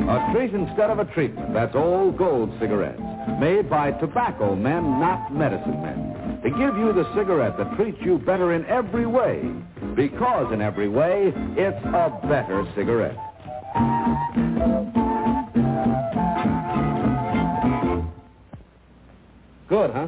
A 0.10 0.32
treat 0.34 0.56
instead 0.56 0.90
of 0.90 0.98
a 0.98 1.06
treatment. 1.14 1.54
That's 1.54 1.76
old 1.76 2.18
gold 2.18 2.52
cigarettes. 2.60 3.00
Made 3.40 3.70
by 3.70 3.92
tobacco 3.92 4.56
men, 4.56 5.00
not 5.00 5.32
medicine 5.32 5.84
men. 5.84 6.11
To 6.44 6.50
give 6.50 6.76
you 6.76 6.92
the 6.92 7.08
cigarette 7.16 7.58
that 7.58 7.76
treats 7.76 8.00
you 8.02 8.18
better 8.18 8.54
in 8.54 8.66
every 8.66 9.06
way. 9.06 9.44
Because 9.96 10.52
in 10.52 10.62
every 10.62 10.90
way, 10.90 11.32
it's 11.56 11.86
a 11.86 12.20
better 12.28 12.66
cigarette. 12.76 13.16
Good, 19.68 19.92
huh? 19.92 20.08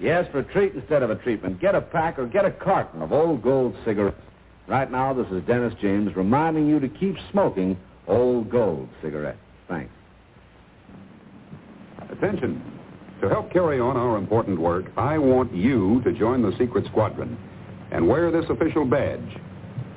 Yes, 0.00 0.26
for 0.32 0.40
a 0.40 0.44
treat 0.44 0.74
instead 0.74 1.02
of 1.02 1.10
a 1.10 1.14
treatment. 1.16 1.60
Get 1.60 1.74
a 1.74 1.80
pack 1.80 2.18
or 2.18 2.26
get 2.26 2.44
a 2.44 2.50
carton 2.50 3.00
of 3.00 3.12
old 3.12 3.40
gold 3.40 3.76
cigarettes. 3.84 4.20
Right 4.66 4.90
now, 4.90 5.12
this 5.12 5.26
is 5.28 5.42
Dennis 5.44 5.74
James 5.80 6.16
reminding 6.16 6.68
you 6.68 6.80
to 6.80 6.88
keep 6.88 7.16
smoking 7.30 7.78
old 8.06 8.50
gold 8.50 8.88
cigarettes. 9.02 9.38
Thanks. 9.68 9.92
Attention. 12.10 12.69
To 13.20 13.28
help 13.28 13.52
carry 13.52 13.78
on 13.78 13.98
our 13.98 14.16
important 14.16 14.58
work, 14.58 14.86
I 14.96 15.18
want 15.18 15.54
you 15.54 16.00
to 16.04 16.12
join 16.12 16.40
the 16.40 16.56
Secret 16.56 16.86
Squadron 16.86 17.36
and 17.90 18.08
wear 18.08 18.30
this 18.30 18.48
official 18.48 18.86
badge 18.86 19.36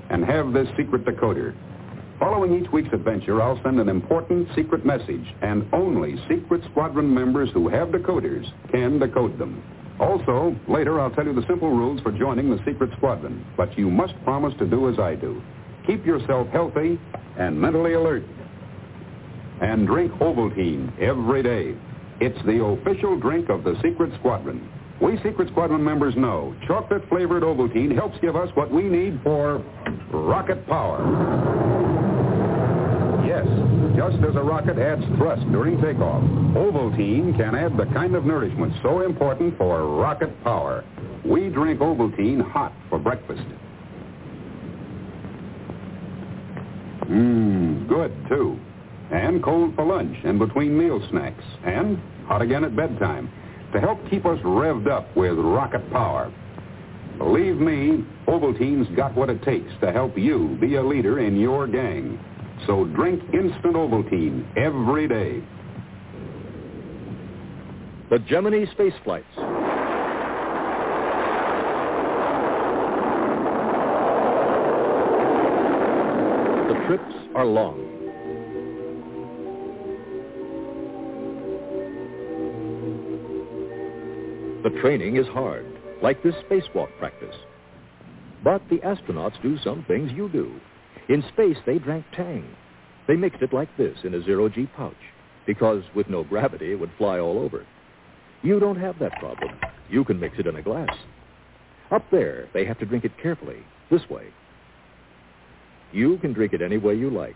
and 0.10 0.26
have 0.26 0.52
this 0.52 0.68
secret 0.76 1.06
decoder. 1.06 1.56
Following 2.20 2.62
each 2.62 2.70
week's 2.72 2.94
adventure, 2.94 3.42
I'll 3.42 3.62
send 3.64 3.80
an 3.80 3.88
important 3.88 4.50
secret 4.56 4.86
message, 4.86 5.26
and 5.42 5.66
only 5.74 6.18
Secret 6.28 6.64
Squadron 6.72 7.14
members 7.14 7.50
who 7.54 7.70
have 7.70 7.90
decoders 7.90 8.46
can 8.72 9.00
decode 9.00 9.38
them. 9.38 9.64
Also, 10.00 10.54
later 10.68 11.00
I'll 11.00 11.12
tell 11.12 11.26
you 11.26 11.34
the 11.34 11.48
simple 11.48 11.70
rules 11.70 12.02
for 12.02 12.12
joining 12.12 12.50
the 12.50 12.62
Secret 12.66 12.92
Squadron, 12.98 13.46
but 13.56 13.78
you 13.78 13.90
must 13.90 14.22
promise 14.26 14.54
to 14.60 14.66
do 14.66 14.90
as 14.90 15.00
I 15.00 15.16
do. 15.16 15.42
Keep 15.88 16.06
yourself 16.06 16.50
healthy 16.50 17.00
and 17.38 17.60
mentally 17.60 17.94
alert. 17.94 18.24
And 19.62 19.88
drink 19.88 20.12
Ovaltine 20.14 21.00
every 21.00 21.42
day. 21.42 21.76
It's 22.26 22.42
the 22.46 22.64
official 22.64 23.20
drink 23.20 23.50
of 23.50 23.66
the 23.66 23.76
Secret 23.84 24.10
Squadron. 24.18 24.66
We 25.02 25.18
Secret 25.18 25.50
Squadron 25.50 25.84
members 25.84 26.16
know 26.16 26.56
chocolate-flavored 26.66 27.44
Ovaltine 27.44 27.94
helps 27.94 28.18
give 28.22 28.38
us 28.38 28.48
what 28.54 28.72
we 28.72 28.84
need 28.84 29.20
for 29.24 29.62
rocket 30.10 30.66
power. 30.66 31.04
Yes, 33.28 33.46
just 33.98 34.24
as 34.24 34.38
a 34.38 34.42
rocket 34.42 34.78
adds 34.78 35.04
thrust 35.18 35.42
during 35.52 35.82
takeoff, 35.82 36.24
Ovaltine 36.56 37.36
can 37.36 37.56
add 37.56 37.76
the 37.76 37.88
kind 37.88 38.16
of 38.16 38.24
nourishment 38.24 38.72
so 38.82 39.02
important 39.02 39.58
for 39.58 39.86
rocket 39.86 40.32
power. 40.46 40.86
We 41.26 41.50
drink 41.50 41.82
Ovaltine 41.82 42.42
hot 42.42 42.72
for 42.88 43.00
breakfast. 43.00 43.44
Mmm, 47.02 47.86
good 47.90 48.16
too. 48.30 48.58
And 49.12 49.44
cold 49.44 49.76
for 49.76 49.86
lunch 49.86 50.16
and 50.24 50.40
between 50.40 50.78
meal 50.78 51.06
snacks. 51.12 51.44
And 51.66 52.02
hot 52.26 52.42
again 52.42 52.64
at 52.64 52.76
bedtime 52.76 53.32
to 53.74 53.80
help 53.80 54.00
keep 54.10 54.26
us 54.26 54.38
revved 54.40 54.90
up 54.90 55.16
with 55.16 55.34
rocket 55.38 55.90
power. 55.92 56.32
Believe 57.18 57.58
me, 57.58 58.06
Ovaltine's 58.28 58.94
got 58.96 59.16
what 59.16 59.30
it 59.30 59.44
takes 59.44 59.72
to 59.82 59.92
help 59.92 60.18
you 60.18 60.58
be 60.60 60.76
a 60.76 60.84
leader 60.84 61.20
in 61.20 61.40
your 61.40 61.68
gang. 61.68 62.20
So 62.68 62.86
drink 62.86 63.22
instant 63.34 63.76
Ovaltine 63.76 64.46
every 64.58 65.08
day. 65.08 65.44
The 68.10 68.20
Gemini 68.20 68.66
space 68.72 68.94
flights. 69.04 69.26
The 76.68 76.84
trips 76.88 77.14
are 77.36 77.46
long. 77.46 78.03
The 84.64 84.70
training 84.82 85.18
is 85.18 85.28
hard, 85.28 85.66
like 86.02 86.24
this 86.24 86.36
spacewalk 86.50 86.88
practice. 86.98 87.36
But 88.44 88.62
the 88.70 88.78
astronauts 88.78 89.42
do 89.42 89.58
some 89.58 89.84
things 89.90 90.12
you 90.14 90.30
do. 90.30 90.54
In 91.10 91.22
space, 91.34 91.58
they 91.66 91.80
drank 91.80 92.06
Tang. 92.16 92.48
They 93.06 93.18
mixed 93.18 93.42
it 93.42 93.52
like 93.52 93.76
this 93.76 93.98
in 94.06 94.14
a 94.14 94.24
zero-G 94.24 94.70
pouch, 94.78 94.94
because 95.46 95.84
with 95.94 96.10
no 96.10 96.24
gravity, 96.24 96.72
it 96.72 96.80
would 96.80 96.92
fly 96.98 97.20
all 97.20 97.40
over. 97.40 97.66
You 98.42 98.62
don't 98.62 98.80
have 98.80 99.00
that 99.00 99.20
problem. 99.20 99.60
You 99.90 100.06
can 100.06 100.20
mix 100.20 100.40
it 100.40 100.48
in 100.48 100.56
a 100.56 100.62
glass. 100.62 100.96
Up 101.92 102.06
there, 102.10 102.48
they 102.54 102.64
have 102.64 102.80
to 102.80 102.86
drink 102.86 103.04
it 103.04 103.18
carefully, 103.22 103.64
this 103.92 104.10
way. 104.10 104.28
You 105.92 106.18
can 106.20 106.32
drink 106.32 106.54
it 106.54 106.62
any 106.62 106.78
way 106.78 106.96
you 106.96 107.10
like. 107.10 107.36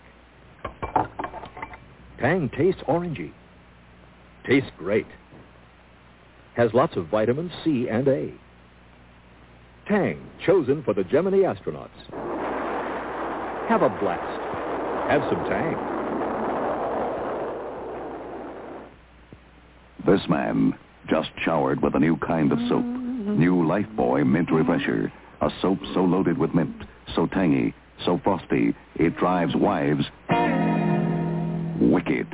Tang 2.19 2.49
tastes 2.57 2.81
orangey. 2.87 3.33
Tastes 4.45 4.71
great. 4.77 5.07
Has 6.57 6.73
lots 6.73 6.97
of 6.97 7.05
vitamins 7.07 7.51
C 7.63 7.87
and 7.87 8.07
A. 8.07 8.33
Tang, 9.87 10.19
chosen 10.43 10.81
for 10.83 10.95
the 10.95 11.03
Gemini 11.03 11.43
astronauts. 11.43 11.89
Have 13.69 13.83
a 13.83 13.89
blast. 13.89 14.41
Have 15.11 15.21
some 15.29 15.45
Tang. 15.45 15.77
This 20.07 20.27
man 20.27 20.73
just 21.07 21.29
showered 21.45 21.81
with 21.83 21.93
a 21.93 21.99
new 21.99 22.17
kind 22.17 22.51
of 22.51 22.57
soap. 22.67 22.83
New 22.83 23.57
Lifebuoy 23.57 24.25
Mint 24.25 24.51
Refresher. 24.51 25.13
A 25.41 25.51
soap 25.61 25.77
so 25.93 26.03
loaded 26.03 26.39
with 26.39 26.55
mint, 26.55 26.75
so 27.13 27.27
tangy, 27.27 27.75
so 28.03 28.19
frosty, 28.23 28.75
it 28.95 29.15
drives 29.17 29.55
wives 29.55 30.05
wicked. 31.79 32.27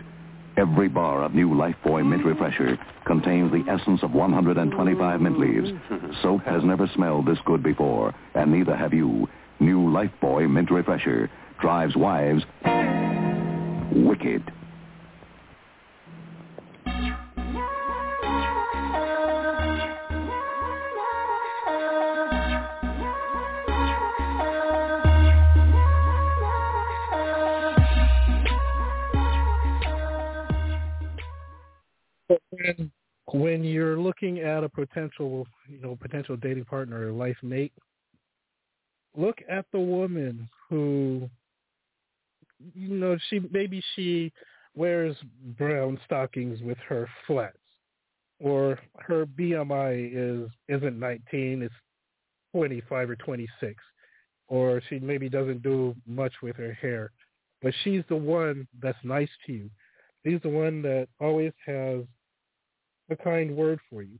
Every 0.56 0.88
bar 0.88 1.24
of 1.24 1.34
new 1.34 1.50
Lifebuoy 1.50 2.06
Mint 2.06 2.24
Refresher 2.24 2.78
contains 3.06 3.52
the 3.52 3.64
essence 3.72 4.04
of 4.04 4.14
125 4.14 5.22
mint 5.22 5.40
leaves. 5.40 5.72
Soap 6.22 6.44
has 6.44 6.64
never 6.64 6.88
smelled 6.94 7.26
this 7.26 7.40
good 7.46 7.64
before, 7.64 8.14
and 8.36 8.52
neither 8.52 8.76
have 8.76 8.94
you. 8.94 9.28
New 9.60 9.90
Lifebuoy 9.90 10.50
Mint 10.50 10.70
Refresher 10.70 11.32
drives 11.60 11.96
wives 11.96 12.44
wicked. 13.92 14.52
When 33.34 33.64
you're 33.64 33.99
looking 33.99 34.39
at 34.39 34.64
a 34.64 34.69
potential 34.69 35.45
you 35.68 35.80
know 35.81 35.97
potential 35.99 36.35
dating 36.38 36.65
partner 36.65 37.07
or 37.07 37.11
life 37.11 37.38
mate 37.41 37.73
look 39.15 39.39
at 39.49 39.65
the 39.72 39.80
woman 39.80 40.47
who 40.69 41.30
you 42.73 42.89
know 42.89 43.18
she 43.30 43.39
maybe 43.51 43.81
she 43.95 44.31
wears 44.76 45.15
brown 45.57 45.99
stockings 46.05 46.61
with 46.61 46.77
her 46.88 47.07
flats 47.27 47.57
or 48.39 48.80
her 48.99 49.26
BMI 49.26 50.11
is 50.14 50.49
isn't 50.68 50.99
19 50.99 51.64
it's 51.64 51.73
25 52.53 53.10
or 53.10 53.15
26 53.15 53.76
or 54.47 54.81
she 54.89 54.99
maybe 54.99 55.27
doesn't 55.30 55.64
do 55.64 55.95
much 56.05 56.34
with 56.41 56.55
her 56.55 56.73
hair 56.73 57.11
but 57.64 57.73
she's 57.84 58.03
the 58.10 58.15
one 58.15 58.68
that's 58.81 58.97
nice 59.03 59.30
to 59.47 59.53
you. 59.53 59.69
She's 60.26 60.41
the 60.41 60.49
one 60.49 60.81
that 60.81 61.07
always 61.19 61.53
has 61.65 62.01
a 63.14 63.23
kind 63.23 63.56
word 63.56 63.80
for 63.90 64.02
you, 64.02 64.19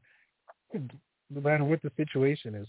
no 1.30 1.42
matter 1.42 1.64
what 1.64 1.82
the 1.82 1.92
situation 1.98 2.56
is. 2.56 2.68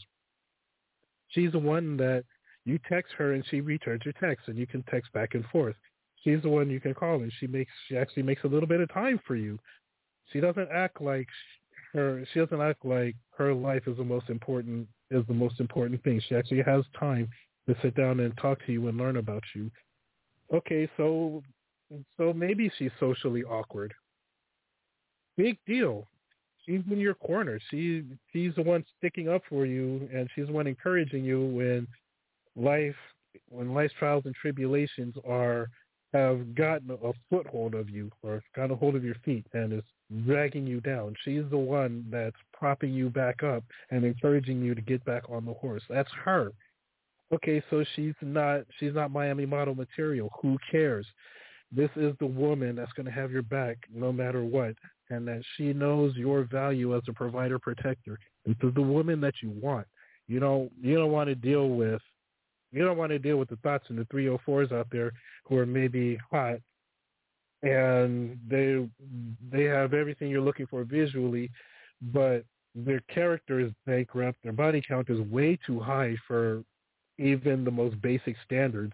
She's 1.29 1.53
the 1.53 1.59
one 1.59 1.97
that 1.99 2.25
you 2.65 2.79
text 2.89 3.13
her 3.15 3.33
and 3.33 3.45
she 3.51 3.61
returns 3.61 4.03
your 4.05 4.15
text, 4.21 4.49
and 4.49 4.59
you 4.59 4.67
can 4.67 4.83
text 4.85 5.13
back 5.13 5.35
and 5.35 5.45
forth. 5.47 5.77
She's 6.23 6.43
the 6.43 6.49
one 6.49 6.71
you 6.71 6.81
can 6.81 6.95
call, 6.95 7.17
and 7.17 7.33
she 7.39 7.47
makes 7.47 7.73
she 7.89 7.97
actually 7.97 8.23
makes 8.23 8.45
a 8.45 8.49
little 8.49 8.69
bit 8.69 8.81
of 8.81 8.93
time 8.93 9.21
for 9.27 9.37
you. 9.37 9.59
She 10.33 10.41
doesn't 10.41 10.69
act 10.73 11.01
like 11.01 11.29
her 11.93 12.25
she 12.33 12.41
doesn't 12.41 12.61
act 12.61 12.85
like 12.85 13.15
her 13.37 13.53
life 13.53 13.83
is 13.87 13.97
the 13.97 14.05
most 14.05 14.31
important 14.31 14.89
is 15.11 15.25
the 15.29 15.35
most 15.35 15.61
important 15.61 16.03
thing. 16.03 16.21
She 16.29 16.35
actually 16.35 16.63
has 16.63 16.85
time 16.99 17.29
to 17.69 17.77
sit 17.83 17.95
down 17.95 18.21
and 18.21 18.37
talk 18.39 18.59
to 18.67 18.73
you 18.73 18.89
and 18.89 18.97
learn 18.97 19.17
about 19.19 19.43
you. 19.55 19.71
Okay, 20.53 20.89
so 20.97 21.43
so 22.17 22.33
maybe 22.33 22.71
she's 22.79 22.91
socially 22.99 23.45
awkward 23.45 23.93
big 25.37 25.59
deal. 25.67 26.07
She's 26.67 26.81
in 26.91 26.99
your 26.99 27.15
corner. 27.15 27.59
She 27.71 28.05
she's 28.33 28.55
the 28.55 28.63
one 28.63 28.85
sticking 28.99 29.29
up 29.29 29.43
for 29.49 29.67
you, 29.67 30.09
and 30.13 30.29
she's 30.35 30.47
the 30.47 30.53
one 30.53 30.67
encouraging 30.67 31.25
you 31.25 31.45
when 31.47 31.87
life 32.57 32.97
when 33.49 33.75
life's 33.75 33.95
trials 33.99 34.25
and 34.27 34.35
tribulations 34.35 35.15
are 35.29 35.69
have 36.13 36.55
gotten 36.55 36.91
a 36.91 37.13
foothold 37.29 37.75
of 37.75 37.91
you 37.91 38.11
or 38.23 38.41
got 38.55 38.71
a 38.71 38.77
hold 38.77 38.95
of 38.95 39.05
your 39.05 39.17
feet 39.25 39.45
and 39.53 39.73
is 39.73 39.83
dragging 40.25 40.65
you 40.65 40.81
down. 40.81 41.15
She's 41.25 41.43
the 41.51 41.59
one 41.59 42.07
that's 42.09 42.37
propping 42.53 42.93
you 42.93 43.11
back 43.11 43.43
up 43.43 43.65
and 43.91 44.05
encouraging 44.05 44.63
you 44.63 44.77
to 44.77 44.81
get 44.81 45.05
back 45.05 45.25
on 45.29 45.45
the 45.45 45.55
horse. 45.55 45.83
That's 45.91 46.11
her. 46.25 46.53
Okay, 47.33 47.63
so 47.69 47.85
she's 47.97 48.15
not 48.23 48.61
she's 48.79 48.95
not 48.95 49.11
Miami 49.11 49.45
model 49.45 49.75
material. 49.75 50.31
Who 50.41 50.57
cares? 50.71 51.07
This 51.73 51.91
is 51.97 52.15
the 52.21 52.27
woman 52.27 52.77
that's 52.77 52.93
going 52.93 53.07
to 53.07 53.13
have 53.13 53.33
your 53.33 53.43
back 53.43 53.79
no 53.93 54.13
matter 54.13 54.45
what 54.45 54.75
and 55.11 55.27
that 55.29 55.43
she 55.57 55.73
knows 55.73 56.15
your 56.17 56.45
value 56.45 56.97
as 56.97 57.03
a 57.09 57.13
provider 57.13 57.59
protector. 57.59 58.19
This 58.47 58.57
is 58.63 58.75
the 58.75 58.83
woman 58.83 59.21
that 59.21 59.35
you 59.43 59.51
want. 59.51 59.87
You 60.27 60.41
don't 60.41 60.71
you 60.81 60.97
don't 60.97 61.13
want 61.13 61.29
to 61.29 61.35
deal 61.35 61.71
with 61.71 62.01
you 62.73 62.85
don't 62.85 62.99
want 62.99 63.13
to 63.13 63.19
deal 63.19 63.37
with 63.37 63.49
the 63.49 63.57
thoughts 63.57 63.85
and 63.89 63.99
the 63.99 64.05
304s 64.07 64.73
out 64.73 64.89
there 64.91 65.13
who 65.45 65.57
are 65.57 65.67
maybe 65.67 66.19
hot 66.31 66.59
and 67.65 68.39
they 68.49 68.87
they 69.51 69.65
have 69.65 69.95
everything 69.95 70.29
you're 70.29 70.41
looking 70.41 70.67
for 70.67 70.85
visually, 70.85 71.51
but 72.13 72.45
their 72.75 73.01
character 73.13 73.61
is 73.61 73.71
bankrupt. 73.87 74.39
Their 74.43 74.53
body 74.53 74.83
count 74.87 75.09
is 75.09 75.21
way 75.21 75.59
too 75.67 75.81
high 75.81 76.17
for 76.29 76.63
even 77.19 77.65
the 77.65 77.71
most 77.71 78.01
basic 78.03 78.37
standards. 78.45 78.93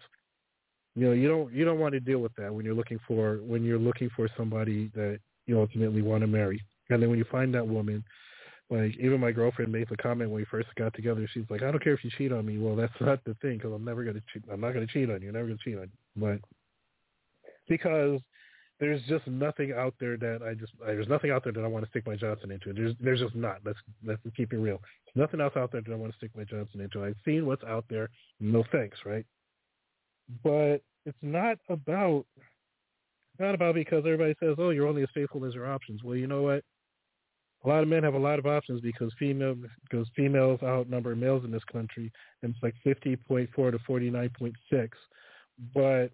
You 0.95 1.07
know, 1.07 1.11
you 1.13 1.27
don't 1.27 1.51
you 1.51 1.65
don't 1.65 1.79
want 1.79 1.93
to 1.93 1.99
deal 1.99 2.19
with 2.19 2.33
that 2.37 2.53
when 2.53 2.63
you're 2.63 2.75
looking 2.75 2.99
for 3.07 3.37
when 3.37 3.63
you're 3.63 3.79
looking 3.79 4.09
for 4.15 4.29
somebody 4.37 4.89
that 4.95 5.19
you 5.51 5.59
ultimately 5.59 6.01
want 6.01 6.21
to 6.21 6.27
marry. 6.27 6.63
And 6.89 7.01
then 7.01 7.09
when 7.09 7.19
you 7.19 7.25
find 7.29 7.53
that 7.53 7.67
woman, 7.67 8.03
like 8.69 8.95
even 8.97 9.19
my 9.19 9.33
girlfriend 9.33 9.71
made 9.71 9.89
the 9.89 9.97
comment 9.97 10.31
when 10.31 10.39
we 10.39 10.45
first 10.45 10.69
got 10.75 10.93
together. 10.93 11.27
She's 11.33 11.43
like, 11.49 11.61
"I 11.61 11.71
don't 11.71 11.83
care 11.83 11.93
if 11.93 12.03
you 12.05 12.09
cheat 12.17 12.31
on 12.31 12.45
me." 12.45 12.57
Well, 12.57 12.77
that's 12.77 12.93
not 13.01 13.21
the 13.25 13.33
thing 13.41 13.57
because 13.57 13.73
I'm 13.73 13.83
never 13.83 14.05
gonna 14.05 14.21
cheat. 14.31 14.43
I'm 14.49 14.61
not 14.61 14.73
gonna 14.73 14.87
cheat 14.87 15.09
on 15.09 15.21
you. 15.21 15.27
I'm 15.27 15.33
never 15.33 15.47
gonna 15.47 15.59
cheat 15.61 15.75
on 15.75 15.83
you. 15.83 15.97
But 16.15 16.39
because 17.67 18.21
there's 18.79 19.01
just 19.03 19.27
nothing 19.27 19.73
out 19.73 19.93
there 19.99 20.15
that 20.17 20.41
I 20.41 20.53
just 20.53 20.71
there's 20.79 21.09
nothing 21.09 21.31
out 21.31 21.43
there 21.43 21.51
that 21.51 21.63
I 21.63 21.67
want 21.67 21.83
to 21.83 21.89
stick 21.89 22.07
my 22.07 22.15
Johnson 22.15 22.49
into. 22.49 22.71
There's 22.71 22.95
there's 23.01 23.19
just 23.19 23.35
not. 23.35 23.57
Let's 23.65 23.79
let's 24.05 24.21
keep 24.37 24.53
it 24.53 24.57
real. 24.57 24.79
There's 25.05 25.27
nothing 25.27 25.41
else 25.41 25.53
out 25.57 25.73
there 25.73 25.81
that 25.81 25.91
I 25.91 25.95
want 25.95 26.13
to 26.13 26.17
stick 26.17 26.31
my 26.35 26.45
Johnson 26.45 26.79
into. 26.79 27.03
I've 27.03 27.17
seen 27.25 27.45
what's 27.45 27.63
out 27.65 27.85
there. 27.89 28.09
No 28.39 28.63
thanks, 28.71 28.97
right? 29.05 29.25
But 30.43 30.81
it's 31.05 31.17
not 31.21 31.57
about 31.67 32.25
not 33.41 33.55
about 33.55 33.75
because 33.75 34.03
everybody 34.05 34.35
says, 34.39 34.55
"Oh, 34.57 34.69
you're 34.69 34.87
only 34.87 35.03
as 35.03 35.09
faithful 35.13 35.45
as 35.45 35.53
your 35.53 35.71
options." 35.71 36.03
Well, 36.03 36.15
you 36.15 36.27
know 36.27 36.43
what? 36.43 36.63
A 37.63 37.67
lot 37.67 37.83
of 37.83 37.89
men 37.89 38.03
have 38.03 38.15
a 38.15 38.19
lot 38.19 38.39
of 38.39 38.45
options 38.47 38.81
because 38.81 39.13
female 39.19 39.55
because 39.89 40.07
females 40.15 40.59
outnumber 40.63 41.15
males 41.15 41.43
in 41.45 41.51
this 41.51 41.63
country, 41.71 42.11
and 42.41 42.53
it's 42.53 42.63
like 42.63 42.75
fifty 42.83 43.15
point 43.15 43.49
four 43.55 43.71
to 43.71 43.79
forty 43.79 44.09
nine 44.09 44.31
point 44.37 44.55
six. 44.71 44.97
But 45.73 46.11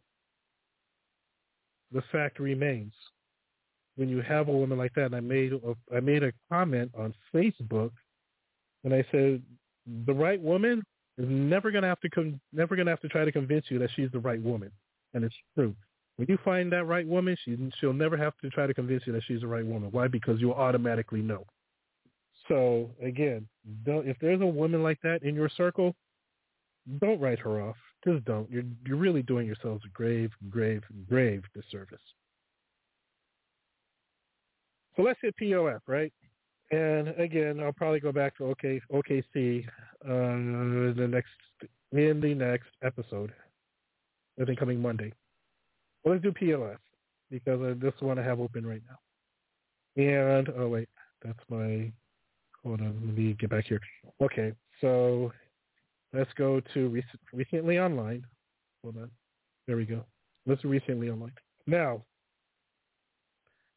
the 1.92 2.02
fact 2.12 2.40
remains, 2.40 2.94
when 3.96 4.10
you 4.10 4.22
have 4.22 4.50
a 4.50 4.52
woman 4.52 4.78
like 4.78 4.94
that, 4.96 5.06
and 5.06 5.16
I 5.16 5.22
made 5.22 5.54
a, 5.54 5.96
I 5.96 6.00
made 6.00 6.24
a 6.24 6.34
comment 6.52 6.92
on 6.98 7.14
Facebook, 7.34 7.92
and 8.84 8.94
I 8.94 9.06
said, 9.12 9.42
the 10.06 10.14
right 10.14 10.42
woman 10.42 10.84
is 11.18 11.26
never 11.28 11.72
gonna 11.72 11.88
have 11.88 12.02
to 12.02 12.10
come, 12.10 12.42
never 12.52 12.76
gonna 12.76 12.90
have 12.90 13.00
to 13.02 13.08
try 13.08 13.24
to 13.24 13.32
convince 13.32 13.66
you 13.70 13.80
that 13.80 13.90
she's 13.96 14.12
the 14.12 14.20
right 14.20 14.42
woman, 14.42 14.72
and 15.14 15.24
it's 15.24 15.36
true. 15.56 15.74
When 16.18 16.28
you 16.28 16.38
find 16.44 16.72
that 16.72 16.86
right 16.86 17.08
woman, 17.08 17.38
she 17.46 17.56
she'll 17.80 17.94
never 17.94 18.18
have 18.18 18.34
to 18.42 18.50
try 18.50 18.68
to 18.68 18.74
convince 18.74 19.04
you 19.06 19.14
that 19.14 19.24
she's 19.28 19.42
the 19.42 19.48
right 19.48 19.66
woman. 19.66 19.90
Why? 19.92 20.08
Because 20.08 20.42
you'll 20.42 20.54
automatically 20.54 21.22
know. 21.22 21.46
So 22.48 22.90
again, 23.02 23.48
don't 23.86 24.08
if 24.08 24.18
there's 24.20 24.42
a 24.42 24.46
woman 24.46 24.82
like 24.84 25.00
that 25.04 25.22
in 25.24 25.36
your 25.36 25.50
circle, 25.50 25.96
don't 27.00 27.20
write 27.20 27.40
her 27.40 27.62
off. 27.62 27.76
Just 28.04 28.26
don't. 28.26 28.50
You're 28.50 28.64
you're 28.86 28.98
really 28.98 29.22
doing 29.22 29.46
yourselves 29.46 29.84
a 29.86 29.90
grave, 29.90 30.32
grave, 30.50 30.84
grave 31.08 31.44
disservice. 31.54 32.02
So 34.96 35.04
let's 35.04 35.20
hit 35.22 35.36
POF, 35.40 35.82
right? 35.86 36.12
And 36.72 37.10
again, 37.20 37.60
I'll 37.60 37.74
probably 37.74 38.00
go 38.00 38.12
back 38.12 38.36
to 38.38 38.46
OK 38.46 38.82
OKC 38.92 39.66
uh, 40.04 40.96
the 40.96 41.08
next 41.08 41.30
in 41.92 42.20
the 42.20 42.34
next 42.34 42.70
episode. 42.84 43.34
I 44.42 44.46
think 44.46 44.58
coming 44.58 44.82
Monday. 44.82 45.14
Well, 46.08 46.16
let's 46.16 46.24
do 46.24 46.32
PLS 46.32 46.78
because 47.30 47.62
uh, 47.62 47.74
this 47.82 47.94
one 48.00 48.18
I 48.18 48.24
have 48.24 48.40
open 48.40 48.66
right 48.66 48.82
now. 48.90 50.02
And 50.02 50.48
oh 50.58 50.70
wait, 50.70 50.88
that's 51.22 51.40
my. 51.50 51.92
Hold 52.64 52.80
on, 52.80 52.98
let 53.06 53.18
me 53.18 53.34
get 53.34 53.50
back 53.50 53.66
here. 53.66 53.82
Okay, 54.22 54.54
so 54.80 55.34
let's 56.14 56.32
go 56.38 56.62
to 56.74 56.88
rec- 56.88 57.04
recently 57.34 57.78
online. 57.78 58.26
Hold 58.86 58.96
on. 59.00 59.12
There 59.68 59.76
we 59.76 59.84
go. 59.84 60.06
Let's 60.46 60.64
recently 60.64 61.10
online. 61.10 61.34
Now, 61.66 62.06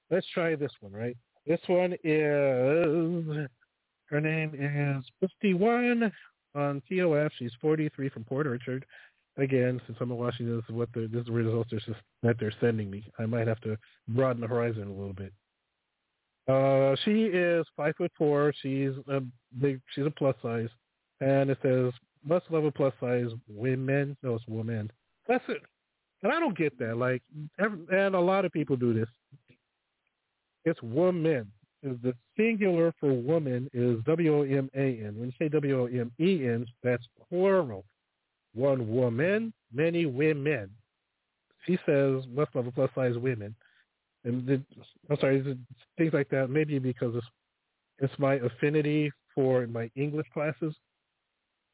let's 0.09 0.27
try 0.33 0.55
this 0.55 0.73
one, 0.79 0.93
right? 0.93 1.17
This 1.49 1.61
one 1.67 1.95
is, 2.05 3.49
her 4.07 4.21
name 4.21 4.53
is 4.55 5.05
51 5.19 6.13
on 6.55 6.81
TOF. 6.89 7.31
She's 7.41 7.53
43 7.61 8.09
from 8.09 8.23
Port 8.23 8.47
Orchard. 8.47 8.87
Again, 9.37 9.81
since 9.87 9.97
I'm 10.01 10.11
in 10.11 10.19
Washington, 10.19 10.57
this 10.57 10.65
is 10.69 10.75
what 10.75 10.93
the, 10.93 11.09
this 11.11 11.21
is 11.21 11.27
the 11.27 11.33
results 11.33 11.73
are, 11.73 11.81
that 12.23 12.37
they're 12.39 12.53
sending 12.61 12.91
me. 12.91 13.05
I 13.19 13.27
might 13.27 13.47
have 13.47 13.61
to 13.61 13.77
broaden 14.09 14.41
the 14.41 14.47
horizon 14.47 14.89
a 14.89 14.93
little 14.93 15.15
bit. 15.15 15.33
Uh, 16.49 16.97
she 17.05 17.25
is 17.27 17.65
five 17.77 17.95
foot 17.97 18.11
four. 18.19 18.53
She's 18.61 18.91
a 19.09 19.21
big. 19.61 19.81
She's 19.95 20.07
a 20.07 20.11
plus 20.11 20.35
size, 20.43 20.69
and 21.21 21.49
it 21.49 21.59
says 21.63 21.93
must 22.27 22.47
level 22.51 22.71
plus 22.71 22.93
size 23.01 23.29
women. 23.49 24.17
No, 24.23 24.35
it's 24.35 24.47
woman. 24.49 24.91
That's 25.29 25.45
it. 25.49 25.63
And 26.23 26.33
I 26.33 26.41
don't 26.41 26.57
get 26.57 26.79
that. 26.79 26.97
Like, 26.97 27.23
every, 27.59 27.79
and 27.93 28.15
a 28.15 28.21
lot 28.21 28.45
of 28.45 28.53
people 28.53 28.77
do 28.77 28.93
this. 28.93 29.09
It's 30.65 30.83
woman. 30.83 31.51
The 31.83 32.15
singular 32.37 32.93
for 33.01 33.13
woman 33.13 33.71
is 33.73 34.03
W 34.05 34.37
O 34.37 34.43
M 34.43 34.69
A 34.75 35.01
N. 35.07 35.15
When 35.17 35.27
you 35.27 35.33
say 35.39 35.49
W 35.49 35.83
O 35.83 35.87
M 35.87 36.13
E 36.21 36.47
N, 36.47 36.67
that's 36.83 37.05
plural. 37.29 37.85
One 38.55 38.93
woman, 38.93 39.53
many 39.73 40.07
women. 40.07 40.71
She 41.67 41.79
says 41.87 42.25
must 42.35 42.55
level 42.55 42.73
plus 42.73 42.91
size 42.95 43.17
women 43.17 43.55
and 44.25 44.47
the, 44.47 44.63
I'm 45.09 45.17
sorry, 45.19 45.59
things 45.97 46.13
like 46.13 46.29
that. 46.31 46.51
Maybe 46.51 46.79
because 46.79 47.15
it's 47.15 47.27
it's 47.99 48.19
my 48.19 48.35
affinity 48.35 49.13
for 49.35 49.67
my 49.67 49.91
English 49.95 50.27
classes, 50.33 50.75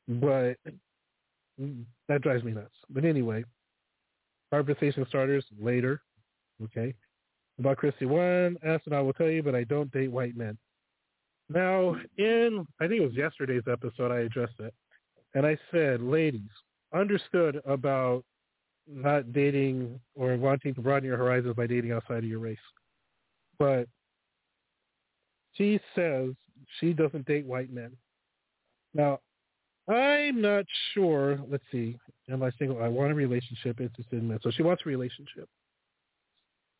but 0.08 0.56
that 2.08 2.22
drives 2.22 2.44
me 2.44 2.52
nuts. 2.52 2.74
But 2.90 3.04
anyway, 3.04 3.44
conversation 4.52 5.06
starters 5.08 5.44
later. 5.60 6.00
Okay, 6.62 6.94
about 7.58 7.76
Christy 7.78 8.06
one, 8.06 8.56
asked 8.64 8.86
and 8.86 8.94
I 8.94 9.00
will 9.00 9.12
tell 9.12 9.28
you, 9.28 9.42
but 9.42 9.54
I 9.54 9.64
don't 9.64 9.92
date 9.92 10.10
white 10.10 10.36
men. 10.36 10.56
Now, 11.48 11.96
in 12.18 12.66
I 12.80 12.88
think 12.88 13.00
it 13.00 13.06
was 13.06 13.14
yesterday's 13.14 13.62
episode, 13.70 14.10
I 14.10 14.20
addressed 14.20 14.58
it, 14.58 14.74
and 15.34 15.46
I 15.46 15.58
said, 15.70 16.00
ladies, 16.00 16.50
understood 16.94 17.60
about 17.66 18.24
not 18.88 19.32
dating 19.32 19.98
or 20.14 20.36
wanting 20.36 20.74
to 20.74 20.80
broaden 20.80 21.08
your 21.08 21.16
horizons 21.16 21.56
by 21.56 21.66
dating 21.66 21.92
outside 21.92 22.18
of 22.18 22.24
your 22.24 22.38
race. 22.38 22.58
But 23.58 23.88
she 25.54 25.80
says 25.94 26.30
she 26.78 26.92
doesn't 26.92 27.26
date 27.26 27.46
white 27.46 27.72
men. 27.72 27.92
Now, 28.94 29.20
I'm 29.88 30.40
not 30.40 30.64
sure. 30.92 31.38
Let's 31.48 31.64
see. 31.70 31.98
Am 32.30 32.42
I 32.42 32.50
single? 32.58 32.82
I 32.82 32.88
want 32.88 33.12
a 33.12 33.14
relationship. 33.14 33.80
Interested 33.80 34.20
in 34.20 34.28
men. 34.28 34.38
So 34.42 34.50
she 34.50 34.62
wants 34.62 34.82
a 34.84 34.88
relationship. 34.88 35.48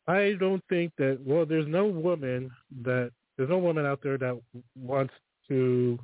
I 0.07 0.35
don't 0.39 0.63
think 0.69 0.91
that. 0.97 1.19
Well, 1.25 1.45
there's 1.45 1.67
no 1.67 1.85
woman 1.85 2.51
that 2.83 3.11
there's 3.37 3.49
no 3.49 3.59
woman 3.59 3.85
out 3.85 3.99
there 4.03 4.17
that 4.17 4.39
wants 4.75 5.13
to. 5.47 5.97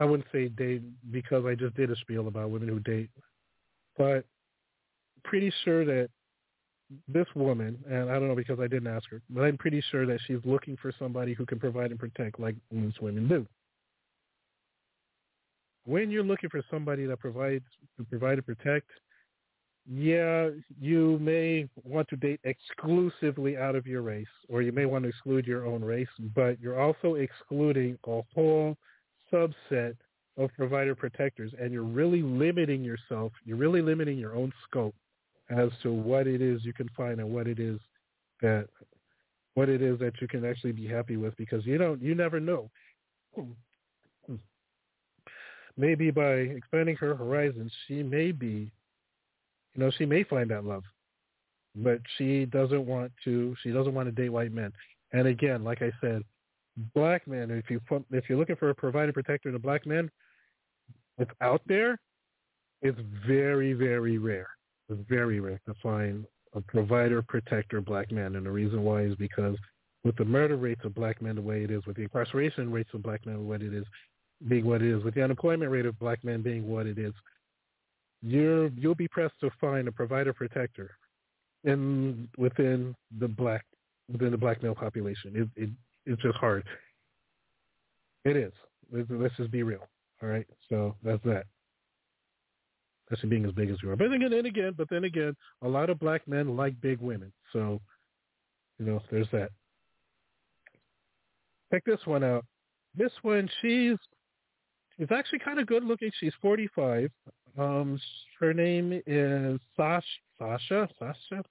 I 0.00 0.04
wouldn't 0.04 0.28
say 0.32 0.48
date 0.48 0.82
because 1.10 1.44
I 1.44 1.54
just 1.54 1.76
did 1.76 1.90
a 1.90 1.96
spiel 1.96 2.26
about 2.26 2.50
women 2.50 2.68
who 2.68 2.80
date 2.80 3.10
but 4.00 4.24
pretty 5.24 5.52
sure 5.62 5.84
that 5.84 6.08
this 7.06 7.26
woman, 7.36 7.78
and 7.88 8.10
I 8.10 8.14
don't 8.14 8.28
know 8.28 8.34
because 8.34 8.58
I 8.58 8.66
didn't 8.66 8.86
ask 8.88 9.08
her, 9.10 9.20
but 9.28 9.42
I'm 9.42 9.58
pretty 9.58 9.82
sure 9.90 10.06
that 10.06 10.20
she's 10.26 10.40
looking 10.44 10.76
for 10.80 10.90
somebody 10.98 11.34
who 11.34 11.44
can 11.44 11.60
provide 11.60 11.90
and 11.90 12.00
protect 12.00 12.40
like 12.40 12.56
most 12.72 13.02
women 13.02 13.28
do. 13.28 13.46
When 15.84 16.10
you're 16.10 16.24
looking 16.24 16.48
for 16.48 16.62
somebody 16.70 17.04
that 17.06 17.20
provides 17.20 17.64
to 17.98 18.04
provide 18.04 18.38
and 18.38 18.46
protect, 18.46 18.88
yeah, 19.86 20.48
you 20.80 21.18
may 21.20 21.68
want 21.84 22.08
to 22.08 22.16
date 22.16 22.40
exclusively 22.44 23.58
out 23.58 23.74
of 23.74 23.86
your 23.86 24.00
race, 24.00 24.26
or 24.48 24.62
you 24.62 24.72
may 24.72 24.86
want 24.86 25.04
to 25.04 25.10
exclude 25.10 25.46
your 25.46 25.66
own 25.66 25.84
race, 25.84 26.08
but 26.34 26.58
you're 26.58 26.80
also 26.80 27.16
excluding 27.16 27.98
a 28.06 28.22
whole 28.34 28.76
subset 29.32 29.96
of 30.36 30.50
provider 30.56 30.94
protectors, 30.94 31.52
and 31.60 31.72
you're 31.72 31.82
really 31.82 32.22
limiting 32.22 32.82
yourself. 32.82 33.32
You're 33.44 33.56
really 33.56 33.82
limiting 33.82 34.18
your 34.18 34.34
own 34.34 34.52
scope 34.68 34.94
as 35.50 35.70
to 35.82 35.92
what 35.92 36.26
it 36.26 36.40
is 36.40 36.64
you 36.64 36.72
can 36.72 36.88
find 36.96 37.20
and 37.20 37.30
what 37.30 37.46
it 37.46 37.58
is 37.58 37.78
that 38.40 38.68
what 39.54 39.68
it 39.68 39.82
is 39.82 39.98
that 39.98 40.12
you 40.20 40.28
can 40.28 40.44
actually 40.44 40.72
be 40.72 40.86
happy 40.86 41.16
with 41.16 41.36
because 41.36 41.66
you 41.66 41.76
don't 41.76 42.00
you 42.00 42.14
never 42.14 42.40
know. 42.40 42.70
Maybe 45.76 46.10
by 46.10 46.32
expanding 46.32 46.96
her 46.96 47.14
horizons, 47.14 47.72
she 47.86 48.02
may 48.02 48.32
be, 48.32 48.70
you 49.74 49.82
know, 49.82 49.90
she 49.96 50.04
may 50.04 50.24
find 50.24 50.50
that 50.50 50.64
love, 50.64 50.84
but 51.74 52.00
she 52.16 52.44
doesn't 52.46 52.86
want 52.86 53.12
to. 53.24 53.54
She 53.62 53.70
doesn't 53.70 53.94
want 53.94 54.08
to 54.08 54.12
date 54.12 54.30
white 54.30 54.52
men. 54.52 54.72
And 55.12 55.26
again, 55.26 55.64
like 55.64 55.82
I 55.82 55.90
said, 56.00 56.22
black 56.94 57.26
men. 57.26 57.50
If 57.50 57.70
you 57.70 57.80
if 58.10 58.28
you're 58.28 58.38
looking 58.38 58.56
for 58.56 58.70
a 58.70 58.74
provider 58.74 59.12
protector 59.12 59.52
to 59.52 59.58
black 59.58 59.86
men, 59.86 60.10
it's 61.18 61.30
out 61.40 61.62
there. 61.66 61.98
It's 62.82 62.98
very 63.26 63.72
very 63.72 64.18
rare. 64.18 64.48
It's 64.88 65.00
very 65.08 65.40
rare 65.40 65.60
to 65.66 65.74
find 65.82 66.26
a 66.54 66.60
provider 66.60 67.22
protector 67.22 67.80
black 67.80 68.10
man, 68.10 68.36
and 68.36 68.44
the 68.44 68.50
reason 68.50 68.82
why 68.82 69.02
is 69.02 69.14
because 69.16 69.56
with 70.04 70.16
the 70.16 70.24
murder 70.24 70.56
rates 70.56 70.80
of 70.84 70.94
black 70.94 71.20
men 71.22 71.36
the 71.36 71.42
way 71.42 71.62
it 71.62 71.70
is, 71.70 71.84
with 71.86 71.96
the 71.96 72.02
incarceration 72.02 72.72
rates 72.72 72.90
of 72.94 73.02
black 73.02 73.24
men 73.26 73.46
what 73.46 73.62
it 73.62 73.74
is, 73.74 73.84
being 74.48 74.64
what 74.64 74.82
it 74.82 74.90
is, 74.90 75.04
with 75.04 75.14
the 75.14 75.22
unemployment 75.22 75.70
rate 75.70 75.86
of 75.86 75.98
black 75.98 76.24
men 76.24 76.42
being 76.42 76.66
what 76.66 76.86
it 76.86 76.98
is, 76.98 77.12
you're 78.22 78.68
you'll 78.70 78.94
be 78.94 79.08
pressed 79.08 79.38
to 79.40 79.50
find 79.60 79.88
a 79.88 79.92
provider 79.92 80.32
protector 80.32 80.96
in 81.64 82.28
within 82.36 82.94
the 83.18 83.28
black 83.28 83.64
within 84.10 84.30
the 84.30 84.36
black 84.36 84.62
male 84.62 84.74
population. 84.74 85.32
It, 85.56 85.62
it 85.62 85.70
it's 86.06 86.22
just 86.22 86.36
hard. 86.36 86.64
It 88.24 88.36
is. 88.36 88.52
Let's 88.92 89.36
just 89.36 89.50
be 89.50 89.62
real. 89.62 89.86
All 90.22 90.28
right. 90.28 90.46
So 90.68 90.96
that's 91.02 91.22
that. 91.24 91.44
That's 93.08 93.22
being 93.22 93.44
as 93.44 93.52
big 93.52 93.70
as 93.70 93.76
you 93.82 93.90
are. 93.90 93.96
But 93.96 94.10
then 94.10 94.22
again, 94.22 94.32
and 94.32 94.46
again, 94.46 94.74
but 94.76 94.88
then 94.88 95.04
again, 95.04 95.34
a 95.62 95.68
lot 95.68 95.90
of 95.90 95.98
black 95.98 96.26
men 96.28 96.56
like 96.56 96.80
big 96.80 97.00
women. 97.00 97.32
So, 97.52 97.80
you 98.78 98.86
know, 98.86 99.02
there's 99.10 99.26
that. 99.32 99.50
Check 101.72 101.84
this 101.84 102.00
one 102.04 102.22
out. 102.22 102.44
This 102.96 103.12
one, 103.22 103.48
she's 103.60 103.96
she's 104.96 105.10
actually 105.10 105.40
kind 105.40 105.58
of 105.58 105.66
good 105.66 105.84
looking. 105.84 106.10
She's 106.18 106.32
45. 106.40 107.10
Um, 107.58 108.00
her 108.38 108.54
name 108.54 109.00
is 109.06 109.60
Sasha. 109.76 110.06
Sasha. 110.38 110.88
Sasha. 110.98 111.42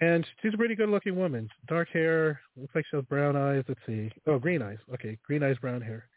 And 0.00 0.26
she's 0.42 0.54
a 0.54 0.56
pretty 0.56 0.74
good-looking 0.74 1.16
woman. 1.16 1.48
Dark 1.68 1.88
hair. 1.90 2.40
Looks 2.56 2.74
like 2.74 2.84
she 2.90 2.96
has 2.96 3.04
brown 3.06 3.36
eyes. 3.36 3.64
Let's 3.68 3.80
see. 3.86 4.10
Oh, 4.26 4.38
green 4.38 4.60
eyes. 4.60 4.78
Okay, 4.94 5.18
green 5.24 5.42
eyes, 5.42 5.56
brown 5.60 5.80
hair. 5.80 6.08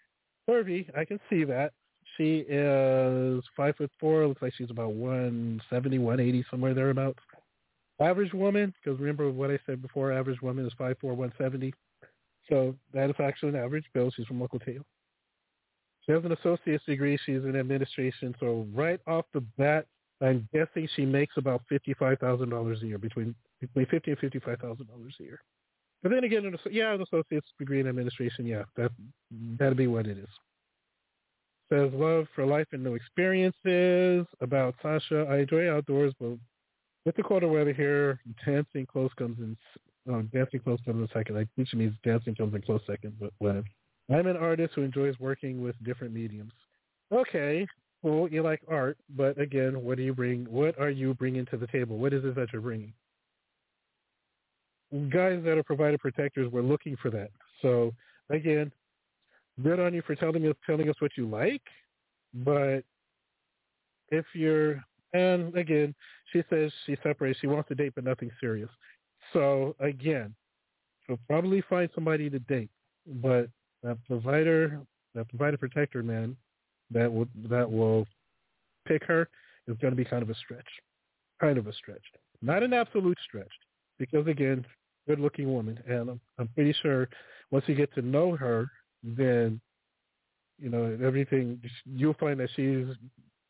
Curvy. 0.49 0.89
I 0.97 1.05
can 1.05 1.19
see 1.29 1.43
that. 1.43 1.73
She 2.15 2.45
is 2.47 3.43
five 3.55 3.75
foot 3.75 3.91
four. 3.99 4.25
Looks 4.25 4.41
like 4.41 4.53
she's 4.57 4.71
about 4.71 4.93
one 4.93 5.61
seventy, 5.69 5.99
one 5.99 6.19
eighty, 6.19 6.43
somewhere 6.49 6.73
thereabouts. 6.73 7.19
Average 7.99 8.33
woman, 8.33 8.73
because 8.83 8.99
remember 8.99 9.29
what 9.29 9.51
I 9.51 9.59
said 9.65 9.81
before. 9.81 10.11
Average 10.11 10.41
woman 10.41 10.65
is 10.65 10.73
five 10.77 10.95
four, 10.99 11.13
one 11.13 11.33
seventy. 11.37 11.73
So 12.49 12.75
that 12.93 13.09
is 13.09 13.15
actually 13.19 13.49
an 13.49 13.55
average 13.57 13.85
bill. 13.93 14.09
She's 14.15 14.25
from 14.25 14.39
Ocotillo. 14.39 14.81
She 16.05 16.13
has 16.13 16.23
an 16.23 16.31
associate's 16.31 16.85
degree. 16.85 17.19
She's 17.25 17.43
in 17.43 17.55
administration. 17.57 18.33
So 18.39 18.65
right 18.73 19.01
off 19.05 19.25
the 19.33 19.41
bat, 19.41 19.85
I'm 20.21 20.47
guessing 20.53 20.87
she 20.95 21.05
makes 21.05 21.35
about 21.37 21.61
fifty-five 21.67 22.19
thousand 22.19 22.49
dollars 22.49 22.81
a 22.81 22.87
year, 22.87 22.97
between 22.97 23.35
between 23.61 23.85
fifty 23.87 24.11
and 24.11 24.19
fifty-five 24.19 24.59
thousand 24.59 24.87
dollars 24.87 25.15
a 25.19 25.23
year. 25.23 25.39
But 26.03 26.11
then 26.11 26.23
again, 26.23 26.55
yeah, 26.69 26.93
an 26.93 27.01
associate's 27.01 27.47
degree 27.57 27.79
in 27.79 27.87
administration, 27.87 28.45
yeah, 28.45 28.63
that 28.75 28.91
that'd 29.59 29.77
be 29.77 29.87
what 29.87 30.07
it 30.07 30.17
is. 30.17 30.29
Says 31.71 31.91
love 31.93 32.27
for 32.33 32.45
life 32.45 32.67
and 32.71 32.83
new 32.83 32.95
experiences. 32.95 34.25
About 34.41 34.75
Sasha, 34.81 35.27
I 35.29 35.39
enjoy 35.39 35.69
outdoors, 35.69 36.13
but 36.19 36.37
with 37.05 37.15
the 37.15 37.23
colder 37.23 37.47
weather 37.47 37.73
here, 37.73 38.19
dancing 38.45 38.85
close 38.85 39.11
comes 39.17 39.37
in. 39.39 39.57
Oh, 40.09 40.21
dancing 40.33 40.61
close 40.61 40.79
comes 40.85 41.01
in 41.01 41.09
second. 41.13 41.35
Like 41.35 41.47
which 41.55 41.73
means 41.73 41.95
dancing 42.03 42.35
comes 42.35 42.53
in 42.53 42.61
close 42.61 42.81
second. 42.87 43.17
But 43.19 43.33
when 43.39 43.63
I'm 44.09 44.27
an 44.27 44.37
artist 44.37 44.73
who 44.75 44.83
enjoys 44.83 45.15
working 45.19 45.61
with 45.61 45.75
different 45.83 46.13
mediums. 46.13 46.53
Okay, 47.11 47.67
well, 48.03 48.27
you 48.29 48.43
like 48.43 48.61
art, 48.69 48.97
but 49.15 49.39
again, 49.39 49.83
what 49.83 49.97
do 49.97 50.03
you 50.03 50.13
bring? 50.13 50.45
What 50.45 50.79
are 50.79 50.89
you 50.89 51.13
bringing 51.13 51.45
to 51.47 51.57
the 51.57 51.67
table? 51.67 51.97
What 51.97 52.13
is 52.13 52.23
it 52.23 52.35
that 52.35 52.53
you're 52.53 52.61
bringing? 52.61 52.93
Guys 55.09 55.41
that 55.43 55.57
are 55.57 55.63
provider 55.63 55.97
protectors 55.97 56.51
were 56.51 56.61
looking 56.61 56.95
for 57.01 57.11
that. 57.11 57.29
So 57.61 57.93
again, 58.29 58.71
good 59.61 59.79
on 59.79 59.93
you 59.93 60.01
for 60.03 60.15
telling 60.15 60.47
us 60.47 60.55
telling 60.65 60.89
us 60.89 60.95
what 60.99 61.11
you 61.17 61.27
like, 61.27 61.63
but 62.33 62.83
if 64.09 64.25
you're 64.33 64.83
and 65.13 65.55
again, 65.55 65.95
she 66.31 66.43
says 66.49 66.71
she's 66.85 66.97
separated. 67.03 67.37
She 67.41 67.47
wants 67.47 67.69
to 67.69 67.75
date, 67.75 67.93
but 67.95 68.03
nothing 68.03 68.29
serious. 68.39 68.69
So 69.33 69.75
again, 69.79 70.35
she'll 71.05 71.19
probably 71.27 71.63
find 71.69 71.89
somebody 71.95 72.29
to 72.29 72.39
date, 72.39 72.69
but 73.21 73.49
a 73.83 73.95
provider 74.07 74.79
that 75.15 75.29
provider 75.29 75.57
protector 75.57 76.03
man 76.03 76.35
that 76.91 77.11
will 77.11 77.27
that 77.49 77.69
will 77.69 78.07
pick 78.87 79.03
her 79.03 79.27
is 79.67 79.75
going 79.81 79.91
to 79.91 79.97
be 79.97 80.05
kind 80.05 80.23
of 80.23 80.29
a 80.29 80.35
stretch, 80.35 80.67
kind 81.41 81.57
of 81.57 81.67
a 81.67 81.73
stretch, 81.73 82.03
not 82.41 82.63
an 82.63 82.73
absolute 82.73 83.17
stretch, 83.27 83.51
because 83.97 84.27
again, 84.27 84.65
good 85.07 85.19
looking 85.19 85.51
woman, 85.51 85.79
and 85.87 86.09
I'm, 86.09 86.21
I'm 86.37 86.47
pretty 86.49 86.75
sure 86.81 87.09
once 87.51 87.65
you 87.67 87.75
get 87.75 87.93
to 87.95 88.01
know 88.01 88.35
her, 88.35 88.69
then 89.03 89.59
you 90.59 90.69
know 90.69 90.97
everything. 91.03 91.61
You'll 91.85 92.15
find 92.15 92.39
that 92.39 92.49
she's 92.55 92.87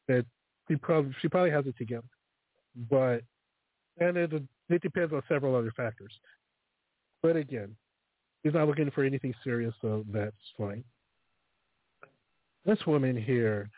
that 0.07 0.25
she 0.67 0.75
probably 0.75 1.15
she 1.21 1.27
probably 1.27 1.51
has 1.51 1.65
it 1.65 1.77
together, 1.77 2.07
but 2.89 3.21
and 3.99 4.17
it 4.17 4.31
it 4.69 4.81
depends 4.81 5.13
on 5.13 5.21
several 5.27 5.55
other 5.55 5.71
factors. 5.75 6.13
But 7.23 7.35
again, 7.35 7.75
he's 8.43 8.53
not 8.53 8.67
looking 8.67 8.91
for 8.91 9.03
anything 9.03 9.34
serious, 9.43 9.73
so 9.81 10.05
that's 10.11 10.35
fine. 10.57 10.84
This 12.65 12.85
woman 12.85 13.15
here, 13.15 13.69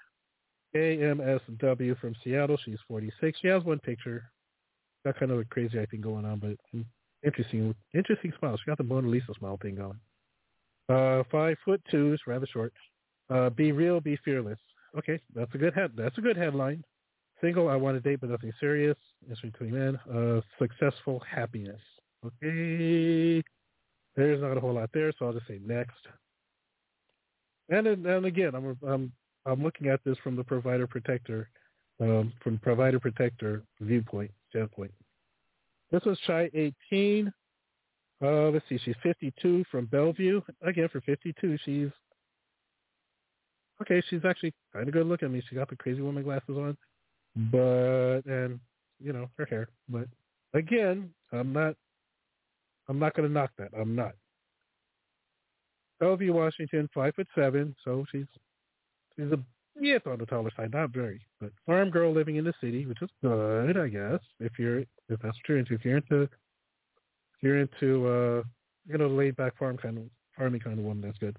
AMSW 0.75 1.99
from 1.99 2.15
Seattle, 2.23 2.57
she's 2.65 2.79
46. 2.87 3.39
She 3.39 3.47
has 3.47 3.63
one 3.63 3.79
picture. 3.79 4.23
Got 5.05 5.19
kind 5.19 5.31
of 5.31 5.39
a 5.39 5.45
crazy 5.45 5.85
thing 5.89 6.01
going 6.01 6.25
on, 6.25 6.39
but 6.39 6.57
interesting, 7.23 7.75
interesting 7.93 8.33
smile. 8.39 8.57
She 8.57 8.65
got 8.65 8.77
the 8.77 8.83
Mona 8.83 9.07
Lisa 9.07 9.33
smile 9.37 9.57
thing 9.61 9.75
going. 9.75 9.99
Uh, 10.89 11.23
five 11.31 11.57
foot 11.63 11.81
two, 11.89 12.13
is 12.13 12.19
rather 12.25 12.47
short. 12.47 12.73
Uh, 13.29 13.49
be 13.49 13.71
real, 13.71 13.99
be 13.99 14.17
fearless. 14.25 14.59
Okay, 14.97 15.19
that's 15.35 15.53
a 15.53 15.57
good 15.57 15.73
head. 15.73 15.91
That's 15.95 16.17
a 16.17 16.21
good 16.21 16.37
headline. 16.37 16.83
Single, 17.41 17.69
I 17.69 17.75
want 17.75 18.01
to 18.01 18.09
date 18.09 18.21
but 18.21 18.31
nothing 18.31 18.51
serious. 18.59 18.97
It's 19.29 19.39
between 19.41 19.71
men. 19.71 19.99
Uh, 20.13 20.41
successful 20.57 21.21
happiness. 21.29 21.79
Okay, 22.25 23.43
there's 24.15 24.41
not 24.41 24.57
a 24.57 24.59
whole 24.59 24.73
lot 24.73 24.89
there, 24.93 25.13
so 25.17 25.27
I'll 25.27 25.33
just 25.33 25.47
say 25.47 25.59
next. 25.63 26.07
And 27.69 27.87
and 27.87 28.25
again, 28.25 28.55
I'm 28.55 28.77
I'm 28.85 29.11
I'm 29.45 29.63
looking 29.63 29.87
at 29.87 30.03
this 30.03 30.17
from 30.23 30.35
the 30.35 30.43
provider 30.43 30.87
protector, 30.87 31.49
um, 32.01 32.33
from 32.43 32.57
provider 32.57 32.99
protector 32.99 33.63
viewpoint 33.79 34.31
standpoint. 34.49 34.91
This 35.91 36.03
was 36.05 36.17
Shy 36.25 36.49
18. 36.53 37.33
Uh, 38.21 38.49
let's 38.49 38.65
see, 38.67 38.77
she's 38.83 38.95
52 39.01 39.63
from 39.71 39.85
Bellevue. 39.85 40.41
Again, 40.61 40.89
for 40.91 41.01
52, 41.01 41.57
she's 41.63 41.89
okay. 43.81 44.03
She's 44.09 44.25
actually 44.25 44.53
kind 44.73 44.87
of 44.87 44.93
good 44.93 45.07
looking. 45.07 45.29
I 45.29 45.31
mean, 45.31 45.43
she 45.49 45.55
got 45.55 45.69
the 45.69 45.77
crazy 45.77 46.01
woman 46.01 46.23
glasses 46.23 46.49
on, 46.49 46.77
but 47.51 48.21
and 48.25 48.59
you 48.99 49.13
know 49.13 49.29
her 49.37 49.45
hair. 49.45 49.69
But 49.87 50.07
again, 50.53 51.11
I'm 51.31 51.53
not. 51.53 51.75
I'm 52.89 52.99
not 52.99 53.15
going 53.15 53.27
to 53.27 53.33
knock 53.33 53.51
that. 53.57 53.69
I'm 53.79 53.95
not. 53.95 54.15
Bellevue, 55.99 56.33
Washington, 56.33 56.89
five 56.93 57.15
foot 57.15 57.27
seven, 57.35 57.75
so 57.85 58.05
she's 58.11 58.25
she's 59.15 59.31
a 59.31 59.39
yeah, 59.79 59.97
on 60.05 60.17
the 60.17 60.25
taller 60.25 60.51
side, 60.57 60.73
not 60.73 60.89
very, 60.89 61.21
but 61.39 61.51
farm 61.65 61.89
girl 61.89 62.13
living 62.13 62.35
in 62.35 62.43
the 62.43 62.53
city, 62.59 62.85
which 62.85 63.01
is 63.01 63.09
good, 63.21 63.77
I 63.77 63.87
guess. 63.87 64.19
If 64.41 64.59
you're 64.59 64.83
if 65.09 65.19
that's 65.21 65.37
true, 65.45 65.63
if 65.69 65.85
you're 65.85 65.97
into 65.97 66.23
if 66.23 66.29
you're 67.41 67.59
into 67.59 68.07
uh 68.07 68.43
you 68.87 68.97
know 68.97 69.07
laid 69.07 69.35
back 69.35 69.57
farm 69.57 69.77
kind 69.77 69.97
of 69.97 70.03
farming 70.37 70.61
kind 70.61 70.79
of 70.79 70.85
woman, 70.85 71.01
that's 71.01 71.17
good. 71.17 71.37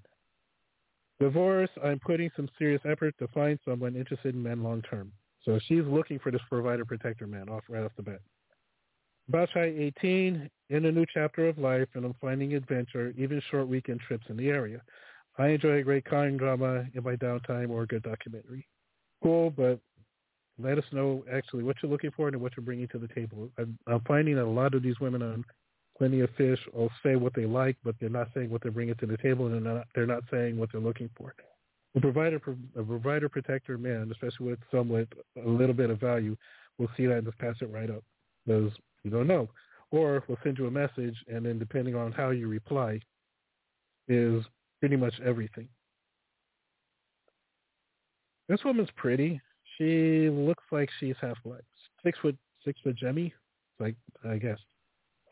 Divorce, 1.20 1.70
I'm 1.84 1.98
putting 1.98 2.30
some 2.34 2.48
serious 2.58 2.80
effort 2.86 3.14
to 3.18 3.28
find 3.28 3.58
someone 3.64 3.94
interested 3.94 4.34
in 4.34 4.42
men 4.42 4.62
long 4.62 4.82
term. 4.82 5.12
So 5.44 5.58
she's 5.66 5.84
looking 5.84 6.18
for 6.18 6.30
this 6.32 6.40
provider 6.48 6.84
protector 6.84 7.26
man 7.26 7.48
off 7.48 7.64
right 7.68 7.84
off 7.84 7.92
the 7.96 8.02
bat. 8.02 8.20
Shy 9.52 9.72
18, 10.00 10.50
in 10.70 10.84
a 10.86 10.92
new 10.92 11.06
chapter 11.12 11.48
of 11.48 11.58
life, 11.58 11.88
and 11.94 12.04
I'm 12.04 12.14
finding 12.20 12.54
adventure, 12.54 13.14
even 13.16 13.40
short 13.50 13.68
weekend 13.68 14.00
trips 14.00 14.24
in 14.28 14.36
the 14.36 14.48
area. 14.48 14.82
I 15.38 15.48
enjoy 15.48 15.78
a 15.78 15.82
great 15.82 16.04
crime 16.04 16.36
drama 16.36 16.86
in 16.94 17.04
my 17.04 17.16
downtime 17.16 17.70
or 17.70 17.82
a 17.82 17.86
good 17.86 18.02
documentary. 18.02 18.66
Cool, 19.22 19.50
but 19.50 19.78
let 20.62 20.78
us 20.78 20.84
know 20.92 21.24
actually 21.32 21.62
what 21.62 21.76
you're 21.82 21.90
looking 21.90 22.10
for 22.16 22.28
and 22.28 22.40
what 22.40 22.52
you're 22.56 22.64
bringing 22.64 22.88
to 22.88 22.98
the 22.98 23.08
table. 23.08 23.48
I'm, 23.58 23.78
I'm 23.86 24.00
finding 24.00 24.36
that 24.36 24.44
a 24.44 24.46
lot 24.46 24.74
of 24.74 24.82
these 24.82 24.98
women 25.00 25.22
on 25.22 25.44
Plenty 25.98 26.20
of 26.20 26.30
Fish 26.36 26.58
will 26.72 26.90
say 27.02 27.16
what 27.16 27.34
they 27.34 27.44
like, 27.44 27.76
but 27.84 27.94
they're 28.00 28.08
not 28.08 28.28
saying 28.34 28.48
what 28.48 28.62
they're 28.62 28.72
bringing 28.72 28.94
to 28.96 29.06
the 29.06 29.18
table, 29.18 29.46
and 29.46 29.54
they're 29.54 29.74
not, 29.74 29.86
they're 29.94 30.06
not 30.06 30.22
saying 30.30 30.56
what 30.56 30.72
they're 30.72 30.80
looking 30.80 31.10
for. 31.16 31.34
A 31.94 32.00
provider, 32.00 32.40
a 32.76 32.82
provider 32.82 33.28
protector 33.28 33.76
man, 33.76 34.10
especially 34.10 34.46
with 34.46 34.60
somewhat 34.70 35.08
a 35.44 35.48
little 35.48 35.74
bit 35.74 35.90
of 35.90 36.00
value, 36.00 36.36
will 36.78 36.88
see 36.96 37.04
that 37.06 37.18
and 37.18 37.26
just 37.26 37.38
pass 37.38 37.56
it 37.60 37.70
right 37.70 37.90
up 37.90 38.02
because 38.46 38.72
you 39.02 39.10
don't 39.10 39.26
know. 39.26 39.48
Or 39.90 40.22
we'll 40.26 40.38
send 40.42 40.56
you 40.56 40.66
a 40.66 40.70
message, 40.70 41.16
and 41.28 41.44
then 41.44 41.58
depending 41.58 41.94
on 41.94 42.12
how 42.12 42.30
you 42.30 42.48
reply, 42.48 43.00
is 44.08 44.42
pretty 44.80 44.96
much 44.96 45.14
everything. 45.24 45.68
This 48.48 48.64
woman's 48.64 48.88
pretty. 48.96 49.40
She 49.80 50.28
looks 50.28 50.64
like 50.70 50.90
she's 51.00 51.14
half 51.22 51.38
black. 51.42 51.62
six 52.04 52.18
foot 52.18 52.36
six 52.64 52.78
foot 52.84 52.96
Jemmy, 52.96 53.32
like 53.78 53.94
I 54.28 54.36
guess. 54.36 54.58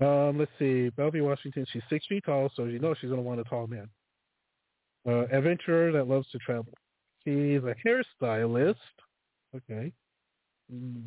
Um, 0.01 0.39
let's 0.39 0.51
see, 0.59 0.89
Bellevue, 0.91 1.25
Washington. 1.25 1.67
She's 1.71 1.83
six 1.91 2.07
feet 2.07 2.25
tall, 2.25 2.51
so 2.57 2.65
you 2.65 2.79
know 2.79 2.95
she's 2.99 3.11
gonna 3.11 3.21
want 3.21 3.41
a 3.41 3.45
tall 3.45 3.67
man. 3.67 3.89
Uh, 5.07 5.27
adventurer 5.31 5.93
that 5.93 6.09
loves 6.09 6.31
to 6.31 6.39
travel. 6.39 6.73
She's 7.25 7.61
a 7.63 7.75
hairstylist. 7.87 8.77
Okay. 9.55 9.93
Mm, 10.73 11.05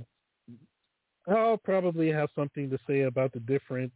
I'll 1.28 1.58
probably 1.58 2.12
have 2.12 2.30
something 2.36 2.70
to 2.70 2.78
say 2.88 3.02
about 3.02 3.34
the 3.34 3.40
different 3.40 3.92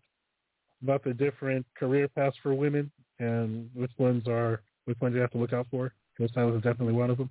about 0.81 1.03
the 1.03 1.13
different 1.13 1.67
career 1.77 2.07
paths 2.07 2.35
for 2.41 2.53
women 2.55 2.91
and 3.19 3.69
which 3.75 3.91
ones 3.99 4.27
are 4.27 4.61
which 4.85 4.99
ones 5.01 5.13
you 5.13 5.21
have 5.21 5.31
to 5.31 5.37
look 5.37 5.53
out 5.53 5.67
for. 5.69 5.93
Hairstylist 6.19 6.57
is 6.57 6.63
definitely 6.63 6.93
one 6.93 7.11
of 7.11 7.17
them. 7.19 7.29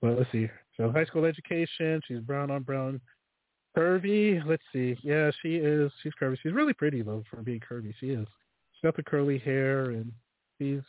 But 0.00 0.16
let's 0.16 0.30
see. 0.30 0.48
So 0.76 0.90
high 0.90 1.04
school 1.04 1.24
education. 1.24 2.00
She's 2.06 2.20
brown 2.20 2.50
on 2.50 2.62
brown. 2.62 3.00
Curvy. 3.76 4.42
Let's 4.46 4.62
see. 4.72 4.96
Yeah, 5.02 5.30
she 5.42 5.56
is. 5.56 5.90
She's 6.02 6.12
curvy. 6.20 6.36
She's 6.42 6.52
really 6.52 6.72
pretty 6.72 7.02
though 7.02 7.22
for 7.30 7.42
being 7.42 7.60
curvy. 7.60 7.92
She 8.00 8.10
is. 8.10 8.26
She's 8.72 8.82
got 8.82 8.96
the 8.96 9.02
curly 9.02 9.38
hair 9.38 9.90
and 9.90 10.12
she's 10.58 10.80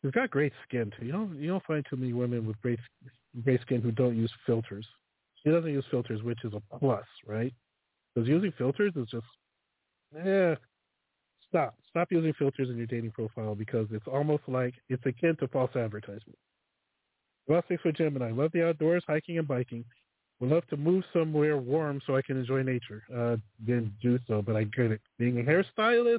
she's 0.00 0.12
got 0.12 0.30
great 0.30 0.52
skin 0.66 0.92
too. 0.98 1.06
You 1.06 1.12
don't 1.12 1.34
you 1.36 1.48
don't 1.48 1.64
find 1.64 1.84
too 1.88 1.96
many 1.96 2.12
women 2.12 2.46
with 2.46 2.60
great 2.60 2.78
great 3.44 3.60
skin 3.62 3.80
who 3.80 3.90
don't 3.90 4.16
use 4.16 4.32
filters. 4.46 4.86
She 5.42 5.50
doesn't 5.50 5.70
use 5.70 5.84
filters, 5.90 6.22
which 6.22 6.44
is 6.44 6.52
a 6.54 6.78
plus, 6.78 7.06
right? 7.26 7.52
Because 8.14 8.28
using 8.28 8.52
filters 8.56 8.92
is 8.94 9.08
just, 9.08 9.26
eh, 10.24 10.54
stop. 11.48 11.74
Stop 11.88 12.12
using 12.12 12.32
filters 12.34 12.70
in 12.70 12.76
your 12.76 12.86
dating 12.86 13.10
profile 13.10 13.54
because 13.54 13.88
it's 13.90 14.06
almost 14.06 14.44
like 14.46 14.74
it's 14.88 15.04
akin 15.04 15.36
to 15.36 15.48
false 15.48 15.74
advertisement. 15.74 16.38
Six 17.48 17.82
foot 17.82 17.96
Gemini. 17.96 18.32
Love 18.32 18.52
the 18.52 18.66
outdoors, 18.66 19.04
hiking 19.06 19.38
and 19.38 19.48
biking. 19.48 19.84
Would 20.40 20.50
love 20.50 20.66
to 20.68 20.76
move 20.76 21.04
somewhere 21.12 21.56
warm 21.56 22.00
so 22.06 22.16
I 22.16 22.22
can 22.22 22.36
enjoy 22.36 22.62
nature. 22.62 23.02
Uh, 23.14 23.36
didn't 23.64 23.92
do 24.00 24.18
so, 24.26 24.42
but 24.42 24.56
I 24.56 24.64
get 24.64 24.90
it. 24.90 25.00
Being 25.18 25.38
a 25.38 25.42
hairstylist, 25.42 26.18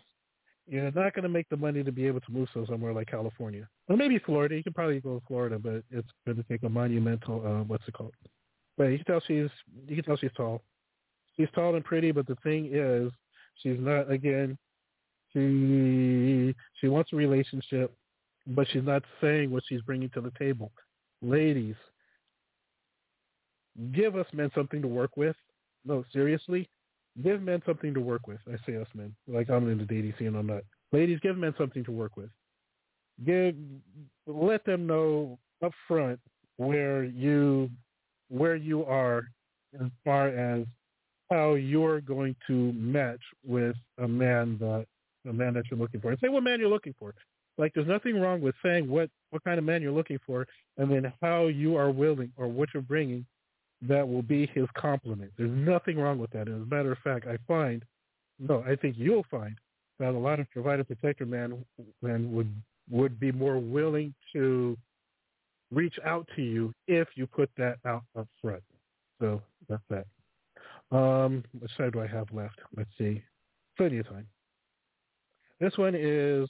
you're 0.68 0.84
not 0.91 1.14
going 1.14 1.24
to 1.24 1.30
make 1.30 1.50
the 1.50 1.58
money 1.58 1.84
to 1.84 1.91
be 1.91 2.08
able 2.08 2.22
to 2.22 2.32
move 2.32 2.48
so 2.54 2.66
somewhere 2.70 2.94
like 2.94 3.08
California. 3.08 3.68
Or 3.90 3.98
maybe 3.98 4.20
Florida. 4.20 4.56
You 4.56 4.64
can 4.64 4.74
probably 4.74 5.02
go 5.02 5.20
to 5.20 5.26
Florida, 5.28 5.60
but 5.60 5.84
it's 5.91 6.08
going 6.26 6.38
to 6.38 6.44
take 6.44 6.64
a 6.64 6.70
monumental, 6.70 7.45
uh, 7.45 7.64
what's 7.64 7.86
it 7.88 7.94
called? 7.94 8.14
But 8.78 8.86
you 8.86 8.98
can 8.98 9.06
tell 9.06 9.22
she's 9.28 9.50
you 9.88 9.95
can 9.95 10.04
tell 10.04 10.18
she's 10.18 10.32
tall. 10.36 10.62
She's 11.36 11.50
tall 11.54 11.76
and 11.76 11.84
pretty, 11.84 12.12
but 12.12 12.28
the 12.28 12.38
thing 12.44 12.70
is, 12.72 13.12
she's 13.62 13.78
not. 13.80 14.10
Again, 14.10 14.58
she 15.34 16.56
she 16.80 16.88
wants 16.88 17.12
a 17.14 17.16
relationship, 17.16 17.94
but 18.48 18.68
she's 18.72 18.84
not 18.84 19.04
saying 19.22 19.52
what 19.52 19.64
she's 19.68 19.82
bringing 19.82 20.10
to 20.12 20.22
the 20.22 20.32
table. 20.40 20.72
Ladies, 21.24 21.76
give 23.94 24.16
us 24.18 24.28
men 24.34 24.52
something 24.54 24.82
to 24.82 24.88
work 24.88 25.16
with. 25.16 25.36
No, 25.86 26.04
seriously, 26.12 26.70
give 27.24 27.41
men 27.41 27.62
something 27.66 27.94
to 27.94 28.02
work 28.02 28.28
with. 28.28 28.40
I 28.48 28.58
say 28.66 28.76
us 28.76 28.88
men, 28.94 29.16
like 29.28 29.50
I'm 29.50 29.70
in 29.70 29.78
the 29.78 29.86
dating 29.86 30.14
scene. 30.20 30.36
I'm 30.36 30.48
not. 30.48 30.64
Ladies, 30.91 31.20
give 31.22 31.38
men 31.38 31.56
something 31.58 31.84
to 31.86 31.91
work 31.91 32.18
with. 32.18 32.30
Give, 33.26 33.56
let 34.28 34.66
them 34.66 34.86
know 34.86 35.40
up 35.64 35.72
front 35.88 36.20
where 36.58 37.04
you 37.04 37.70
where 38.30 38.56
you 38.56 38.84
are 38.86 39.24
as 39.80 39.90
far 40.04 40.28
as 40.28 40.66
how 41.32 41.54
you're 41.54 42.02
going 42.02 42.36
to 42.48 42.74
match 42.74 43.22
with 43.45 43.76
a 44.00 44.08
man 44.08 44.58
that 44.60 44.86
a 45.28 45.34
man 45.34 45.54
that 45.54 45.64
you're 45.72 45.80
looking 45.80 46.02
for. 46.02 46.12
And 46.12 46.20
say 46.20 46.30
what 46.30 46.44
man 46.44 46.60
you're 46.60 46.70
looking 46.70 46.95
for. 47.00 47.14
Like 47.58 47.72
there's 47.74 47.88
nothing 47.88 48.20
wrong 48.20 48.41
with 48.41 48.56
saying 48.64 48.90
what 48.90 49.10
what 49.34 49.43
kind 49.43 49.57
of 49.57 49.65
man 49.65 49.81
you're 49.81 49.91
looking 49.91 50.19
for, 50.26 50.47
and 50.77 50.91
then 50.91 51.11
how 51.22 51.47
you 51.47 51.76
are 51.76 51.91
willing 51.91 52.31
or 52.38 52.47
what 52.47 52.69
you're 52.73 52.84
bringing 52.84 53.26
that 53.81 54.07
will 54.07 54.22
be 54.22 54.45
his 54.53 54.68
complement. 54.77 55.31
There's 55.38 55.51
nothing 55.51 55.97
wrong 55.97 56.19
with 56.19 56.31
that. 56.31 56.47
As 56.47 56.53
a 56.53 56.65
matter 56.65 56.91
of 56.91 56.99
fact, 56.99 57.27
I 57.27 57.38
find, 57.47 57.84
no, 58.39 58.64
I 58.65 58.76
think 58.76 58.95
you'll 58.97 59.26
find 59.30 59.55
that 59.99 60.10
a 60.10 60.18
lot 60.18 60.39
of 60.39 60.49
provider 60.51 60.84
protector 60.84 61.26
men 61.26 61.65
men 62.01 62.34
would 62.34 62.53
would 62.89 63.19
be 63.19 63.31
more 63.31 63.60
willing 63.60 64.14
to 64.34 64.77
reach 65.72 65.97
out 66.05 66.27
to 66.35 66.41
you 66.41 66.73
if 66.88 67.07
you 67.15 67.26
put 67.26 67.49
that 67.57 67.77
out 67.85 68.03
up 68.18 68.27
front. 68.41 68.64
So 69.19 69.41
that's 69.68 69.84
that. 69.89 70.05
Um, 70.91 71.43
side 71.77 71.93
do 71.93 72.01
I 72.01 72.07
have 72.07 72.27
left? 72.31 72.60
Let's 72.76 72.89
see. 72.97 73.23
Plenty 73.77 73.99
of 73.99 74.07
time. 74.07 74.27
This 75.60 75.77
one 75.77 75.95
is 75.95 76.49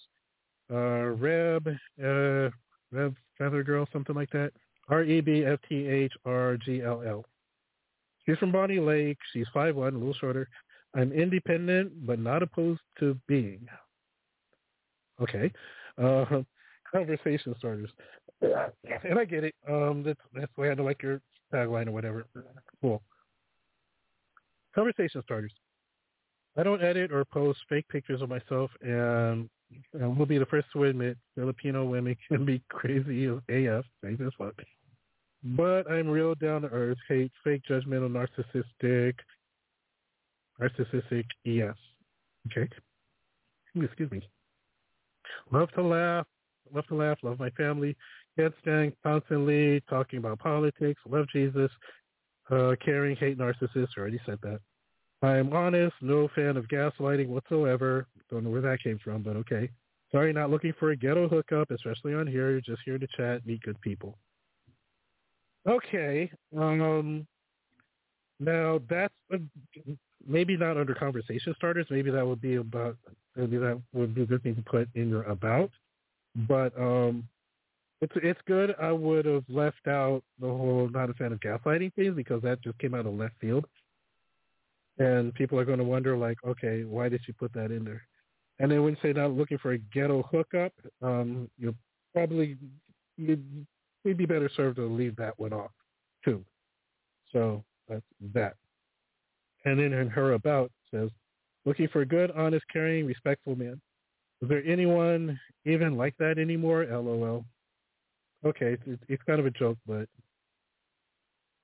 uh, 0.72 1.12
Reb 1.12 1.68
uh, 2.04 2.50
Rev 2.94 3.16
Feather 3.38 3.64
Girl, 3.64 3.88
something 3.92 4.16
like 4.16 4.30
that. 4.32 4.52
R 4.90 5.04
E 5.04 5.22
B 5.22 5.44
F 5.46 5.60
T 5.68 5.88
H 5.88 6.14
R 6.26 6.58
G 6.58 6.82
L 6.82 7.02
L. 7.06 7.26
She's 8.26 8.38
from 8.38 8.52
Bonney 8.52 8.80
Lake. 8.80 9.18
She's 9.32 9.48
five 9.54 9.76
one, 9.76 9.96
a 9.96 9.98
little 9.98 10.14
shorter. 10.14 10.48
I'm 10.96 11.12
independent, 11.12 12.06
but 12.06 12.20
not 12.20 12.44
opposed 12.44 12.82
to 13.00 13.18
being. 13.28 13.68
Okay. 15.22 15.52
Uh, 16.02 16.42
conversation 16.92 17.56
starters. 17.58 17.90
And 19.06 19.18
I 19.18 19.26
get 19.26 19.44
it. 19.44 19.56
Um, 19.70 20.04
that's 20.04 20.20
that's 20.34 20.52
I 20.58 20.62
way 20.62 20.70
I 20.70 20.74
like 20.74 21.02
your 21.02 21.22
tagline 21.54 21.88
or 21.88 21.92
whatever. 21.92 22.26
Cool. 22.82 23.02
Conversation 24.76 25.22
starters. 25.24 25.54
I 26.58 26.64
don't 26.64 26.84
edit 26.84 27.12
or 27.12 27.26
post 27.26 27.60
fake 27.70 27.88
pictures 27.90 28.22
of 28.22 28.30
myself, 28.30 28.70
and, 28.82 29.50
and 29.94 30.18
we'll 30.18 30.26
be 30.26 30.38
the 30.38 30.46
first 30.46 30.68
to 30.74 30.84
admit 30.86 31.18
Filipino 31.36 31.86
women 31.86 32.16
can 32.28 32.46
be 32.46 32.62
crazy 32.70 33.26
as 33.26 33.40
AF, 33.50 33.86
crazy 34.02 34.24
as 34.24 34.32
fuck. 34.38 34.54
But 35.44 35.90
I'm 35.92 36.08
real 36.08 36.36
down 36.36 36.62
to 36.62 36.70
earth, 36.70 36.98
hate 37.08 37.32
fake, 37.44 37.64
judgmental, 37.70 38.10
narcissistic, 38.10 39.16
narcissistic 40.62 41.26
ES. 41.46 41.76
Okay. 42.52 42.70
Excuse 43.76 44.12
me. 44.12 44.22
Love 45.52 45.70
to 45.72 45.82
laugh. 45.82 46.26
Love 46.74 46.88
to 46.88 46.96
laugh. 46.96 47.18
Love 47.24 47.40
my 47.40 47.50
family. 47.52 47.96
Can't 48.38 48.54
stand 48.62 48.94
constantly 49.04 49.82
talking 49.90 50.20
about 50.20 50.40
politics. 50.40 51.02
Love 51.10 51.26
Jesus. 51.34 51.72
Uh, 52.50 52.76
caring, 52.84 53.16
hate 53.16 53.38
narcissists. 53.38 53.98
Already 53.98 54.20
said 54.26 54.40
that. 54.44 54.60
I'm 55.24 55.54
honest. 55.54 55.96
No 56.02 56.28
fan 56.36 56.58
of 56.58 56.68
gaslighting 56.68 57.28
whatsoever. 57.28 58.08
Don't 58.30 58.44
know 58.44 58.50
where 58.50 58.62
that 58.62 58.84
came 58.84 59.00
from, 59.04 59.24
but 59.24 59.38
okay. 59.38 59.70
Sorry, 60.12 60.34
not 60.34 60.50
looking 60.50 60.74
for 60.78 60.92
a 60.92 60.96
ghetto 60.96 61.28
hookup, 61.28 61.72
especially 61.72 62.14
on 62.14 62.28
here. 62.28 62.52
You're 62.52 62.62
just 62.62 62.82
here 62.86 62.98
to 62.98 63.08
chat, 63.18 63.46
meet 63.46 63.62
good 63.62 63.80
people. 63.82 64.18
Okay. 65.68 66.30
Um. 66.58 67.26
Now 68.40 68.82
that's 68.90 69.14
a, 69.32 69.38
maybe 70.28 70.58
not 70.58 70.78
under 70.78 70.94
conversation 70.94 71.54
starters. 71.56 71.88
Maybe 71.90 72.12
that 72.12 72.28
would 72.28 72.42
be 72.42 72.56
about. 72.56 72.98
Maybe 73.36 73.58
that 73.58 73.82
would 73.94 74.14
be 74.14 74.24
a 74.24 74.26
good 74.26 74.44
thing 74.44 74.56
to 74.56 74.62
put 74.62 74.90
in 74.94 75.10
your 75.10 75.24
about. 75.24 75.72
But 76.36 76.78
um, 76.78 77.28
it's 78.02 78.14
it's 78.18 78.42
good. 78.46 78.76
I 78.82 78.92
would 78.92 79.26
have 79.26 79.46
left 79.48 79.88
out 79.88 80.22
the 80.40 80.48
whole 80.48 80.90
not 80.90 81.10
a 81.10 81.14
fan 81.14 81.32
of 81.32 81.40
gaslighting 81.40 81.94
thing 81.94 82.14
because 82.14 82.42
that 82.42 82.62
just 82.62 82.78
came 82.80 82.94
out 82.94 83.06
of 83.06 83.14
left 83.14 83.36
field, 83.40 83.66
and 84.98 85.34
people 85.34 85.60
are 85.60 85.66
going 85.66 85.80
to 85.80 85.84
wonder 85.84 86.16
like, 86.16 86.38
okay, 86.46 86.84
why 86.84 87.10
did 87.10 87.22
you 87.28 87.34
put 87.34 87.54
that 87.54 87.72
in 87.72 87.84
there? 87.84 88.04
And 88.60 88.72
then 88.72 88.84
when 88.84 88.94
you 88.94 89.00
say 89.02 89.14
not 89.14 89.32
looking 89.32 89.58
for 89.58 89.72
a 89.72 89.78
ghetto 89.78 90.24
hookup, 90.32 90.74
um, 91.02 91.50
you 91.58 91.74
probably 92.14 92.58
you'd, 93.18 93.66
you'd 94.04 94.18
be 94.18 94.26
better 94.26 94.50
served 94.56 94.76
to 94.78 94.86
leave 94.86 95.16
that 95.16 95.38
one 95.40 95.54
off 95.54 95.72
too. 96.24 96.44
So 97.32 97.64
that's 97.90 98.06
that. 98.34 98.56
And 99.66 99.80
then 99.80 99.94
in 99.94 100.10
her 100.10 100.34
about 100.34 100.72
says, 100.92 101.10
looking 101.66 101.88
for 101.88 102.02
a 102.02 102.06
good, 102.06 102.32
honest, 102.32 102.66
caring, 102.72 103.06
respectful 103.06 103.56
man. 103.56 103.82
Is 104.42 104.50
there 104.50 104.64
anyone 104.66 105.40
even 105.66 105.98
like 105.98 106.16
that 106.20 106.38
anymore? 106.38 106.86
LOL. 106.86 107.46
Okay, 108.46 108.78
it's, 108.86 109.02
it's 109.08 109.24
kind 109.24 109.40
of 109.40 109.46
a 109.46 109.52
joke, 109.52 109.78
but 109.88 110.08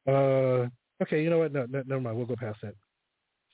uh, 0.07 0.67
okay. 1.03 1.21
You 1.21 1.29
know 1.29 1.39
what? 1.39 1.51
No, 1.51 1.65
no, 1.69 1.83
never 1.85 1.99
mind. 1.99 2.15
We'll 2.15 2.25
go 2.25 2.37
past 2.37 2.59
that. 2.63 2.73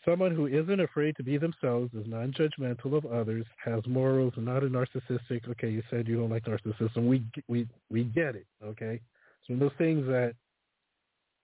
Someone 0.05 0.35
who 0.35 0.45
isn't 0.45 0.79
afraid 0.79 1.15
to 1.17 1.23
be 1.23 1.37
themselves, 1.37 1.91
is 1.93 2.05
non-judgmental 2.07 2.95
of 2.95 3.05
others, 3.07 3.45
has 3.63 3.81
morals, 3.87 4.33
not 4.37 4.63
a 4.63 4.67
narcissistic. 4.67 5.49
Okay, 5.49 5.69
you 5.69 5.81
said 5.89 6.07
you 6.07 6.17
don't 6.17 6.29
like 6.29 6.45
narcissism. 6.45 7.07
We 7.07 7.23
we 7.47 7.67
we 7.89 8.03
get 8.03 8.35
it. 8.35 8.45
Okay, 8.63 8.99
so 9.47 9.55
those 9.55 9.71
things 9.77 10.05
that 10.07 10.35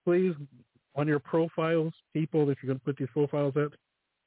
please 0.04 0.34
on 0.94 1.08
your 1.08 1.18
profiles, 1.18 1.92
people, 2.12 2.50
if 2.50 2.58
you're 2.62 2.68
going 2.68 2.78
to 2.78 2.84
put 2.84 2.96
these 2.96 3.08
profiles 3.12 3.56
up, 3.56 3.72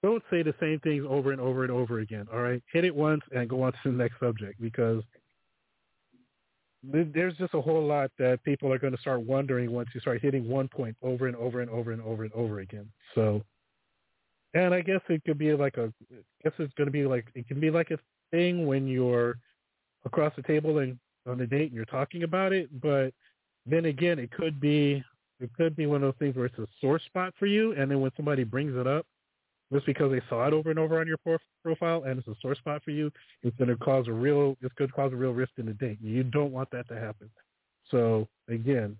don't 0.03 0.23
say 0.29 0.43
the 0.43 0.53
same 0.59 0.79
things 0.79 1.05
over 1.07 1.31
and 1.31 1.41
over 1.41 1.63
and 1.63 1.71
over 1.71 1.99
again. 1.99 2.27
All 2.33 2.41
right, 2.41 2.61
hit 2.71 2.85
it 2.85 2.95
once 2.95 3.21
and 3.35 3.49
go 3.49 3.61
on 3.63 3.71
to 3.71 3.77
the 3.85 3.91
next 3.91 4.19
subject 4.19 4.61
because 4.61 5.03
there's 6.83 7.35
just 7.37 7.53
a 7.53 7.61
whole 7.61 7.85
lot 7.85 8.11
that 8.19 8.43
people 8.43 8.71
are 8.71 8.77
going 8.77 8.93
to 8.93 9.01
start 9.01 9.21
wondering 9.21 9.71
once 9.71 9.89
you 9.93 10.01
start 10.01 10.21
hitting 10.21 10.47
one 10.47 10.67
point 10.67 10.95
over 11.01 11.27
and 11.27 11.35
over 11.37 11.61
and 11.61 11.69
over 11.71 11.91
and 11.91 12.01
over 12.01 12.23
and 12.23 12.33
over 12.33 12.59
again. 12.59 12.87
So, 13.15 13.41
and 14.55 14.73
I 14.73 14.81
guess 14.81 15.01
it 15.09 15.23
could 15.25 15.37
be 15.37 15.53
like 15.53 15.77
a, 15.77 15.93
I 16.11 16.23
guess 16.43 16.53
it's 16.57 16.73
going 16.73 16.87
to 16.87 16.91
be 16.91 17.05
like 17.05 17.27
it 17.35 17.47
can 17.47 17.59
be 17.59 17.69
like 17.69 17.91
a 17.91 17.99
thing 18.31 18.65
when 18.65 18.87
you're 18.87 19.37
across 20.05 20.33
the 20.35 20.41
table 20.41 20.79
and 20.79 20.97
on 21.27 21.41
a 21.41 21.47
date 21.47 21.67
and 21.67 21.73
you're 21.73 21.85
talking 21.85 22.23
about 22.23 22.53
it, 22.53 22.69
but 22.81 23.13
then 23.65 23.85
again, 23.85 24.19
it 24.19 24.31
could 24.31 24.59
be 24.59 25.03
it 25.39 25.49
could 25.57 25.75
be 25.75 25.85
one 25.85 25.97
of 25.97 26.01
those 26.01 26.19
things 26.19 26.35
where 26.35 26.45
it's 26.45 26.57
a 26.57 26.67
sore 26.79 26.99
spot 26.99 27.33
for 27.37 27.45
you, 27.45 27.73
and 27.73 27.91
then 27.91 27.99
when 27.99 28.11
somebody 28.15 28.43
brings 28.43 28.75
it 28.75 28.87
up, 28.87 29.05
just 29.73 29.85
because 29.85 30.11
they 30.11 30.21
saw 30.29 30.47
it 30.47 30.53
over 30.53 30.69
and 30.69 30.79
over 30.79 30.99
on 30.99 31.07
your 31.07 31.17
profile 31.63 32.03
and 32.03 32.19
it's 32.19 32.27
a 32.27 32.35
sore 32.41 32.55
spot 32.55 32.81
for 32.83 32.91
you, 32.91 33.11
it's 33.43 33.57
going 33.57 33.67
to 33.67 33.75
cause 33.75 34.07
a 34.07 34.13
real, 34.13 34.55
it's 34.61 34.73
going 34.75 34.87
to 34.89 34.95
cause 34.95 35.11
a 35.11 35.15
real 35.15 35.31
risk 35.31 35.51
in 35.57 35.65
the 35.65 35.73
date. 35.73 35.97
You 36.01 36.23
don't 36.23 36.51
want 36.51 36.69
that 36.71 36.87
to 36.89 36.99
happen. 36.99 37.29
So 37.91 38.27
again, 38.47 38.95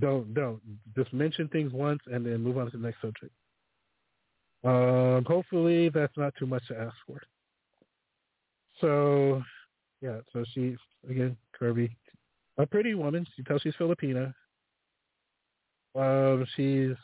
don't 0.00 0.34
don't 0.34 0.60
just 0.94 1.12
mention 1.12 1.48
things 1.48 1.72
once 1.72 2.00
and 2.06 2.26
then 2.26 2.42
move 2.42 2.58
on 2.58 2.70
to 2.70 2.76
the 2.76 2.82
next 2.82 3.00
subject. 3.00 3.32
Um, 4.64 5.24
hopefully 5.24 5.88
that's 5.88 6.16
not 6.16 6.34
too 6.38 6.46
much 6.46 6.66
to 6.68 6.78
ask 6.78 6.94
for. 7.06 7.20
So 8.80 9.42
yeah, 10.00 10.18
so 10.32 10.44
she, 10.54 10.76
again 11.08 11.36
curvy, 11.60 11.90
a 12.58 12.66
pretty 12.66 12.94
woman. 12.94 13.26
She 13.36 13.42
tells 13.42 13.62
she's 13.62 13.74
Filipina. 13.74 14.32
Um, 15.94 16.44
she's 16.56 16.96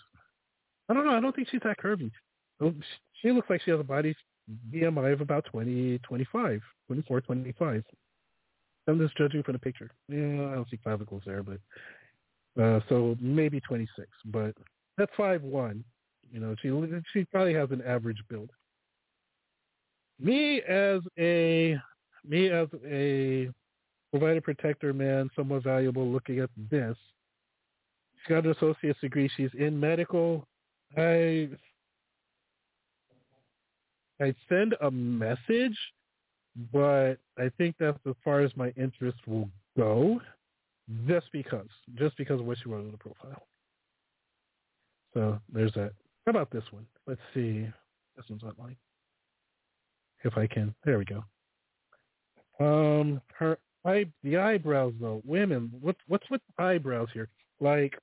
I 0.88 0.94
don't 0.94 1.06
know. 1.06 1.16
I 1.16 1.20
don't 1.20 1.34
think 1.34 1.48
she's 1.50 1.62
that 1.64 1.78
curvy. 1.78 2.10
She 3.22 3.30
looks 3.30 3.48
like 3.50 3.62
she 3.62 3.70
has 3.70 3.80
a 3.80 3.84
body 3.84 4.14
BMI 4.72 5.12
of 5.12 5.20
about 5.20 5.44
20, 5.46 5.98
25, 5.98 6.60
24, 6.86 7.20
25. 7.22 7.84
I'm 8.86 8.98
just 8.98 9.16
judging 9.16 9.42
from 9.42 9.54
the 9.54 9.58
picture. 9.58 9.90
Yeah, 10.08 10.48
I 10.50 10.54
don't 10.54 10.68
see 10.70 10.76
clavicles 10.76 11.22
there, 11.24 11.42
but 11.42 11.58
uh, 12.62 12.80
so 12.88 13.16
maybe 13.20 13.60
26. 13.60 14.06
But 14.26 14.54
that's 14.98 15.10
five 15.16 15.42
one. 15.42 15.84
You 16.34 16.40
know, 16.40 16.56
she 16.60 16.68
she 17.12 17.24
probably 17.26 17.54
has 17.54 17.70
an 17.70 17.80
average 17.86 18.18
build. 18.28 18.50
Me 20.18 20.60
as 20.62 21.00
a 21.16 21.78
me 22.28 22.48
as 22.48 22.66
a 22.84 23.50
provider 24.10 24.40
protector 24.40 24.92
man, 24.92 25.30
somewhat 25.36 25.62
valuable. 25.62 26.04
Looking 26.10 26.40
at 26.40 26.50
this, 26.70 26.96
she's 28.16 28.28
got 28.28 28.44
an 28.44 28.50
associate's 28.50 29.00
degree. 29.00 29.30
She's 29.36 29.50
in 29.56 29.78
medical 29.78 30.44
I 30.96 31.48
I 34.20 34.34
send 34.48 34.74
a 34.80 34.90
message, 34.90 35.78
but 36.72 37.14
I 37.38 37.48
think 37.58 37.76
that's 37.78 37.98
as 38.08 38.14
far 38.24 38.40
as 38.40 38.50
my 38.56 38.72
interest 38.76 39.18
will 39.28 39.48
go, 39.76 40.20
just 41.06 41.26
because, 41.32 41.68
just 41.96 42.16
because 42.16 42.40
of 42.40 42.46
what 42.46 42.58
she 42.58 42.68
wrote 42.68 42.84
in 42.84 42.92
the 42.92 42.98
profile. 42.98 43.46
So 45.14 45.40
there's 45.52 45.72
that. 45.74 45.92
How 46.26 46.30
about 46.30 46.50
this 46.50 46.64
one? 46.70 46.86
Let's 47.06 47.20
see. 47.34 47.66
This 48.16 48.24
one's 48.28 48.42
online. 48.42 48.76
If 50.24 50.38
I 50.38 50.46
can, 50.46 50.74
there 50.84 50.98
we 50.98 51.04
go. 51.04 51.22
Um, 52.60 53.20
her 53.36 53.58
eye, 53.84 54.06
the 54.22 54.38
eyebrows 54.38 54.94
though. 55.00 55.20
Women, 55.26 55.70
what 55.80 55.96
what's 56.08 56.28
with 56.30 56.40
eyebrows 56.58 57.08
here? 57.12 57.28
Like, 57.60 57.98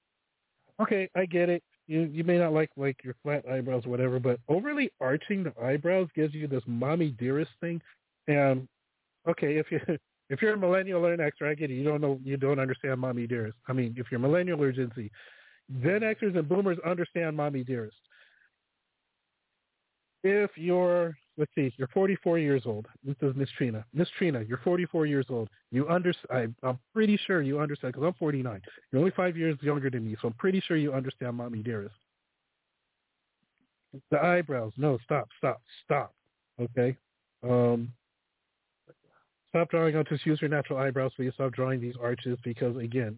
okay, 0.80 1.10
I 1.15 1.26
get 1.26 1.49
it 1.49 1.64
you 1.91 2.10
you 2.11 2.23
may 2.23 2.38
not 2.38 2.53
like 2.53 2.69
like 2.77 2.98
your 3.03 3.15
flat 3.22 3.43
eyebrows 3.52 3.85
or 3.85 3.89
whatever, 3.89 4.18
but 4.19 4.39
overly 4.48 4.91
arching 5.02 5.43
the 5.43 5.53
eyebrows 5.61 6.07
gives 6.15 6.34
you 6.34 6.48
this 6.48 6.64
mommy 6.65 7.10
dearest 7.19 7.52
thing. 7.60 7.81
And 8.27 8.68
okay, 9.27 9.57
if 9.57 9.68
you 9.72 9.80
if 10.30 10.41
you're 10.41 10.53
a 10.53 10.57
millennial 10.57 11.06
or 11.06 11.14
an 11.14 11.19
Xer, 11.19 11.52
I 11.52 11.53
get 11.53 11.69
it. 11.69 11.76
You 11.76 11.84
don't 11.84 12.02
know 12.02 12.19
you 12.23 12.38
don't 12.38 12.60
understand 12.60 12.99
mommy 13.02 13.27
dearest. 13.27 13.57
I 13.68 13.73
mean, 13.73 13.93
if 13.98 14.07
you're 14.10 14.22
millennial 14.22 14.61
or 14.61 14.72
Gen 14.72 14.91
Z, 14.95 15.11
Gen 15.84 15.99
Xers 15.99 16.38
and 16.38 16.48
Boomers 16.48 16.77
understand 16.85 17.35
mommy 17.35 17.64
dearest. 17.64 17.98
If 20.23 20.52
you're 20.56 21.15
let's 21.38 21.52
see, 21.56 21.73
you're 21.77 21.88
44 21.89 22.38
years 22.39 22.64
old. 22.65 22.88
This 23.03 23.15
is 23.22 23.35
Miss 23.35 23.49
Trina. 23.57 23.84
Miss 23.93 24.07
Trina, 24.18 24.43
you're 24.48 24.60
44 24.64 25.06
years 25.06 25.26
old. 25.30 25.49
You 25.72 25.89
under, 25.89 26.14
I, 26.30 26.48
I'm 26.64 26.80
pretty 26.93 27.19
sure 27.26 27.41
you 27.41 27.60
understand 27.60 27.93
because 27.93 28.07
I'm 28.07 28.14
49. 28.14 28.61
You're 28.91 28.99
only 28.99 29.11
five 29.11 29.35
years 29.35 29.57
younger 29.61 29.89
than 29.89 30.06
me, 30.06 30.15
so 30.22 30.27
I'm 30.27 30.34
pretty 30.35 30.61
sure 30.61 30.77
you 30.77 30.93
understand, 30.93 31.35
mommy 31.35 31.64
dearest. 31.64 31.95
The 34.11 34.23
eyebrows. 34.23 34.72
No, 34.77 34.99
stop, 35.03 35.30
stop, 35.38 35.61
stop. 35.84 36.14
Okay. 36.61 36.95
Um, 37.43 37.91
stop 39.49 39.69
drawing 39.69 39.95
on 39.95 40.06
just 40.07 40.26
use 40.26 40.39
your 40.39 40.49
natural 40.49 40.80
eyebrows. 40.80 41.11
Please 41.15 41.34
stop 41.34 41.52
drawing 41.52 41.81
these 41.81 41.95
arches 42.02 42.38
because 42.43 42.77
again, 42.77 43.18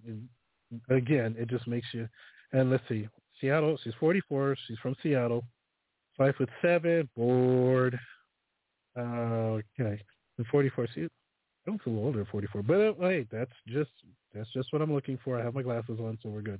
again, 0.89 1.35
it 1.37 1.49
just 1.49 1.67
makes 1.67 1.87
you. 1.93 2.07
And 2.53 2.71
let's 2.71 2.83
see, 2.87 3.07
Seattle. 3.39 3.77
She's 3.83 3.93
44. 3.99 4.55
She's 4.67 4.77
from 4.79 4.95
Seattle. 5.03 5.43
Five 6.17 6.35
foot 6.35 6.49
seven, 6.61 7.09
bored. 7.15 7.99
Uh, 8.95 9.59
okay, 9.79 9.99
the 10.37 10.43
44 10.51 10.87
suit. 10.93 11.11
I'm 11.67 11.79
a 11.85 11.89
little 11.89 12.05
older, 12.05 12.27
44. 12.29 12.63
But 12.63 12.79
uh, 12.79 12.93
hey, 12.99 13.25
that's 13.31 13.51
just 13.67 13.91
that's 14.33 14.51
just 14.53 14.71
what 14.71 14.81
I'm 14.81 14.93
looking 14.93 15.17
for. 15.23 15.39
I 15.39 15.43
have 15.43 15.55
my 15.55 15.61
glasses 15.61 15.99
on, 15.99 16.17
so 16.21 16.29
we're 16.29 16.41
good. 16.41 16.59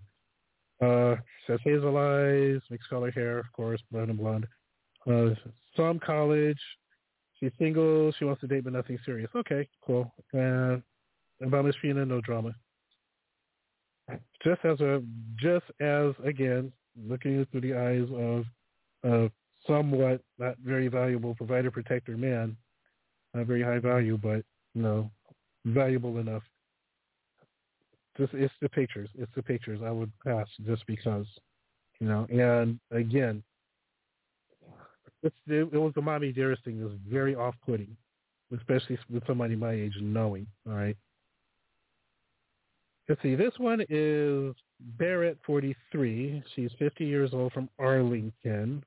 Uh, 0.81 1.15
says 1.45 1.59
hazel 1.63 1.97
eyes, 1.97 2.61
mixed 2.69 2.89
color 2.89 3.11
hair, 3.11 3.37
of 3.39 3.51
course, 3.53 3.81
brown 3.91 4.09
and 4.09 4.19
blonde. 4.19 4.47
Uh, 5.09 5.29
some 5.75 5.99
college. 5.99 6.59
She's 7.39 7.51
single. 7.59 8.11
She 8.17 8.25
wants 8.25 8.41
to 8.41 8.47
date, 8.47 8.63
but 8.63 8.73
nothing 8.73 8.97
serious. 9.05 9.29
Okay, 9.35 9.67
cool. 9.85 10.13
Uh, 10.33 10.77
about 11.45 11.65
Miss 11.65 11.75
Fina, 11.81 12.05
no 12.05 12.21
drama. 12.21 12.53
Just 14.43 14.63
as 14.65 14.79
a, 14.81 15.01
just 15.37 15.65
as 15.79 16.13
again, 16.23 16.71
looking 16.97 17.45
through 17.51 17.61
the 17.61 17.73
eyes 17.73 18.07
of 18.15 18.45
a 19.03 19.31
somewhat 19.67 20.21
not 20.37 20.55
very 20.63 20.87
valuable 20.87 21.35
provider 21.35 21.71
protector 21.71 22.17
man, 22.17 22.55
not 23.33 23.45
very 23.45 23.63
high 23.63 23.79
value, 23.79 24.17
but 24.17 24.43
you 24.73 24.81
know, 24.81 25.11
valuable 25.65 26.17
enough. 26.17 26.43
Just 28.17 28.33
it's 28.33 28.53
the 28.61 28.69
pictures. 28.69 29.09
It's 29.17 29.31
the 29.35 29.43
pictures. 29.43 29.79
I 29.83 29.91
would 29.91 30.11
pass 30.23 30.47
just 30.65 30.85
because, 30.85 31.25
you 31.99 32.07
know. 32.07 32.27
And 32.29 32.79
again, 32.91 33.43
it's 35.23 35.35
it, 35.47 35.69
it 35.73 35.77
was 35.77 35.93
the 35.95 36.01
mommy 36.01 36.31
dearest 36.31 36.63
thing. 36.63 36.79
It 36.79 36.83
was 36.83 36.93
very 37.09 37.35
off-putting, 37.35 37.95
especially 38.55 38.99
with 39.09 39.25
somebody 39.25 39.55
my 39.55 39.71
age 39.71 39.93
knowing. 39.99 40.45
All 40.67 40.75
right. 40.75 40.97
Let's 43.09 43.21
see. 43.21 43.35
This 43.35 43.53
one 43.57 43.83
is 43.89 44.53
Barrett, 44.97 45.37
43. 45.45 46.43
She's 46.55 46.71
50 46.79 47.05
years 47.05 47.31
old 47.33 47.51
from 47.51 47.69
Arlington. 47.79 48.83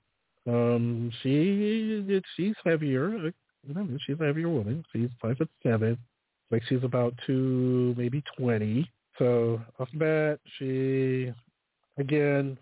Um, 0.46 1.10
she 1.22 2.22
she's 2.36 2.54
heavier. 2.64 3.32
Know, 3.66 3.88
she's 4.06 4.20
a 4.20 4.24
heavier 4.24 4.48
woman. 4.48 4.84
She's 4.92 5.08
five 5.20 5.38
foot 5.38 5.50
seven. 5.62 5.98
Like 6.50 6.62
she's 6.68 6.84
about 6.84 7.14
two, 7.26 7.94
maybe 7.96 8.22
twenty. 8.38 8.90
So 9.18 9.60
off 9.80 9.88
the 9.92 9.98
bat, 9.98 10.40
she 10.58 11.32
again 11.98 12.58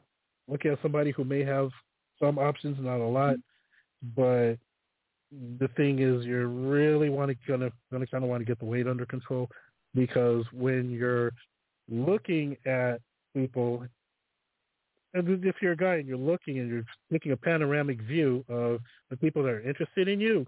looking 0.49 0.73
at 0.73 0.83
somebody 0.83 1.11
who 1.11 1.25
may 1.25 1.45
have 1.45 1.71
some 2.19 2.39
options, 2.39 2.77
not 2.81 3.01
a 3.01 3.05
lot, 3.05 3.37
but 4.17 4.57
the 5.59 5.69
thing 5.77 5.99
is, 6.01 6.25
you're 6.25 6.49
really 6.49 7.09
want 7.09 7.31
to 7.31 7.37
gonna 7.47 7.71
gonna 7.91 8.07
kind 8.07 8.25
of 8.25 8.31
want 8.31 8.41
to 8.41 8.45
get 8.45 8.59
the 8.59 8.65
weight 8.65 8.87
under 8.87 9.07
control 9.07 9.49
because 9.95 10.45
when 10.53 10.91
you're 10.91 11.33
looking 11.89 12.57
at 12.67 13.01
people, 13.35 13.85
and 15.15 15.45
if 15.45 15.57
you're 15.63 15.73
a 15.73 15.77
guy 15.77 15.97
and 15.97 16.09
you're 16.09 16.19
looking 16.19 16.59
and 16.59 16.69
you're 16.69 16.85
taking 17.13 17.33
a 17.33 17.37
panoramic 17.37 18.03
view 18.03 18.45
of 18.49 18.81
the 19.11 19.17
people 19.17 19.43
that 19.45 19.51
are 19.51 19.61
interested 19.61 20.09
in 20.09 20.21
you, 20.21 20.45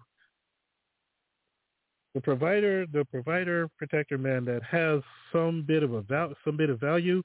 the 2.15 2.21
provider, 2.21 2.85
the 2.93 3.05
provider 3.05 3.69
protector 3.79 4.19
man 4.19 4.45
that 4.47 4.63
has 4.65 5.03
some 5.33 5.63
bit 5.63 5.83
of 5.83 5.93
a 5.93 6.03
val- 6.03 6.35
some 6.45 6.57
bit 6.57 6.71
of 6.71 6.81
value, 6.81 7.23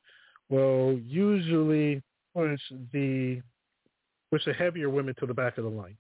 will 0.50 1.00
usually 1.00 2.02
push 2.36 2.60
the 2.94 3.42
push 4.32 4.46
the 4.46 4.54
heavier 4.54 4.90
women 4.90 5.16
to 5.20 5.26
the 5.26 5.34
back 5.34 5.58
of 5.58 5.64
the 5.64 5.70
line. 5.70 5.98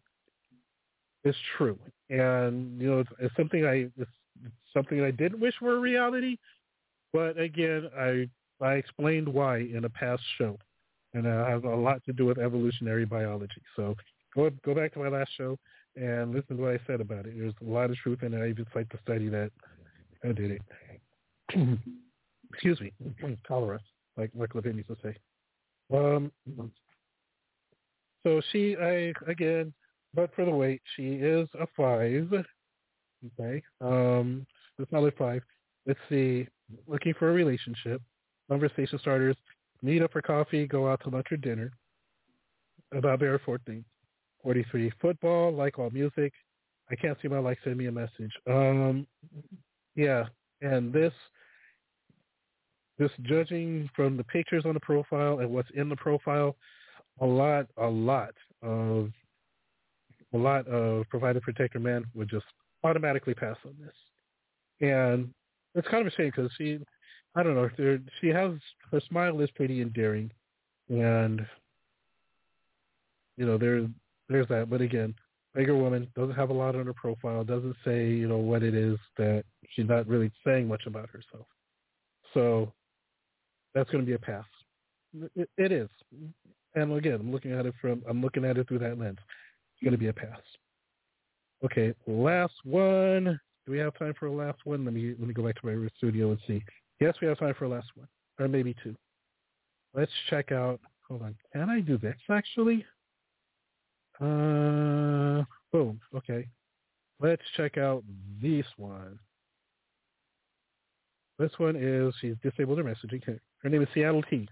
It's 1.23 1.37
true, 1.57 1.79
and 2.09 2.79
you 2.79 2.89
know 2.89 2.99
it's, 2.99 3.09
it's 3.19 3.35
something 3.35 3.65
I 3.65 3.89
it's, 3.97 4.11
it's 4.43 4.53
something 4.73 5.01
I 5.01 5.11
didn't 5.11 5.39
wish 5.39 5.55
were 5.61 5.77
a 5.77 5.79
reality, 5.79 6.37
but 7.13 7.39
again, 7.39 7.89
I 7.97 8.27
I 8.63 8.73
explained 8.73 9.27
why 9.27 9.59
in 9.59 9.85
a 9.85 9.89
past 9.89 10.21
show, 10.37 10.57
and 11.13 11.25
it 11.25 11.47
has 11.47 11.63
a 11.63 11.67
lot 11.67 12.03
to 12.05 12.13
do 12.13 12.25
with 12.25 12.37
evolutionary 12.37 13.05
biology. 13.05 13.61
So 13.75 13.95
go 14.35 14.49
go 14.63 14.73
back 14.73 14.93
to 14.93 14.99
my 14.99 15.09
last 15.09 15.31
show 15.37 15.57
and 15.95 16.33
listen 16.33 16.57
to 16.57 16.63
what 16.63 16.73
I 16.73 16.79
said 16.87 17.01
about 17.01 17.25
it. 17.25 17.37
There's 17.37 17.53
a 17.61 17.69
lot 17.69 17.89
of 17.89 17.97
truth 17.97 18.23
in 18.23 18.33
it. 18.33 18.41
I 18.41 18.49
even 18.49 18.65
cite 18.73 18.89
the 18.89 18.99
study 19.03 19.27
that 19.29 19.51
I 20.23 20.31
did 20.31 20.51
it. 20.51 20.61
Excuse 22.53 22.79
me, 22.81 22.93
cholera, 23.47 23.79
like 24.17 24.31
like 24.35 24.55
Levin 24.55 24.77
used 24.77 24.89
to 24.89 24.97
say. 25.03 25.15
Um, 25.93 26.31
so 28.23 28.41
she, 28.51 28.75
I 28.77 29.13
again, 29.27 29.73
but 30.13 30.33
for 30.35 30.45
the 30.45 30.51
weight, 30.51 30.81
she 30.95 31.13
is 31.13 31.47
a 31.59 31.67
five. 31.75 32.45
Okay, 33.39 33.61
um, 33.81 34.45
a 34.79 34.85
solid 34.91 35.13
five. 35.17 35.43
Let's 35.85 35.99
see, 36.09 36.47
looking 36.87 37.13
for 37.17 37.29
a 37.29 37.33
relationship. 37.33 38.01
Conversation 38.49 38.99
starters. 38.99 39.37
Meet 39.81 40.03
up 40.03 40.11
for 40.11 40.21
coffee. 40.21 40.67
Go 40.67 40.89
out 40.89 41.01
to 41.03 41.09
lunch 41.09 41.27
or 41.31 41.37
dinner. 41.37 41.71
About 42.93 43.19
Bear 43.19 43.39
14. 43.43 43.83
43. 44.43 44.91
Football, 45.01 45.53
like 45.53 45.79
all 45.79 45.89
music. 45.91 46.33
I 46.89 46.95
can't 46.95 47.17
see 47.21 47.27
my 47.27 47.39
like, 47.39 47.57
send 47.63 47.77
me 47.77 47.85
a 47.87 47.91
message. 47.91 48.31
Um, 48.49 49.07
yeah, 49.95 50.25
and 50.61 50.91
this, 50.91 51.13
this 52.99 53.11
judging 53.23 53.89
from 53.95 54.17
the 54.17 54.23
pictures 54.25 54.63
on 54.65 54.73
the 54.73 54.79
profile 54.79 55.39
and 55.39 55.49
what's 55.49 55.69
in 55.75 55.89
the 55.89 55.95
profile, 55.95 56.55
a 57.21 57.25
lot, 57.25 57.67
a 57.77 57.87
lot 57.87 58.33
of, 58.61 59.09
a 60.33 60.37
lot 60.37 60.67
of 60.67 61.07
provider 61.09 61.39
protector 61.39 61.79
men 61.79 62.03
would 62.13 62.29
just 62.29 62.45
automatically 62.83 63.33
pass 63.33 63.57
on 63.65 63.75
this. 63.79 64.87
And 64.87 65.29
it's 65.75 65.87
kind 65.87 66.05
of 66.05 66.11
a 66.11 66.15
shame 66.15 66.31
because 66.35 66.51
she, 66.57 66.79
I 67.35 67.43
don't 67.43 67.55
know, 67.55 67.69
she 68.19 68.27
has, 68.27 68.51
her 68.91 69.01
smile 69.07 69.39
is 69.41 69.49
pretty 69.51 69.81
endearing. 69.81 70.31
And, 70.89 71.45
you 73.37 73.45
know, 73.45 73.57
there, 73.57 73.87
there's 74.27 74.47
that. 74.49 74.69
But 74.69 74.81
again, 74.81 75.15
bigger 75.53 75.75
woman 75.75 76.07
doesn't 76.15 76.35
have 76.35 76.49
a 76.49 76.53
lot 76.53 76.75
on 76.75 76.85
her 76.85 76.93
profile. 76.93 77.43
Doesn't 77.43 77.75
say 77.85 78.09
you 78.09 78.27
know 78.27 78.37
what 78.37 78.63
it 78.63 78.75
is 78.75 78.97
that 79.17 79.43
she's 79.71 79.87
not 79.87 80.07
really 80.07 80.31
saying 80.45 80.67
much 80.67 80.83
about 80.85 81.09
herself. 81.09 81.45
So 82.33 82.71
that's 83.73 83.89
going 83.89 84.03
to 84.03 84.07
be 84.07 84.15
a 84.15 84.19
pass. 84.19 84.45
It, 85.35 85.49
it 85.57 85.71
is, 85.71 85.89
and 86.75 86.93
again, 86.93 87.15
I'm 87.19 87.31
looking 87.31 87.51
at 87.51 87.65
it 87.65 87.73
from 87.81 88.01
I'm 88.09 88.21
looking 88.21 88.45
at 88.45 88.57
it 88.57 88.67
through 88.67 88.79
that 88.79 88.97
lens. 88.97 89.17
It's 89.19 89.83
going 89.83 89.91
to 89.91 89.97
be 89.97 90.07
a 90.07 90.13
pass. 90.13 90.39
Okay, 91.65 91.93
last 92.07 92.53
one. 92.63 93.39
Do 93.65 93.71
we 93.71 93.77
have 93.79 93.97
time 93.99 94.13
for 94.17 94.27
a 94.27 94.31
last 94.31 94.59
one? 94.63 94.85
Let 94.85 94.93
me 94.93 95.13
let 95.19 95.27
me 95.27 95.33
go 95.33 95.43
back 95.43 95.59
to 95.61 95.65
my 95.65 95.87
studio 95.97 96.31
and 96.31 96.39
see. 96.47 96.63
Yes, 97.01 97.15
we 97.19 97.27
have 97.27 97.39
time 97.39 97.55
for 97.57 97.65
a 97.65 97.69
last 97.69 97.87
one, 97.95 98.07
or 98.39 98.47
maybe 98.47 98.75
two. 98.83 98.95
Let's 99.95 100.11
check 100.29 100.51
out. 100.51 100.79
Hold 101.09 101.23
on. 101.23 101.35
Can 101.51 101.67
I 101.67 101.81
do 101.81 101.97
this 101.97 102.15
actually? 102.29 102.85
Uh, 104.21 105.43
boom. 105.73 105.99
Okay. 106.15 106.47
Let's 107.19 107.41
check 107.57 107.79
out 107.79 108.03
this 108.39 108.65
one. 108.77 109.17
This 111.39 111.51
one 111.57 111.75
is 111.75 112.13
she's 112.21 112.35
disabled 112.43 112.77
her 112.77 112.83
messaging. 112.83 113.25
Her 113.25 113.69
name 113.69 113.81
is 113.81 113.87
Seattle 113.95 114.21
T. 114.29 114.47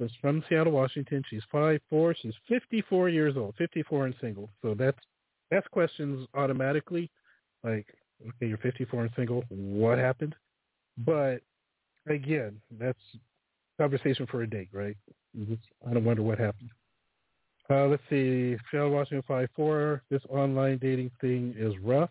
She's 0.00 0.10
from 0.20 0.44
Seattle, 0.48 0.72
Washington. 0.72 1.24
She's 1.28 1.42
five 1.50 1.80
four. 1.90 2.14
She's 2.14 2.34
fifty 2.48 2.82
four 2.88 3.08
years 3.08 3.36
old, 3.36 3.56
fifty 3.58 3.82
four 3.82 4.06
and 4.06 4.14
single. 4.20 4.48
So 4.62 4.74
that's 4.74 4.98
that's 5.50 5.66
questions 5.68 6.26
automatically. 6.34 7.10
Like, 7.64 7.86
okay, 8.22 8.46
you're 8.46 8.58
fifty 8.58 8.84
four 8.84 9.02
and 9.02 9.10
single. 9.16 9.42
What 9.48 9.98
happened? 9.98 10.36
But 10.98 11.42
again, 12.06 12.60
that's 12.78 12.98
conversation 13.78 14.26
for 14.30 14.42
a 14.42 14.46
date, 14.48 14.68
right? 14.72 14.96
I 15.88 15.92
don't 15.92 16.04
wonder 16.04 16.22
what 16.22 16.38
happened. 16.38 16.70
Uh, 17.68 17.86
let's 17.86 18.02
see. 18.10 18.56
Seattle, 18.70 18.90
Washington, 18.90 19.22
5-4. 19.58 20.00
This 20.10 20.22
online 20.28 20.78
dating 20.78 21.10
thing 21.20 21.54
is 21.56 21.74
rough. 21.82 22.10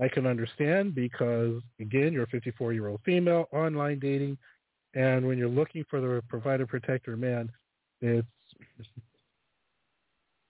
I 0.00 0.08
can 0.08 0.26
understand 0.26 0.94
because, 0.94 1.62
again, 1.80 2.12
you're 2.12 2.24
a 2.24 2.26
54-year-old 2.28 3.00
female, 3.04 3.46
online 3.52 3.98
dating, 3.98 4.38
and 4.94 5.26
when 5.26 5.38
you're 5.38 5.48
looking 5.48 5.84
for 5.90 6.00
the 6.00 6.22
provider, 6.28 6.66
protector 6.66 7.16
man, 7.16 7.50
it's 8.00 8.26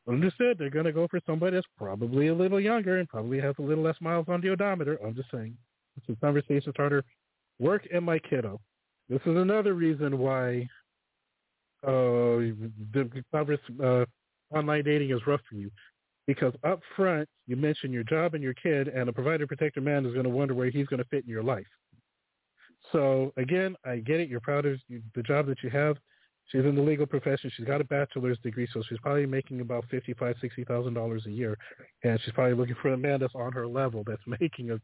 understood 0.09 0.57
they're 0.59 0.71
going 0.71 0.85
to 0.85 0.93
go 0.93 1.07
for 1.09 1.21
somebody 1.27 1.57
that's 1.57 1.67
probably 1.77 2.29
a 2.29 2.35
little 2.35 2.61
younger 2.61 2.99
and 2.99 3.09
probably 3.09 3.41
has 3.41 3.55
a 3.59 3.63
little 3.63 3.85
less 3.85 3.97
miles 4.01 4.27
on 4.29 4.41
the 4.41 4.51
odometer. 4.51 4.99
I'm 5.05 5.15
just 5.15 5.31
saying. 5.31 5.57
It's 5.97 6.09
a 6.09 6.25
conversation 6.25 6.73
starter. 6.73 7.05
Work 7.59 7.89
and 7.93 8.05
my 8.05 8.19
kiddo. 8.19 8.61
This 9.09 9.21
is 9.25 9.37
another 9.37 9.73
reason 9.75 10.19
why 10.19 10.69
uh, 11.87 12.45
the 12.93 13.25
uh, 13.83 14.05
online 14.55 14.85
dating 14.85 15.11
is 15.11 15.27
rough 15.27 15.41
for 15.49 15.57
you. 15.57 15.71
Because 16.27 16.53
up 16.63 16.81
front 16.95 17.27
you 17.47 17.57
mention 17.57 17.91
your 17.91 18.03
job 18.05 18.35
and 18.35 18.43
your 18.43 18.53
kid 18.55 18.89
and 18.89 19.09
a 19.09 19.13
provider 19.13 19.47
protector 19.47 19.81
man 19.81 20.05
is 20.05 20.13
going 20.13 20.25
to 20.25 20.31
wonder 20.31 20.55
where 20.55 20.69
he's 20.69 20.87
going 20.87 20.99
to 20.99 21.09
fit 21.09 21.25
in 21.25 21.31
your 21.31 21.43
life. 21.43 21.67
So 22.93 23.33
again 23.39 23.77
i 23.85 23.97
get 23.97 24.21
it. 24.21 24.29
You're 24.29 24.41
proud 24.41 24.67
of 24.67 24.79
the 25.15 25.23
job 25.23 25.47
that 25.47 25.63
you 25.63 25.71
have. 25.71 25.97
She's 26.49 26.65
in 26.65 26.75
the 26.75 26.83
legal 26.83 27.07
profession. 27.07 27.51
She's 27.57 27.67
got 27.67 27.81
a 27.81 27.85
bachelor's 27.85 28.39
degree 28.41 28.69
so 28.73 28.83
she's 28.89 28.99
probably 28.99 29.27
making 29.27 29.63
about 29.63 29.87
fifty 29.91 30.13
five 30.13 30.37
sixty 30.41 30.65
thousand 30.65 30.93
dollars 30.93 31.25
a 31.27 31.31
year. 31.31 31.57
And 32.05 32.21
she's 32.23 32.35
probably 32.35 32.55
looking 32.55 32.77
for 32.83 32.93
a 32.93 32.99
man 32.99 33.21
that's 33.21 33.35
on 33.35 33.53
her 33.53 33.67
level 33.67 34.05
that's 34.07 34.23
making 34.27 34.71
a 34.71 34.81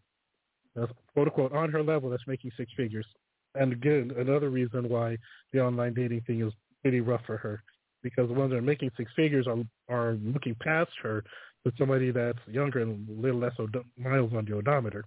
that's 0.74 0.92
quote 1.12 1.28
unquote 1.28 1.52
on 1.52 1.70
her 1.70 1.82
level 1.82 2.08
that's 2.08 2.26
making 2.26 2.52
six 2.56 2.72
figures 2.74 3.06
and 3.54 3.72
again 3.72 4.12
another 4.18 4.50
reason 4.50 4.88
why 4.88 5.16
the 5.52 5.60
online 5.60 5.94
dating 5.94 6.20
thing 6.22 6.46
is 6.46 6.52
pretty 6.82 7.00
rough 7.00 7.22
for 7.26 7.36
her 7.36 7.62
because 8.02 8.28
the 8.28 8.34
ones 8.34 8.50
that 8.50 8.58
are 8.58 8.62
making 8.62 8.90
six 8.96 9.10
figures 9.16 9.46
are 9.46 9.58
are 9.88 10.18
looking 10.22 10.54
past 10.60 10.90
her 11.02 11.24
to 11.64 11.72
somebody 11.78 12.10
that's 12.10 12.38
younger 12.46 12.80
and 12.80 13.08
a 13.08 13.12
little 13.20 13.40
less 13.40 13.54
od- 13.58 13.84
miles 13.98 14.32
on 14.34 14.44
the 14.44 14.54
odometer. 14.54 15.04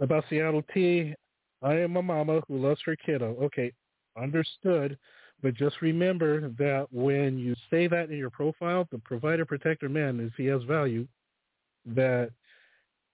About 0.00 0.24
Seattle 0.28 0.64
T, 0.74 1.14
I 1.62 1.74
am 1.74 1.96
a 1.96 2.02
mama 2.02 2.42
who 2.48 2.58
loves 2.58 2.80
her 2.84 2.96
kiddo. 2.96 3.36
Okay, 3.42 3.72
understood. 4.20 4.98
But 5.42 5.54
just 5.54 5.80
remember 5.82 6.50
that 6.58 6.86
when 6.90 7.38
you 7.38 7.54
say 7.70 7.86
that 7.88 8.10
in 8.10 8.16
your 8.16 8.30
profile, 8.30 8.86
the 8.90 8.98
provider, 8.98 9.44
protector 9.44 9.88
man, 9.88 10.20
if 10.20 10.32
he 10.36 10.46
has 10.46 10.62
value, 10.64 11.06
that 11.86 12.30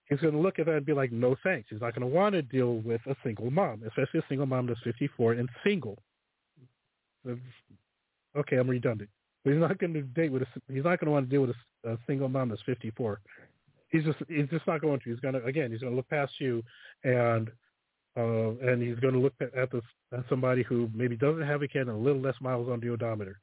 he's 0.09 0.21
going 0.21 0.35
to 0.35 0.41
look 0.41 0.59
at 0.59 0.67
that 0.67 0.77
and 0.77 0.87
be 0.87 0.93
like, 0.93 1.13
no 1.13 1.37
thanks. 1.43 1.69
He's 1.71 1.81
not 1.81 1.95
going 1.95 2.09
to 2.09 2.15
want 2.15 2.35
to 2.35 2.43
deal 2.43 2.77
with 2.77 3.01
a 3.07 3.15
single 3.23 3.51
mom, 3.51 3.83
especially 3.87 4.21
a 4.21 4.27
single 4.29 4.47
mom 4.47 4.67
that's 4.67 4.81
54 4.83 5.33
and 5.35 5.49
single. 5.65 5.99
Okay, 8.37 8.57
I'm 8.57 8.69
redundant. 8.69 9.11
But 9.45 9.53
he's 9.53 9.61
not 9.61 9.79
going 9.79 9.95
to 9.95 10.03
date 10.03 10.33
with 10.33 10.43
a, 10.43 10.47
he's 10.73 10.85
not 10.85 11.01
going 11.01 11.07
to 11.07 11.11
want 11.11 11.29
to 11.29 11.31
deal 11.31 11.43
with 11.43 11.55
a, 11.85 11.93
a 11.93 11.99
single 12.07 12.29
mom 12.29 12.49
that's 12.49 12.63
54. 12.63 13.21
He's 13.91 14.05
just 14.05 14.19
he's 14.29 14.49
just 14.51 14.67
not 14.67 14.83
going 14.83 15.01
to. 15.01 15.11
He's 15.11 15.21
going 15.21 15.35
to 15.35 15.45
again. 15.45 15.71
He's 15.71 15.81
going 15.81 15.93
to 15.93 15.97
look 15.97 16.09
past 16.11 16.33
you, 16.39 16.63
and 17.05 17.51
uh, 18.19 18.51
and 18.61 18.83
he's 18.83 18.99
going 18.99 19.15
to 19.15 19.21
look 19.21 19.33
at, 19.41 19.55
at 19.55 19.73
this 19.73 19.83
at 20.13 20.25
somebody 20.29 20.63
who 20.63 20.91
maybe 20.95 21.17
doesn't 21.17 21.47
have 21.47 21.63
a 21.63 21.69
kid 21.69 21.83
and 21.83 21.91
a 21.91 21.95
little 21.95 22.21
less 22.21 22.35
miles 22.41 22.69
on 22.69 22.81
the 22.81 22.91
odometer. 22.91 23.41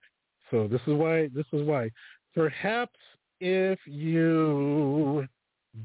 So 0.51 0.67
this 0.67 0.81
is 0.85 0.93
why 0.93 1.29
this 1.33 1.45
is 1.51 1.63
why 1.63 1.89
perhaps 2.35 2.99
if 3.39 3.79
you 3.85 5.27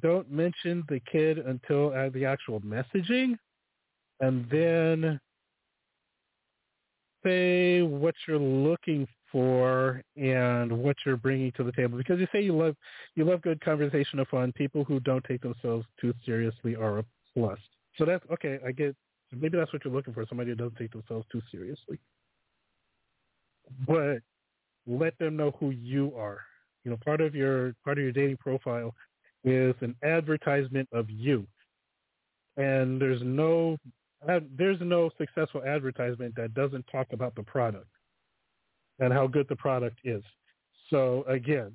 don't 0.03 0.31
mention 0.31 0.85
the 0.89 1.01
kid 1.11 1.39
until 1.39 1.93
uh, 1.93 2.09
the 2.11 2.25
actual 2.25 2.61
messaging, 2.61 3.37
and 4.21 4.47
then 4.51 5.21
say 7.25 7.83
what 7.83 8.15
you're 8.27 8.39
looking 8.39 9.07
for 9.31 10.03
and 10.17 10.73
what 10.73 10.97
you're 11.05 11.17
bringing 11.17 11.53
to 11.53 11.65
the 11.65 11.73
table. 11.73 11.99
Because 11.99 12.19
you 12.19 12.27
say 12.33 12.43
you 12.43 12.57
love 12.57 12.77
you 13.15 13.25
love 13.25 13.43
good 13.43 13.61
conversation 13.61 14.19
and 14.19 14.29
fun. 14.29 14.53
People 14.53 14.85
who 14.85 15.01
don't 15.01 15.25
take 15.25 15.43
themselves 15.43 15.87
too 16.01 16.12
seriously 16.25 16.77
are 16.77 16.99
a 16.99 17.05
plus. 17.35 17.59
So 17.97 18.05
that's 18.05 18.25
okay. 18.33 18.59
I 18.67 18.73
get 18.73 18.97
maybe 19.33 19.57
that's 19.57 19.73
what 19.73 19.85
you're 19.85 19.95
looking 19.95 20.15
for. 20.15 20.25
Somebody 20.29 20.51
who 20.51 20.57
doesn't 20.57 20.77
take 20.77 20.93
themselves 20.93 21.27
too 21.31 21.43
seriously. 21.51 21.99
But 23.87 24.19
let 24.87 25.17
them 25.19 25.37
know 25.37 25.53
who 25.61 25.71
you 25.71 26.12
are. 26.17 26.41
You 26.85 26.91
know, 26.91 26.99
part 27.05 27.21
of 27.21 27.35
your 27.35 27.75
part 27.85 27.99
of 27.99 28.05
your 28.05 28.12
dating 28.12 28.39
profile 28.39 28.95
is 29.45 29.75
an 29.81 29.95
advertisement 30.03 30.89
of 30.93 31.09
you. 31.09 31.47
And 32.57 33.01
there's 33.01 33.23
no 33.23 33.77
there's 34.57 34.81
no 34.83 35.11
successful 35.17 35.62
advertisement 35.65 36.35
that 36.37 36.53
doesn't 36.53 36.85
talk 36.93 37.07
about 37.12 37.35
the 37.35 37.43
product 37.43 37.89
and 38.99 39.12
how 39.12 39.27
good 39.27 39.47
the 39.49 39.57
product 39.57 39.97
is. 40.05 40.23
So 40.91 41.25
again, 41.27 41.75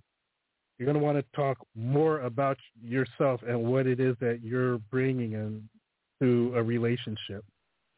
you're 0.78 0.86
going 0.86 0.98
to 0.98 1.04
want 1.04 1.18
to 1.18 1.26
talk 1.36 1.58
more 1.76 2.20
about 2.20 2.58
yourself 2.84 3.42
and 3.48 3.64
what 3.64 3.88
it 3.88 4.00
is 4.00 4.16
that 4.20 4.42
you're 4.44 4.78
bringing 4.92 5.32
into 5.34 6.54
a 6.56 6.62
relationship 6.62 7.44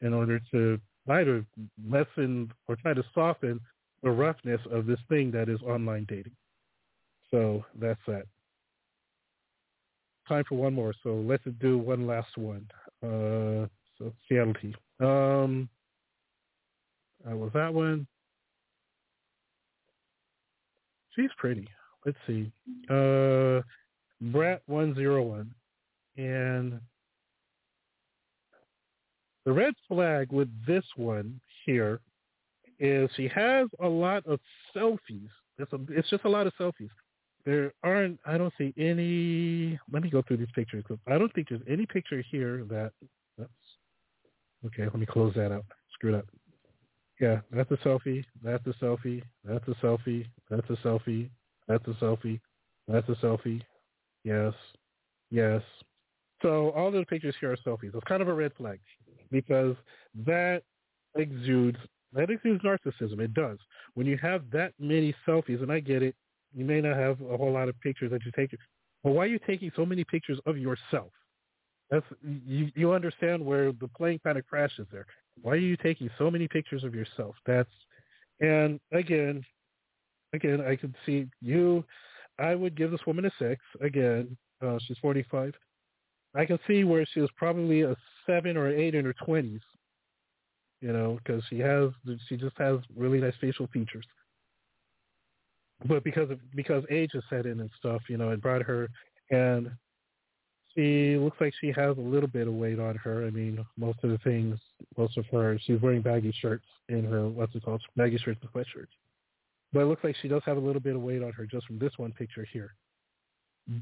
in 0.01 0.13
order 0.13 0.39
to 0.51 0.79
try 1.05 1.23
to 1.23 1.43
lessen 1.89 2.51
or 2.67 2.75
try 2.75 2.93
to 2.93 3.03
soften 3.13 3.59
the 4.03 4.11
roughness 4.11 4.61
of 4.71 4.85
this 4.85 4.99
thing 5.09 5.31
that 5.31 5.49
is 5.49 5.59
online 5.63 6.05
dating. 6.07 6.35
So 7.31 7.65
that's 7.79 7.99
that. 8.07 8.25
Time 10.27 10.43
for 10.47 10.55
one 10.55 10.73
more. 10.73 10.93
So 11.03 11.15
let's 11.15 11.43
do 11.59 11.77
one 11.77 12.05
last 12.05 12.37
one. 12.37 12.67
Uh, 13.03 13.67
so 13.97 14.11
Seattle 14.27 14.53
T. 14.61 14.75
Um, 14.99 15.69
uh, 17.29 17.35
was 17.35 17.51
that 17.53 17.73
one? 17.73 18.07
She's 21.15 21.29
pretty. 21.37 21.67
Let's 22.05 22.17
see. 22.27 22.51
Uh, 22.89 23.61
Brat 24.19 24.61
one 24.65 24.95
zero 24.95 25.21
one, 25.21 25.53
and 26.17 26.79
the 29.45 29.51
red 29.51 29.75
flag 29.87 30.31
with 30.31 30.49
this 30.65 30.83
one 30.95 31.39
here 31.65 31.99
is 32.79 33.09
she 33.15 33.27
has 33.27 33.67
a 33.81 33.87
lot 33.87 34.25
of 34.25 34.39
selfies. 34.75 35.29
It's, 35.59 35.71
a, 35.73 35.79
it's 35.89 36.09
just 36.09 36.25
a 36.25 36.29
lot 36.29 36.47
of 36.47 36.53
selfies. 36.59 36.89
There 37.47 37.71
aren't. 37.81 38.19
I 38.25 38.37
don't 38.37 38.53
see 38.57 38.73
any. 38.77 39.79
Let 39.89 40.03
me 40.03 40.09
go 40.09 40.21
through 40.21 40.35
these 40.35 40.51
pictures. 40.53 40.83
I 41.07 41.17
don't 41.17 41.33
think 41.33 41.47
there's 41.47 41.61
any 41.65 41.85
picture 41.85 42.21
here 42.29 42.65
that. 42.69 42.91
That's 43.37 43.49
okay. 44.65 44.83
Let 44.83 44.95
me 44.99 45.05
close 45.05 45.33
that 45.35 45.53
out. 45.53 45.63
Screw 45.93 46.13
it 46.13 46.17
up. 46.17 46.25
Yeah, 47.21 47.39
that's 47.49 47.71
a 47.71 47.77
selfie. 47.77 48.25
That's 48.43 48.67
a 48.67 48.73
selfie. 48.83 49.23
That's 49.45 49.65
a 49.69 49.75
selfie. 49.85 50.27
That's 50.49 50.69
a 50.69 50.73
selfie. 50.85 51.29
That's 51.69 51.87
a 51.87 51.93
selfie. 52.03 52.41
That's 52.85 53.07
a 53.07 53.15
selfie. 53.25 53.61
Yes. 54.25 54.53
Yes. 55.31 55.61
So 56.41 56.71
all 56.71 56.91
those 56.91 57.05
pictures 57.05 57.35
here 57.39 57.53
are 57.53 57.57
selfies. 57.65 57.95
It's 57.95 58.03
kind 58.09 58.21
of 58.21 58.27
a 58.27 58.33
red 58.33 58.51
flag 58.57 58.81
because 59.31 59.77
that 60.25 60.63
exudes 61.15 61.77
that 62.11 62.29
exudes 62.29 62.61
narcissism. 62.61 63.21
It 63.21 63.33
does. 63.33 63.57
When 63.93 64.05
you 64.05 64.17
have 64.17 64.43
that 64.51 64.73
many 64.79 65.15
selfies, 65.25 65.63
and 65.63 65.71
I 65.71 65.79
get 65.79 66.03
it, 66.03 66.13
you 66.57 66.65
may 66.65 66.81
not 66.81 66.97
have 66.97 67.21
a 67.21 67.37
whole 67.37 67.51
lot 67.53 67.69
of 67.69 67.79
pictures 67.81 68.09
that 68.11 68.25
you 68.25 68.31
take. 68.35 68.49
But 69.03 69.11
why 69.11 69.25
are 69.25 69.27
you 69.27 69.39
taking 69.45 69.71
so 69.75 69.85
many 69.85 70.03
pictures 70.03 70.39
of 70.47 70.57
yourself? 70.57 71.11
That's 71.91 72.05
you. 72.23 72.71
You 72.75 72.93
understand 72.93 73.45
where 73.45 73.71
the 73.71 73.87
plane 73.95 74.19
kind 74.23 74.39
of 74.39 74.47
crashes 74.47 74.87
there. 74.91 75.05
Why 75.41 75.53
are 75.53 75.57
you 75.57 75.77
taking 75.77 76.09
so 76.17 76.31
many 76.31 76.47
pictures 76.47 76.83
of 76.83 76.95
yourself? 76.95 77.35
That's 77.45 77.69
and 78.39 78.79
again, 78.91 79.43
again, 80.33 80.61
I 80.61 80.75
can 80.75 80.95
see 81.05 81.27
you. 81.41 81.85
I 82.39 82.55
would 82.55 82.75
give 82.75 82.89
this 82.91 83.05
woman 83.05 83.25
a 83.25 83.31
six. 83.39 83.61
Again, 83.81 84.35
uh, 84.65 84.79
she's 84.85 84.97
45. 84.97 85.53
I 86.35 86.45
can 86.45 86.59
see 86.67 86.83
where 86.83 87.05
she 87.13 87.19
was 87.19 87.29
probably 87.35 87.83
a 87.83 87.95
seven 88.25 88.57
or 88.57 88.67
eight 88.67 88.95
in 88.95 89.05
her 89.05 89.15
20s. 89.27 89.61
You 90.81 90.93
know, 90.93 91.19
because 91.23 91.43
she 91.49 91.57
has, 91.59 91.89
she 92.27 92.37
just 92.37 92.55
has 92.57 92.79
really 92.95 93.19
nice 93.19 93.33
facial 93.41 93.67
features. 93.67 94.05
But 95.85 96.03
because 96.03 96.29
of 96.31 96.39
because 96.55 96.83
age 96.89 97.11
has 97.13 97.23
set 97.29 97.45
in 97.45 97.59
and 97.59 97.69
stuff, 97.77 98.01
you 98.09 98.17
know, 98.17 98.31
it 98.31 98.41
brought 98.41 98.63
her, 98.63 98.89
and 99.29 99.69
she 100.73 101.17
looks 101.17 101.37
like 101.39 101.53
she 101.59 101.71
has 101.75 101.97
a 101.97 102.01
little 102.01 102.29
bit 102.29 102.47
of 102.47 102.53
weight 102.53 102.79
on 102.79 102.95
her. 102.95 103.25
I 103.25 103.29
mean, 103.29 103.63
most 103.77 103.99
of 104.03 104.09
the 104.09 104.17
things, 104.19 104.59
most 104.97 105.17
of 105.17 105.25
her, 105.31 105.59
she's 105.65 105.81
wearing 105.81 106.01
baggy 106.01 106.33
shirts 106.39 106.65
in 106.89 107.03
her, 107.05 107.27
what's 107.27 107.55
it 107.55 107.63
called, 107.63 107.81
baggy 107.95 108.17
shirts 108.17 108.39
and 108.41 108.51
sweatshirts. 108.51 108.87
But 109.73 109.81
it 109.81 109.85
looks 109.85 110.03
like 110.03 110.15
she 110.21 110.27
does 110.27 110.41
have 110.45 110.57
a 110.57 110.61
little 110.61 110.81
bit 110.81 110.95
of 110.95 111.01
weight 111.01 111.21
on 111.21 111.31
her 111.33 111.45
just 111.45 111.65
from 111.67 111.77
this 111.77 111.91
one 111.97 112.11
picture 112.11 112.47
here. 112.51 112.73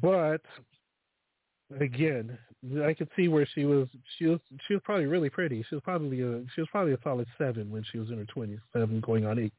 But 0.02 0.42
again, 1.80 2.38
I 2.84 2.94
could 2.94 3.10
see 3.16 3.28
where 3.28 3.48
she 3.54 3.66
was. 3.66 3.88
She 4.18 4.26
was. 4.26 4.40
She 4.68 4.74
was 4.74 4.82
probably 4.84 5.06
really 5.06 5.30
pretty. 5.30 5.64
She 5.70 5.76
was 5.76 5.84
probably 5.84 6.22
a. 6.22 6.44
She 6.56 6.62
was 6.62 6.70
probably 6.72 6.94
a 6.94 6.98
solid 7.04 7.28
seven 7.38 7.70
when 7.72 7.84
she 7.92 8.00
was 8.00 8.10
in 8.10 8.18
her 8.18 8.26
twenties, 8.26 8.60
seven 8.74 9.00
going 9.02 9.26
on 9.26 9.40
eight. 9.40 9.54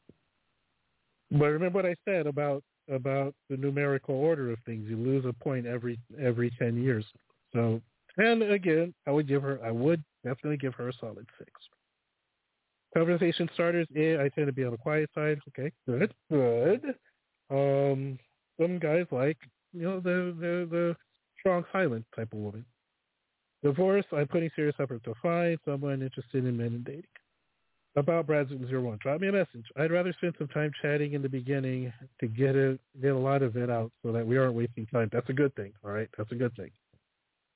But 1.31 1.47
remember 1.47 1.79
what 1.79 1.87
I 1.87 1.97
said 2.05 2.27
about 2.27 2.63
about 2.91 3.35
the 3.51 3.57
numerical 3.57 4.15
order 4.15 4.53
of 4.53 4.59
things. 4.65 4.89
You 4.89 4.97
lose 4.97 5.25
a 5.25 5.33
point 5.33 5.67
every 5.67 5.99
every 6.21 6.51
ten 6.59 6.81
years. 6.81 7.05
So, 7.53 7.81
and 8.17 8.43
again, 8.43 8.95
I 9.07 9.11
would 9.11 9.29
give 9.29 9.43
her. 9.43 9.61
I 9.65 9.71
would 9.71 10.03
definitely 10.25 10.59
give 10.59 10.75
her 10.75 10.89
a 10.89 10.93
solid 11.01 11.27
six. 11.39 11.51
Conversation 12.95 13.51
starters, 13.55 13.87
eh, 13.97 14.17
I 14.19 14.29
tend 14.31 14.47
to 14.47 14.53
be 14.53 14.65
on 14.65 14.71
the 14.71 14.79
quiet 14.79 15.11
side. 15.15 15.39
Okay, 15.49 15.73
good, 15.87 16.15
good. 16.31 16.95
Um, 17.51 18.19
some 18.59 18.79
guys 18.79 19.07
like, 19.11 19.37
you 19.73 19.83
know, 19.83 20.01
the 20.01 20.35
the 20.41 20.69
the 20.71 20.97
strong 21.39 21.65
silent 21.73 22.07
type 22.15 22.33
of 22.33 22.39
woman. 22.39 22.65
Divorce, 23.63 24.05
I'm 24.13 24.29
putting 24.29 24.51
serious 24.55 24.77
effort 24.79 25.03
to 25.05 25.15
find 25.23 25.59
someone 25.65 26.03
interested 26.03 26.45
in 26.45 26.57
men 26.57 26.67
and 26.69 26.85
dating. 26.85 27.05
About 27.97 28.27
Brat 28.27 28.49
Zero 28.49 28.83
One, 28.83 28.99
drop 29.01 29.23
me 29.23 29.29
a 29.29 29.33
message. 29.33 29.65
I'd 29.77 29.91
rather 29.91 30.13
spend 30.13 30.35
some 30.37 30.49
time 30.49 30.71
chatting 30.83 31.15
in 31.15 31.23
the 31.23 31.31
beginning 31.31 31.91
to 32.21 32.27
get 32.27 32.55
it, 32.55 32.79
get 33.01 33.13
a 33.13 33.19
lot 33.19 33.43
of 33.43 33.57
it 33.57 33.71
out, 33.71 33.91
so 34.03 34.13
that 34.13 34.27
we 34.27 34.37
aren't 34.37 34.55
wasting 34.55 34.87
time. 34.87 35.09
That's 35.13 35.31
a 35.31 35.33
good 35.33 35.55
thing. 35.55 35.73
All 35.83 35.93
right, 35.93 36.09
that's 36.19 36.31
a 36.31 36.35
good 36.35 36.55
thing. 36.57 36.71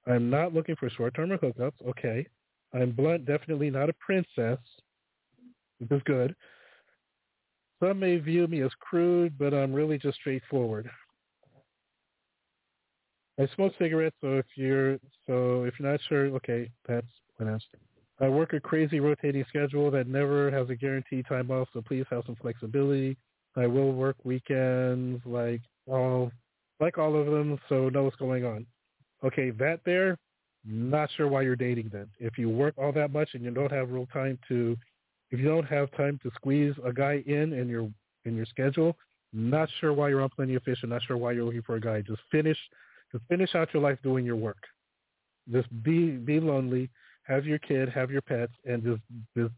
I'm 0.06 0.30
not 0.30 0.54
looking 0.54 0.76
for 0.76 0.88
short-term 0.88 1.32
or 1.32 1.38
hookups. 1.38 1.86
Okay. 1.90 2.26
I'm 2.72 2.92
blunt, 2.92 3.26
definitely 3.26 3.68
not 3.68 3.90
a 3.90 3.94
princess 3.94 4.58
which 5.78 5.90
is 5.90 6.02
good. 6.04 6.34
Some 7.82 7.98
may 7.98 8.16
view 8.18 8.46
me 8.46 8.62
as 8.62 8.70
crude, 8.78 9.36
but 9.38 9.54
I'm 9.54 9.72
really 9.72 9.98
just 9.98 10.18
straightforward. 10.18 10.88
I 13.38 13.48
smoke 13.54 13.72
cigarettes, 13.78 14.16
so 14.20 14.36
if 14.36 14.46
you're 14.54 14.98
so 15.26 15.64
if 15.64 15.74
you're 15.78 15.90
not 15.90 16.00
sure, 16.08 16.26
okay, 16.36 16.70
that's 16.86 17.06
what 17.36 17.48
I 17.48 17.58
I 18.20 18.28
work 18.28 18.52
a 18.52 18.60
crazy 18.60 19.00
rotating 19.00 19.44
schedule 19.48 19.90
that 19.92 20.06
never 20.06 20.50
has 20.50 20.68
a 20.68 20.74
guaranteed 20.74 21.26
time 21.26 21.50
off, 21.50 21.68
so 21.72 21.80
please 21.80 22.04
have 22.10 22.24
some 22.26 22.36
flexibility. 22.36 23.16
I 23.56 23.66
will 23.66 23.92
work 23.92 24.16
weekends, 24.24 25.22
like 25.24 25.62
all 25.86 26.30
like 26.80 26.98
all 26.98 27.18
of 27.18 27.26
them, 27.26 27.58
so 27.68 27.88
know 27.88 28.04
what's 28.04 28.16
going 28.16 28.44
on. 28.44 28.66
Okay, 29.24 29.50
that 29.52 29.80
there, 29.84 30.18
not 30.64 31.10
sure 31.16 31.28
why 31.28 31.42
you're 31.42 31.56
dating 31.56 31.90
then. 31.92 32.08
If 32.18 32.38
you 32.38 32.48
work 32.48 32.74
all 32.76 32.92
that 32.92 33.12
much 33.12 33.30
and 33.34 33.42
you 33.42 33.50
don't 33.50 33.72
have 33.72 33.90
real 33.90 34.06
time 34.06 34.38
to 34.48 34.76
if 35.30 35.38
you 35.38 35.46
don't 35.46 35.66
have 35.66 35.90
time 35.92 36.18
to 36.22 36.30
squeeze 36.34 36.74
a 36.84 36.92
guy 36.92 37.22
in 37.26 37.52
in 37.52 37.68
your 37.68 37.88
in 38.24 38.36
your 38.36 38.46
schedule, 38.46 38.96
not 39.32 39.68
sure 39.80 39.92
why 39.92 40.08
you're 40.10 40.22
on 40.22 40.30
Plenty 40.30 40.54
of 40.54 40.62
Fish 40.62 40.78
and 40.82 40.90
not 40.90 41.02
sure 41.04 41.16
why 41.16 41.32
you're 41.32 41.44
looking 41.44 41.62
for 41.62 41.76
a 41.76 41.80
guy. 41.80 42.02
Just 42.02 42.20
finish 42.30 42.58
just 43.12 43.24
finish 43.28 43.54
out 43.54 43.72
your 43.72 43.82
life 43.82 43.98
doing 44.02 44.24
your 44.24 44.36
work. 44.36 44.62
just 45.50 45.68
be 45.82 46.10
be 46.10 46.38
lonely, 46.40 46.90
have 47.30 47.46
your 47.46 47.58
kid, 47.58 47.88
have 47.88 48.10
your 48.10 48.22
pets, 48.22 48.52
and 48.64 48.82
just 48.82 49.02
just 49.36 49.54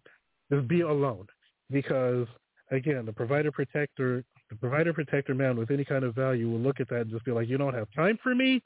just 0.51 0.69
be 0.69 0.82
alone. 0.82 1.27
Because 1.70 2.27
again, 2.70 3.07
the 3.07 3.12
provider 3.12 3.51
protector 3.51 4.24
the 4.51 4.57
provider 4.57 4.93
protector 4.93 5.35
man 5.35 5.57
with 5.57 5.70
any 5.70 5.85
kind 5.85 6.05
of 6.05 6.15
value 6.15 6.51
will 6.51 6.59
look 6.59 6.78
at 6.78 6.89
that 6.90 7.01
and 7.03 7.11
just 7.11 7.24
be 7.24 7.32
like, 7.32 7.49
you 7.49 7.57
don't 7.57 7.74
have 7.74 7.89
time 7.97 8.19
for 8.23 8.35
me, 8.35 8.62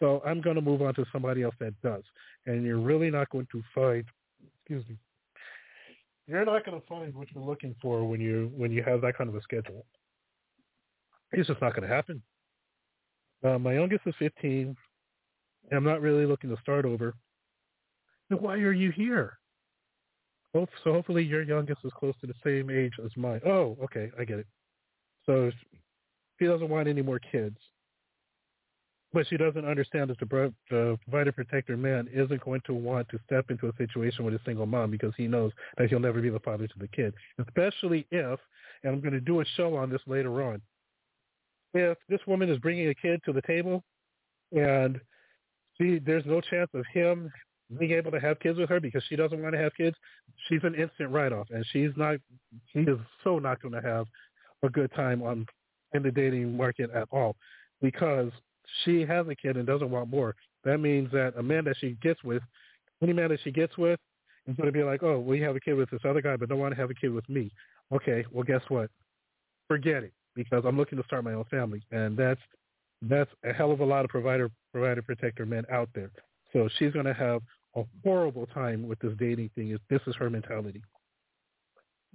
so 0.00 0.22
I'm 0.24 0.40
going 0.40 0.56
to 0.56 0.62
move 0.62 0.80
on 0.80 0.94
to 0.94 1.04
somebody 1.12 1.42
else 1.42 1.54
that 1.60 1.74
does. 1.82 2.02
And 2.46 2.64
you're 2.64 2.78
really 2.78 3.10
not 3.10 3.28
going 3.28 3.46
to 3.52 3.62
find, 3.74 4.04
excuse 4.60 4.82
me, 4.88 4.96
you're 6.26 6.44
not 6.44 6.64
to 6.64 6.80
find 6.88 7.14
what 7.14 7.28
you're 7.34 7.44
looking 7.44 7.74
for 7.80 8.04
when 8.08 8.20
you 8.20 8.50
when 8.56 8.72
you 8.72 8.82
have 8.82 9.00
that 9.02 9.16
kind 9.16 9.28
of 9.28 9.36
a 9.36 9.42
schedule. 9.42 9.84
It's 11.32 11.48
just 11.48 11.60
not 11.60 11.74
going 11.74 11.88
to 11.88 11.94
happen. 11.94 12.22
Uh, 13.44 13.58
my 13.58 13.74
youngest 13.74 14.02
is 14.06 14.14
15. 14.18 14.74
And 15.70 15.76
I'm 15.76 15.84
not 15.84 16.00
really 16.00 16.26
looking 16.26 16.50
to 16.50 16.62
start 16.62 16.84
over. 16.84 17.14
Then 18.30 18.40
why 18.40 18.54
are 18.56 18.72
you 18.72 18.90
here? 18.90 19.38
So 20.52 20.66
hopefully 20.84 21.22
your 21.22 21.42
youngest 21.42 21.80
is 21.84 21.92
close 21.98 22.14
to 22.22 22.26
the 22.26 22.34
same 22.42 22.70
age 22.70 22.94
as 23.04 23.10
mine. 23.16 23.40
Oh, 23.44 23.76
okay, 23.84 24.10
I 24.18 24.24
get 24.24 24.38
it. 24.38 24.46
So 25.26 25.50
she 26.38 26.46
doesn't 26.46 26.68
want 26.68 26.88
any 26.88 27.02
more 27.02 27.18
kids. 27.18 27.56
But 29.12 29.26
she 29.28 29.36
doesn't 29.36 29.64
understand 29.64 30.10
that 30.10 30.18
the, 30.18 30.52
the 30.70 30.98
provider 31.02 31.32
protector 31.32 31.76
man 31.76 32.08
isn't 32.12 32.44
going 32.44 32.60
to 32.66 32.74
want 32.74 33.08
to 33.10 33.18
step 33.26 33.50
into 33.50 33.68
a 33.68 33.76
situation 33.76 34.24
with 34.24 34.34
a 34.34 34.40
single 34.44 34.66
mom 34.66 34.90
because 34.90 35.12
he 35.16 35.26
knows 35.26 35.52
that 35.76 35.88
he'll 35.88 36.00
never 36.00 36.20
be 36.20 36.30
the 36.30 36.40
father 36.40 36.66
to 36.66 36.78
the 36.78 36.88
kid. 36.88 37.14
Especially 37.38 38.06
if, 38.10 38.40
and 38.82 38.94
I'm 38.94 39.00
going 39.00 39.14
to 39.14 39.20
do 39.20 39.40
a 39.40 39.44
show 39.56 39.76
on 39.76 39.90
this 39.90 40.02
later 40.06 40.42
on, 40.42 40.60
if 41.74 41.98
this 42.08 42.20
woman 42.26 42.48
is 42.48 42.58
bringing 42.58 42.88
a 42.88 42.94
kid 42.94 43.20
to 43.26 43.32
the 43.32 43.42
table 43.42 43.84
and 44.52 45.00
she 45.76 45.98
there's 45.98 46.24
no 46.24 46.40
chance 46.40 46.70
of 46.74 46.84
him 46.92 47.30
being 47.78 47.92
able 47.92 48.10
to 48.10 48.20
have 48.20 48.38
kids 48.40 48.58
with 48.58 48.68
her 48.68 48.80
because 48.80 49.02
she 49.08 49.16
doesn't 49.16 49.42
want 49.42 49.54
to 49.54 49.60
have 49.60 49.74
kids, 49.74 49.96
she's 50.48 50.60
an 50.62 50.74
instant 50.74 51.10
write-off, 51.10 51.48
and 51.50 51.64
she's 51.72 51.90
not. 51.96 52.18
She 52.72 52.80
is 52.80 52.98
so 53.24 53.38
not 53.38 53.60
going 53.60 53.74
to 53.74 53.86
have 53.86 54.06
a 54.62 54.68
good 54.68 54.92
time 54.94 55.22
on 55.22 55.46
in 55.92 56.02
the 56.02 56.10
dating 56.10 56.56
market 56.56 56.90
at 56.90 57.08
all 57.10 57.36
because 57.80 58.30
she 58.84 59.02
has 59.02 59.26
a 59.28 59.34
kid 59.34 59.56
and 59.56 59.66
doesn't 59.66 59.90
want 59.90 60.10
more. 60.10 60.34
That 60.64 60.78
means 60.78 61.10
that 61.12 61.34
a 61.36 61.42
man 61.42 61.64
that 61.64 61.76
she 61.78 61.96
gets 62.02 62.22
with, 62.24 62.42
any 63.02 63.12
man 63.12 63.30
that 63.30 63.40
she 63.42 63.50
gets 63.50 63.76
with, 63.78 64.00
is 64.46 64.56
going 64.56 64.66
to 64.66 64.72
be 64.72 64.82
like, 64.82 65.02
oh, 65.02 65.18
we 65.18 65.40
have 65.40 65.56
a 65.56 65.60
kid 65.60 65.74
with 65.74 65.90
this 65.90 66.00
other 66.04 66.20
guy, 66.20 66.36
but 66.36 66.48
don't 66.48 66.58
want 66.58 66.74
to 66.74 66.80
have 66.80 66.90
a 66.90 66.94
kid 66.94 67.12
with 67.12 67.28
me. 67.28 67.50
Okay, 67.92 68.24
well, 68.32 68.44
guess 68.44 68.62
what? 68.68 68.90
Forget 69.68 70.02
it 70.02 70.12
because 70.34 70.64
I'm 70.66 70.76
looking 70.76 70.98
to 70.98 71.04
start 71.04 71.24
my 71.24 71.32
own 71.32 71.44
family, 71.44 71.82
and 71.90 72.16
that's 72.16 72.40
that's 73.02 73.30
a 73.44 73.52
hell 73.52 73.72
of 73.72 73.80
a 73.80 73.84
lot 73.84 74.04
of 74.04 74.10
provider 74.10 74.50
provider 74.72 75.02
protector 75.02 75.46
men 75.46 75.64
out 75.70 75.88
there. 75.94 76.10
So 76.52 76.68
she's 76.78 76.92
going 76.92 77.06
to 77.06 77.14
have 77.14 77.42
a 77.76 77.84
horrible 78.04 78.46
time 78.46 78.86
with 78.86 78.98
this 79.00 79.12
dating 79.18 79.50
thing. 79.54 79.70
If 79.70 79.80
this 79.88 80.00
is 80.06 80.16
her 80.16 80.30
mentality. 80.30 80.82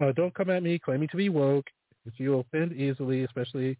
Uh, 0.01 0.11
don't 0.13 0.33
come 0.33 0.49
at 0.49 0.63
me 0.63 0.79
claiming 0.79 1.07
to 1.09 1.17
be 1.17 1.29
woke. 1.29 1.67
If 2.05 2.19
you 2.19 2.39
offend 2.39 2.73
easily, 2.73 3.23
especially 3.23 3.77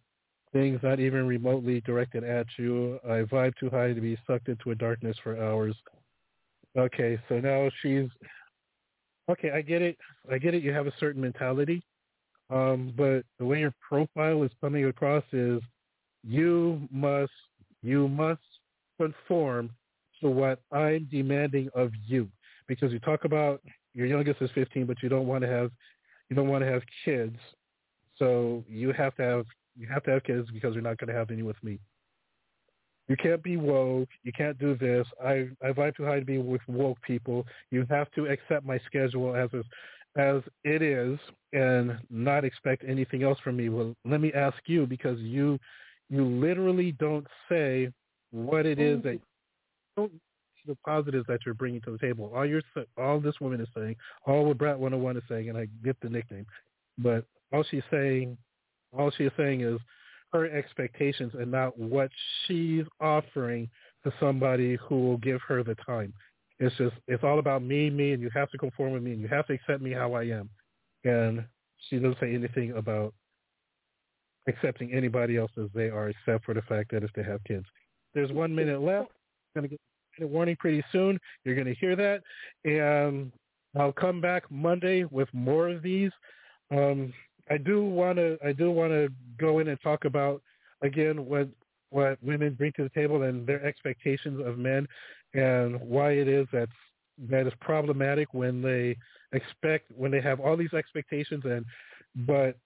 things 0.52 0.78
not 0.82 1.00
even 1.00 1.26
remotely 1.26 1.80
directed 1.80 2.22
at 2.22 2.46
you, 2.56 3.00
I 3.04 3.22
vibe 3.22 3.54
too 3.56 3.70
high 3.70 3.92
to 3.92 4.00
be 4.00 4.16
sucked 4.26 4.48
into 4.48 4.70
a 4.70 4.74
darkness 4.74 5.16
for 5.22 5.42
hours. 5.42 5.74
Okay, 6.78 7.18
so 7.28 7.40
now 7.40 7.68
she's 7.82 8.08
okay. 9.30 9.50
I 9.50 9.62
get 9.62 9.82
it. 9.82 9.98
I 10.30 10.38
get 10.38 10.54
it. 10.54 10.62
You 10.62 10.72
have 10.72 10.86
a 10.86 10.92
certain 11.00 11.20
mentality, 11.20 11.82
um, 12.50 12.92
but 12.96 13.24
the 13.38 13.44
way 13.44 13.60
your 13.60 13.74
profile 13.86 14.42
is 14.42 14.50
coming 14.60 14.86
across 14.86 15.24
is 15.32 15.60
you 16.22 16.88
must 16.90 17.32
you 17.82 18.08
must 18.08 18.40
conform 18.98 19.70
what 20.28 20.60
I'm 20.72 21.08
demanding 21.10 21.68
of 21.74 21.92
you. 22.06 22.28
Because 22.68 22.92
you 22.92 23.00
talk 23.00 23.24
about 23.24 23.60
your 23.94 24.06
youngest 24.06 24.40
is 24.40 24.50
15, 24.54 24.86
but 24.86 24.96
you 25.02 25.08
don't 25.08 25.26
want 25.26 25.42
to 25.42 25.48
have 25.48 25.70
you 26.30 26.36
don't 26.36 26.48
want 26.48 26.64
to 26.64 26.70
have 26.70 26.82
kids, 27.04 27.36
so 28.18 28.64
you 28.66 28.92
have 28.92 29.14
to 29.16 29.22
have 29.22 29.46
you 29.76 29.86
have 29.86 30.02
to 30.04 30.12
have 30.12 30.22
kids 30.24 30.48
because 30.52 30.74
you're 30.74 30.82
not 30.82 30.98
going 30.98 31.08
to 31.08 31.14
have 31.14 31.30
any 31.30 31.42
with 31.42 31.62
me. 31.62 31.78
You 33.08 33.16
can't 33.16 33.42
be 33.42 33.56
woke. 33.56 34.08
You 34.22 34.32
can't 34.32 34.58
do 34.58 34.76
this. 34.76 35.06
I 35.22 35.48
I 35.62 35.72
vibe 35.72 35.96
too 35.96 36.04
high 36.04 36.20
to 36.20 36.24
be 36.24 36.38
with 36.38 36.62
woke 36.68 37.00
people. 37.02 37.46
You 37.70 37.86
have 37.90 38.10
to 38.12 38.26
accept 38.26 38.64
my 38.64 38.78
schedule 38.86 39.34
as 39.36 39.50
is, 39.52 39.64
as 40.16 40.42
it 40.64 40.82
is 40.82 41.18
and 41.52 41.98
not 42.08 42.44
expect 42.44 42.84
anything 42.86 43.22
else 43.22 43.38
from 43.40 43.56
me. 43.56 43.68
Well, 43.68 43.94
let 44.04 44.20
me 44.20 44.32
ask 44.32 44.56
you 44.66 44.86
because 44.86 45.18
you 45.20 45.58
you 46.08 46.24
literally 46.24 46.92
don't 46.92 47.26
say 47.48 47.90
what 48.30 48.66
it 48.66 48.78
is 48.78 49.02
that 49.02 49.20
don't 49.96 50.12
the 50.66 50.76
positives 50.86 51.26
that 51.28 51.40
you're 51.44 51.54
bringing 51.54 51.80
to 51.82 51.92
the 51.92 51.98
table. 51.98 52.32
All 52.34 52.46
you're 52.46 52.62
all 52.96 53.20
this 53.20 53.40
woman 53.40 53.60
is 53.60 53.68
saying, 53.74 53.96
all 54.26 54.44
what 54.44 54.58
Brat 54.58 54.78
101 54.78 55.16
is 55.16 55.22
saying, 55.28 55.48
and 55.48 55.58
I 55.58 55.66
get 55.84 55.96
the 56.00 56.08
nickname, 56.08 56.46
but 56.98 57.24
all 57.52 57.64
she's 57.70 57.82
saying, 57.90 58.36
all 58.96 59.10
she 59.10 59.24
is 59.24 59.32
saying 59.36 59.62
is 59.62 59.80
her 60.32 60.50
expectations 60.50 61.32
and 61.38 61.50
not 61.50 61.78
what 61.78 62.10
she's 62.46 62.84
offering 63.00 63.68
to 64.04 64.12
somebody 64.18 64.76
who 64.76 65.08
will 65.08 65.18
give 65.18 65.40
her 65.46 65.62
the 65.62 65.74
time. 65.86 66.12
It's 66.58 66.76
just 66.76 66.94
it's 67.08 67.24
all 67.24 67.38
about 67.38 67.62
me, 67.62 67.90
me, 67.90 68.12
and 68.12 68.22
you 68.22 68.30
have 68.34 68.50
to 68.50 68.58
conform 68.58 68.92
with 68.92 69.02
me, 69.02 69.12
and 69.12 69.20
you 69.20 69.28
have 69.28 69.46
to 69.48 69.54
accept 69.54 69.82
me 69.82 69.92
how 69.92 70.14
I 70.14 70.24
am. 70.24 70.48
And 71.04 71.44
she 71.88 71.98
doesn't 71.98 72.20
say 72.20 72.34
anything 72.34 72.72
about 72.72 73.12
accepting 74.46 74.92
anybody 74.92 75.36
else 75.36 75.50
as 75.60 75.68
they 75.74 75.88
are, 75.88 76.10
except 76.10 76.44
for 76.44 76.54
the 76.54 76.62
fact 76.62 76.92
that 76.92 77.02
if 77.02 77.12
they 77.14 77.22
have 77.22 77.42
kids. 77.44 77.66
There's 78.14 78.30
one 78.30 78.54
minute 78.54 78.80
left. 78.80 79.10
Going 79.54 79.68
to 79.68 79.68
get 79.68 79.80
a 80.20 80.26
warning 80.26 80.56
pretty 80.56 80.84
soon. 80.92 81.18
You're 81.44 81.54
going 81.54 81.66
to 81.66 81.74
hear 81.74 81.96
that. 81.96 82.22
And 82.64 83.32
I'll 83.78 83.92
come 83.92 84.20
back 84.20 84.44
Monday 84.50 85.04
with 85.04 85.28
more 85.32 85.68
of 85.68 85.82
these. 85.82 86.10
Um, 86.70 87.12
I 87.50 87.58
do 87.58 87.84
want 87.84 88.18
to 88.18 88.38
I 88.44 88.52
do 88.52 88.70
want 88.70 88.92
to 88.92 89.08
go 89.38 89.58
in 89.58 89.68
and 89.68 89.78
talk 89.82 90.04
about 90.04 90.42
again 90.82 91.26
what 91.26 91.48
what 91.90 92.22
women 92.22 92.54
bring 92.54 92.72
to 92.76 92.84
the 92.84 92.88
table 92.90 93.22
and 93.22 93.46
their 93.46 93.62
expectations 93.64 94.40
of 94.44 94.58
men 94.58 94.86
and 95.34 95.78
why 95.80 96.12
it 96.12 96.28
is 96.28 96.46
that 96.52 96.68
that 97.28 97.46
is 97.46 97.52
problematic 97.60 98.32
when 98.32 98.62
they 98.62 98.96
expect 99.32 99.90
when 99.94 100.10
they 100.10 100.20
have 100.20 100.40
all 100.40 100.56
these 100.56 100.72
expectations 100.72 101.42
and 101.44 101.66
but 102.26 102.56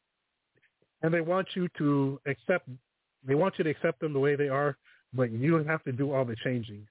and 1.03 1.13
they 1.13 1.21
want 1.21 1.49
you 1.55 1.69
to 1.79 2.21
accept 2.27 2.69
they 3.27 3.35
want 3.35 3.55
you 3.59 3.65
to 3.65 3.71
accept 3.71 4.01
them 4.01 4.13
the 4.13 4.21
way 4.21 4.37
they 4.37 4.49
are, 4.49 4.77
but 5.17 5.33
you 5.33 5.51
don't 5.51 5.67
have 5.67 5.83
to 5.85 5.93
do 5.93 6.13
all 6.13 6.25
the 6.25 6.37
changing. 6.45 6.87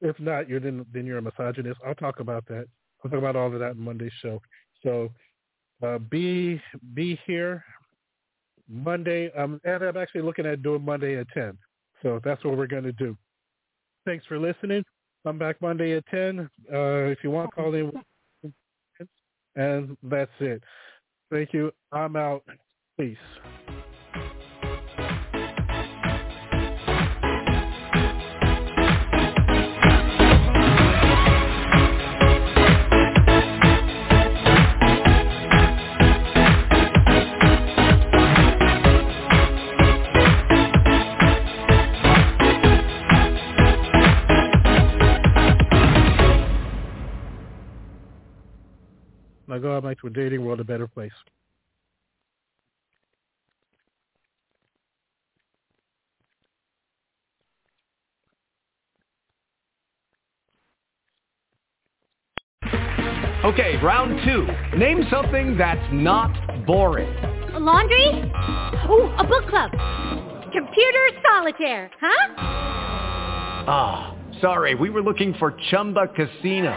If 0.00 0.18
not, 0.20 0.48
you're 0.48 0.60
then 0.60 0.86
then 0.92 1.06
you're 1.06 1.18
a 1.18 1.22
misogynist. 1.22 1.80
I'll 1.86 1.94
talk 1.94 2.20
about 2.20 2.46
that. 2.48 2.66
I'll 3.04 3.10
talk 3.10 3.18
about 3.18 3.36
all 3.36 3.52
of 3.52 3.58
that 3.58 3.72
in 3.72 3.80
Monday's 3.80 4.12
show. 4.22 4.40
So 4.82 5.10
uh, 5.82 5.98
be 5.98 6.60
be 6.94 7.18
here 7.26 7.64
Monday. 8.68 9.30
Um, 9.36 9.60
and 9.64 9.82
I'm 9.82 9.96
actually 9.96 10.22
looking 10.22 10.46
at 10.46 10.62
doing 10.62 10.84
Monday 10.84 11.16
at 11.16 11.28
ten. 11.30 11.58
So 12.02 12.20
that's 12.24 12.44
what 12.44 12.56
we're 12.56 12.66
going 12.66 12.84
to 12.84 12.92
do. 12.92 13.16
Thanks 14.04 14.24
for 14.26 14.38
listening. 14.38 14.84
Come 15.26 15.38
back 15.38 15.60
Monday 15.60 15.96
at 15.96 16.06
ten. 16.06 16.48
Uh, 16.72 17.10
if 17.10 17.18
you 17.24 17.30
want, 17.30 17.54
call 17.54 17.74
in. 17.74 17.92
And 19.56 19.96
that's 20.04 20.30
it. 20.38 20.62
Thank 21.30 21.52
you. 21.52 21.72
I'm 21.92 22.14
out. 22.14 22.44
Peace. 22.98 23.16
Now 49.58 49.62
go 49.62 49.76
out 49.76 49.82
make 49.82 49.98
the 50.00 50.10
dating 50.10 50.44
world 50.44 50.60
a 50.60 50.64
better 50.64 50.86
place. 50.86 51.10
Okay, 63.44 63.76
round 63.82 64.20
two. 64.24 64.46
Name 64.78 65.02
something 65.10 65.58
that's 65.58 65.80
not 65.92 66.64
boring. 66.64 67.12
A 67.54 67.58
laundry? 67.58 68.06
Ooh, 68.88 69.12
a 69.18 69.24
book 69.24 69.48
club. 69.48 69.72
Computer 70.52 71.08
solitaire, 71.28 71.90
huh? 72.00 72.34
Ah, 73.66 74.14
oh, 74.14 74.40
sorry, 74.40 74.76
we 74.76 74.88
were 74.88 75.02
looking 75.02 75.34
for 75.34 75.56
Chumba 75.68 76.06
Casino. 76.14 76.76